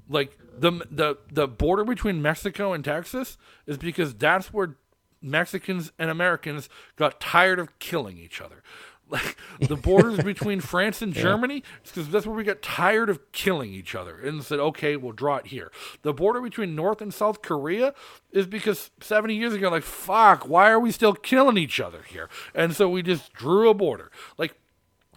Like 0.09 0.35
the 0.61 0.71
the 0.91 1.17
the 1.31 1.47
border 1.47 1.83
between 1.83 2.21
Mexico 2.21 2.71
and 2.71 2.85
Texas 2.85 3.37
is 3.65 3.77
because 3.77 4.13
that's 4.13 4.53
where 4.53 4.77
Mexicans 5.21 5.91
and 5.97 6.09
Americans 6.09 6.69
got 6.95 7.19
tired 7.19 7.59
of 7.59 7.77
killing 7.79 8.17
each 8.17 8.39
other. 8.39 8.63
Like 9.11 9.35
the 9.59 9.75
borders 9.75 10.19
between 10.23 10.61
France 10.61 11.01
and 11.01 11.13
Germany, 11.13 11.65
is 11.83 11.91
because 11.91 12.07
that's 12.07 12.25
where 12.25 12.33
we 12.33 12.45
got 12.45 12.61
tired 12.61 13.09
of 13.09 13.33
killing 13.33 13.73
each 13.73 13.93
other 13.93 14.17
and 14.17 14.41
said, 14.41 14.61
okay, 14.61 14.95
we'll 14.95 15.11
draw 15.11 15.35
it 15.35 15.47
here. 15.47 15.69
The 16.01 16.13
border 16.13 16.39
between 16.39 16.77
North 16.77 17.01
and 17.01 17.13
South 17.13 17.41
Korea 17.41 17.93
is 18.31 18.47
because 18.47 18.89
70 19.01 19.35
years 19.35 19.51
ago, 19.51 19.67
like, 19.69 19.83
fuck, 19.83 20.47
why 20.47 20.71
are 20.71 20.79
we 20.79 20.93
still 20.93 21.13
killing 21.13 21.57
each 21.57 21.77
other 21.81 22.03
here? 22.03 22.29
And 22.55 22.73
so 22.73 22.87
we 22.87 23.03
just 23.03 23.33
drew 23.33 23.69
a 23.69 23.73
border. 23.73 24.11
Like, 24.37 24.55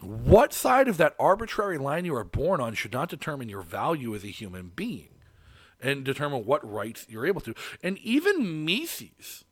what 0.01 0.53
side 0.53 0.89
of 0.89 0.97
that 0.97 1.15
arbitrary 1.21 1.79
line 1.79 2.05
you 2.05 2.17
are 2.17 2.25
born 2.25 2.61
on 2.61 2.75
should 2.75 2.93
not 2.93 3.09
determine 3.09 3.49
your 3.49 3.63
value 3.63 4.13
as 4.13 4.25
a 4.25 4.27
human 4.27 4.73
being 4.75 5.14
and 5.85 6.03
determine 6.03 6.47
what 6.47 6.69
rights 6.69 7.07
you're 7.09 7.27
able 7.27 7.43
to. 7.43 7.55
And 7.83 7.99
even 7.99 8.65
Mises, 8.65 9.45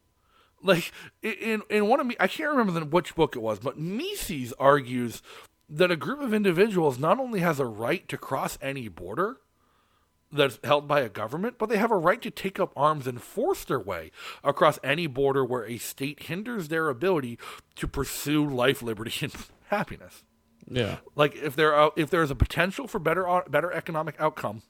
like 0.62 0.90
in 1.22 1.62
in 1.68 1.86
one 1.86 2.00
of 2.00 2.06
me, 2.06 2.16
I 2.18 2.26
can't 2.26 2.50
remember 2.50 2.72
the, 2.72 2.86
which 2.86 3.14
book 3.14 3.36
it 3.36 3.42
was, 3.42 3.58
but 3.58 3.78
Mises 3.78 4.52
argues 4.58 5.22
that 5.68 5.90
a 5.90 5.96
group 5.96 6.20
of 6.20 6.34
individuals 6.34 6.98
not 6.98 7.20
only 7.20 7.40
has 7.40 7.60
a 7.60 7.66
right 7.66 8.08
to 8.08 8.16
cross 8.16 8.58
any 8.60 8.88
border 8.88 9.38
that's 10.32 10.58
held 10.64 10.88
by 10.88 11.00
a 11.00 11.10
government, 11.10 11.56
but 11.58 11.68
they 11.68 11.76
have 11.76 11.90
a 11.90 11.96
right 11.96 12.22
to 12.22 12.30
take 12.30 12.58
up 12.58 12.72
arms 12.74 13.06
and 13.06 13.22
force 13.22 13.64
their 13.64 13.78
way 13.78 14.10
across 14.42 14.78
any 14.82 15.06
border 15.06 15.44
where 15.44 15.66
a 15.66 15.76
state 15.76 16.24
hinders 16.24 16.68
their 16.68 16.88
ability 16.88 17.38
to 17.76 17.86
pursue 17.86 18.48
life, 18.48 18.82
liberty, 18.82 19.12
and 19.20 19.34
happiness. 19.66 20.24
Yeah. 20.66 20.98
Like 21.14 21.36
if 21.36 21.54
there 21.54 21.74
are, 21.74 21.92
if 21.96 22.08
there 22.08 22.22
is 22.22 22.30
a 22.30 22.34
potential 22.34 22.88
for 22.88 22.98
better 22.98 23.28
uh, 23.28 23.42
better 23.48 23.70
economic 23.72 24.14
outcome 24.18 24.62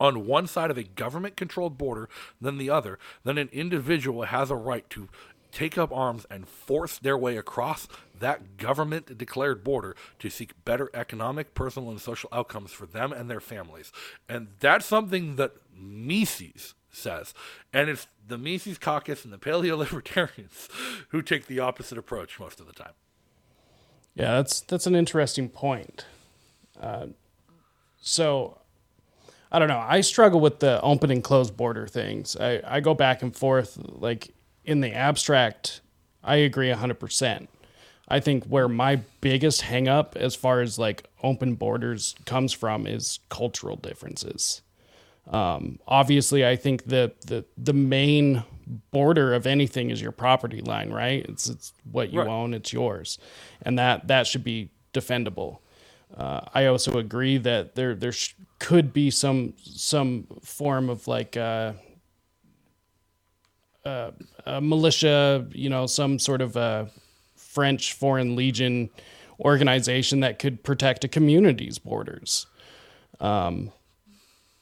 on 0.00 0.26
one 0.26 0.46
side 0.46 0.70
of 0.70 0.78
a 0.78 0.82
government 0.82 1.36
controlled 1.36 1.78
border 1.78 2.08
than 2.40 2.58
the 2.58 2.70
other, 2.70 2.98
then 3.24 3.38
an 3.38 3.48
individual 3.52 4.22
has 4.24 4.50
a 4.50 4.56
right 4.56 4.88
to 4.90 5.08
take 5.52 5.78
up 5.78 5.92
arms 5.92 6.26
and 6.30 6.48
force 6.48 6.98
their 6.98 7.16
way 7.16 7.36
across 7.36 7.86
that 8.18 8.56
government 8.56 9.16
declared 9.16 9.62
border 9.62 9.94
to 10.18 10.28
seek 10.28 10.52
better 10.64 10.90
economic, 10.94 11.54
personal, 11.54 11.90
and 11.90 12.00
social 12.00 12.28
outcomes 12.32 12.72
for 12.72 12.86
them 12.86 13.12
and 13.12 13.30
their 13.30 13.40
families. 13.40 13.92
And 14.28 14.48
that's 14.60 14.86
something 14.86 15.36
that 15.36 15.52
Mises 15.76 16.74
says. 16.90 17.34
And 17.72 17.88
it's 17.88 18.08
the 18.26 18.38
Mises 18.38 18.78
caucus 18.78 19.24
and 19.24 19.32
the 19.32 19.38
paleo 19.38 19.76
libertarians 19.78 20.68
who 21.10 21.22
take 21.22 21.46
the 21.46 21.60
opposite 21.60 21.98
approach 21.98 22.40
most 22.40 22.60
of 22.60 22.66
the 22.66 22.72
time. 22.72 22.92
Yeah, 24.14 24.36
that's 24.36 24.60
that's 24.60 24.86
an 24.86 24.94
interesting 24.94 25.48
point. 25.48 26.06
Uh, 26.80 27.06
so, 28.00 28.58
I 29.54 29.60
don't 29.60 29.68
know. 29.68 29.78
I 29.78 30.00
struggle 30.00 30.40
with 30.40 30.58
the 30.58 30.80
open 30.82 31.12
and 31.12 31.22
closed 31.22 31.56
border 31.56 31.86
things. 31.86 32.36
I, 32.36 32.60
I 32.66 32.80
go 32.80 32.92
back 32.92 33.22
and 33.22 33.34
forth. 33.34 33.78
Like 33.80 34.34
in 34.64 34.80
the 34.80 34.92
abstract, 34.92 35.80
I 36.24 36.36
agree 36.36 36.70
hundred 36.70 36.98
percent. 36.98 37.48
I 38.08 38.18
think 38.18 38.44
where 38.46 38.66
my 38.68 38.96
biggest 39.20 39.62
hang 39.62 39.86
up 39.86 40.16
as 40.16 40.34
far 40.34 40.60
as 40.60 40.76
like 40.78 41.06
open 41.22 41.54
borders 41.54 42.16
comes 42.26 42.52
from 42.52 42.84
is 42.86 43.20
cultural 43.28 43.76
differences. 43.76 44.60
Um, 45.30 45.78
obviously, 45.86 46.44
I 46.44 46.56
think 46.56 46.86
the, 46.86 47.12
the 47.26 47.44
the 47.56 47.72
main 47.72 48.42
border 48.90 49.34
of 49.34 49.46
anything 49.46 49.90
is 49.90 50.02
your 50.02 50.12
property 50.12 50.62
line, 50.62 50.90
right? 50.90 51.24
It's 51.28 51.48
it's 51.48 51.72
what 51.90 52.12
you 52.12 52.18
Right. 52.20 52.28
own, 52.28 52.54
it's 52.54 52.72
yours, 52.72 53.18
and 53.62 53.78
that 53.78 54.08
that 54.08 54.26
should 54.26 54.42
be 54.42 54.70
defendable. 54.92 55.58
Uh, 56.16 56.40
I 56.54 56.66
also 56.66 56.98
agree 56.98 57.38
that 57.38 57.74
there 57.74 57.94
there 57.94 58.12
sh- 58.12 58.34
could 58.58 58.92
be 58.92 59.10
some 59.10 59.54
some 59.58 60.26
form 60.42 60.88
of 60.90 61.08
like 61.08 61.36
uh, 61.36 61.72
uh, 63.84 64.12
a 64.46 64.60
militia, 64.60 65.46
you 65.52 65.68
know, 65.68 65.86
some 65.86 66.18
sort 66.18 66.40
of 66.40 66.56
a 66.56 66.90
French 67.36 67.94
Foreign 67.94 68.36
Legion 68.36 68.90
organization 69.40 70.20
that 70.20 70.38
could 70.38 70.62
protect 70.62 71.04
a 71.04 71.08
community's 71.08 71.78
borders 71.78 72.46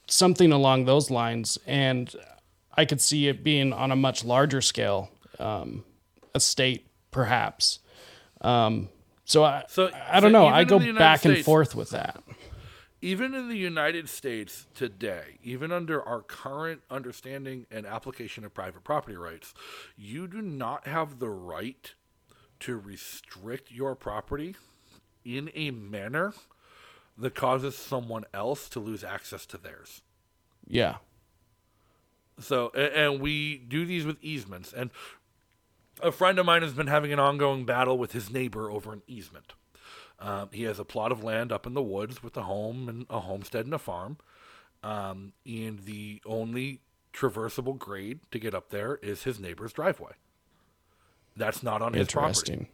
something 0.07 0.51
along 0.51 0.85
those 0.85 1.09
lines. 1.09 1.57
And 1.65 2.13
I 2.75 2.85
could 2.85 3.01
see 3.01 3.27
it 3.27 3.43
being 3.43 3.73
on 3.73 3.91
a 3.91 3.95
much 3.95 4.23
larger 4.23 4.61
scale, 4.61 5.09
um, 5.39 5.83
a 6.33 6.39
state 6.39 6.87
perhaps. 7.11 7.79
Um, 8.41 8.89
so 9.25 9.43
I, 9.43 9.63
So- 9.67 9.91
I 10.09 10.19
don't 10.19 10.31
so 10.31 10.39
know. 10.39 10.47
I 10.47 10.63
go 10.63 10.79
back 10.93 11.25
and 11.25 11.37
forth 11.43 11.75
with 11.75 11.89
that. 11.91 12.23
even 13.01 13.33
in 13.33 13.49
the 13.49 13.57
United 13.57 14.07
States 14.09 14.65
today, 14.73 15.37
even 15.43 15.71
under 15.71 16.01
our 16.01 16.21
current 16.21 16.81
understanding 16.89 17.65
and 17.71 17.85
application 17.85 18.45
of 18.45 18.53
private 18.53 18.83
property 18.83 19.15
rights, 19.17 19.53
you 19.97 20.27
do 20.27 20.41
not 20.41 20.87
have 20.87 21.19
the 21.19 21.29
right 21.29 21.93
to 22.61 22.77
restrict 22.77 23.71
your 23.71 23.95
property 23.95 24.55
in 25.25 25.49
a 25.53 25.71
manner 25.71 26.33
that 27.17 27.35
causes 27.35 27.77
someone 27.77 28.23
else 28.33 28.67
to 28.69 28.79
lose 28.79 29.03
access 29.03 29.45
to 29.45 29.57
theirs. 29.57 30.01
Yeah. 30.67 30.95
So, 32.39 32.69
and 32.69 33.19
we 33.21 33.57
do 33.57 33.85
these 33.85 34.05
with 34.05 34.17
easements. 34.23 34.73
And 34.73 34.89
a 36.03 36.11
friend 36.11 36.37
of 36.37 36.45
mine 36.45 36.61
has 36.61 36.73
been 36.73 36.87
having 36.87 37.11
an 37.13 37.19
ongoing 37.19 37.65
battle 37.65 37.97
with 37.97 38.11
his 38.11 38.29
neighbor 38.29 38.69
over 38.69 38.93
an 38.93 39.01
easement. 39.07 39.53
Um, 40.19 40.49
he 40.51 40.63
has 40.63 40.77
a 40.79 40.85
plot 40.85 41.11
of 41.11 41.23
land 41.23 41.51
up 41.51 41.65
in 41.65 41.73
the 41.73 41.81
woods 41.81 42.21
with 42.21 42.37
a 42.37 42.43
home 42.43 42.87
and 42.87 43.05
a 43.09 43.21
homestead 43.21 43.65
and 43.65 43.73
a 43.73 43.79
farm. 43.79 44.17
Um, 44.83 45.33
and 45.45 45.79
the 45.79 46.21
only 46.25 46.81
traversable 47.13 47.77
grade 47.77 48.19
to 48.31 48.39
get 48.39 48.53
up 48.53 48.69
there 48.69 48.97
is 49.01 49.23
his 49.23 49.39
neighbor's 49.39 49.73
driveway. 49.73 50.11
That's 51.35 51.63
not 51.63 51.81
on 51.81 51.93
his 51.93 52.07
property 52.09 52.69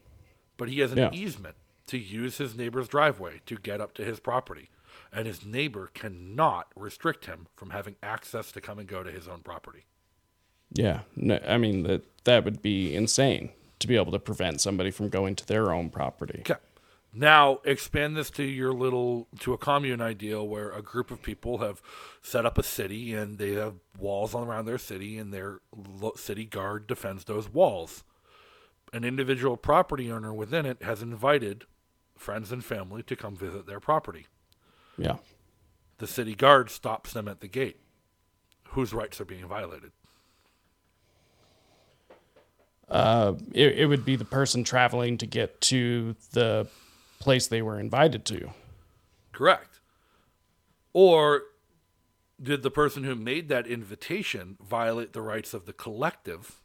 but 0.58 0.68
he 0.70 0.80
has 0.82 0.92
an 0.92 0.98
Yeah. 0.98 1.10
easement 1.14 1.56
to 1.88 1.98
use 1.98 2.38
his 2.38 2.56
neighbor's 2.56 2.90
driveway 2.90 3.42
to 3.46 3.56
get 3.58 3.80
up 3.80 3.94
to 3.96 4.04
his 4.04 4.20
property. 4.20 4.70
And 5.12 5.26
his 5.26 5.46
neighbor 5.46 5.90
cannot 5.94 6.68
restrict 6.76 7.26
him 7.26 7.48
from 7.56 7.70
having 7.70 7.96
access 8.04 8.52
to 8.52 8.62
come 8.62 8.78
and 8.78 8.88
go 8.88 9.02
to 9.02 9.10
his 9.12 9.28
own 9.28 9.42
property. 9.42 9.86
Yeah. 10.72 11.02
No, 11.16 11.40
I 11.48 11.58
mean, 11.58 11.84
that, 11.84 12.04
that 12.26 12.46
would 12.46 12.62
be 12.62 12.96
insane 12.96 13.50
to 13.80 13.88
be 13.88 13.96
able 13.96 14.12
to 14.12 14.20
prevent 14.20 14.62
somebody 14.62 14.92
from 14.92 15.10
going 15.10 15.36
to 15.36 15.46
their 15.46 15.72
own 15.72 15.90
property. 15.90 16.40
Okay. 16.42 16.60
Now 17.12 17.60
expand 17.66 18.16
this 18.16 18.30
to 18.32 18.44
your 18.44 18.72
little 18.72 19.28
to 19.40 19.54
a 19.54 19.58
commune 19.58 20.00
ideal 20.00 20.48
where 20.48 20.72
a 20.72 20.82
group 20.82 21.10
of 21.10 21.24
people 21.24 21.58
have 21.58 21.82
set 22.22 22.46
up 22.46 22.60
a 22.60 22.64
city 22.64 23.16
and 23.16 23.40
they 23.40 23.54
have 23.54 23.76
walls 23.98 24.36
all 24.36 24.44
around 24.44 24.66
their 24.66 24.78
city 24.78 25.18
and 25.18 25.34
their 25.34 25.60
city 26.16 26.46
guard 26.46 26.86
defends 26.86 27.24
those 27.24 27.52
walls. 27.52 28.04
An 28.94 29.04
individual 29.04 29.58
property 29.58 30.12
owner 30.12 30.34
within 30.34 30.66
it 30.68 30.84
has 30.84 31.02
invited 31.02 31.66
friends 32.16 32.52
and 32.52 32.64
family 32.64 33.02
to 33.04 33.16
come 33.16 33.36
visit 33.36 33.66
their 33.66 33.80
property. 33.80 34.28
Yeah. 34.98 35.18
The 35.98 36.08
city 36.08 36.36
guard 36.36 36.70
stops 36.70 37.14
them 37.14 37.28
at 37.28 37.40
the 37.40 37.48
gate. 37.48 37.80
Whose 38.70 38.94
rights 38.94 39.20
are 39.20 39.26
being 39.26 39.48
violated? 39.48 39.92
Uh, 42.90 43.34
it, 43.54 43.80
it 43.80 43.86
would 43.86 44.04
be 44.04 44.16
the 44.16 44.26
person 44.26 44.64
traveling 44.64 45.18
to 45.20 45.26
get 45.28 45.62
to 45.62 46.16
the 46.32 46.68
place 47.20 47.48
they 47.48 47.62
were 47.62 47.80
invited 47.80 48.26
to. 48.26 48.50
Correct. 49.32 49.80
Or 50.94 51.44
did 52.42 52.64
the 52.64 52.72
person 52.72 53.04
who 53.04 53.16
made 53.16 53.48
that 53.50 53.68
invitation 53.68 54.58
violate 54.66 55.14
the 55.14 55.22
rights 55.22 55.54
of 55.54 55.66
the 55.66 55.74
collective 55.74 56.62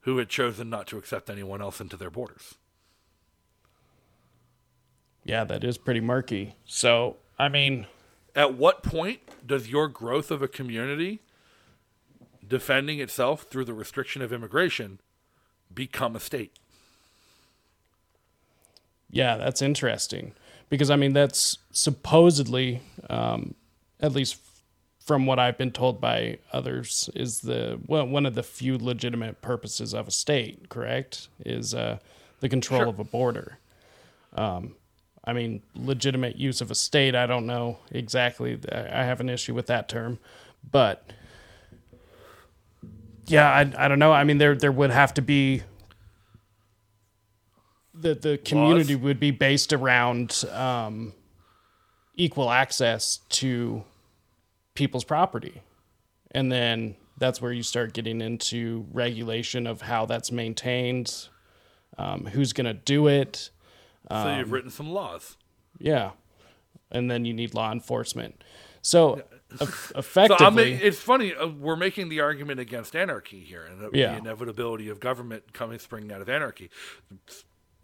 who 0.00 0.18
had 0.18 0.28
chosen 0.28 0.68
not 0.68 0.86
to 0.88 0.98
accept 0.98 1.30
anyone 1.30 1.62
else 1.62 1.80
into 1.80 1.96
their 1.96 2.10
borders? 2.10 2.54
Yeah, 5.22 5.44
that 5.44 5.64
is 5.64 5.78
pretty 5.78 6.00
murky. 6.00 6.54
So, 6.66 7.16
I 7.38 7.48
mean, 7.48 7.86
At 8.34 8.54
what 8.54 8.82
point 8.82 9.20
does 9.46 9.68
your 9.68 9.88
growth 9.88 10.30
of 10.30 10.42
a 10.42 10.48
community 10.48 11.20
defending 12.46 12.98
itself 13.00 13.44
through 13.44 13.64
the 13.64 13.72
restriction 13.72 14.20
of 14.20 14.32
immigration 14.32 14.98
become 15.74 16.14
a 16.16 16.20
state? 16.20 16.52
Yeah, 19.10 19.36
that's 19.36 19.62
interesting 19.62 20.32
because 20.70 20.90
I 20.90 20.96
mean 20.96 21.12
that's 21.12 21.58
supposedly, 21.70 22.80
um, 23.08 23.54
at 24.00 24.12
least 24.12 24.38
from 25.04 25.26
what 25.26 25.38
I've 25.38 25.58
been 25.58 25.70
told 25.70 26.00
by 26.00 26.38
others, 26.52 27.10
is 27.14 27.40
the 27.42 27.78
well, 27.86 28.06
one 28.06 28.26
of 28.26 28.34
the 28.34 28.42
few 28.42 28.76
legitimate 28.78 29.40
purposes 29.42 29.94
of 29.94 30.08
a 30.08 30.10
state. 30.10 30.68
Correct? 30.68 31.28
Is 31.44 31.74
uh, 31.74 31.98
the 32.40 32.48
control 32.48 32.80
Sure. 32.80 32.88
of 32.88 32.98
a 32.98 33.04
border. 33.04 33.58
Um, 34.34 34.74
I 35.26 35.32
mean, 35.32 35.62
legitimate 35.74 36.36
use 36.36 36.60
of 36.60 36.70
a 36.70 36.74
state. 36.74 37.14
I 37.14 37.26
don't 37.26 37.46
know 37.46 37.78
exactly. 37.90 38.58
I 38.72 39.00
I 39.00 39.04
have 39.04 39.20
an 39.20 39.28
issue 39.28 39.54
with 39.54 39.66
that 39.66 39.88
term, 39.88 40.18
but 40.70 41.12
yeah, 43.26 43.50
I, 43.50 43.84
I 43.84 43.88
don't 43.88 43.98
know. 43.98 44.12
I 44.12 44.24
mean, 44.24 44.38
there 44.38 44.54
there 44.54 44.72
would 44.72 44.90
have 44.90 45.14
to 45.14 45.22
be 45.22 45.62
the 47.94 48.14
the 48.14 48.38
community 48.38 48.96
would 48.96 49.20
be 49.20 49.30
based 49.30 49.72
around 49.72 50.44
um, 50.52 51.12
equal 52.14 52.50
access 52.50 53.18
to 53.30 53.84
people's 54.74 55.04
property, 55.04 55.62
and 56.32 56.50
then 56.50 56.96
that's 57.16 57.40
where 57.40 57.52
you 57.52 57.62
start 57.62 57.92
getting 57.92 58.20
into 58.20 58.86
regulation 58.92 59.66
of 59.66 59.82
how 59.82 60.06
that's 60.06 60.32
maintained, 60.32 61.28
um, 61.96 62.26
who's 62.26 62.52
going 62.52 62.66
to 62.66 62.74
do 62.74 63.06
it. 63.06 63.50
so 64.10 64.16
Um, 64.16 64.38
you've 64.38 64.52
written 64.52 64.70
some 64.70 64.90
laws. 64.90 65.36
Yeah. 65.78 66.10
And 66.90 67.10
then 67.10 67.24
you 67.24 67.32
need 67.32 67.54
law 67.54 67.72
enforcement. 67.72 68.42
So 68.82 69.22
eff- 69.60 69.88
So 69.94 69.98
effectively, 69.98 70.74
I'm, 70.74 70.80
it's 70.82 70.98
funny. 71.00 71.34
Uh, 71.34 71.48
we're 71.48 71.76
making 71.76 72.08
the 72.08 72.20
argument 72.20 72.60
against 72.60 72.94
anarchy 72.96 73.40
here, 73.40 73.64
and 73.64 73.80
the, 73.80 73.90
Yeah. 73.92 74.12
the 74.12 74.18
inevitability 74.18 74.88
of 74.88 75.00
government 75.00 75.52
coming 75.52 75.78
springing 75.78 76.12
out 76.12 76.20
of 76.20 76.28
anarchy, 76.28 76.70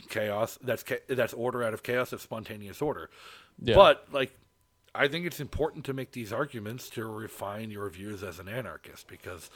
chaos. 0.09 0.59
That's 0.63 0.85
that's 1.09 1.33
order 1.35 1.63
out 1.63 1.75
of 1.75 1.83
chaos. 1.83 2.11
That's 2.11 2.23
spontaneous 2.23 2.81
order. 2.83 3.11
Yeah. 3.63 3.75
But 3.75 4.07
like, 4.13 4.33
I 4.95 5.09
think 5.09 5.27
it's 5.27 5.41
important 5.41 5.85
to 5.87 5.93
make 5.93 6.13
these 6.13 6.33
arguments 6.33 6.89
to 6.91 7.05
refine 7.07 7.71
your 7.71 7.89
views 7.91 8.23
as 8.23 8.39
an 8.39 8.49
anarchist 8.49 9.07
because 9.09 9.51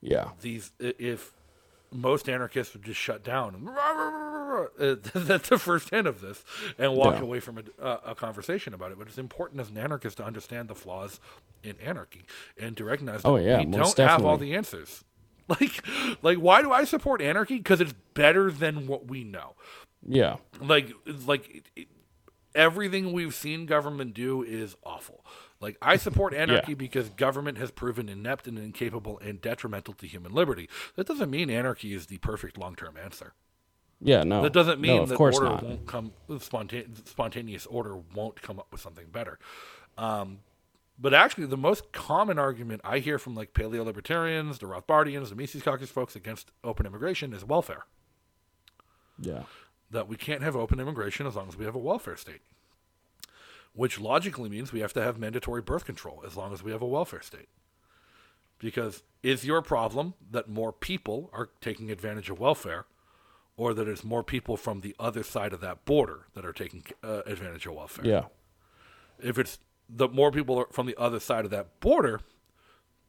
yeah, 0.00 0.30
these 0.40 0.70
if 0.78 1.32
most 1.92 2.28
anarchists 2.28 2.72
would 2.74 2.82
just 2.84 2.98
shut 3.00 3.22
down 3.22 3.64
that's 4.78 5.48
the 5.48 5.58
first 5.58 5.90
hint 5.90 6.06
of 6.06 6.20
this 6.20 6.44
and 6.78 6.94
walk 6.94 7.14
Yeah. 7.16 7.22
away 7.22 7.40
from 7.40 7.58
a, 7.58 7.82
uh, 7.82 7.98
a 8.06 8.14
conversation 8.14 8.74
about 8.74 8.92
it. 8.92 8.98
But 8.98 9.08
it's 9.08 9.18
important 9.18 9.60
as 9.60 9.70
an 9.70 9.78
anarchist 9.78 10.18
to 10.18 10.24
understand 10.24 10.68
the 10.68 10.74
flaws 10.74 11.20
in 11.62 11.76
anarchy 11.82 12.24
and 12.58 12.76
to 12.76 12.84
recognize 12.84 13.22
that 13.22 13.28
Oh, 13.28 13.36
yeah, 13.36 13.58
we 13.58 13.64
don't 13.66 13.96
have 13.98 14.24
all 14.24 14.36
the 14.36 14.54
answers. 14.54 15.04
Like 15.48 15.84
like 16.22 16.38
why 16.38 16.62
do 16.62 16.70
i 16.72 16.84
support 16.84 17.20
anarchy? 17.20 17.58
Because 17.58 17.80
it's 17.80 17.94
better 18.14 18.50
than 18.50 18.86
what 18.86 19.08
we 19.08 19.24
know. 19.24 19.54
Yeah, 20.06 20.36
like 20.60 20.92
like 21.26 21.50
it, 21.56 21.64
it, 21.74 21.88
everything 22.54 23.12
we've 23.12 23.34
seen 23.34 23.66
government 23.66 24.14
do 24.14 24.42
is 24.42 24.76
awful 24.84 25.24
like 25.62 25.76
i 25.80 25.96
support 25.96 26.34
anarchy 26.42 26.72
Yeah. 26.72 26.76
because 26.76 27.08
government 27.10 27.56
has 27.58 27.70
proven 27.70 28.08
inept 28.10 28.46
and 28.46 28.58
incapable 28.58 29.18
and 29.20 29.40
detrimental 29.40 29.94
to 29.94 30.06
human 30.06 30.32
liberty 30.32 30.68
that 30.96 31.06
doesn't 31.06 31.30
mean 31.30 31.48
anarchy 31.48 31.94
is 31.94 32.06
the 32.08 32.18
perfect 32.18 32.58
long-term 32.58 32.96
answer 33.02 33.32
yeah. 34.04 34.24
No, 34.24 34.42
that 34.42 34.52
doesn't 34.52 34.80
mean 34.80 34.96
no, 34.96 35.02
of 35.04 35.08
that 35.10 35.16
course 35.16 35.36
order 35.38 35.50
not. 35.50 35.62
won't 35.62 35.86
come 35.86 36.12
spontaneous, 36.40 37.02
spontaneous 37.06 37.66
order 37.66 37.96
won't 38.14 38.42
come 38.42 38.58
up 38.58 38.66
with 38.72 38.80
something 38.80 39.06
better 39.12 39.38
um, 39.96 40.40
but 40.98 41.14
actually 41.14 41.46
the 41.46 41.56
most 41.56 41.92
common 41.92 42.38
argument 42.38 42.80
i 42.84 42.98
hear 42.98 43.18
from 43.18 43.34
like 43.34 43.52
paleo 43.54 43.84
libertarians 43.84 44.58
the 44.58 44.66
rothbardians 44.66 45.28
the 45.28 45.36
mises 45.36 45.62
caucus 45.62 45.88
folks 45.90 46.16
against 46.16 46.50
open 46.64 46.84
immigration 46.84 47.32
is 47.32 47.44
welfare 47.44 47.84
Yeah, 49.18 49.44
that 49.90 50.08
we 50.08 50.16
can't 50.16 50.42
have 50.42 50.56
open 50.56 50.80
immigration 50.80 51.26
as 51.26 51.36
long 51.36 51.48
as 51.48 51.56
we 51.56 51.64
have 51.64 51.74
a 51.74 51.78
welfare 51.78 52.16
state. 52.16 52.40
Which 53.74 53.98
logically 54.00 54.50
means 54.50 54.72
we 54.72 54.80
have 54.80 54.92
to 54.94 55.02
have 55.02 55.18
mandatory 55.18 55.62
birth 55.62 55.84
control 55.84 56.22
as 56.26 56.36
long 56.36 56.52
as 56.52 56.62
we 56.62 56.72
have 56.72 56.82
a 56.82 56.86
welfare 56.86 57.22
state. 57.22 57.48
Because 58.58 59.02
is 59.22 59.44
your 59.44 59.62
problem 59.62 60.14
that 60.30 60.48
more 60.48 60.72
people 60.72 61.30
are 61.32 61.50
taking 61.60 61.90
advantage 61.90 62.30
of 62.30 62.38
welfare, 62.38 62.86
or 63.56 63.74
that 63.74 63.88
it's 63.88 64.04
more 64.04 64.22
people 64.22 64.56
from 64.56 64.80
the 64.80 64.94
other 64.98 65.22
side 65.22 65.52
of 65.52 65.60
that 65.60 65.84
border 65.84 66.26
that 66.34 66.44
are 66.44 66.52
taking 66.52 66.84
uh, 67.02 67.22
advantage 67.26 67.66
of 67.66 67.74
welfare? 67.74 68.06
yeah, 68.06 68.24
If 69.20 69.38
it's 69.38 69.58
the 69.88 70.08
more 70.08 70.30
people 70.30 70.58
are 70.58 70.66
from 70.70 70.86
the 70.86 70.96
other 70.98 71.20
side 71.20 71.44
of 71.44 71.50
that 71.50 71.80
border, 71.80 72.20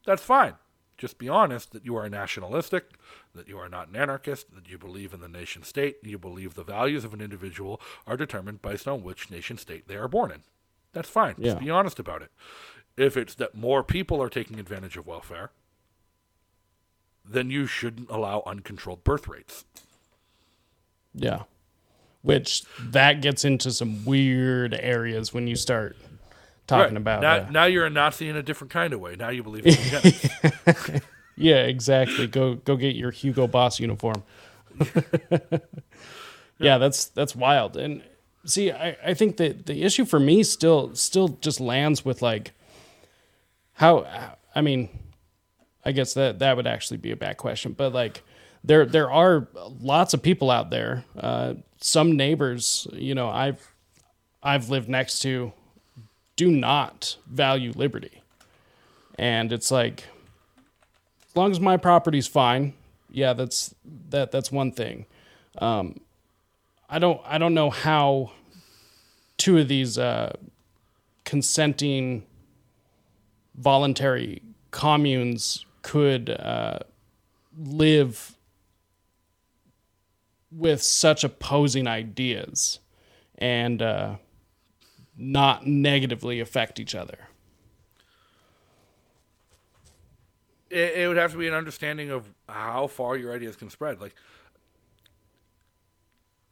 that's 0.04 0.22
fine. 0.22 0.54
Just 0.96 1.18
be 1.18 1.28
honest 1.28 1.72
that 1.72 1.84
you 1.84 1.96
are 1.96 2.08
nationalistic, 2.08 2.92
that 3.34 3.48
you 3.48 3.58
are 3.58 3.68
not 3.68 3.88
an 3.88 3.96
anarchist, 3.96 4.54
that 4.54 4.68
you 4.68 4.78
believe 4.78 5.12
in 5.12 5.20
the 5.20 5.28
nation 5.28 5.62
state, 5.62 5.96
you 6.02 6.18
believe 6.18 6.54
the 6.54 6.62
values 6.62 7.04
of 7.04 7.12
an 7.12 7.20
individual 7.20 7.80
are 8.06 8.16
determined 8.16 8.62
based 8.62 8.86
on 8.86 9.02
which 9.02 9.30
nation 9.30 9.58
state 9.58 9.88
they 9.88 9.96
are 9.96 10.08
born 10.08 10.30
in. 10.30 10.42
That's 10.94 11.08
fine. 11.10 11.34
Yeah. 11.38 11.52
Just 11.52 11.60
be 11.64 11.70
honest 11.70 11.98
about 11.98 12.22
it. 12.22 12.30
If 12.96 13.16
it's 13.16 13.34
that 13.34 13.54
more 13.54 13.82
people 13.82 14.22
are 14.22 14.28
taking 14.30 14.58
advantage 14.58 14.96
of 14.96 15.06
welfare, 15.06 15.50
then 17.24 17.50
you 17.50 17.66
shouldn't 17.66 18.08
allow 18.10 18.42
uncontrolled 18.46 19.04
birth 19.04 19.28
rates. 19.28 19.64
yeah. 21.14 21.42
Which 22.22 22.62
that 22.80 23.20
gets 23.20 23.44
into 23.44 23.70
some 23.70 24.06
weird 24.06 24.72
areas 24.72 25.34
when 25.34 25.46
you 25.46 25.56
start 25.56 25.94
talking 26.66 26.94
Right. 26.94 26.96
about. 26.96 27.20
now, 27.20 27.34
uh, 27.34 27.46
now 27.50 27.64
you're 27.66 27.84
a 27.84 27.90
Nazi 27.90 28.30
in 28.30 28.36
a 28.36 28.42
different 28.42 28.70
kind 28.70 28.94
of 28.94 29.00
way. 29.00 29.14
Now 29.14 29.28
you 29.28 29.42
believe 29.42 29.66
in 29.66 31.02
yeah, 31.36 31.64
exactly. 31.64 32.26
Go 32.26 32.54
go 32.54 32.76
get 32.76 32.96
your 32.96 33.10
Hugo 33.10 33.46
Boss 33.46 33.78
uniform. 33.78 34.22
yeah, 36.58 36.78
that's 36.78 37.06
that's 37.06 37.36
wild. 37.36 37.76
And 37.76 38.02
see, 38.44 38.70
I, 38.70 38.96
I 39.04 39.14
think 39.14 39.36
that 39.38 39.66
the 39.66 39.82
issue 39.82 40.04
for 40.04 40.20
me 40.20 40.42
still 40.42 40.94
still 40.94 41.28
just 41.40 41.60
lands 41.60 42.04
with 42.04 42.22
like 42.22 42.52
how 43.74 44.06
I 44.54 44.60
mean, 44.60 44.88
I 45.84 45.92
guess 45.92 46.14
that 46.14 46.38
that 46.38 46.56
would 46.56 46.66
actually 46.66 46.98
be 46.98 47.10
a 47.10 47.16
bad 47.16 47.36
question, 47.36 47.72
but 47.72 47.92
like 47.92 48.22
there 48.62 48.86
there 48.86 49.10
are 49.10 49.48
lots 49.80 50.14
of 50.14 50.22
people 50.22 50.50
out 50.50 50.70
there. 50.70 51.04
Uh, 51.16 51.54
some 51.80 52.16
neighbors, 52.16 52.86
you 52.92 53.14
know, 53.14 53.28
I've 53.28 53.74
I've 54.42 54.70
lived 54.70 54.88
next 54.88 55.20
to 55.20 55.52
do 56.36 56.50
not 56.50 57.16
value 57.26 57.72
liberty. 57.74 58.22
And 59.18 59.52
it's 59.52 59.70
like 59.70 60.04
as 61.28 61.36
long 61.36 61.50
as 61.50 61.60
my 61.60 61.76
property's 61.76 62.26
fine, 62.26 62.74
yeah, 63.10 63.32
that's 63.32 63.74
that 64.10 64.32
that's 64.32 64.50
one 64.50 64.72
thing. 64.72 65.06
Um, 65.58 66.00
I 66.88 66.98
don't 66.98 67.20
I 67.24 67.38
don't 67.38 67.54
know 67.54 67.70
how 67.70 68.32
two 69.36 69.58
of 69.58 69.68
these 69.68 69.98
uh, 69.98 70.32
consenting 71.24 72.24
voluntary 73.56 74.42
communes 74.70 75.64
could 75.82 76.30
uh, 76.30 76.78
live 77.56 78.36
with 80.50 80.82
such 80.82 81.24
opposing 81.24 81.86
ideas 81.86 82.80
and 83.38 83.82
uh, 83.82 84.16
not 85.16 85.66
negatively 85.66 86.40
affect 86.40 86.78
each 86.78 86.94
other. 86.94 87.28
it, 90.74 90.96
it 90.96 91.08
would 91.08 91.16
have 91.16 91.32
to 91.32 91.38
be 91.38 91.46
an 91.46 91.54
understanding 91.54 92.10
of 92.10 92.28
how 92.48 92.88
far 92.88 93.16
your 93.16 93.32
ideas 93.32 93.56
can 93.56 93.70
spread. 93.70 94.00
Like, 94.00 94.14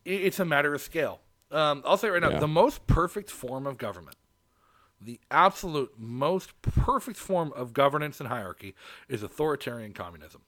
it's 0.04 0.38
a 0.40 0.44
matter 0.44 0.74
of 0.74 0.80
scale. 0.80 1.20
Um, 1.50 1.82
I'll 1.86 1.96
say 1.96 2.08
right 2.08 2.20
now, 2.22 2.30
Yeah. 2.30 2.38
the 2.40 2.48
most 2.48 2.86
perfect 2.86 3.30
form 3.30 3.66
of 3.66 3.76
government, 3.78 4.16
the 5.00 5.20
absolute 5.30 5.98
most 5.98 6.60
perfect 6.62 7.18
form 7.18 7.52
of 7.54 7.72
governance 7.72 8.20
and 8.20 8.28
hierarchy, 8.28 8.74
is 9.08 9.22
authoritarian 9.22 9.92
communism. 9.92 10.42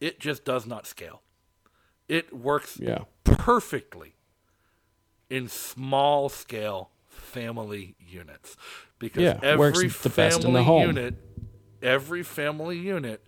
It 0.00 0.20
just 0.20 0.44
does 0.44 0.66
not 0.66 0.86
scale. 0.86 1.22
It 2.08 2.32
works 2.32 2.78
Yeah. 2.78 3.04
perfectly 3.24 4.14
in 5.28 5.48
small 5.48 6.28
scale 6.28 6.90
family 7.08 7.96
units 7.98 8.56
because 8.98 9.22
Yeah, 9.22 9.40
every 9.42 9.88
the 9.88 10.08
best 10.10 10.44
in 10.44 10.52
family 10.52 10.80
unit 10.82 11.14
every 11.82 12.22
family 12.22 12.78
unit 12.78 13.26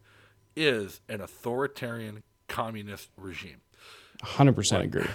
is 0.56 1.00
an 1.08 1.20
authoritarian 1.20 2.22
communist 2.48 3.10
regime 3.16 3.60
100% 4.22 4.84
agree. 4.84 5.06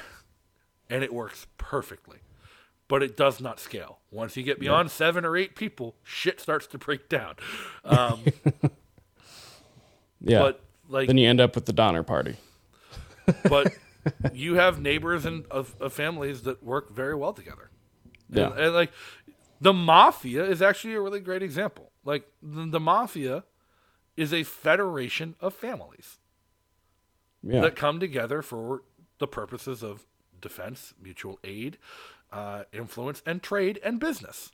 and 0.90 1.04
it 1.04 1.14
works 1.14 1.48
perfectly 1.58 2.20
but 2.88 3.02
it 3.02 3.16
does 3.18 3.40
not 3.42 3.60
scale 3.60 4.00
once 4.12 4.36
you 4.38 4.44
get 4.44 4.60
beyond 4.60 4.92
seven 4.92 5.26
or 5.26 5.36
eight 5.36 5.56
people 5.56 5.96
shit 6.04 6.40
starts 6.40 6.68
to 6.68 6.78
break 6.78 7.10
down 7.10 7.36
um, 7.86 8.24
Yeah. 10.22 10.40
but 10.40 10.62
like 10.90 11.08
then 11.08 11.18
you 11.18 11.28
end 11.28 11.42
up 11.42 11.56
with 11.56 11.66
the 11.66 11.74
Donner 11.74 12.04
Party. 12.04 12.36
but 13.50 13.74
you 14.34 14.56
have 14.56 14.80
neighbors 14.82 15.26
and 15.26 15.46
of, 15.48 15.76
of 15.80 15.94
families 15.94 16.44
that 16.44 16.64
work 16.64 16.94
very 16.94 17.16
well 17.16 17.34
together. 17.34 17.70
Yeah. 18.30 18.48
And, 18.52 18.60
and, 18.60 18.74
like 18.74 18.92
the 19.62 19.74
mafia 19.74 20.46
is 20.46 20.62
actually 20.62 20.94
a 20.94 21.02
really 21.02 21.20
great 21.20 21.44
example. 21.44 21.92
Like 22.04 22.28
the, 22.42 22.66
the 22.68 22.80
mafia 22.80 23.44
is 24.18 24.34
a 24.34 24.44
federation 24.44 25.36
of 25.40 25.54
families 25.54 26.20
Yeah. 27.42 27.62
that 27.62 27.76
come 27.76 28.00
together 28.00 28.42
for 28.42 28.84
the 29.20 29.28
purposes 29.28 29.84
of 29.84 30.06
defense, 30.42 30.94
mutual 31.02 31.40
aid, 31.44 31.78
uh, 32.32 32.64
influence, 32.74 33.22
and 33.26 33.42
trade 33.42 33.80
and 33.84 34.00
business. 34.00 34.52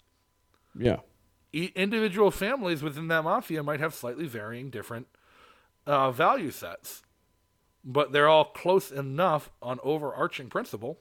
yeah. 0.78 0.98
E- 1.52 1.72
individual 1.76 2.30
families 2.30 2.84
within 2.84 3.08
that 3.08 3.24
mafia 3.24 3.64
might 3.64 3.80
have 3.80 3.94
slightly 3.96 4.28
varying 4.28 4.70
different 4.70 5.08
uh, 5.88 6.12
value 6.12 6.52
sets, 6.52 7.02
but 7.84 8.12
they're 8.12 8.28
all 8.28 8.46
close 8.46 8.92
enough 8.92 9.50
on 9.60 9.80
overarching 9.82 10.48
principle 10.48 11.00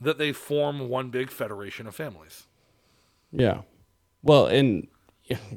that 0.00 0.16
they 0.16 0.30
form 0.32 0.88
one 0.88 1.10
big 1.10 1.28
federation 1.28 1.88
of 1.88 1.94
families. 1.96 2.46
Yeah. 3.32 3.62
Well, 4.22 4.46
and 4.46 4.86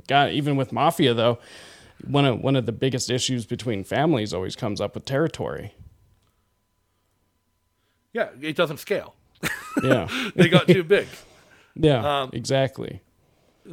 God, 0.08 0.32
even 0.32 0.56
with 0.56 0.72
mafia 0.72 1.14
though, 1.14 1.38
one 2.04 2.26
of 2.26 2.40
one 2.40 2.56
of 2.56 2.66
the 2.66 2.72
biggest 2.72 3.12
issues 3.12 3.46
between 3.46 3.84
families 3.84 4.34
always 4.34 4.56
comes 4.56 4.82
up 4.82 4.96
with 4.96 5.06
territory. 5.06 5.76
Yeah, 8.14 8.30
it 8.42 8.56
doesn't 8.56 8.78
scale. 8.78 9.16
Yeah. 9.84 10.08
they 10.36 10.50
got 10.50 10.68
too 10.68 10.84
big. 10.84 11.08
Yeah. 11.76 12.22
Um, 12.24 12.30
exactly. 12.34 13.02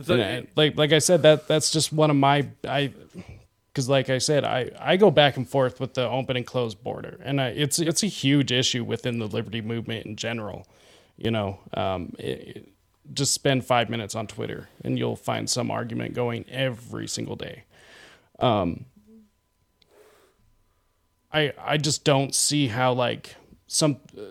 So, 0.02 0.14
I- 0.16 0.46
like 0.54 0.76
like 0.76 0.92
I 0.92 1.00
said, 1.00 1.22
that 1.22 1.48
that's 1.48 1.70
just 1.72 1.92
one 1.92 2.08
of 2.10 2.16
my 2.16 2.46
I 2.66 2.92
because 3.72 3.88
like 3.88 4.08
I 4.10 4.18
said, 4.18 4.44
I 4.44 4.70
I 4.78 4.96
go 4.96 5.10
back 5.10 5.36
and 5.36 5.48
forth 5.48 5.80
with 5.80 5.94
the 5.94 6.08
open 6.08 6.36
and 6.36 6.46
closed 6.46 6.82
border, 6.84 7.18
and 7.24 7.40
I, 7.40 7.48
it's 7.48 7.78
it's 7.80 8.02
a 8.04 8.06
huge 8.06 8.52
issue 8.52 8.84
within 8.84 9.18
the 9.18 9.26
liberty 9.26 9.60
movement 9.60 10.06
in 10.06 10.14
general. 10.14 10.66
You 11.16 11.32
know, 11.32 11.58
um, 11.74 12.12
it, 12.18 12.24
it- 12.56 12.68
just 13.14 13.32
spend 13.34 13.64
five 13.64 13.88
minutes 13.90 14.14
on 14.14 14.26
Twitter, 14.26 14.68
and 14.84 14.98
you'll 14.98 15.16
find 15.16 15.48
some 15.48 15.70
argument 15.70 16.12
going 16.14 16.44
every 16.50 17.08
single 17.08 17.36
day. 17.36 17.64
Um, 18.38 18.84
I 21.32 21.52
I 21.58 21.76
just 21.76 22.04
don't 22.04 22.34
see 22.34 22.68
how 22.68 22.92
like 22.92 23.34
some 23.68 24.00
uh, 24.18 24.22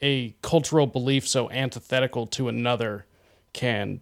a 0.00 0.36
cultural 0.42 0.86
belief 0.86 1.26
so 1.26 1.50
antithetical 1.50 2.26
to 2.28 2.48
another 2.48 3.06
can 3.52 4.00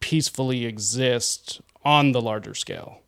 peacefully 0.00 0.64
exist 0.64 1.60
on 1.84 2.12
the 2.12 2.20
larger 2.20 2.54
scale. 2.54 3.02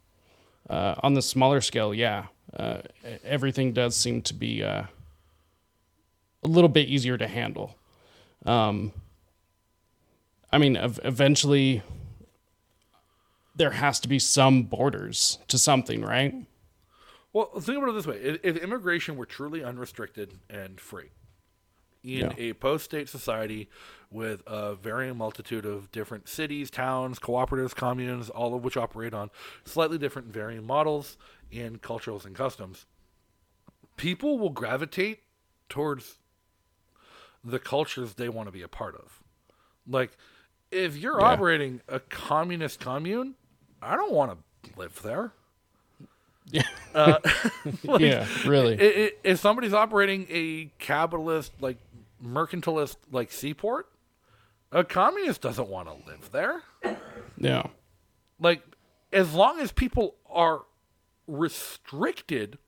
Uh, 0.68 0.94
on 1.02 1.14
the 1.14 1.22
smaller 1.22 1.60
scale, 1.60 1.94
yeah, 1.94 2.26
uh, 2.56 2.78
everything 3.24 3.72
does 3.72 3.96
seem 3.96 4.20
to 4.22 4.34
be 4.34 4.62
uh, 4.62 4.82
a 6.42 6.48
little 6.48 6.68
bit 6.68 6.88
easier 6.88 7.16
to 7.16 7.26
handle. 7.26 7.76
Um, 8.44 8.92
I 10.52 10.58
mean, 10.58 10.76
ev- 10.76 11.00
eventually, 11.04 11.82
there 13.54 13.70
has 13.70 14.00
to 14.00 14.08
be 14.08 14.18
some 14.18 14.64
borders 14.64 15.38
to 15.48 15.58
something, 15.58 16.02
right? 16.02 16.34
Well, 17.32 17.46
think 17.60 17.78
about 17.78 17.90
it 17.90 17.92
this 17.94 18.06
way: 18.06 18.16
if, 18.16 18.40
if 18.42 18.56
immigration 18.56 19.16
were 19.16 19.26
truly 19.26 19.62
unrestricted 19.62 20.38
and 20.48 20.80
free 20.80 21.10
in 22.02 22.30
Yeah. 22.30 22.34
a 22.38 22.52
post-state 22.54 23.08
society 23.08 23.68
with 24.10 24.42
a 24.46 24.74
varying 24.74 25.16
multitude 25.16 25.66
of 25.66 25.92
different 25.92 26.28
cities, 26.28 26.70
towns, 26.70 27.18
cooperatives, 27.18 27.74
communes, 27.74 28.30
all 28.30 28.54
of 28.54 28.64
which 28.64 28.76
operate 28.76 29.12
on 29.14 29.30
slightly 29.64 29.98
different 29.98 30.28
varying 30.28 30.66
models 30.66 31.18
and 31.52 31.80
cultures 31.82 32.24
and 32.24 32.34
customs, 32.34 32.86
people 33.96 34.38
will 34.38 34.50
gravitate 34.50 35.20
towards 35.68 36.18
the 37.44 37.58
cultures 37.58 38.14
they 38.14 38.28
want 38.28 38.48
to 38.48 38.52
be 38.52 38.62
a 38.62 38.68
part 38.68 38.94
of. 38.96 39.22
Like, 39.86 40.16
if 40.70 40.96
you're 40.96 41.20
Yeah. 41.20 41.26
operating 41.28 41.80
a 41.86 42.00
communist 42.00 42.80
commune, 42.80 43.36
I 43.82 43.94
don't 43.96 44.12
want 44.12 44.38
to 44.64 44.70
live 44.78 45.00
there. 45.02 45.32
Yeah, 46.50 46.62
uh, 46.94 47.18
Like, 47.84 48.00
yeah, 48.00 48.26
really. 48.46 48.78
i- 48.80 49.04
i- 49.06 49.12
if 49.24 49.38
somebody's 49.40 49.72
operating 49.74 50.26
a 50.30 50.70
capitalist, 50.78 51.52
like 51.60 51.78
mercantilist, 52.24 52.96
like 53.12 53.30
seaport, 53.32 53.88
a 54.72 54.84
communist 54.84 55.40
doesn't 55.40 55.68
want 55.68 55.88
to 55.88 55.94
live 56.10 56.30
there. 56.32 56.62
yeah, 57.38 57.66
Like, 58.38 58.62
as 59.12 59.32
long 59.34 59.60
as 59.60 59.72
people 59.72 60.16
are 60.28 60.62
restricted 61.26 62.58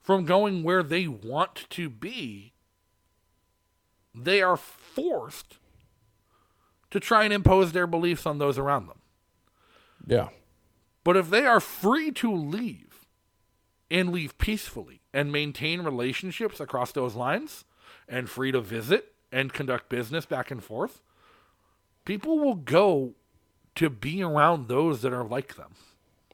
from 0.00 0.24
going 0.24 0.62
where 0.62 0.82
they 0.82 1.06
want 1.06 1.66
to 1.70 1.88
be, 1.88 2.52
they 4.14 4.42
are 4.42 4.56
forced 4.56 5.58
to 6.90 6.98
try 7.00 7.24
and 7.24 7.32
impose 7.32 7.72
their 7.72 7.86
beliefs 7.86 8.26
on 8.26 8.38
those 8.38 8.58
around 8.58 8.86
them. 8.88 8.98
yeah, 10.06 10.28
But 11.04 11.16
if 11.16 11.30
they 11.30 11.44
are 11.46 11.60
free 11.60 12.10
to 12.12 12.32
leave 12.34 13.06
and 13.90 14.12
leave 14.12 14.38
peacefully 14.38 15.00
and 15.12 15.30
maintain 15.32 15.82
relationships 15.82 16.60
across 16.60 16.92
those 16.92 17.14
lines 17.14 17.64
and 18.08 18.28
free 18.30 18.52
to 18.52 18.60
visit 18.60 19.12
and 19.32 19.52
conduct 19.52 19.88
business 19.88 20.24
back 20.26 20.50
and 20.50 20.62
forth, 20.62 21.00
people 22.04 22.38
will 22.38 22.54
go 22.54 23.14
to 23.74 23.90
be 23.90 24.22
around 24.22 24.68
those 24.68 25.02
that 25.02 25.12
are 25.12 25.24
like 25.24 25.56
them. 25.56 25.72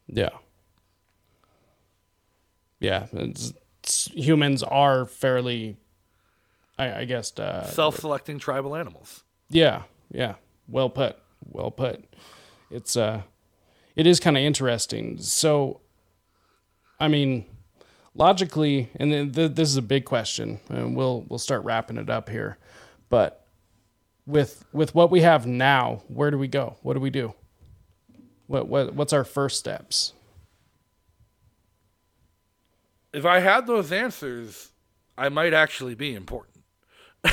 yeah, 0.07 0.31
yeah. 2.81 3.07
It's, 3.13 3.51
it's- 3.51 4.11
humans 4.15 4.63
are 4.63 5.07
fairly, 5.07 5.77
I, 6.79 7.01
I 7.01 7.05
guess, 7.07 7.37
uh, 7.39 7.65
Self 7.65 7.99
selecting 7.99 8.39
tribal 8.39 8.77
animals. 8.77 9.25
Yeah, 9.49 9.83
yeah. 10.11 10.35
Well 10.69 10.91
put. 10.91 11.17
Well 11.47 11.71
put. 11.71 12.05
It's 12.71 12.97
uh 12.97 13.23
it 13.99 14.07
is 14.07 14.21
kind 14.21 14.37
of 14.37 14.43
interesting. 14.43 15.19
So 15.19 15.81
I 17.01 17.09
mean, 17.09 17.45
logically, 18.15 18.91
and 18.97 19.13
then 19.13 19.33
th- 19.33 19.55
this 19.55 19.69
is 19.69 19.77
a 19.77 19.83
big 19.83 20.05
question, 20.05 20.61
and 20.69 20.97
we'll 20.97 21.27
we'll 21.29 21.39
start 21.39 21.65
wrapping 21.65 21.99
it 21.99 22.09
up 22.09 22.29
here. 22.29 22.59
But 23.11 23.45
with 24.25 24.65
with 24.73 24.95
what 24.95 25.11
we 25.11 25.21
have 25.23 25.47
now, 25.47 26.03
where 26.09 26.31
do 26.31 26.39
we 26.39 26.49
go? 26.49 26.77
What 26.83 26.95
do 26.95 27.01
we 27.01 27.11
do? 27.11 27.35
What 28.47 28.69
what 28.69 28.95
what's 28.95 29.13
our 29.13 29.25
first 29.25 29.59
steps? 29.59 30.13
If 33.13 33.25
I 33.25 33.41
had 33.41 33.67
those 33.67 33.91
answers, 33.91 34.71
I 35.17 35.29
might 35.29 35.55
actually 35.55 35.97
be 35.97 36.15
important. 36.15 36.63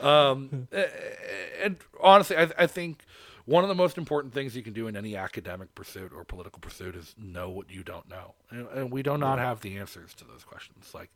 um, 0.00 0.68
and 1.62 1.76
honestly, 2.00 2.36
I, 2.36 2.48
I 2.56 2.66
think 2.66 3.04
one 3.44 3.64
of 3.64 3.68
the 3.68 3.74
most 3.74 3.98
important 3.98 4.32
things 4.34 4.56
you 4.56 4.62
can 4.62 4.72
do 4.72 4.86
in 4.86 4.96
any 4.96 5.16
academic 5.16 5.74
pursuit 5.74 6.12
or 6.14 6.24
political 6.24 6.60
pursuit 6.60 6.94
is 6.96 7.14
know 7.18 7.50
what 7.50 7.70
you 7.70 7.82
don't 7.82 8.08
know, 8.08 8.34
and, 8.50 8.68
and 8.68 8.90
we 8.90 9.02
do 9.02 9.16
not 9.16 9.38
have 9.38 9.60
the 9.60 9.76
answers 9.76 10.14
to 10.14 10.24
those 10.24 10.44
questions. 10.44 10.92
Like 10.94 11.10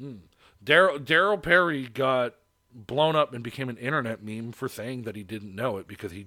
mm, 0.00 0.18
Darryl 0.64 0.98
Darryl 0.98 1.42
Perry 1.42 1.86
got 1.86 2.34
blown 2.74 3.16
up 3.16 3.32
and 3.32 3.42
became 3.42 3.68
an 3.68 3.76
internet 3.78 4.22
meme 4.22 4.52
for 4.52 4.68
saying 4.68 5.02
that 5.02 5.16
he 5.16 5.22
didn't 5.22 5.54
know 5.54 5.78
it 5.78 5.88
because 5.88 6.12
he 6.12 6.26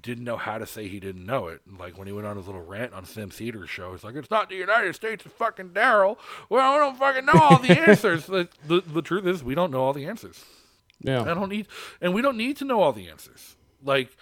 didn't 0.00 0.24
know 0.24 0.36
how 0.36 0.58
to 0.58 0.66
say 0.66 0.88
he 0.88 1.00
didn't 1.00 1.24
know 1.24 1.48
it. 1.48 1.60
Like 1.78 1.96
when 1.96 2.06
he 2.06 2.12
went 2.12 2.26
on 2.26 2.36
his 2.36 2.46
little 2.46 2.62
rant 2.62 2.92
on 2.92 3.04
Sam 3.04 3.30
Seder's 3.30 3.70
show, 3.70 3.92
he's 3.92 4.04
like, 4.04 4.14
"It's 4.14 4.30
not 4.30 4.48
the 4.48 4.56
United 4.56 4.94
States, 4.94 5.24
it's 5.24 5.34
fucking 5.34 5.70
Darryl." 5.70 6.18
Well, 6.48 6.74
I 6.74 6.78
don't 6.78 6.98
fucking 6.98 7.24
know 7.24 7.40
all 7.40 7.58
the 7.58 7.78
answers. 7.88 8.26
the, 8.26 8.48
the 8.66 8.80
the 8.80 9.02
truth 9.02 9.26
is, 9.26 9.42
we 9.42 9.54
don't 9.54 9.70
know 9.70 9.82
all 9.82 9.92
the 9.92 10.06
answers. 10.06 10.44
Yeah, 11.00 11.22
I 11.22 11.34
don't 11.34 11.48
need, 11.48 11.68
and 12.00 12.14
we 12.14 12.22
don't 12.22 12.36
need 12.36 12.56
to 12.58 12.64
know 12.64 12.80
all 12.80 12.92
the 12.92 13.08
answers. 13.08 13.56
Like 13.82 14.16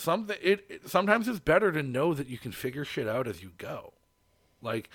something, 0.00 0.36
it, 0.42 0.64
it 0.68 0.88
sometimes 0.88 1.28
it's 1.28 1.40
better 1.40 1.72
to 1.72 1.82
know 1.82 2.14
that 2.14 2.28
you 2.28 2.38
can 2.38 2.52
figure 2.52 2.84
shit 2.84 3.08
out 3.08 3.26
as 3.28 3.42
you 3.42 3.52
go. 3.58 3.92
Like 4.62 4.88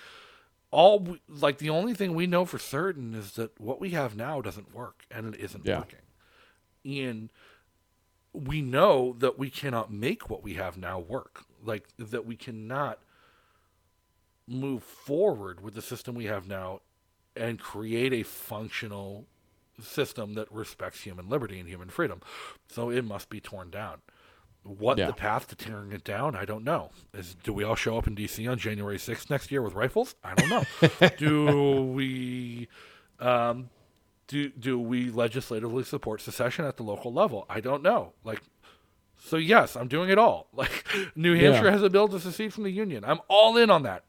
all, 0.70 0.98
we, 1.00 1.20
like 1.28 1.58
the 1.58 1.70
only 1.70 1.94
thing 1.94 2.14
we 2.14 2.26
know 2.26 2.44
for 2.44 2.58
certain 2.58 3.14
is 3.14 3.32
that 3.32 3.58
what 3.60 3.80
we 3.80 3.90
have 3.90 4.16
now 4.16 4.40
doesn't 4.40 4.74
work, 4.74 5.04
and 5.10 5.34
it 5.34 5.40
isn't 5.40 5.66
Yeah. 5.66 5.78
working. 5.78 5.98
And 6.84 7.28
we 8.32 8.62
know 8.62 9.14
that 9.18 9.38
we 9.38 9.50
cannot 9.50 9.92
make 9.92 10.28
what 10.30 10.42
we 10.42 10.54
have 10.54 10.76
now 10.76 10.98
work. 10.98 11.44
Like 11.64 11.88
that 11.98 12.26
we 12.26 12.36
cannot 12.36 12.98
move 14.48 14.82
forward 14.82 15.60
with 15.62 15.74
the 15.74 15.82
system 15.82 16.14
we 16.14 16.24
have 16.24 16.48
now 16.48 16.80
and 17.36 17.58
create 17.58 18.12
a 18.12 18.22
functional 18.22 19.26
system 19.80 20.34
that 20.34 20.50
respects 20.52 21.02
human 21.02 21.28
liberty 21.28 21.58
and 21.58 21.68
human 21.68 21.88
freedom. 21.88 22.20
So 22.68 22.90
it 22.90 23.04
must 23.04 23.28
be 23.30 23.40
torn 23.40 23.70
down. 23.70 23.98
What 24.64 24.96
Yeah. 24.96 25.06
the 25.08 25.12
path 25.12 25.48
to 25.48 25.56
tearing 25.56 25.90
it 25.92 26.04
down, 26.04 26.36
I 26.36 26.44
don't 26.44 26.62
know. 26.62 26.90
Is 27.12 27.34
do 27.34 27.52
we 27.52 27.64
all 27.64 27.74
show 27.74 27.98
up 27.98 28.06
in 28.06 28.14
DC 28.14 28.48
on 28.48 28.58
January 28.58 28.96
6th 28.96 29.28
next 29.28 29.50
year 29.50 29.60
with 29.60 29.74
rifles? 29.74 30.14
I 30.22 30.34
don't 30.34 30.48
know. 30.48 31.08
do 31.18 31.82
we 31.92 32.68
um, 33.18 33.70
do 34.28 34.50
do 34.50 34.78
we 34.78 35.10
legislatively 35.10 35.82
support 35.84 36.20
secession 36.20 36.64
at 36.64 36.76
the 36.76 36.84
local 36.84 37.12
level? 37.12 37.44
I 37.50 37.60
don't 37.60 37.82
know. 37.82 38.12
Like 38.22 38.40
so 39.18 39.36
yes, 39.36 39.74
I'm 39.76 39.88
doing 39.88 40.10
it 40.10 40.18
all. 40.18 40.48
Like 40.54 40.86
New 41.16 41.34
Hampshire 41.34 41.64
Yeah. 41.64 41.70
has 41.72 41.82
a 41.82 41.90
bill 41.90 42.06
to 42.08 42.20
secede 42.20 42.54
from 42.54 42.62
the 42.64 42.70
union. 42.70 43.04
I'm 43.04 43.20
all 43.28 43.56
in 43.56 43.68
on 43.70 43.82
that. 43.82 44.04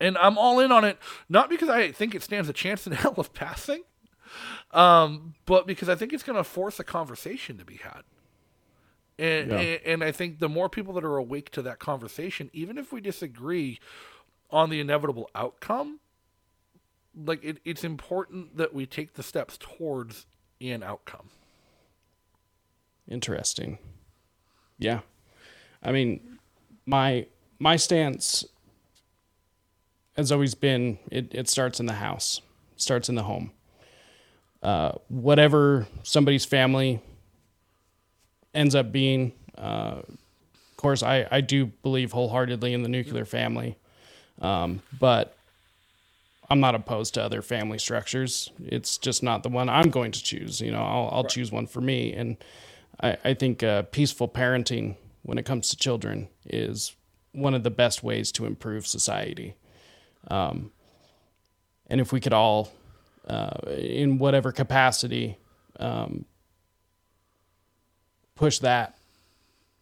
And 0.00 0.16
I'm 0.16 0.38
all 0.38 0.60
in 0.60 0.70
on 0.72 0.84
it 0.84 0.96
not 1.28 1.50
because 1.50 1.68
I 1.68 1.92
think 1.92 2.14
it 2.14 2.22
stands 2.22 2.48
a 2.48 2.52
chance 2.54 2.86
in 2.86 2.92
hell 2.94 3.14
of 3.18 3.34
passing, 3.34 3.82
um, 4.72 5.34
but 5.44 5.66
because 5.66 5.88
I 5.88 5.94
think 5.94 6.12
it's 6.12 6.22
going 6.22 6.36
to 6.36 6.44
force 6.44 6.78
a 6.80 6.84
conversation 6.84 7.58
to 7.58 7.64
be 7.64 7.76
had. 7.76 8.02
And, 9.18 9.50
Yeah. 9.50 9.58
and 9.58 10.04
I 10.04 10.12
think 10.12 10.38
the 10.38 10.48
more 10.48 10.68
people 10.68 10.94
that 10.94 11.04
are 11.04 11.16
awake 11.16 11.50
to 11.52 11.62
that 11.62 11.78
conversation, 11.78 12.50
even 12.52 12.78
if 12.78 12.92
we 12.92 13.00
disagree 13.00 13.80
on 14.50 14.70
the 14.70 14.80
inevitable 14.80 15.28
outcome, 15.34 16.00
like 17.16 17.42
it, 17.42 17.58
it's 17.64 17.82
important 17.82 18.56
that 18.56 18.72
we 18.72 18.86
take 18.86 19.14
the 19.14 19.22
steps 19.22 19.58
towards 19.58 20.26
an 20.60 20.82
outcome. 20.82 21.30
Interesting. 23.08 23.78
Yeah. 24.78 25.00
I 25.82 25.92
mean, 25.92 26.38
my 26.86 27.26
my 27.58 27.76
stance 27.76 28.44
has 30.16 30.30
always 30.30 30.54
been 30.54 30.98
it, 31.10 31.34
it 31.34 31.48
starts 31.48 31.80
in 31.80 31.86
the 31.86 31.94
house. 31.94 32.40
starts 32.76 33.08
in 33.08 33.14
the 33.16 33.24
home. 33.24 33.50
Uh, 34.62 34.92
whatever 35.08 35.86
somebody's 36.02 36.44
family 36.44 37.00
ends 38.54 38.74
up 38.74 38.92
being, 38.92 39.32
uh, 39.56 40.00
of 40.02 40.76
course, 40.76 41.02
I, 41.02 41.26
I 41.30 41.40
do 41.40 41.66
believe 41.66 42.12
wholeheartedly 42.12 42.72
in 42.72 42.82
the 42.82 42.88
nuclear 42.88 43.24
family, 43.24 43.76
um, 44.40 44.82
but 44.98 45.36
I'm 46.50 46.60
not 46.60 46.74
opposed 46.74 47.14
to 47.14 47.22
other 47.22 47.42
family 47.42 47.78
structures. 47.78 48.50
It's 48.64 48.96
just 48.96 49.22
not 49.22 49.42
the 49.42 49.48
one 49.48 49.68
I'm 49.68 49.90
going 49.90 50.12
to 50.12 50.22
choose. 50.22 50.60
You 50.60 50.72
know, 50.72 50.82
I'll, 50.82 51.08
I'll 51.12 51.22
right. 51.22 51.30
choose 51.30 51.52
one 51.52 51.66
for 51.66 51.80
me. 51.80 52.12
And 52.14 52.36
I, 53.00 53.16
I 53.24 53.34
think 53.34 53.62
uh, 53.62 53.82
peaceful 53.82 54.28
parenting 54.28 54.96
when 55.22 55.36
it 55.36 55.44
comes 55.44 55.68
to 55.68 55.76
children 55.76 56.28
is 56.46 56.96
one 57.32 57.54
of 57.54 57.62
the 57.64 57.70
best 57.70 58.02
ways 58.02 58.32
to 58.32 58.46
improve 58.46 58.86
society. 58.86 59.56
Um, 60.30 60.72
and 61.88 62.00
if 62.00 62.12
we 62.12 62.20
could 62.20 62.32
all, 62.32 62.72
uh, 63.28 63.60
in 63.76 64.18
whatever 64.18 64.52
capacity, 64.52 65.36
um, 65.78 66.24
push 68.38 68.60
that 68.60 68.96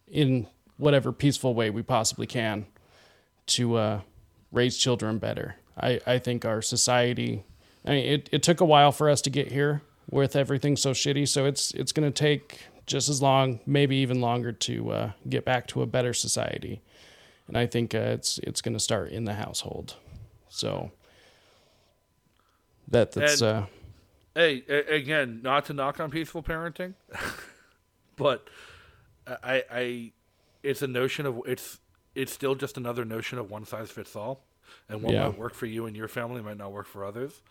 in 0.07 0.47
whatever 0.77 1.11
peaceful 1.11 1.53
way 1.53 1.69
we 1.69 1.83
possibly 1.83 2.25
can 2.25 2.65
to 3.45 3.75
uh, 3.75 4.01
raise 4.51 4.77
children 4.77 5.19
better. 5.19 5.55
I, 5.79 5.99
I 6.07 6.19
think 6.19 6.43
our 6.43 6.61
society, 6.61 7.43
I 7.85 7.91
mean, 7.91 8.05
it, 8.05 8.29
it 8.31 8.43
took 8.43 8.59
a 8.59 8.65
while 8.65 8.91
for 8.91 9.09
us 9.09 9.21
to 9.21 9.29
get 9.29 9.51
here 9.51 9.81
with 10.09 10.35
everything 10.35 10.75
so 10.75 10.91
shitty. 10.91 11.27
So 11.27 11.45
it's, 11.45 11.71
it's 11.71 11.91
going 11.91 12.11
to 12.11 12.11
take 12.11 12.61
just 12.87 13.09
as 13.09 13.21
long, 13.21 13.59
maybe 13.65 13.97
even 13.97 14.21
longer 14.21 14.51
to 14.51 14.91
uh, 14.91 15.11
get 15.29 15.45
back 15.45 15.67
to 15.67 15.81
a 15.81 15.85
better 15.85 16.13
society. 16.13 16.81
And 17.47 17.57
I 17.57 17.67
think 17.67 17.93
uh, 17.93 17.99
it's, 17.99 18.39
it's 18.39 18.61
going 18.61 18.73
to 18.73 18.79
start 18.79 19.11
in 19.11 19.25
the 19.25 19.35
household. 19.35 19.95
So 20.49 20.91
that 22.87 23.11
that's, 23.11 23.41
and, 23.41 23.51
uh, 23.51 23.65
hey, 24.33 24.63
again, 24.89 25.41
not 25.43 25.65
to 25.65 25.73
knock 25.73 25.99
on 25.99 26.09
peaceful 26.09 26.41
parenting, 26.41 26.95
but 28.17 28.49
I, 29.25 29.63
I, 29.71 30.11
it's 30.63 30.81
a 30.81 30.87
notion 30.87 31.25
of 31.25 31.41
it's, 31.45 31.79
it's 32.15 32.33
still 32.33 32.55
just 32.55 32.75
another 32.75 33.05
notion 33.05 33.39
of 33.39 33.49
one 33.49 33.65
size 33.65 33.89
fits 33.89 34.15
all 34.15 34.43
and 34.89 35.01
what 35.01 35.13
yeah. 35.13 35.29
might 35.29 35.37
work 35.37 35.53
for 35.53 35.65
you 35.65 35.85
and 35.85 35.95
your 35.95 36.07
family 36.07 36.41
might 36.41 36.57
not 36.57 36.71
work 36.71 36.87
for 36.87 37.05
others. 37.05 37.41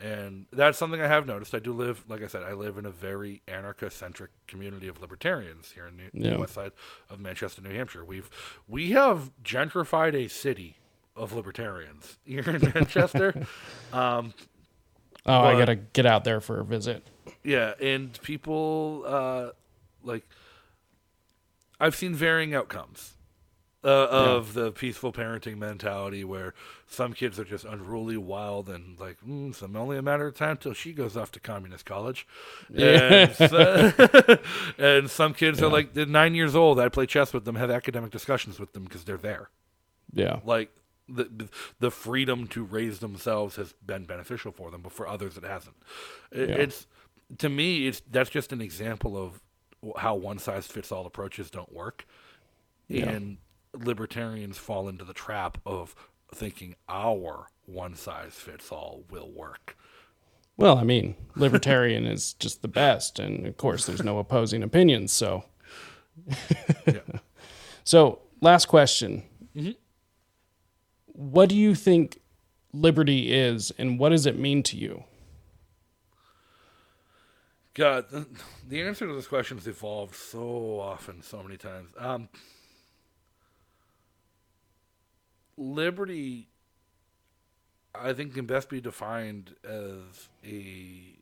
And 0.00 0.46
that's 0.50 0.78
something 0.78 1.00
I 1.00 1.08
have 1.08 1.26
noticed. 1.26 1.54
I 1.54 1.58
do 1.58 1.74
live, 1.74 2.04
like 2.08 2.22
I 2.22 2.26
said, 2.26 2.42
I 2.42 2.54
live 2.54 2.78
in 2.78 2.86
a 2.86 2.90
very 2.90 3.42
anarcho-centric 3.46 4.30
community 4.46 4.88
of 4.88 5.00
libertarians 5.00 5.72
here 5.72 5.86
in 5.86 5.98
the, 5.98 6.28
yeah. 6.30 6.36
west 6.36 6.54
side 6.54 6.72
of 7.10 7.20
Manchester, 7.20 7.60
New 7.60 7.74
Hampshire. 7.74 8.02
We've 8.04 8.30
we 8.66 8.92
have 8.92 9.30
gentrified 9.44 10.14
a 10.14 10.28
city 10.28 10.76
of 11.14 11.34
libertarians 11.34 12.16
here 12.24 12.48
in 12.48 12.72
Manchester. 12.74 13.34
um, 13.92 14.32
oh, 15.26 15.42
but, 15.42 15.44
I 15.44 15.58
gotta 15.58 15.76
get 15.76 16.06
out 16.06 16.24
there 16.24 16.40
for 16.40 16.60
a 16.60 16.64
visit. 16.64 17.06
Yeah, 17.44 17.74
and 17.78 18.18
people 18.22 19.04
uh, 19.06 19.50
like 20.02 20.26
I've 21.78 21.96
seen 21.96 22.14
varying 22.14 22.54
outcomes 22.54 23.16
uh, 23.82 23.88
of 24.10 24.54
yeah. 24.54 24.64
the 24.64 24.72
peaceful 24.72 25.12
parenting 25.12 25.56
mentality 25.56 26.24
where 26.24 26.52
some 26.86 27.12
kids 27.14 27.38
are 27.38 27.44
just 27.44 27.64
unruly, 27.64 28.16
wild, 28.16 28.68
and 28.68 29.00
like, 29.00 29.16
mm, 29.26 29.50
it's 29.50 29.62
only 29.62 29.96
a 29.96 30.02
matter 30.02 30.26
of 30.26 30.34
time 30.34 30.56
till 30.56 30.74
she 30.74 30.92
goes 30.92 31.16
off 31.16 31.30
to 31.32 31.40
communist 31.40 31.86
college. 31.86 32.26
Yeah. 32.68 33.32
And, 33.38 34.38
and 34.78 35.10
some 35.10 35.32
kids 35.32 35.60
yeah. 35.60 35.66
are 35.66 35.70
like, 35.70 35.94
they're 35.94 36.06
nine 36.06 36.34
years 36.34 36.54
old. 36.54 36.78
I 36.78 36.88
play 36.88 37.06
chess 37.06 37.32
with 37.32 37.44
them, 37.44 37.56
have 37.56 37.70
academic 37.70 38.10
discussions 38.10 38.60
with 38.60 38.74
them 38.74 38.84
because 38.84 39.04
they're 39.04 39.16
there. 39.16 39.48
Yeah. 40.12 40.40
Like, 40.44 40.70
the 41.08 41.48
the 41.80 41.90
freedom 41.90 42.46
to 42.46 42.62
raise 42.62 43.00
themselves 43.00 43.56
has 43.56 43.72
been 43.84 44.04
beneficial 44.04 44.52
for 44.52 44.70
them, 44.70 44.80
but 44.82 44.92
for 44.92 45.08
others 45.08 45.36
it 45.36 45.42
hasn't. 45.42 45.74
It, 46.30 46.48
yeah. 46.48 46.54
It's 46.54 46.86
to 47.38 47.48
me, 47.48 47.88
it's 47.88 48.00
that's 48.08 48.30
just 48.30 48.52
an 48.52 48.60
example 48.60 49.16
of 49.16 49.40
how 49.98 50.14
one 50.14 50.38
size 50.38 50.66
fits 50.66 50.92
all 50.92 51.06
approaches 51.06 51.50
don't 51.50 51.72
work, 51.72 52.06
yeah. 52.88 53.08
and 53.08 53.38
libertarians 53.74 54.58
fall 54.58 54.88
into 54.88 55.04
the 55.04 55.14
trap 55.14 55.58
of 55.64 55.94
thinking 56.34 56.74
our 56.88 57.46
one 57.66 57.94
size 57.94 58.34
fits 58.34 58.70
all 58.70 59.04
will 59.10 59.30
work. 59.30 59.76
Well, 60.56 60.76
I 60.76 60.84
mean, 60.84 61.14
libertarian 61.36 62.06
is 62.06 62.34
just 62.34 62.62
the 62.62 62.68
best, 62.68 63.18
and 63.18 63.46
of 63.46 63.56
course, 63.56 63.86
there's 63.86 64.04
no 64.04 64.18
opposing 64.18 64.62
opinions. 64.62 65.12
So, 65.12 65.44
yeah. 66.86 67.00
so 67.84 68.20
last 68.40 68.66
question: 68.66 69.22
mm-hmm. 69.56 69.72
What 71.06 71.48
do 71.48 71.56
you 71.56 71.74
think 71.74 72.20
liberty 72.72 73.32
is, 73.32 73.72
and 73.78 73.98
what 73.98 74.10
does 74.10 74.26
it 74.26 74.38
mean 74.38 74.62
to 74.64 74.76
you? 74.76 75.04
God, 77.80 78.10
the, 78.10 78.26
the 78.68 78.82
answer 78.82 79.06
to 79.06 79.14
this 79.14 79.26
question 79.26 79.56
has 79.56 79.66
evolved 79.66 80.14
so 80.14 80.78
often, 80.78 81.22
so 81.22 81.42
many 81.42 81.56
times. 81.56 81.88
Um, 81.96 82.28
liberty, 85.56 86.48
I 87.94 88.12
think, 88.12 88.34
can 88.34 88.44
best 88.44 88.68
be 88.68 88.82
defined 88.82 89.54
as 89.64 90.28
a 90.44 91.16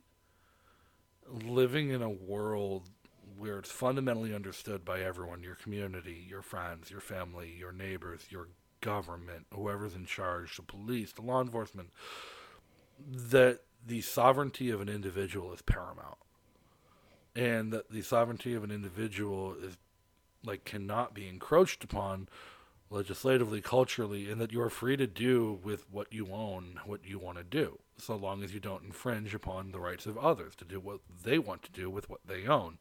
living 1.45 1.91
in 1.91 2.03
a 2.03 2.11
world 2.11 2.91
where 3.37 3.61
it's 3.61 3.71
fundamentally 3.71 4.35
understood 4.35 4.85
by 4.85 4.99
everyone 4.99 5.45
your 5.45 5.55
community, 5.55 6.27
your 6.29 6.43
friends, 6.43 6.91
your 6.91 7.01
family, 7.01 7.55
your 7.57 7.71
neighbors, 7.71 8.23
your 8.31 8.49
government, 8.81 9.47
whoever's 9.55 9.95
in 9.95 10.07
charge, 10.07 10.57
the 10.57 10.63
police, 10.63 11.13
the 11.13 11.23
law 11.23 11.41
enforcement 11.41 11.91
that 13.09 13.61
the 13.87 14.01
sovereignty 14.01 14.71
of 14.71 14.81
an 14.81 14.89
individual 14.89 15.53
is 15.53 15.63
paramount. 15.63 16.19
And 17.37 17.73
that 17.73 17.91
the 17.91 18.03
sovereignty 18.03 18.55
of 18.55 18.65
an 18.65 18.71
individual 18.71 19.55
is 19.63 19.77
like 20.45 20.65
cannot 20.65 21.15
be 21.15 21.29
encroached 21.29 21.85
upon 21.85 22.29
legislatively, 22.91 23.61
culturally, 23.61 24.31
and 24.31 24.41
that 24.41 24.53
you 24.53 24.61
are 24.61 24.71
free 24.71 24.97
to 24.97 25.07
do 25.07 25.59
with 25.63 25.85
what 25.91 26.13
you 26.13 26.29
own 26.33 26.81
what 26.87 27.05
you 27.05 27.19
want 27.19 27.39
to 27.39 27.45
do, 27.45 27.79
so 27.99 28.17
long 28.17 28.43
as 28.43 28.55
you 28.55 28.61
don't 28.61 28.85
infringe 28.85 29.35
upon 29.35 29.73
the 29.73 29.81
rights 29.81 30.07
of 30.07 30.17
others 30.17 30.55
to 30.57 30.65
do 30.65 30.81
what 30.81 31.01
they 31.25 31.39
want 31.39 31.63
to 31.63 31.73
do 31.73 31.91
with 31.91 32.09
what 32.09 32.21
they 32.27 32.47
own. 32.47 32.79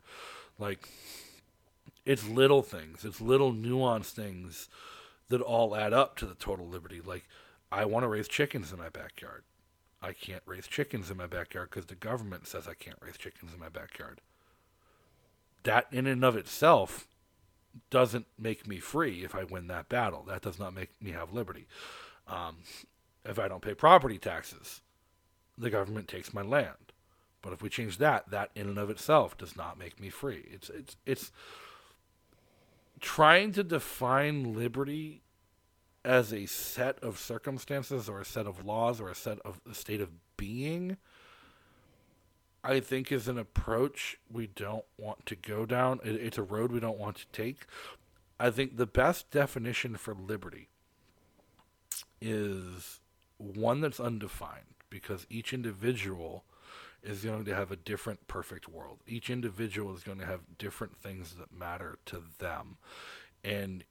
Like, 0.57 0.89
it's 2.05 2.27
little 2.27 2.61
things, 2.61 3.03
it's 3.03 3.19
little 3.19 3.51
nuanced 3.51 4.11
things 4.11 4.69
that 5.29 5.41
all 5.41 5.75
add 5.75 5.93
up 5.93 6.15
to 6.17 6.25
the 6.25 6.35
total 6.35 6.67
liberty. 6.67 7.01
Like, 7.03 7.27
I 7.71 7.83
want 7.83 8.03
to 8.03 8.07
raise 8.07 8.29
chickens 8.29 8.71
in 8.71 8.77
my 8.77 8.89
backyard. 8.89 9.43
I 10.01 10.13
can't 10.13 10.43
raise 10.45 10.67
chickens 10.67 11.11
in 11.11 11.17
my 11.17 11.27
backyard 11.27 11.69
because 11.69 11.87
the 11.87 11.95
government 11.95 12.47
says 12.47 12.67
I 12.67 12.75
can't 12.75 12.99
raise 13.01 13.17
chickens 13.17 13.53
in 13.53 13.59
my 13.59 13.69
backyard. 13.69 14.21
That, 15.63 15.87
in 15.91 16.07
and 16.07 16.23
of 16.23 16.35
itself, 16.35 17.07
doesn't 17.89 18.25
make 18.37 18.67
me 18.67 18.79
free 18.79 19.23
if 19.23 19.35
I 19.35 19.43
win 19.43 19.67
that 19.67 19.89
battle. 19.89 20.23
That 20.27 20.41
does 20.41 20.59
not 20.59 20.73
make 20.73 20.89
me 21.01 21.11
have 21.11 21.33
liberty. 21.33 21.67
Um, 22.27 22.57
if 23.25 23.39
I 23.39 23.47
don't 23.47 23.61
pay 23.61 23.73
property 23.73 24.17
taxes, 24.17 24.81
the 25.57 25.69
government 25.69 26.07
takes 26.07 26.33
my 26.33 26.41
land. 26.41 26.93
But 27.41 27.53
if 27.53 27.61
we 27.61 27.69
change 27.69 27.97
that, 27.99 28.29
that 28.31 28.51
in 28.55 28.67
and 28.67 28.77
of 28.77 28.89
itself 28.89 29.37
does 29.37 29.55
not 29.55 29.77
make 29.77 29.99
me 29.99 30.09
free. 30.09 30.49
It's 30.51 30.69
it's 30.69 30.95
it's 31.05 31.31
trying 32.99 33.51
to 33.53 33.63
define 33.63 34.55
liberty 34.55 35.21
as 36.03 36.33
a 36.33 36.45
set 36.45 37.01
of 37.03 37.19
circumstances 37.19 38.09
or 38.09 38.21
a 38.21 38.25
set 38.25 38.47
of 38.47 38.65
laws 38.65 38.99
or 38.99 39.09
a 39.09 39.15
set 39.15 39.39
of 39.41 39.61
a 39.69 39.73
state 39.73 40.01
of 40.01 40.09
being 40.35 40.97
I 42.67 42.81
think 42.81 43.13
is 43.13 43.29
an 43.29 43.37
approach 43.37 44.19
we 44.29 44.47
don't 44.47 44.83
want 44.97 45.25
to 45.27 45.37
go 45.37 45.65
down. 45.65 46.01
It's 46.03 46.37
a 46.37 46.43
road 46.43 46.73
we 46.73 46.81
don't 46.81 46.99
want 46.99 47.15
to 47.15 47.25
take. 47.31 47.65
I 48.41 48.49
think 48.49 48.75
the 48.75 48.85
best 48.85 49.31
definition 49.31 49.95
for 49.95 50.13
liberty 50.13 50.67
is 52.21 52.99
one 53.37 53.79
that's 53.79 54.01
undefined 54.01 54.75
because 54.89 55.25
each 55.29 55.53
individual 55.53 56.43
is 57.01 57.23
going 57.23 57.45
to 57.45 57.55
have 57.55 57.71
a 57.71 57.77
different 57.77 58.27
perfect 58.27 58.67
world. 58.67 58.99
Each 59.07 59.29
individual 59.29 59.95
is 59.95 60.03
going 60.03 60.19
to 60.19 60.25
have 60.25 60.57
different 60.57 60.97
things 60.97 61.35
that 61.35 61.57
matter 61.57 61.99
to 62.07 62.21
them. 62.39 62.77
And 63.45 63.85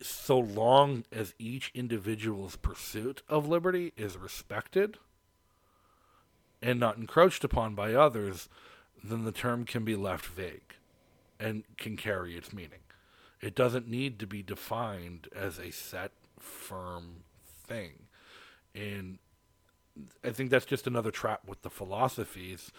so 0.00 0.38
long 0.38 1.04
as 1.12 1.34
each 1.38 1.70
individual's 1.74 2.56
pursuit 2.56 3.22
of 3.28 3.46
liberty 3.46 3.92
is 3.98 4.16
respected, 4.16 4.96
and 6.62 6.78
not 6.78 6.96
encroached 6.96 7.44
upon 7.44 7.74
by 7.74 7.92
others, 7.92 8.48
then 9.02 9.24
the 9.24 9.32
term 9.32 9.64
can 9.64 9.84
be 9.84 9.96
left 9.96 10.26
vague 10.26 10.74
and 11.40 11.64
can 11.76 11.96
carry 11.96 12.36
its 12.36 12.52
meaning. 12.52 12.78
It 13.40 13.56
doesn't 13.56 13.88
need 13.88 14.20
to 14.20 14.26
be 14.26 14.42
defined 14.42 15.26
as 15.34 15.58
a 15.58 15.72
set, 15.72 16.12
firm 16.38 17.24
thing. 17.66 18.04
And 18.74 19.18
I 20.24 20.30
think 20.30 20.50
that's 20.50 20.64
just 20.64 20.86
another 20.86 21.10
trap 21.10 21.40
with 21.46 21.62
the 21.62 21.70
philosophies. 21.70 22.70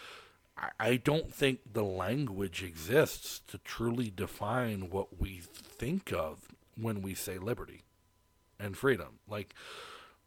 I 0.78 0.96
don't 0.96 1.34
think 1.34 1.60
the 1.72 1.84
language 1.84 2.62
exists 2.62 3.40
to 3.48 3.58
truly 3.58 4.10
define 4.14 4.88
what 4.88 5.20
we 5.20 5.42
think 5.42 6.12
of 6.12 6.48
when 6.80 7.02
we 7.02 7.14
say 7.14 7.38
liberty 7.38 7.82
and 8.58 8.76
freedom. 8.76 9.18
Like, 9.28 9.52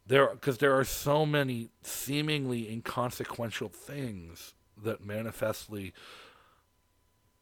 there 0.07 0.29
because 0.29 0.57
there 0.57 0.77
are 0.77 0.83
so 0.83 1.25
many 1.25 1.69
seemingly 1.81 2.71
inconsequential 2.71 3.69
things 3.69 4.53
that 4.81 5.05
manifestly 5.05 5.93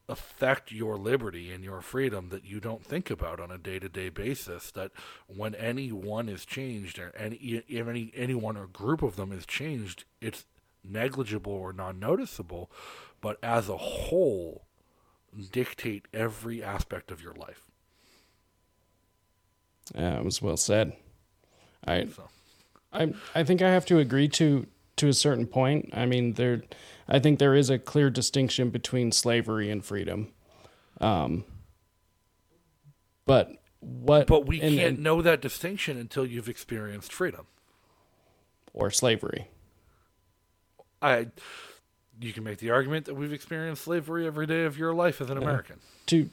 affect 0.08 0.70
your 0.70 0.96
liberty 0.96 1.50
and 1.50 1.64
your 1.64 1.80
freedom 1.80 2.28
that 2.28 2.44
you 2.44 2.60
don't 2.60 2.84
think 2.84 3.10
about 3.10 3.40
on 3.40 3.50
a 3.50 3.58
day-to-day 3.58 4.08
basis 4.08 4.70
that 4.70 4.92
when 5.26 5.54
any 5.56 5.90
one 5.90 6.28
is 6.28 6.44
changed 6.44 6.98
or 6.98 7.12
any 7.16 7.64
any 7.68 8.12
anyone 8.14 8.56
or 8.56 8.68
group 8.68 9.02
of 9.02 9.16
them 9.16 9.32
is 9.32 9.44
changed 9.44 10.04
it's 10.20 10.44
negligible 10.84 11.52
or 11.52 11.72
non-noticeable 11.72 12.70
but 13.20 13.36
as 13.42 13.68
a 13.68 13.76
whole 13.76 14.66
dictate 15.50 16.06
every 16.14 16.62
aspect 16.62 17.10
of 17.10 17.20
your 17.20 17.34
life 17.34 17.66
Yeah, 19.94 20.18
it 20.18 20.24
was 20.24 20.42
well 20.42 20.56
said. 20.56 20.96
I, 21.84 22.06
so 22.06 22.28
I, 22.96 23.14
I 23.34 23.44
think 23.44 23.62
I 23.62 23.70
have 23.70 23.86
to 23.86 23.98
agree 23.98 24.28
to 24.28 24.66
to 24.96 25.08
a 25.08 25.12
certain 25.12 25.46
point. 25.46 25.90
I 25.92 26.06
mean, 26.06 26.32
there, 26.34 26.62
I 27.06 27.18
think 27.18 27.38
there 27.38 27.54
is 27.54 27.68
a 27.68 27.78
clear 27.78 28.08
distinction 28.08 28.70
between 28.70 29.12
slavery 29.12 29.70
and 29.70 29.84
freedom. 29.84 30.32
Um, 31.00 31.44
but 33.26 33.52
what? 33.80 34.26
but 34.26 34.46
we 34.46 34.60
and- 34.60 34.76
can't 34.76 34.94
and- 34.94 35.02
know 35.02 35.20
that 35.22 35.40
distinction 35.40 35.98
until 35.98 36.24
you've 36.24 36.48
experienced 36.48 37.12
freedom 37.12 37.46
or 38.72 38.90
slavery. 38.90 39.48
i 41.02 41.26
you 42.18 42.32
can 42.32 42.44
make 42.44 42.58
the 42.58 42.70
argument 42.70 43.04
that 43.04 43.14
we've 43.14 43.32
experienced 43.32 43.82
slavery 43.84 44.26
every 44.26 44.46
day 44.46 44.64
of 44.64 44.78
your 44.78 44.94
life 44.94 45.20
as 45.20 45.28
an 45.28 45.36
american 45.36 45.76
to 46.06 46.30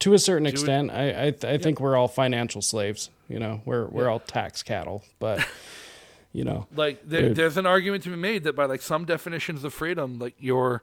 to 0.00 0.14
a 0.14 0.18
certain 0.18 0.46
extent 0.46 0.90
i 0.90 1.26
i, 1.26 1.30
th- 1.30 1.44
I 1.44 1.58
think 1.58 1.80
we're 1.80 1.96
all 1.96 2.08
financial 2.08 2.62
slaves 2.62 3.10
you 3.28 3.38
know? 3.38 3.60
We're 3.64 3.86
we're 3.86 4.08
all 4.08 4.20
tax 4.20 4.62
cattle 4.62 5.02
but 5.18 5.46
you 6.32 6.44
know 6.44 6.66
like 6.74 7.08
there, 7.08 7.32
there's 7.32 7.56
an 7.56 7.66
argument 7.66 8.04
to 8.04 8.10
be 8.10 8.16
made 8.16 8.44
that 8.44 8.54
by 8.54 8.66
like 8.66 8.82
some 8.82 9.04
definitions 9.04 9.64
of 9.64 9.72
freedom 9.74 10.18
like 10.18 10.34
your 10.38 10.82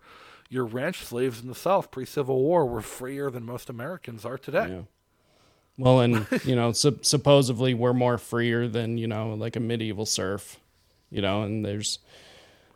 your 0.49 0.65
ranch 0.65 1.03
slaves 1.05 1.41
in 1.41 1.47
the 1.47 1.55
south 1.55 1.91
pre-civil 1.91 2.41
war 2.41 2.65
were 2.65 2.81
freer 2.81 3.29
than 3.29 3.43
most 3.45 3.69
americans 3.69 4.25
are 4.25 4.37
today. 4.37 4.67
Yeah. 4.69 4.81
well 5.77 5.99
and 5.99 6.27
you 6.43 6.55
know 6.55 6.71
sup- 6.71 7.05
supposedly 7.05 7.73
we're 7.73 7.93
more 7.93 8.17
freer 8.17 8.67
than 8.67 8.97
you 8.97 9.07
know 9.07 9.33
like 9.33 9.55
a 9.55 9.59
medieval 9.59 10.05
serf 10.05 10.59
you 11.09 11.21
know 11.21 11.43
and 11.43 11.63
there's 11.65 11.99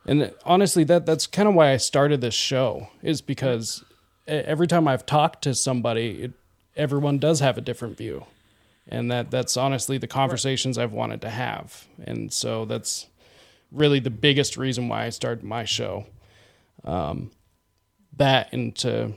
and 0.06 0.34
honestly 0.46 0.84
that 0.86 1.06
that's 1.06 1.28
kind 1.28 1.50
of 1.50 1.56
why 1.56 1.72
i 1.74 1.78
started 1.78 2.22
this 2.22 2.34
show 2.34 2.88
is 3.04 3.22
because 3.22 3.84
every 4.28 4.68
time 4.68 4.88
i've 4.88 5.06
talked 5.06 5.44
to 5.44 5.54
somebody 5.54 6.24
it, 6.24 6.32
everyone 6.76 7.18
does 7.18 7.40
have 7.40 7.58
a 7.58 7.62
different 7.62 7.98
view. 7.98 8.26
And 8.90 9.12
that 9.12 9.32
that's 9.32 9.58
honestly 9.58 9.98
the 9.98 10.08
conversations 10.08 10.78
i've 10.78 10.94
wanted 10.94 11.22
to 11.22 11.30
have. 11.30 11.88
And 12.04 12.32
so 12.32 12.66
that's 12.66 13.08
really 13.72 14.00
the 14.00 14.10
biggest 14.10 14.56
reason 14.56 14.88
why 14.88 15.06
i 15.06 15.10
started 15.10 15.44
my 15.44 15.66
show 15.66 16.06
um, 16.86 17.32
that 18.16 18.54
and 18.54 18.76
to 18.78 19.14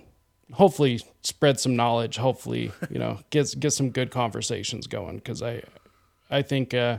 hopefully 0.52 1.00
spread 1.22 1.60
some 1.60 1.76
knowledge 1.76 2.16
hopefully 2.16 2.72
you 2.90 2.98
know 2.98 3.20
get 3.30 3.54
get 3.60 3.72
some 3.72 3.90
good 3.90 4.10
conversations 4.10 4.86
going. 4.86 5.16
Because 5.16 5.42
i 5.42 5.62
i 6.30 6.42
think 6.42 6.74
uh 6.74 6.98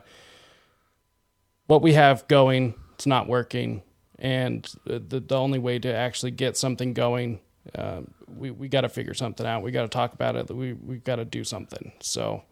what 1.67 1.81
we 1.81 1.93
have 1.93 2.27
going 2.27 2.75
it's 3.01 3.07
not 3.07 3.27
working. 3.27 3.81
And 4.19 4.71
the 4.85 4.99
the, 4.99 5.19
the 5.19 5.35
only 5.35 5.57
way 5.57 5.79
to 5.79 5.91
actually 5.91 6.31
get 6.31 6.55
something 6.55 6.93
going 6.93 7.39
uh, 7.75 8.01
we 8.27 8.51
we 8.51 8.67
got 8.67 8.81
to 8.81 8.89
figure 8.89 9.13
something 9.13 9.45
out. 9.45 9.63
We 9.63 9.71
got 9.71 9.83
to 9.83 9.88
talk 9.88 10.13
about 10.13 10.35
it. 10.35 10.49
We 10.49 10.73
we 10.73 10.97
got 10.97 11.17
to 11.17 11.25
do 11.25 11.43
something. 11.43 11.91
So 11.99 12.43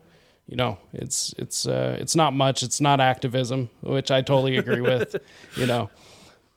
you 0.47 0.55
know 0.55 0.77
it's 0.93 1.33
it's 1.37 1.67
uh 1.67 1.97
it's 1.99 2.15
not 2.15 2.33
much. 2.33 2.63
It's 2.63 2.81
not 2.81 2.99
activism 2.99 3.69
which 3.81 4.11
i 4.11 4.21
totally 4.21 4.57
agree 4.57 4.81
with 4.81 5.15
you 5.55 5.65
know. 5.65 5.89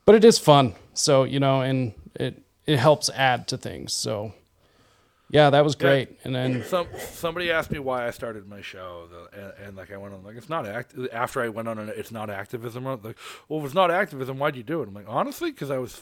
But 0.04 0.16
it 0.16 0.24
is 0.24 0.38
fun. 0.38 0.74
So 0.94 1.24
you 1.24 1.40
know 1.40 1.60
and 1.62 1.92
it 2.14 2.42
it 2.66 2.78
helps 2.78 3.08
add 3.10 3.48
to 3.48 3.58
things. 3.58 3.92
So 3.92 4.32
yeah 5.30 5.50
that 5.50 5.64
was 5.64 5.74
great. 5.74 6.18
And 6.24 6.34
then 6.34 6.64
some 6.66 6.86
somebody 6.98 7.50
asked 7.50 7.70
me 7.70 7.78
why 7.78 8.06
I 8.06 8.10
started 8.10 8.48
my 8.48 8.60
show, 8.60 9.08
and, 9.32 9.52
and 9.66 9.76
like 9.76 9.92
I 9.92 9.96
went 9.96 10.14
on 10.14 10.24
like 10.24 10.36
it's 10.36 10.50
not 10.50 10.66
act. 10.66 10.94
After 11.12 11.42
I 11.42 11.48
went 11.48 11.68
on, 11.68 11.78
an, 11.78 11.90
it's 11.94 12.12
not 12.12 12.28
activism. 12.28 12.84
Like, 12.84 13.16
well, 13.48 13.60
if 13.60 13.64
it's 13.66 13.74
not 13.74 13.90
activism, 13.90 14.38
why'd 14.38 14.56
you 14.56 14.62
do 14.62 14.82
it? 14.82 14.88
I'm 14.88 14.94
like, 14.94 15.06
honestly, 15.08 15.50
because 15.50 15.70
I 15.70 15.78
was 15.78 16.00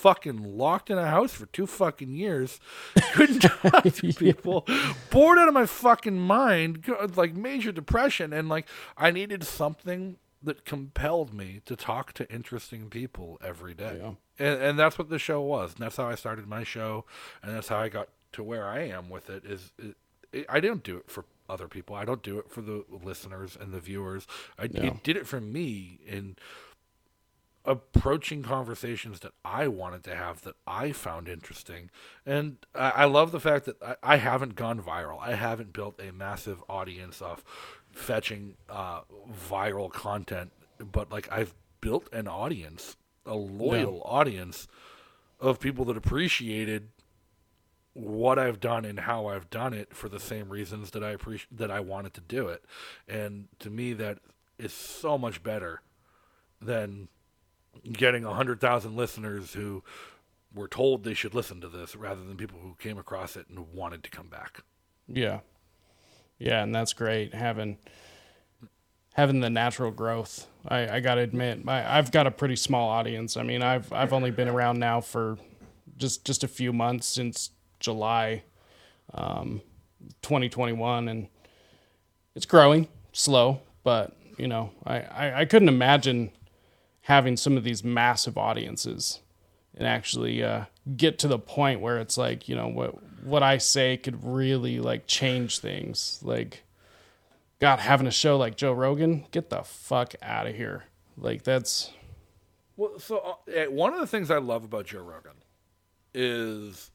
fucking 0.00 0.56
locked 0.56 0.90
in 0.90 0.98
a 0.98 1.06
house 1.06 1.32
for 1.32 1.46
two 1.46 1.66
fucking 1.66 2.14
years, 2.14 2.58
couldn't 3.12 3.40
talk 3.40 3.84
to 3.84 4.12
people, 4.14 4.66
bored 5.10 5.38
out 5.38 5.48
of 5.48 5.54
my 5.54 5.66
fucking 5.66 6.18
mind, 6.18 6.84
like 7.16 7.34
major 7.34 7.72
depression, 7.72 8.32
and 8.32 8.48
like 8.48 8.66
I 8.96 9.10
needed 9.10 9.44
something 9.44 10.16
that 10.42 10.64
compelled 10.64 11.34
me 11.34 11.60
to 11.66 11.76
talk 11.76 12.14
to 12.14 12.32
interesting 12.32 12.88
people 12.88 13.38
every 13.44 13.74
day. 13.74 13.98
Yeah. 14.00 14.12
And, 14.38 14.62
and 14.62 14.78
that's 14.78 14.98
what 14.98 15.10
the 15.10 15.18
show 15.18 15.42
was. 15.42 15.74
And 15.74 15.80
that's 15.84 15.96
how 15.96 16.08
I 16.08 16.14
started 16.14 16.46
my 16.46 16.64
show. 16.64 17.04
And 17.42 17.54
that's 17.54 17.68
how 17.68 17.76
I 17.76 17.90
got 17.90 18.08
to 18.32 18.42
where 18.42 18.66
I 18.66 18.80
am 18.88 19.10
with 19.10 19.28
it. 19.28 19.44
Is 19.44 19.72
it, 19.78 19.96
it, 20.32 20.46
I 20.48 20.60
didn't 20.60 20.82
do 20.82 20.96
it 20.96 21.10
for 21.10 21.26
other 21.46 21.68
people. 21.68 21.94
I 21.94 22.06
don't 22.06 22.22
do 22.22 22.38
it 22.38 22.48
for 22.50 22.62
the 22.62 22.84
listeners 23.04 23.54
and 23.60 23.70
the 23.70 23.80
viewers. 23.80 24.26
I 24.58 24.70
Yeah. 24.72 24.84
it 24.84 25.02
did 25.02 25.18
it 25.18 25.26
for 25.26 25.42
me 25.42 25.98
in 26.06 26.36
approaching 27.64 28.42
conversations 28.42 29.20
that 29.20 29.32
I 29.44 29.68
wanted 29.68 30.02
to 30.04 30.14
have 30.14 30.42
that 30.42 30.54
I 30.66 30.92
found 30.92 31.28
interesting. 31.28 31.90
And 32.24 32.56
I, 32.74 32.90
I 32.90 33.04
love 33.04 33.32
the 33.32 33.40
fact 33.40 33.66
that 33.66 33.82
I, 33.82 33.96
I 34.02 34.16
haven't 34.16 34.54
gone 34.54 34.82
viral. 34.82 35.18
I 35.20 35.34
haven't 35.34 35.72
built 35.72 36.00
a 36.00 36.12
massive 36.12 36.62
audience 36.68 37.20
of 37.20 37.44
fetching 37.92 38.54
uh, 38.68 39.02
viral 39.48 39.92
content, 39.92 40.52
but 40.78 41.12
like 41.12 41.30
I've 41.30 41.54
built 41.80 42.08
an 42.12 42.28
audience, 42.28 42.96
a 43.26 43.34
loyal 43.34 44.02
audience 44.04 44.66
of 45.38 45.60
people 45.60 45.84
that 45.86 45.96
appreciated 45.96 46.88
what 47.92 48.38
I've 48.38 48.60
done 48.60 48.84
and 48.84 49.00
how 49.00 49.26
I've 49.26 49.50
done 49.50 49.74
it 49.74 49.94
for 49.94 50.08
the 50.08 50.20
same 50.20 50.48
reasons 50.48 50.92
that 50.92 51.02
I 51.02 51.10
appreciate 51.10 51.56
that 51.56 51.70
I 51.70 51.80
wanted 51.80 52.14
to 52.14 52.20
do 52.20 52.48
it. 52.48 52.64
And 53.08 53.48
to 53.58 53.68
me 53.68 53.92
that 53.94 54.18
is 54.58 54.72
so 54.72 55.18
much 55.18 55.42
better 55.42 55.82
than 56.60 57.08
getting 57.92 58.24
100,000 58.24 58.96
listeners 58.96 59.52
who 59.52 59.82
were 60.54 60.68
told 60.68 61.04
they 61.04 61.14
should 61.14 61.34
listen 61.34 61.60
to 61.60 61.68
this 61.68 61.94
rather 61.94 62.22
than 62.24 62.36
people 62.36 62.58
who 62.60 62.74
came 62.78 62.98
across 62.98 63.36
it 63.36 63.46
and 63.48 63.72
wanted 63.72 64.02
to 64.04 64.10
come 64.10 64.28
back. 64.28 64.62
Yeah. 65.06 65.40
Yeah, 66.38 66.62
and 66.62 66.74
that's 66.74 66.92
great 66.92 67.34
having 67.34 67.78
having 69.14 69.40
the 69.40 69.50
natural 69.50 69.90
growth. 69.90 70.46
I, 70.66 70.88
I 70.88 71.00
gotta 71.00 71.20
admit, 71.20 71.64
my 71.64 71.98
I've 71.98 72.10
got 72.10 72.26
a 72.26 72.30
pretty 72.30 72.56
small 72.56 72.88
audience. 72.88 73.36
I 73.36 73.42
mean, 73.42 73.62
I've 73.62 73.92
I've 73.92 74.12
only 74.12 74.30
been 74.30 74.48
around 74.48 74.78
now 74.78 75.02
for 75.02 75.36
just 75.98 76.24
just 76.24 76.42
a 76.42 76.48
few 76.48 76.72
months 76.72 77.06
since 77.06 77.50
July, 77.78 78.42
um, 79.12 79.60
2021, 80.22 81.08
and 81.08 81.28
it's 82.34 82.46
growing 82.46 82.88
slow, 83.12 83.60
but 83.84 84.16
you 84.38 84.48
know, 84.48 84.70
I, 84.86 85.00
I, 85.00 85.40
I 85.40 85.44
couldn't 85.44 85.68
imagine 85.68 86.30
having 87.10 87.36
some 87.36 87.56
of 87.56 87.64
these 87.64 87.82
massive 87.82 88.38
audiences 88.38 89.18
and 89.74 89.84
actually 89.84 90.44
uh, 90.44 90.66
get 90.96 91.18
to 91.18 91.26
the 91.26 91.40
point 91.40 91.80
where 91.80 91.98
it's 91.98 92.16
like 92.16 92.48
you 92.48 92.54
know 92.54 92.68
what 92.68 92.94
what 93.24 93.42
I 93.42 93.58
say 93.58 93.96
could 93.96 94.24
really 94.24 94.78
like 94.78 95.08
change 95.08 95.58
things. 95.58 96.20
Like, 96.22 96.62
God, 97.58 97.80
having 97.80 98.06
a 98.06 98.12
show 98.12 98.36
like 98.36 98.56
Joe 98.56 98.72
Rogan, 98.72 99.26
get 99.32 99.50
the 99.50 99.64
fuck 99.64 100.14
out 100.22 100.46
of 100.46 100.54
here. 100.54 100.84
Like 101.16 101.42
that's 101.42 101.90
Well, 102.76 103.00
so 103.00 103.38
uh, 103.48 103.64
one 103.64 103.92
of 103.92 103.98
the 103.98 104.06
things 104.06 104.30
I 104.30 104.38
love 104.38 104.62
about 104.62 104.86
Joe 104.86 105.02
Rogan 105.02 105.42
is 106.14 106.92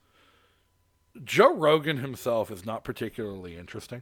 Joe 1.25 1.53
Rogan 1.53 1.97
himself 1.97 2.49
is 2.49 2.65
not 2.65 2.85
particularly 2.85 3.57
interesting. 3.57 4.01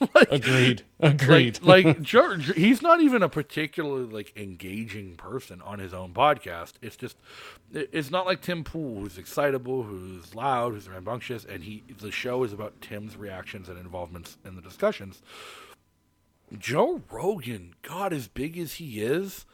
like, 0.14 0.28
agreed, 0.30 0.82
agreed. 0.98 1.60
Like, 1.62 1.84
like 1.84 2.02
Joe, 2.02 2.36
he's 2.36 2.80
not 2.80 3.00
even 3.00 3.22
a 3.22 3.28
particularly 3.28 4.06
like 4.06 4.32
engaging 4.36 5.16
person 5.16 5.60
on 5.62 5.78
his 5.78 5.92
own 5.92 6.14
podcast. 6.14 6.74
It's 6.80 6.96
just, 6.96 7.16
it's 7.72 8.10
not 8.10 8.24
like 8.24 8.40
Tim 8.40 8.64
Pool, 8.64 9.00
who's 9.00 9.18
excitable, 9.18 9.82
who's 9.82 10.34
loud, 10.34 10.72
who's 10.72 10.88
rambunctious, 10.88 11.44
and 11.44 11.64
he. 11.64 11.82
The 11.98 12.10
show 12.10 12.44
is 12.44 12.52
about 12.52 12.80
Tim's 12.80 13.16
reactions 13.16 13.68
and 13.68 13.78
involvements 13.78 14.38
in 14.44 14.56
the 14.56 14.62
discussions. 14.62 15.22
Joe 16.58 17.02
Rogan, 17.10 17.74
God, 17.82 18.12
as 18.12 18.26
big 18.26 18.58
as 18.58 18.74
he 18.74 19.02
is, 19.02 19.44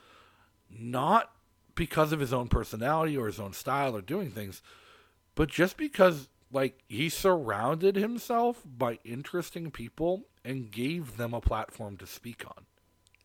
not 0.70 1.32
because 1.74 2.12
of 2.12 2.20
his 2.20 2.32
own 2.32 2.48
personality 2.48 3.16
or 3.16 3.26
his 3.26 3.40
own 3.40 3.52
style 3.52 3.96
or 3.96 4.00
doing 4.00 4.30
things, 4.30 4.62
but 5.34 5.48
just 5.48 5.76
because 5.76 6.28
like 6.50 6.78
he 6.88 7.08
surrounded 7.08 7.96
himself 7.96 8.62
by 8.64 8.98
interesting 9.04 9.70
people 9.70 10.24
and 10.46 10.70
gave 10.70 11.16
them 11.16 11.34
a 11.34 11.40
platform 11.40 11.96
to 11.98 12.06
speak 12.06 12.44
on. 12.46 12.64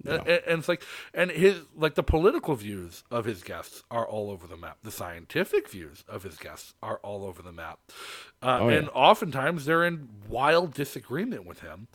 And, 0.04 0.28
and- 0.28 0.44
and 0.48 0.60
it's 0.60 0.68
like, 0.68 0.82
and 1.14 1.30
his 1.30 1.62
like 1.76 1.94
the 1.96 2.02
political 2.04 2.56
views 2.56 3.04
of 3.12 3.26
his 3.26 3.44
guests 3.44 3.84
are 3.92 4.08
all 4.08 4.32
over 4.32 4.48
the 4.48 4.58
map. 4.58 4.78
The 4.84 4.90
scientific 4.92 5.70
views 5.70 6.04
of 6.08 6.24
his 6.24 6.38
guests 6.38 6.74
are 6.82 6.98
all 7.04 7.24
over 7.24 7.42
the 7.44 7.52
map, 7.52 7.80
uh, 8.42 8.58
Oh, 8.62 8.70
yeah. 8.70 8.78
and 8.78 8.90
oftentimes 8.96 9.66
they're 9.66 9.86
in 9.86 10.10
wild 10.28 10.74
disagreement 10.74 11.46
with 11.46 11.60
him. 11.60 11.88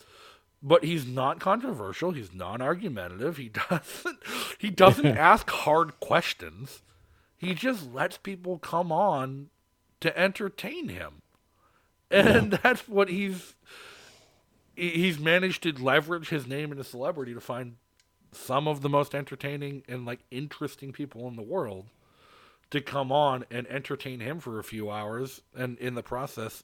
but 0.63 0.83
he's 0.85 1.05
not 1.05 1.39
controversial. 1.39 2.11
He's 2.11 2.33
non-argumentative. 2.33 3.37
He 3.37 3.49
doesn't 3.69 4.19
he 4.57 4.69
doesn't 4.69 5.05
ask 5.31 5.49
hard 5.49 5.99
questions. 5.99 6.81
He 7.37 7.53
just 7.53 7.93
lets 7.93 8.17
people 8.17 8.57
come 8.57 8.91
on 8.91 9.49
to 9.99 10.17
entertain 10.17 10.87
him, 10.89 11.21
and 12.09 12.53
yeah. 12.53 12.59
that's 12.63 12.87
what 12.87 13.09
he's 13.09 13.53
he's 14.77 15.19
managed 15.19 15.63
to 15.63 15.71
leverage 15.73 16.29
his 16.29 16.47
name 16.47 16.71
and 16.71 16.77
his 16.77 16.87
celebrity 16.87 17.33
to 17.33 17.41
find 17.41 17.75
some 18.31 18.67
of 18.67 18.81
the 18.81 18.89
most 18.89 19.15
entertaining 19.15 19.83
and 19.87 20.05
like 20.05 20.19
interesting 20.29 20.91
people 20.93 21.27
in 21.27 21.35
the 21.35 21.41
world 21.41 21.87
to 22.69 22.79
come 22.81 23.11
on 23.11 23.45
and 23.49 23.65
entertain 23.67 24.19
him 24.19 24.39
for 24.39 24.59
a 24.59 24.63
few 24.63 24.91
hours 24.91 25.41
and 25.55 25.77
in 25.79 25.95
the 25.95 26.03
process 26.03 26.63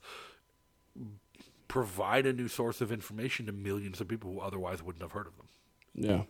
provide 1.66 2.26
a 2.26 2.32
new 2.32 2.46
source 2.46 2.80
of 2.80 2.92
information 2.92 3.46
to 3.46 3.52
millions 3.52 4.00
of 4.00 4.06
people 4.06 4.32
who 4.32 4.40
otherwise 4.40 4.82
wouldn't 4.82 5.02
have 5.02 5.12
heard 5.12 5.26
of 5.26 5.36
them. 5.36 5.48
Yeah. 5.94 6.22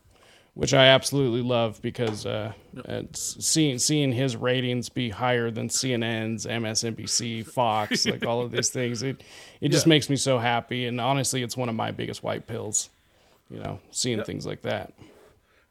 Which 0.54 0.72
I 0.72 0.86
absolutely 0.86 1.42
love 1.42 1.82
because 1.82 2.24
uh, 2.26 2.52
yep. 2.88 3.16
seeing 3.16 3.78
seeing 3.80 4.12
his 4.12 4.36
ratings 4.36 4.88
be 4.88 5.10
higher 5.10 5.50
than 5.50 5.68
CNN's, 5.68 6.46
MSNBC, 6.46 7.44
Fox, 7.44 8.06
like 8.10 8.24
all 8.24 8.40
of 8.40 8.52
these 8.52 8.70
things, 8.70 9.02
it 9.02 9.24
it 9.60 9.70
just 9.70 9.88
makes 9.88 10.08
me 10.08 10.14
so 10.14 10.38
happy. 10.38 10.86
And 10.86 11.00
honestly, 11.00 11.42
it's 11.42 11.56
one 11.56 11.68
of 11.68 11.74
my 11.74 11.90
biggest 11.90 12.22
white 12.22 12.46
pills, 12.46 12.88
you 13.50 13.58
know, 13.58 13.80
seeing 13.90 14.18
yep. 14.18 14.26
things 14.26 14.46
like 14.46 14.62
that. 14.62 14.92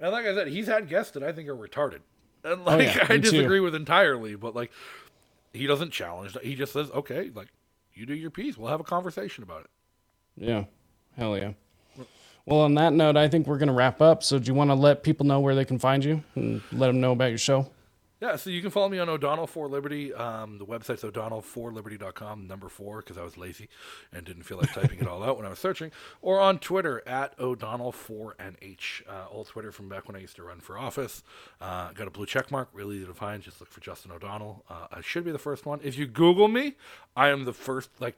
And 0.01 0.11
like 0.11 0.26
I 0.26 0.35
said, 0.35 0.49
he's 0.49 0.68
had 0.68 0.89
guests 0.89 1.14
that 1.14 1.23
I 1.23 1.31
think 1.31 1.47
are 1.47 1.55
retarded, 1.55 1.99
and 2.43 2.65
like 2.65 2.76
oh, 2.76 2.81
yeah, 2.81 3.07
I 3.10 3.18
disagree 3.18 3.60
too. 3.60 3.64
with 3.64 3.76
entirely. 3.76 4.35
But 4.35 4.53
like, 4.53 4.69
he 5.53 5.65
doesn't 5.65 5.91
challenge. 5.91 6.34
That. 6.34 6.43
He 6.43 6.55
just 6.55 6.73
says, 6.73 6.91
"Okay, 6.91 7.31
like 7.34 7.47
you 7.93 8.05
do 8.05 8.14
your 8.14 8.31
piece. 8.31 8.57
We'll 8.57 8.69
have 8.69 8.81
a 8.81 8.84
conversation 8.84 9.45
about 9.45 9.61
it." 9.61 9.69
Yeah, 10.35 10.65
hell 11.15 11.38
yeah. 11.38 11.53
Well, 12.45 12.61
on 12.61 12.74
that 12.76 12.94
note, 12.94 13.15
I 13.15 13.30
think 13.30 13.48
we're 13.48 13.57
going 13.57 13.68
to 13.68 13.74
wrap 13.74 14.02
up. 14.02 14.22
So, 14.22 14.38
do 14.38 14.48
you 14.48 14.53
want 14.53 14.70
to 14.70 14.76
let 14.76 15.03
people 15.03 15.26
know 15.26 15.40
where 15.40 15.56
they 15.56 15.65
can 15.65 15.80
find 15.80 16.03
you 16.03 16.24
and 16.36 16.61
let 16.72 16.88
them 16.88 16.99
know 16.99 17.14
about 17.14 17.30
your 17.30 17.38
show? 17.38 17.70
Yeah, 18.24 18.38
so 18.38 18.49
you 18.49 18.61
can 18.61 18.72
follow 18.72 18.88
me 18.88 18.99
on 18.99 19.10
O'Donnell 19.10 19.48
for 19.48 19.68
Liberty. 19.68 20.14
Um, 20.14 20.57
the 20.57 20.65
website's 20.65 21.03
o'donnellforliberty.com, 21.03 22.48
number 22.48 22.70
four, 22.70 22.99
because 22.99 23.18
I 23.18 23.22
was 23.22 23.38
lazy 23.38 23.68
and 24.14 24.26
didn't 24.26 24.44
feel 24.44 24.57
like 24.57 24.72
typing 24.72 24.99
it 24.99 25.10
all 25.10 25.22
out 25.24 25.36
when 25.36 25.45
I 25.45 25.49
was 25.49 25.60
searching. 25.60 25.91
Or 26.22 26.40
on 26.40 26.60
Twitter 26.60 27.03
at 27.06 27.38
O'Donnell4NH, 27.38 29.10
uh, 29.10 29.26
old 29.30 29.48
Twitter 29.48 29.74
from 29.74 29.90
back 29.90 30.07
when 30.07 30.15
I 30.15 30.20
used 30.20 30.38
to 30.38 30.44
run 30.44 30.61
for 30.61 30.78
office. 30.78 31.22
Uh, 31.60 31.91
got 31.91 32.07
a 32.07 32.11
blue 32.11 32.26
check 32.26 32.49
mark, 32.49 32.70
really 32.72 32.95
easy 32.95 33.07
to 33.07 33.14
find. 33.14 33.44
Just 33.44 33.60
look 33.60 33.70
for 33.70 33.82
Justin 33.82 34.14
O'Donnell. 34.14 34.64
Uh, 34.70 34.88
I 34.90 35.02
should 35.02 35.26
be 35.26 35.34
the 35.34 35.38
first 35.38 35.65
one. 35.65 35.82
If 35.84 35.98
you 35.98 36.07
Google 36.07 36.48
me, 36.48 36.76
I 37.18 37.28
am 37.28 37.44
the 37.44 37.52
first, 37.52 37.90
like, 37.99 38.15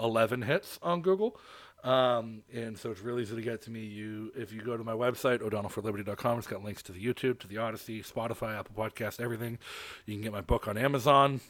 11 0.00 0.42
hits 0.42 0.80
on 0.82 1.02
Google. 1.02 1.38
Um, 1.86 2.42
and 2.52 2.76
so 2.76 2.90
it's 2.90 3.00
really 3.00 3.22
easy 3.22 3.36
to 3.36 3.42
get 3.42 3.62
to 3.62 3.70
me. 3.70 3.80
You, 3.80 4.32
if 4.34 4.52
you 4.52 4.60
go 4.60 4.76
to 4.76 4.82
my 4.82 4.92
website, 4.92 5.40
o'donnellforliberty.com, 5.40 6.38
it's 6.38 6.48
got 6.48 6.64
links 6.64 6.82
to 6.84 6.92
the 6.92 7.02
YouTube, 7.02 7.38
to 7.38 7.46
the 7.46 7.58
Odysee, 7.58 8.02
Spotify, 8.02 8.58
Apple 8.58 8.74
Podcast, 8.76 9.20
everything. 9.20 9.58
You 10.04 10.14
can 10.14 10.22
get 10.22 10.32
my 10.32 10.40
book 10.40 10.66
on 10.66 10.76
Amazon. 10.76 11.40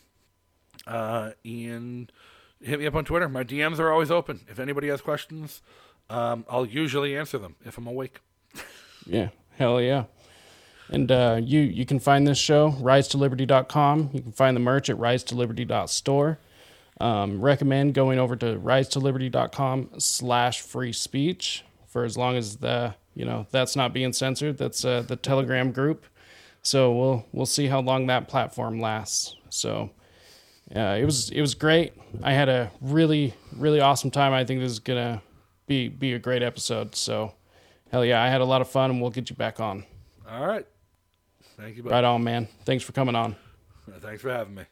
Uh, 0.86 1.30
and 1.42 2.12
hit 2.62 2.78
me 2.78 2.86
up 2.86 2.94
on 2.94 3.06
Twitter. 3.06 3.30
My 3.30 3.44
DMs 3.44 3.78
are 3.78 3.90
always 3.90 4.10
open. 4.10 4.40
If 4.46 4.58
anybody 4.58 4.88
has 4.88 5.00
questions, 5.00 5.62
um, 6.10 6.44
I'll 6.50 6.66
usually 6.66 7.16
answer 7.16 7.38
them 7.38 7.56
if 7.64 7.78
I'm 7.78 7.86
awake. 7.86 8.20
yeah, 9.06 9.30
hell 9.56 9.80
yeah. 9.80 10.04
And 10.90 11.10
uh, 11.10 11.40
you 11.42 11.60
you 11.60 11.84
can 11.86 11.98
find 11.98 12.26
this 12.26 12.38
show, 12.38 12.68
rise 12.80 13.08
to 13.08 13.16
liberty.com. 13.16 14.10
You 14.12 14.20
can 14.20 14.32
find 14.32 14.54
the 14.54 14.60
merch 14.60 14.90
at 14.90 14.98
rise 14.98 15.24
to 15.24 15.34
liberty.store. 15.34 16.38
Um, 17.01 17.40
recommend 17.43 17.94
going 17.94 18.18
over 18.18 18.36
to 18.36 18.59
risetoliberty.com 18.59 19.90
slash 19.98 20.62
free 20.62 20.93
speech 20.93 21.64
for 21.86 22.05
as 22.05 22.16
long 22.16 22.36
as 22.36 22.56
the 22.56 22.94
you 23.14 23.24
know 23.24 23.47
that's 23.51 23.77
not 23.77 23.93
being 23.93 24.12
censored. 24.12 24.59
That's 24.59 24.85
uh, 24.85 25.02
the 25.02 25.16
Telegram 25.16 25.73
group. 25.73 26.06
So 26.62 26.93
we'll 26.93 27.27
we'll 27.32 27.47
see 27.47 27.66
how 27.66 27.81
long 27.81 28.06
that 28.06 28.28
platform 28.28 28.81
lasts. 28.81 29.36
So 29.51 29.90
yeah, 30.70 30.94
it 30.94 31.05
was 31.05 31.31
it 31.31 31.40
was 31.40 31.55
great. 31.55 31.93
I 32.23 32.32
had 32.32 32.48
a 32.48 32.70
really 32.81 33.35
really 33.55 33.81
awesome 33.81 34.10
time. 34.10 34.32
I 34.32 34.44
think 34.44 34.60
this 34.60 34.73
is 34.73 34.78
gonna 34.78 35.23
be 35.66 35.89
be 35.89 36.14
a 36.14 36.18
great 36.18 36.43
episode. 36.43 36.94
So 36.94 37.35
hell 37.90 38.05
yeah, 38.05 38.23
I 38.23 38.28
had 38.28 38.40
a 38.40 38.44
lot 38.44 38.60
of 38.62 38.68
fun, 38.68 38.90
and 38.90 39.01
we'll 39.01 39.10
get 39.10 39.31
you 39.31 39.36
back 39.36 39.60
on. 39.60 39.85
All 40.28 40.47
right, 40.47 40.66
thank 41.56 41.77
you. 41.77 41.82
Buddy. 41.82 41.94
Right 41.94 42.05
on, 42.05 42.24
man. 42.24 42.48
Thanks 42.64 42.85
for 42.85 42.93
coming 42.93 43.14
on. 43.14 43.36
Thanks 44.01 44.23
for 44.23 44.31
having 44.31 44.55
me. 44.55 44.64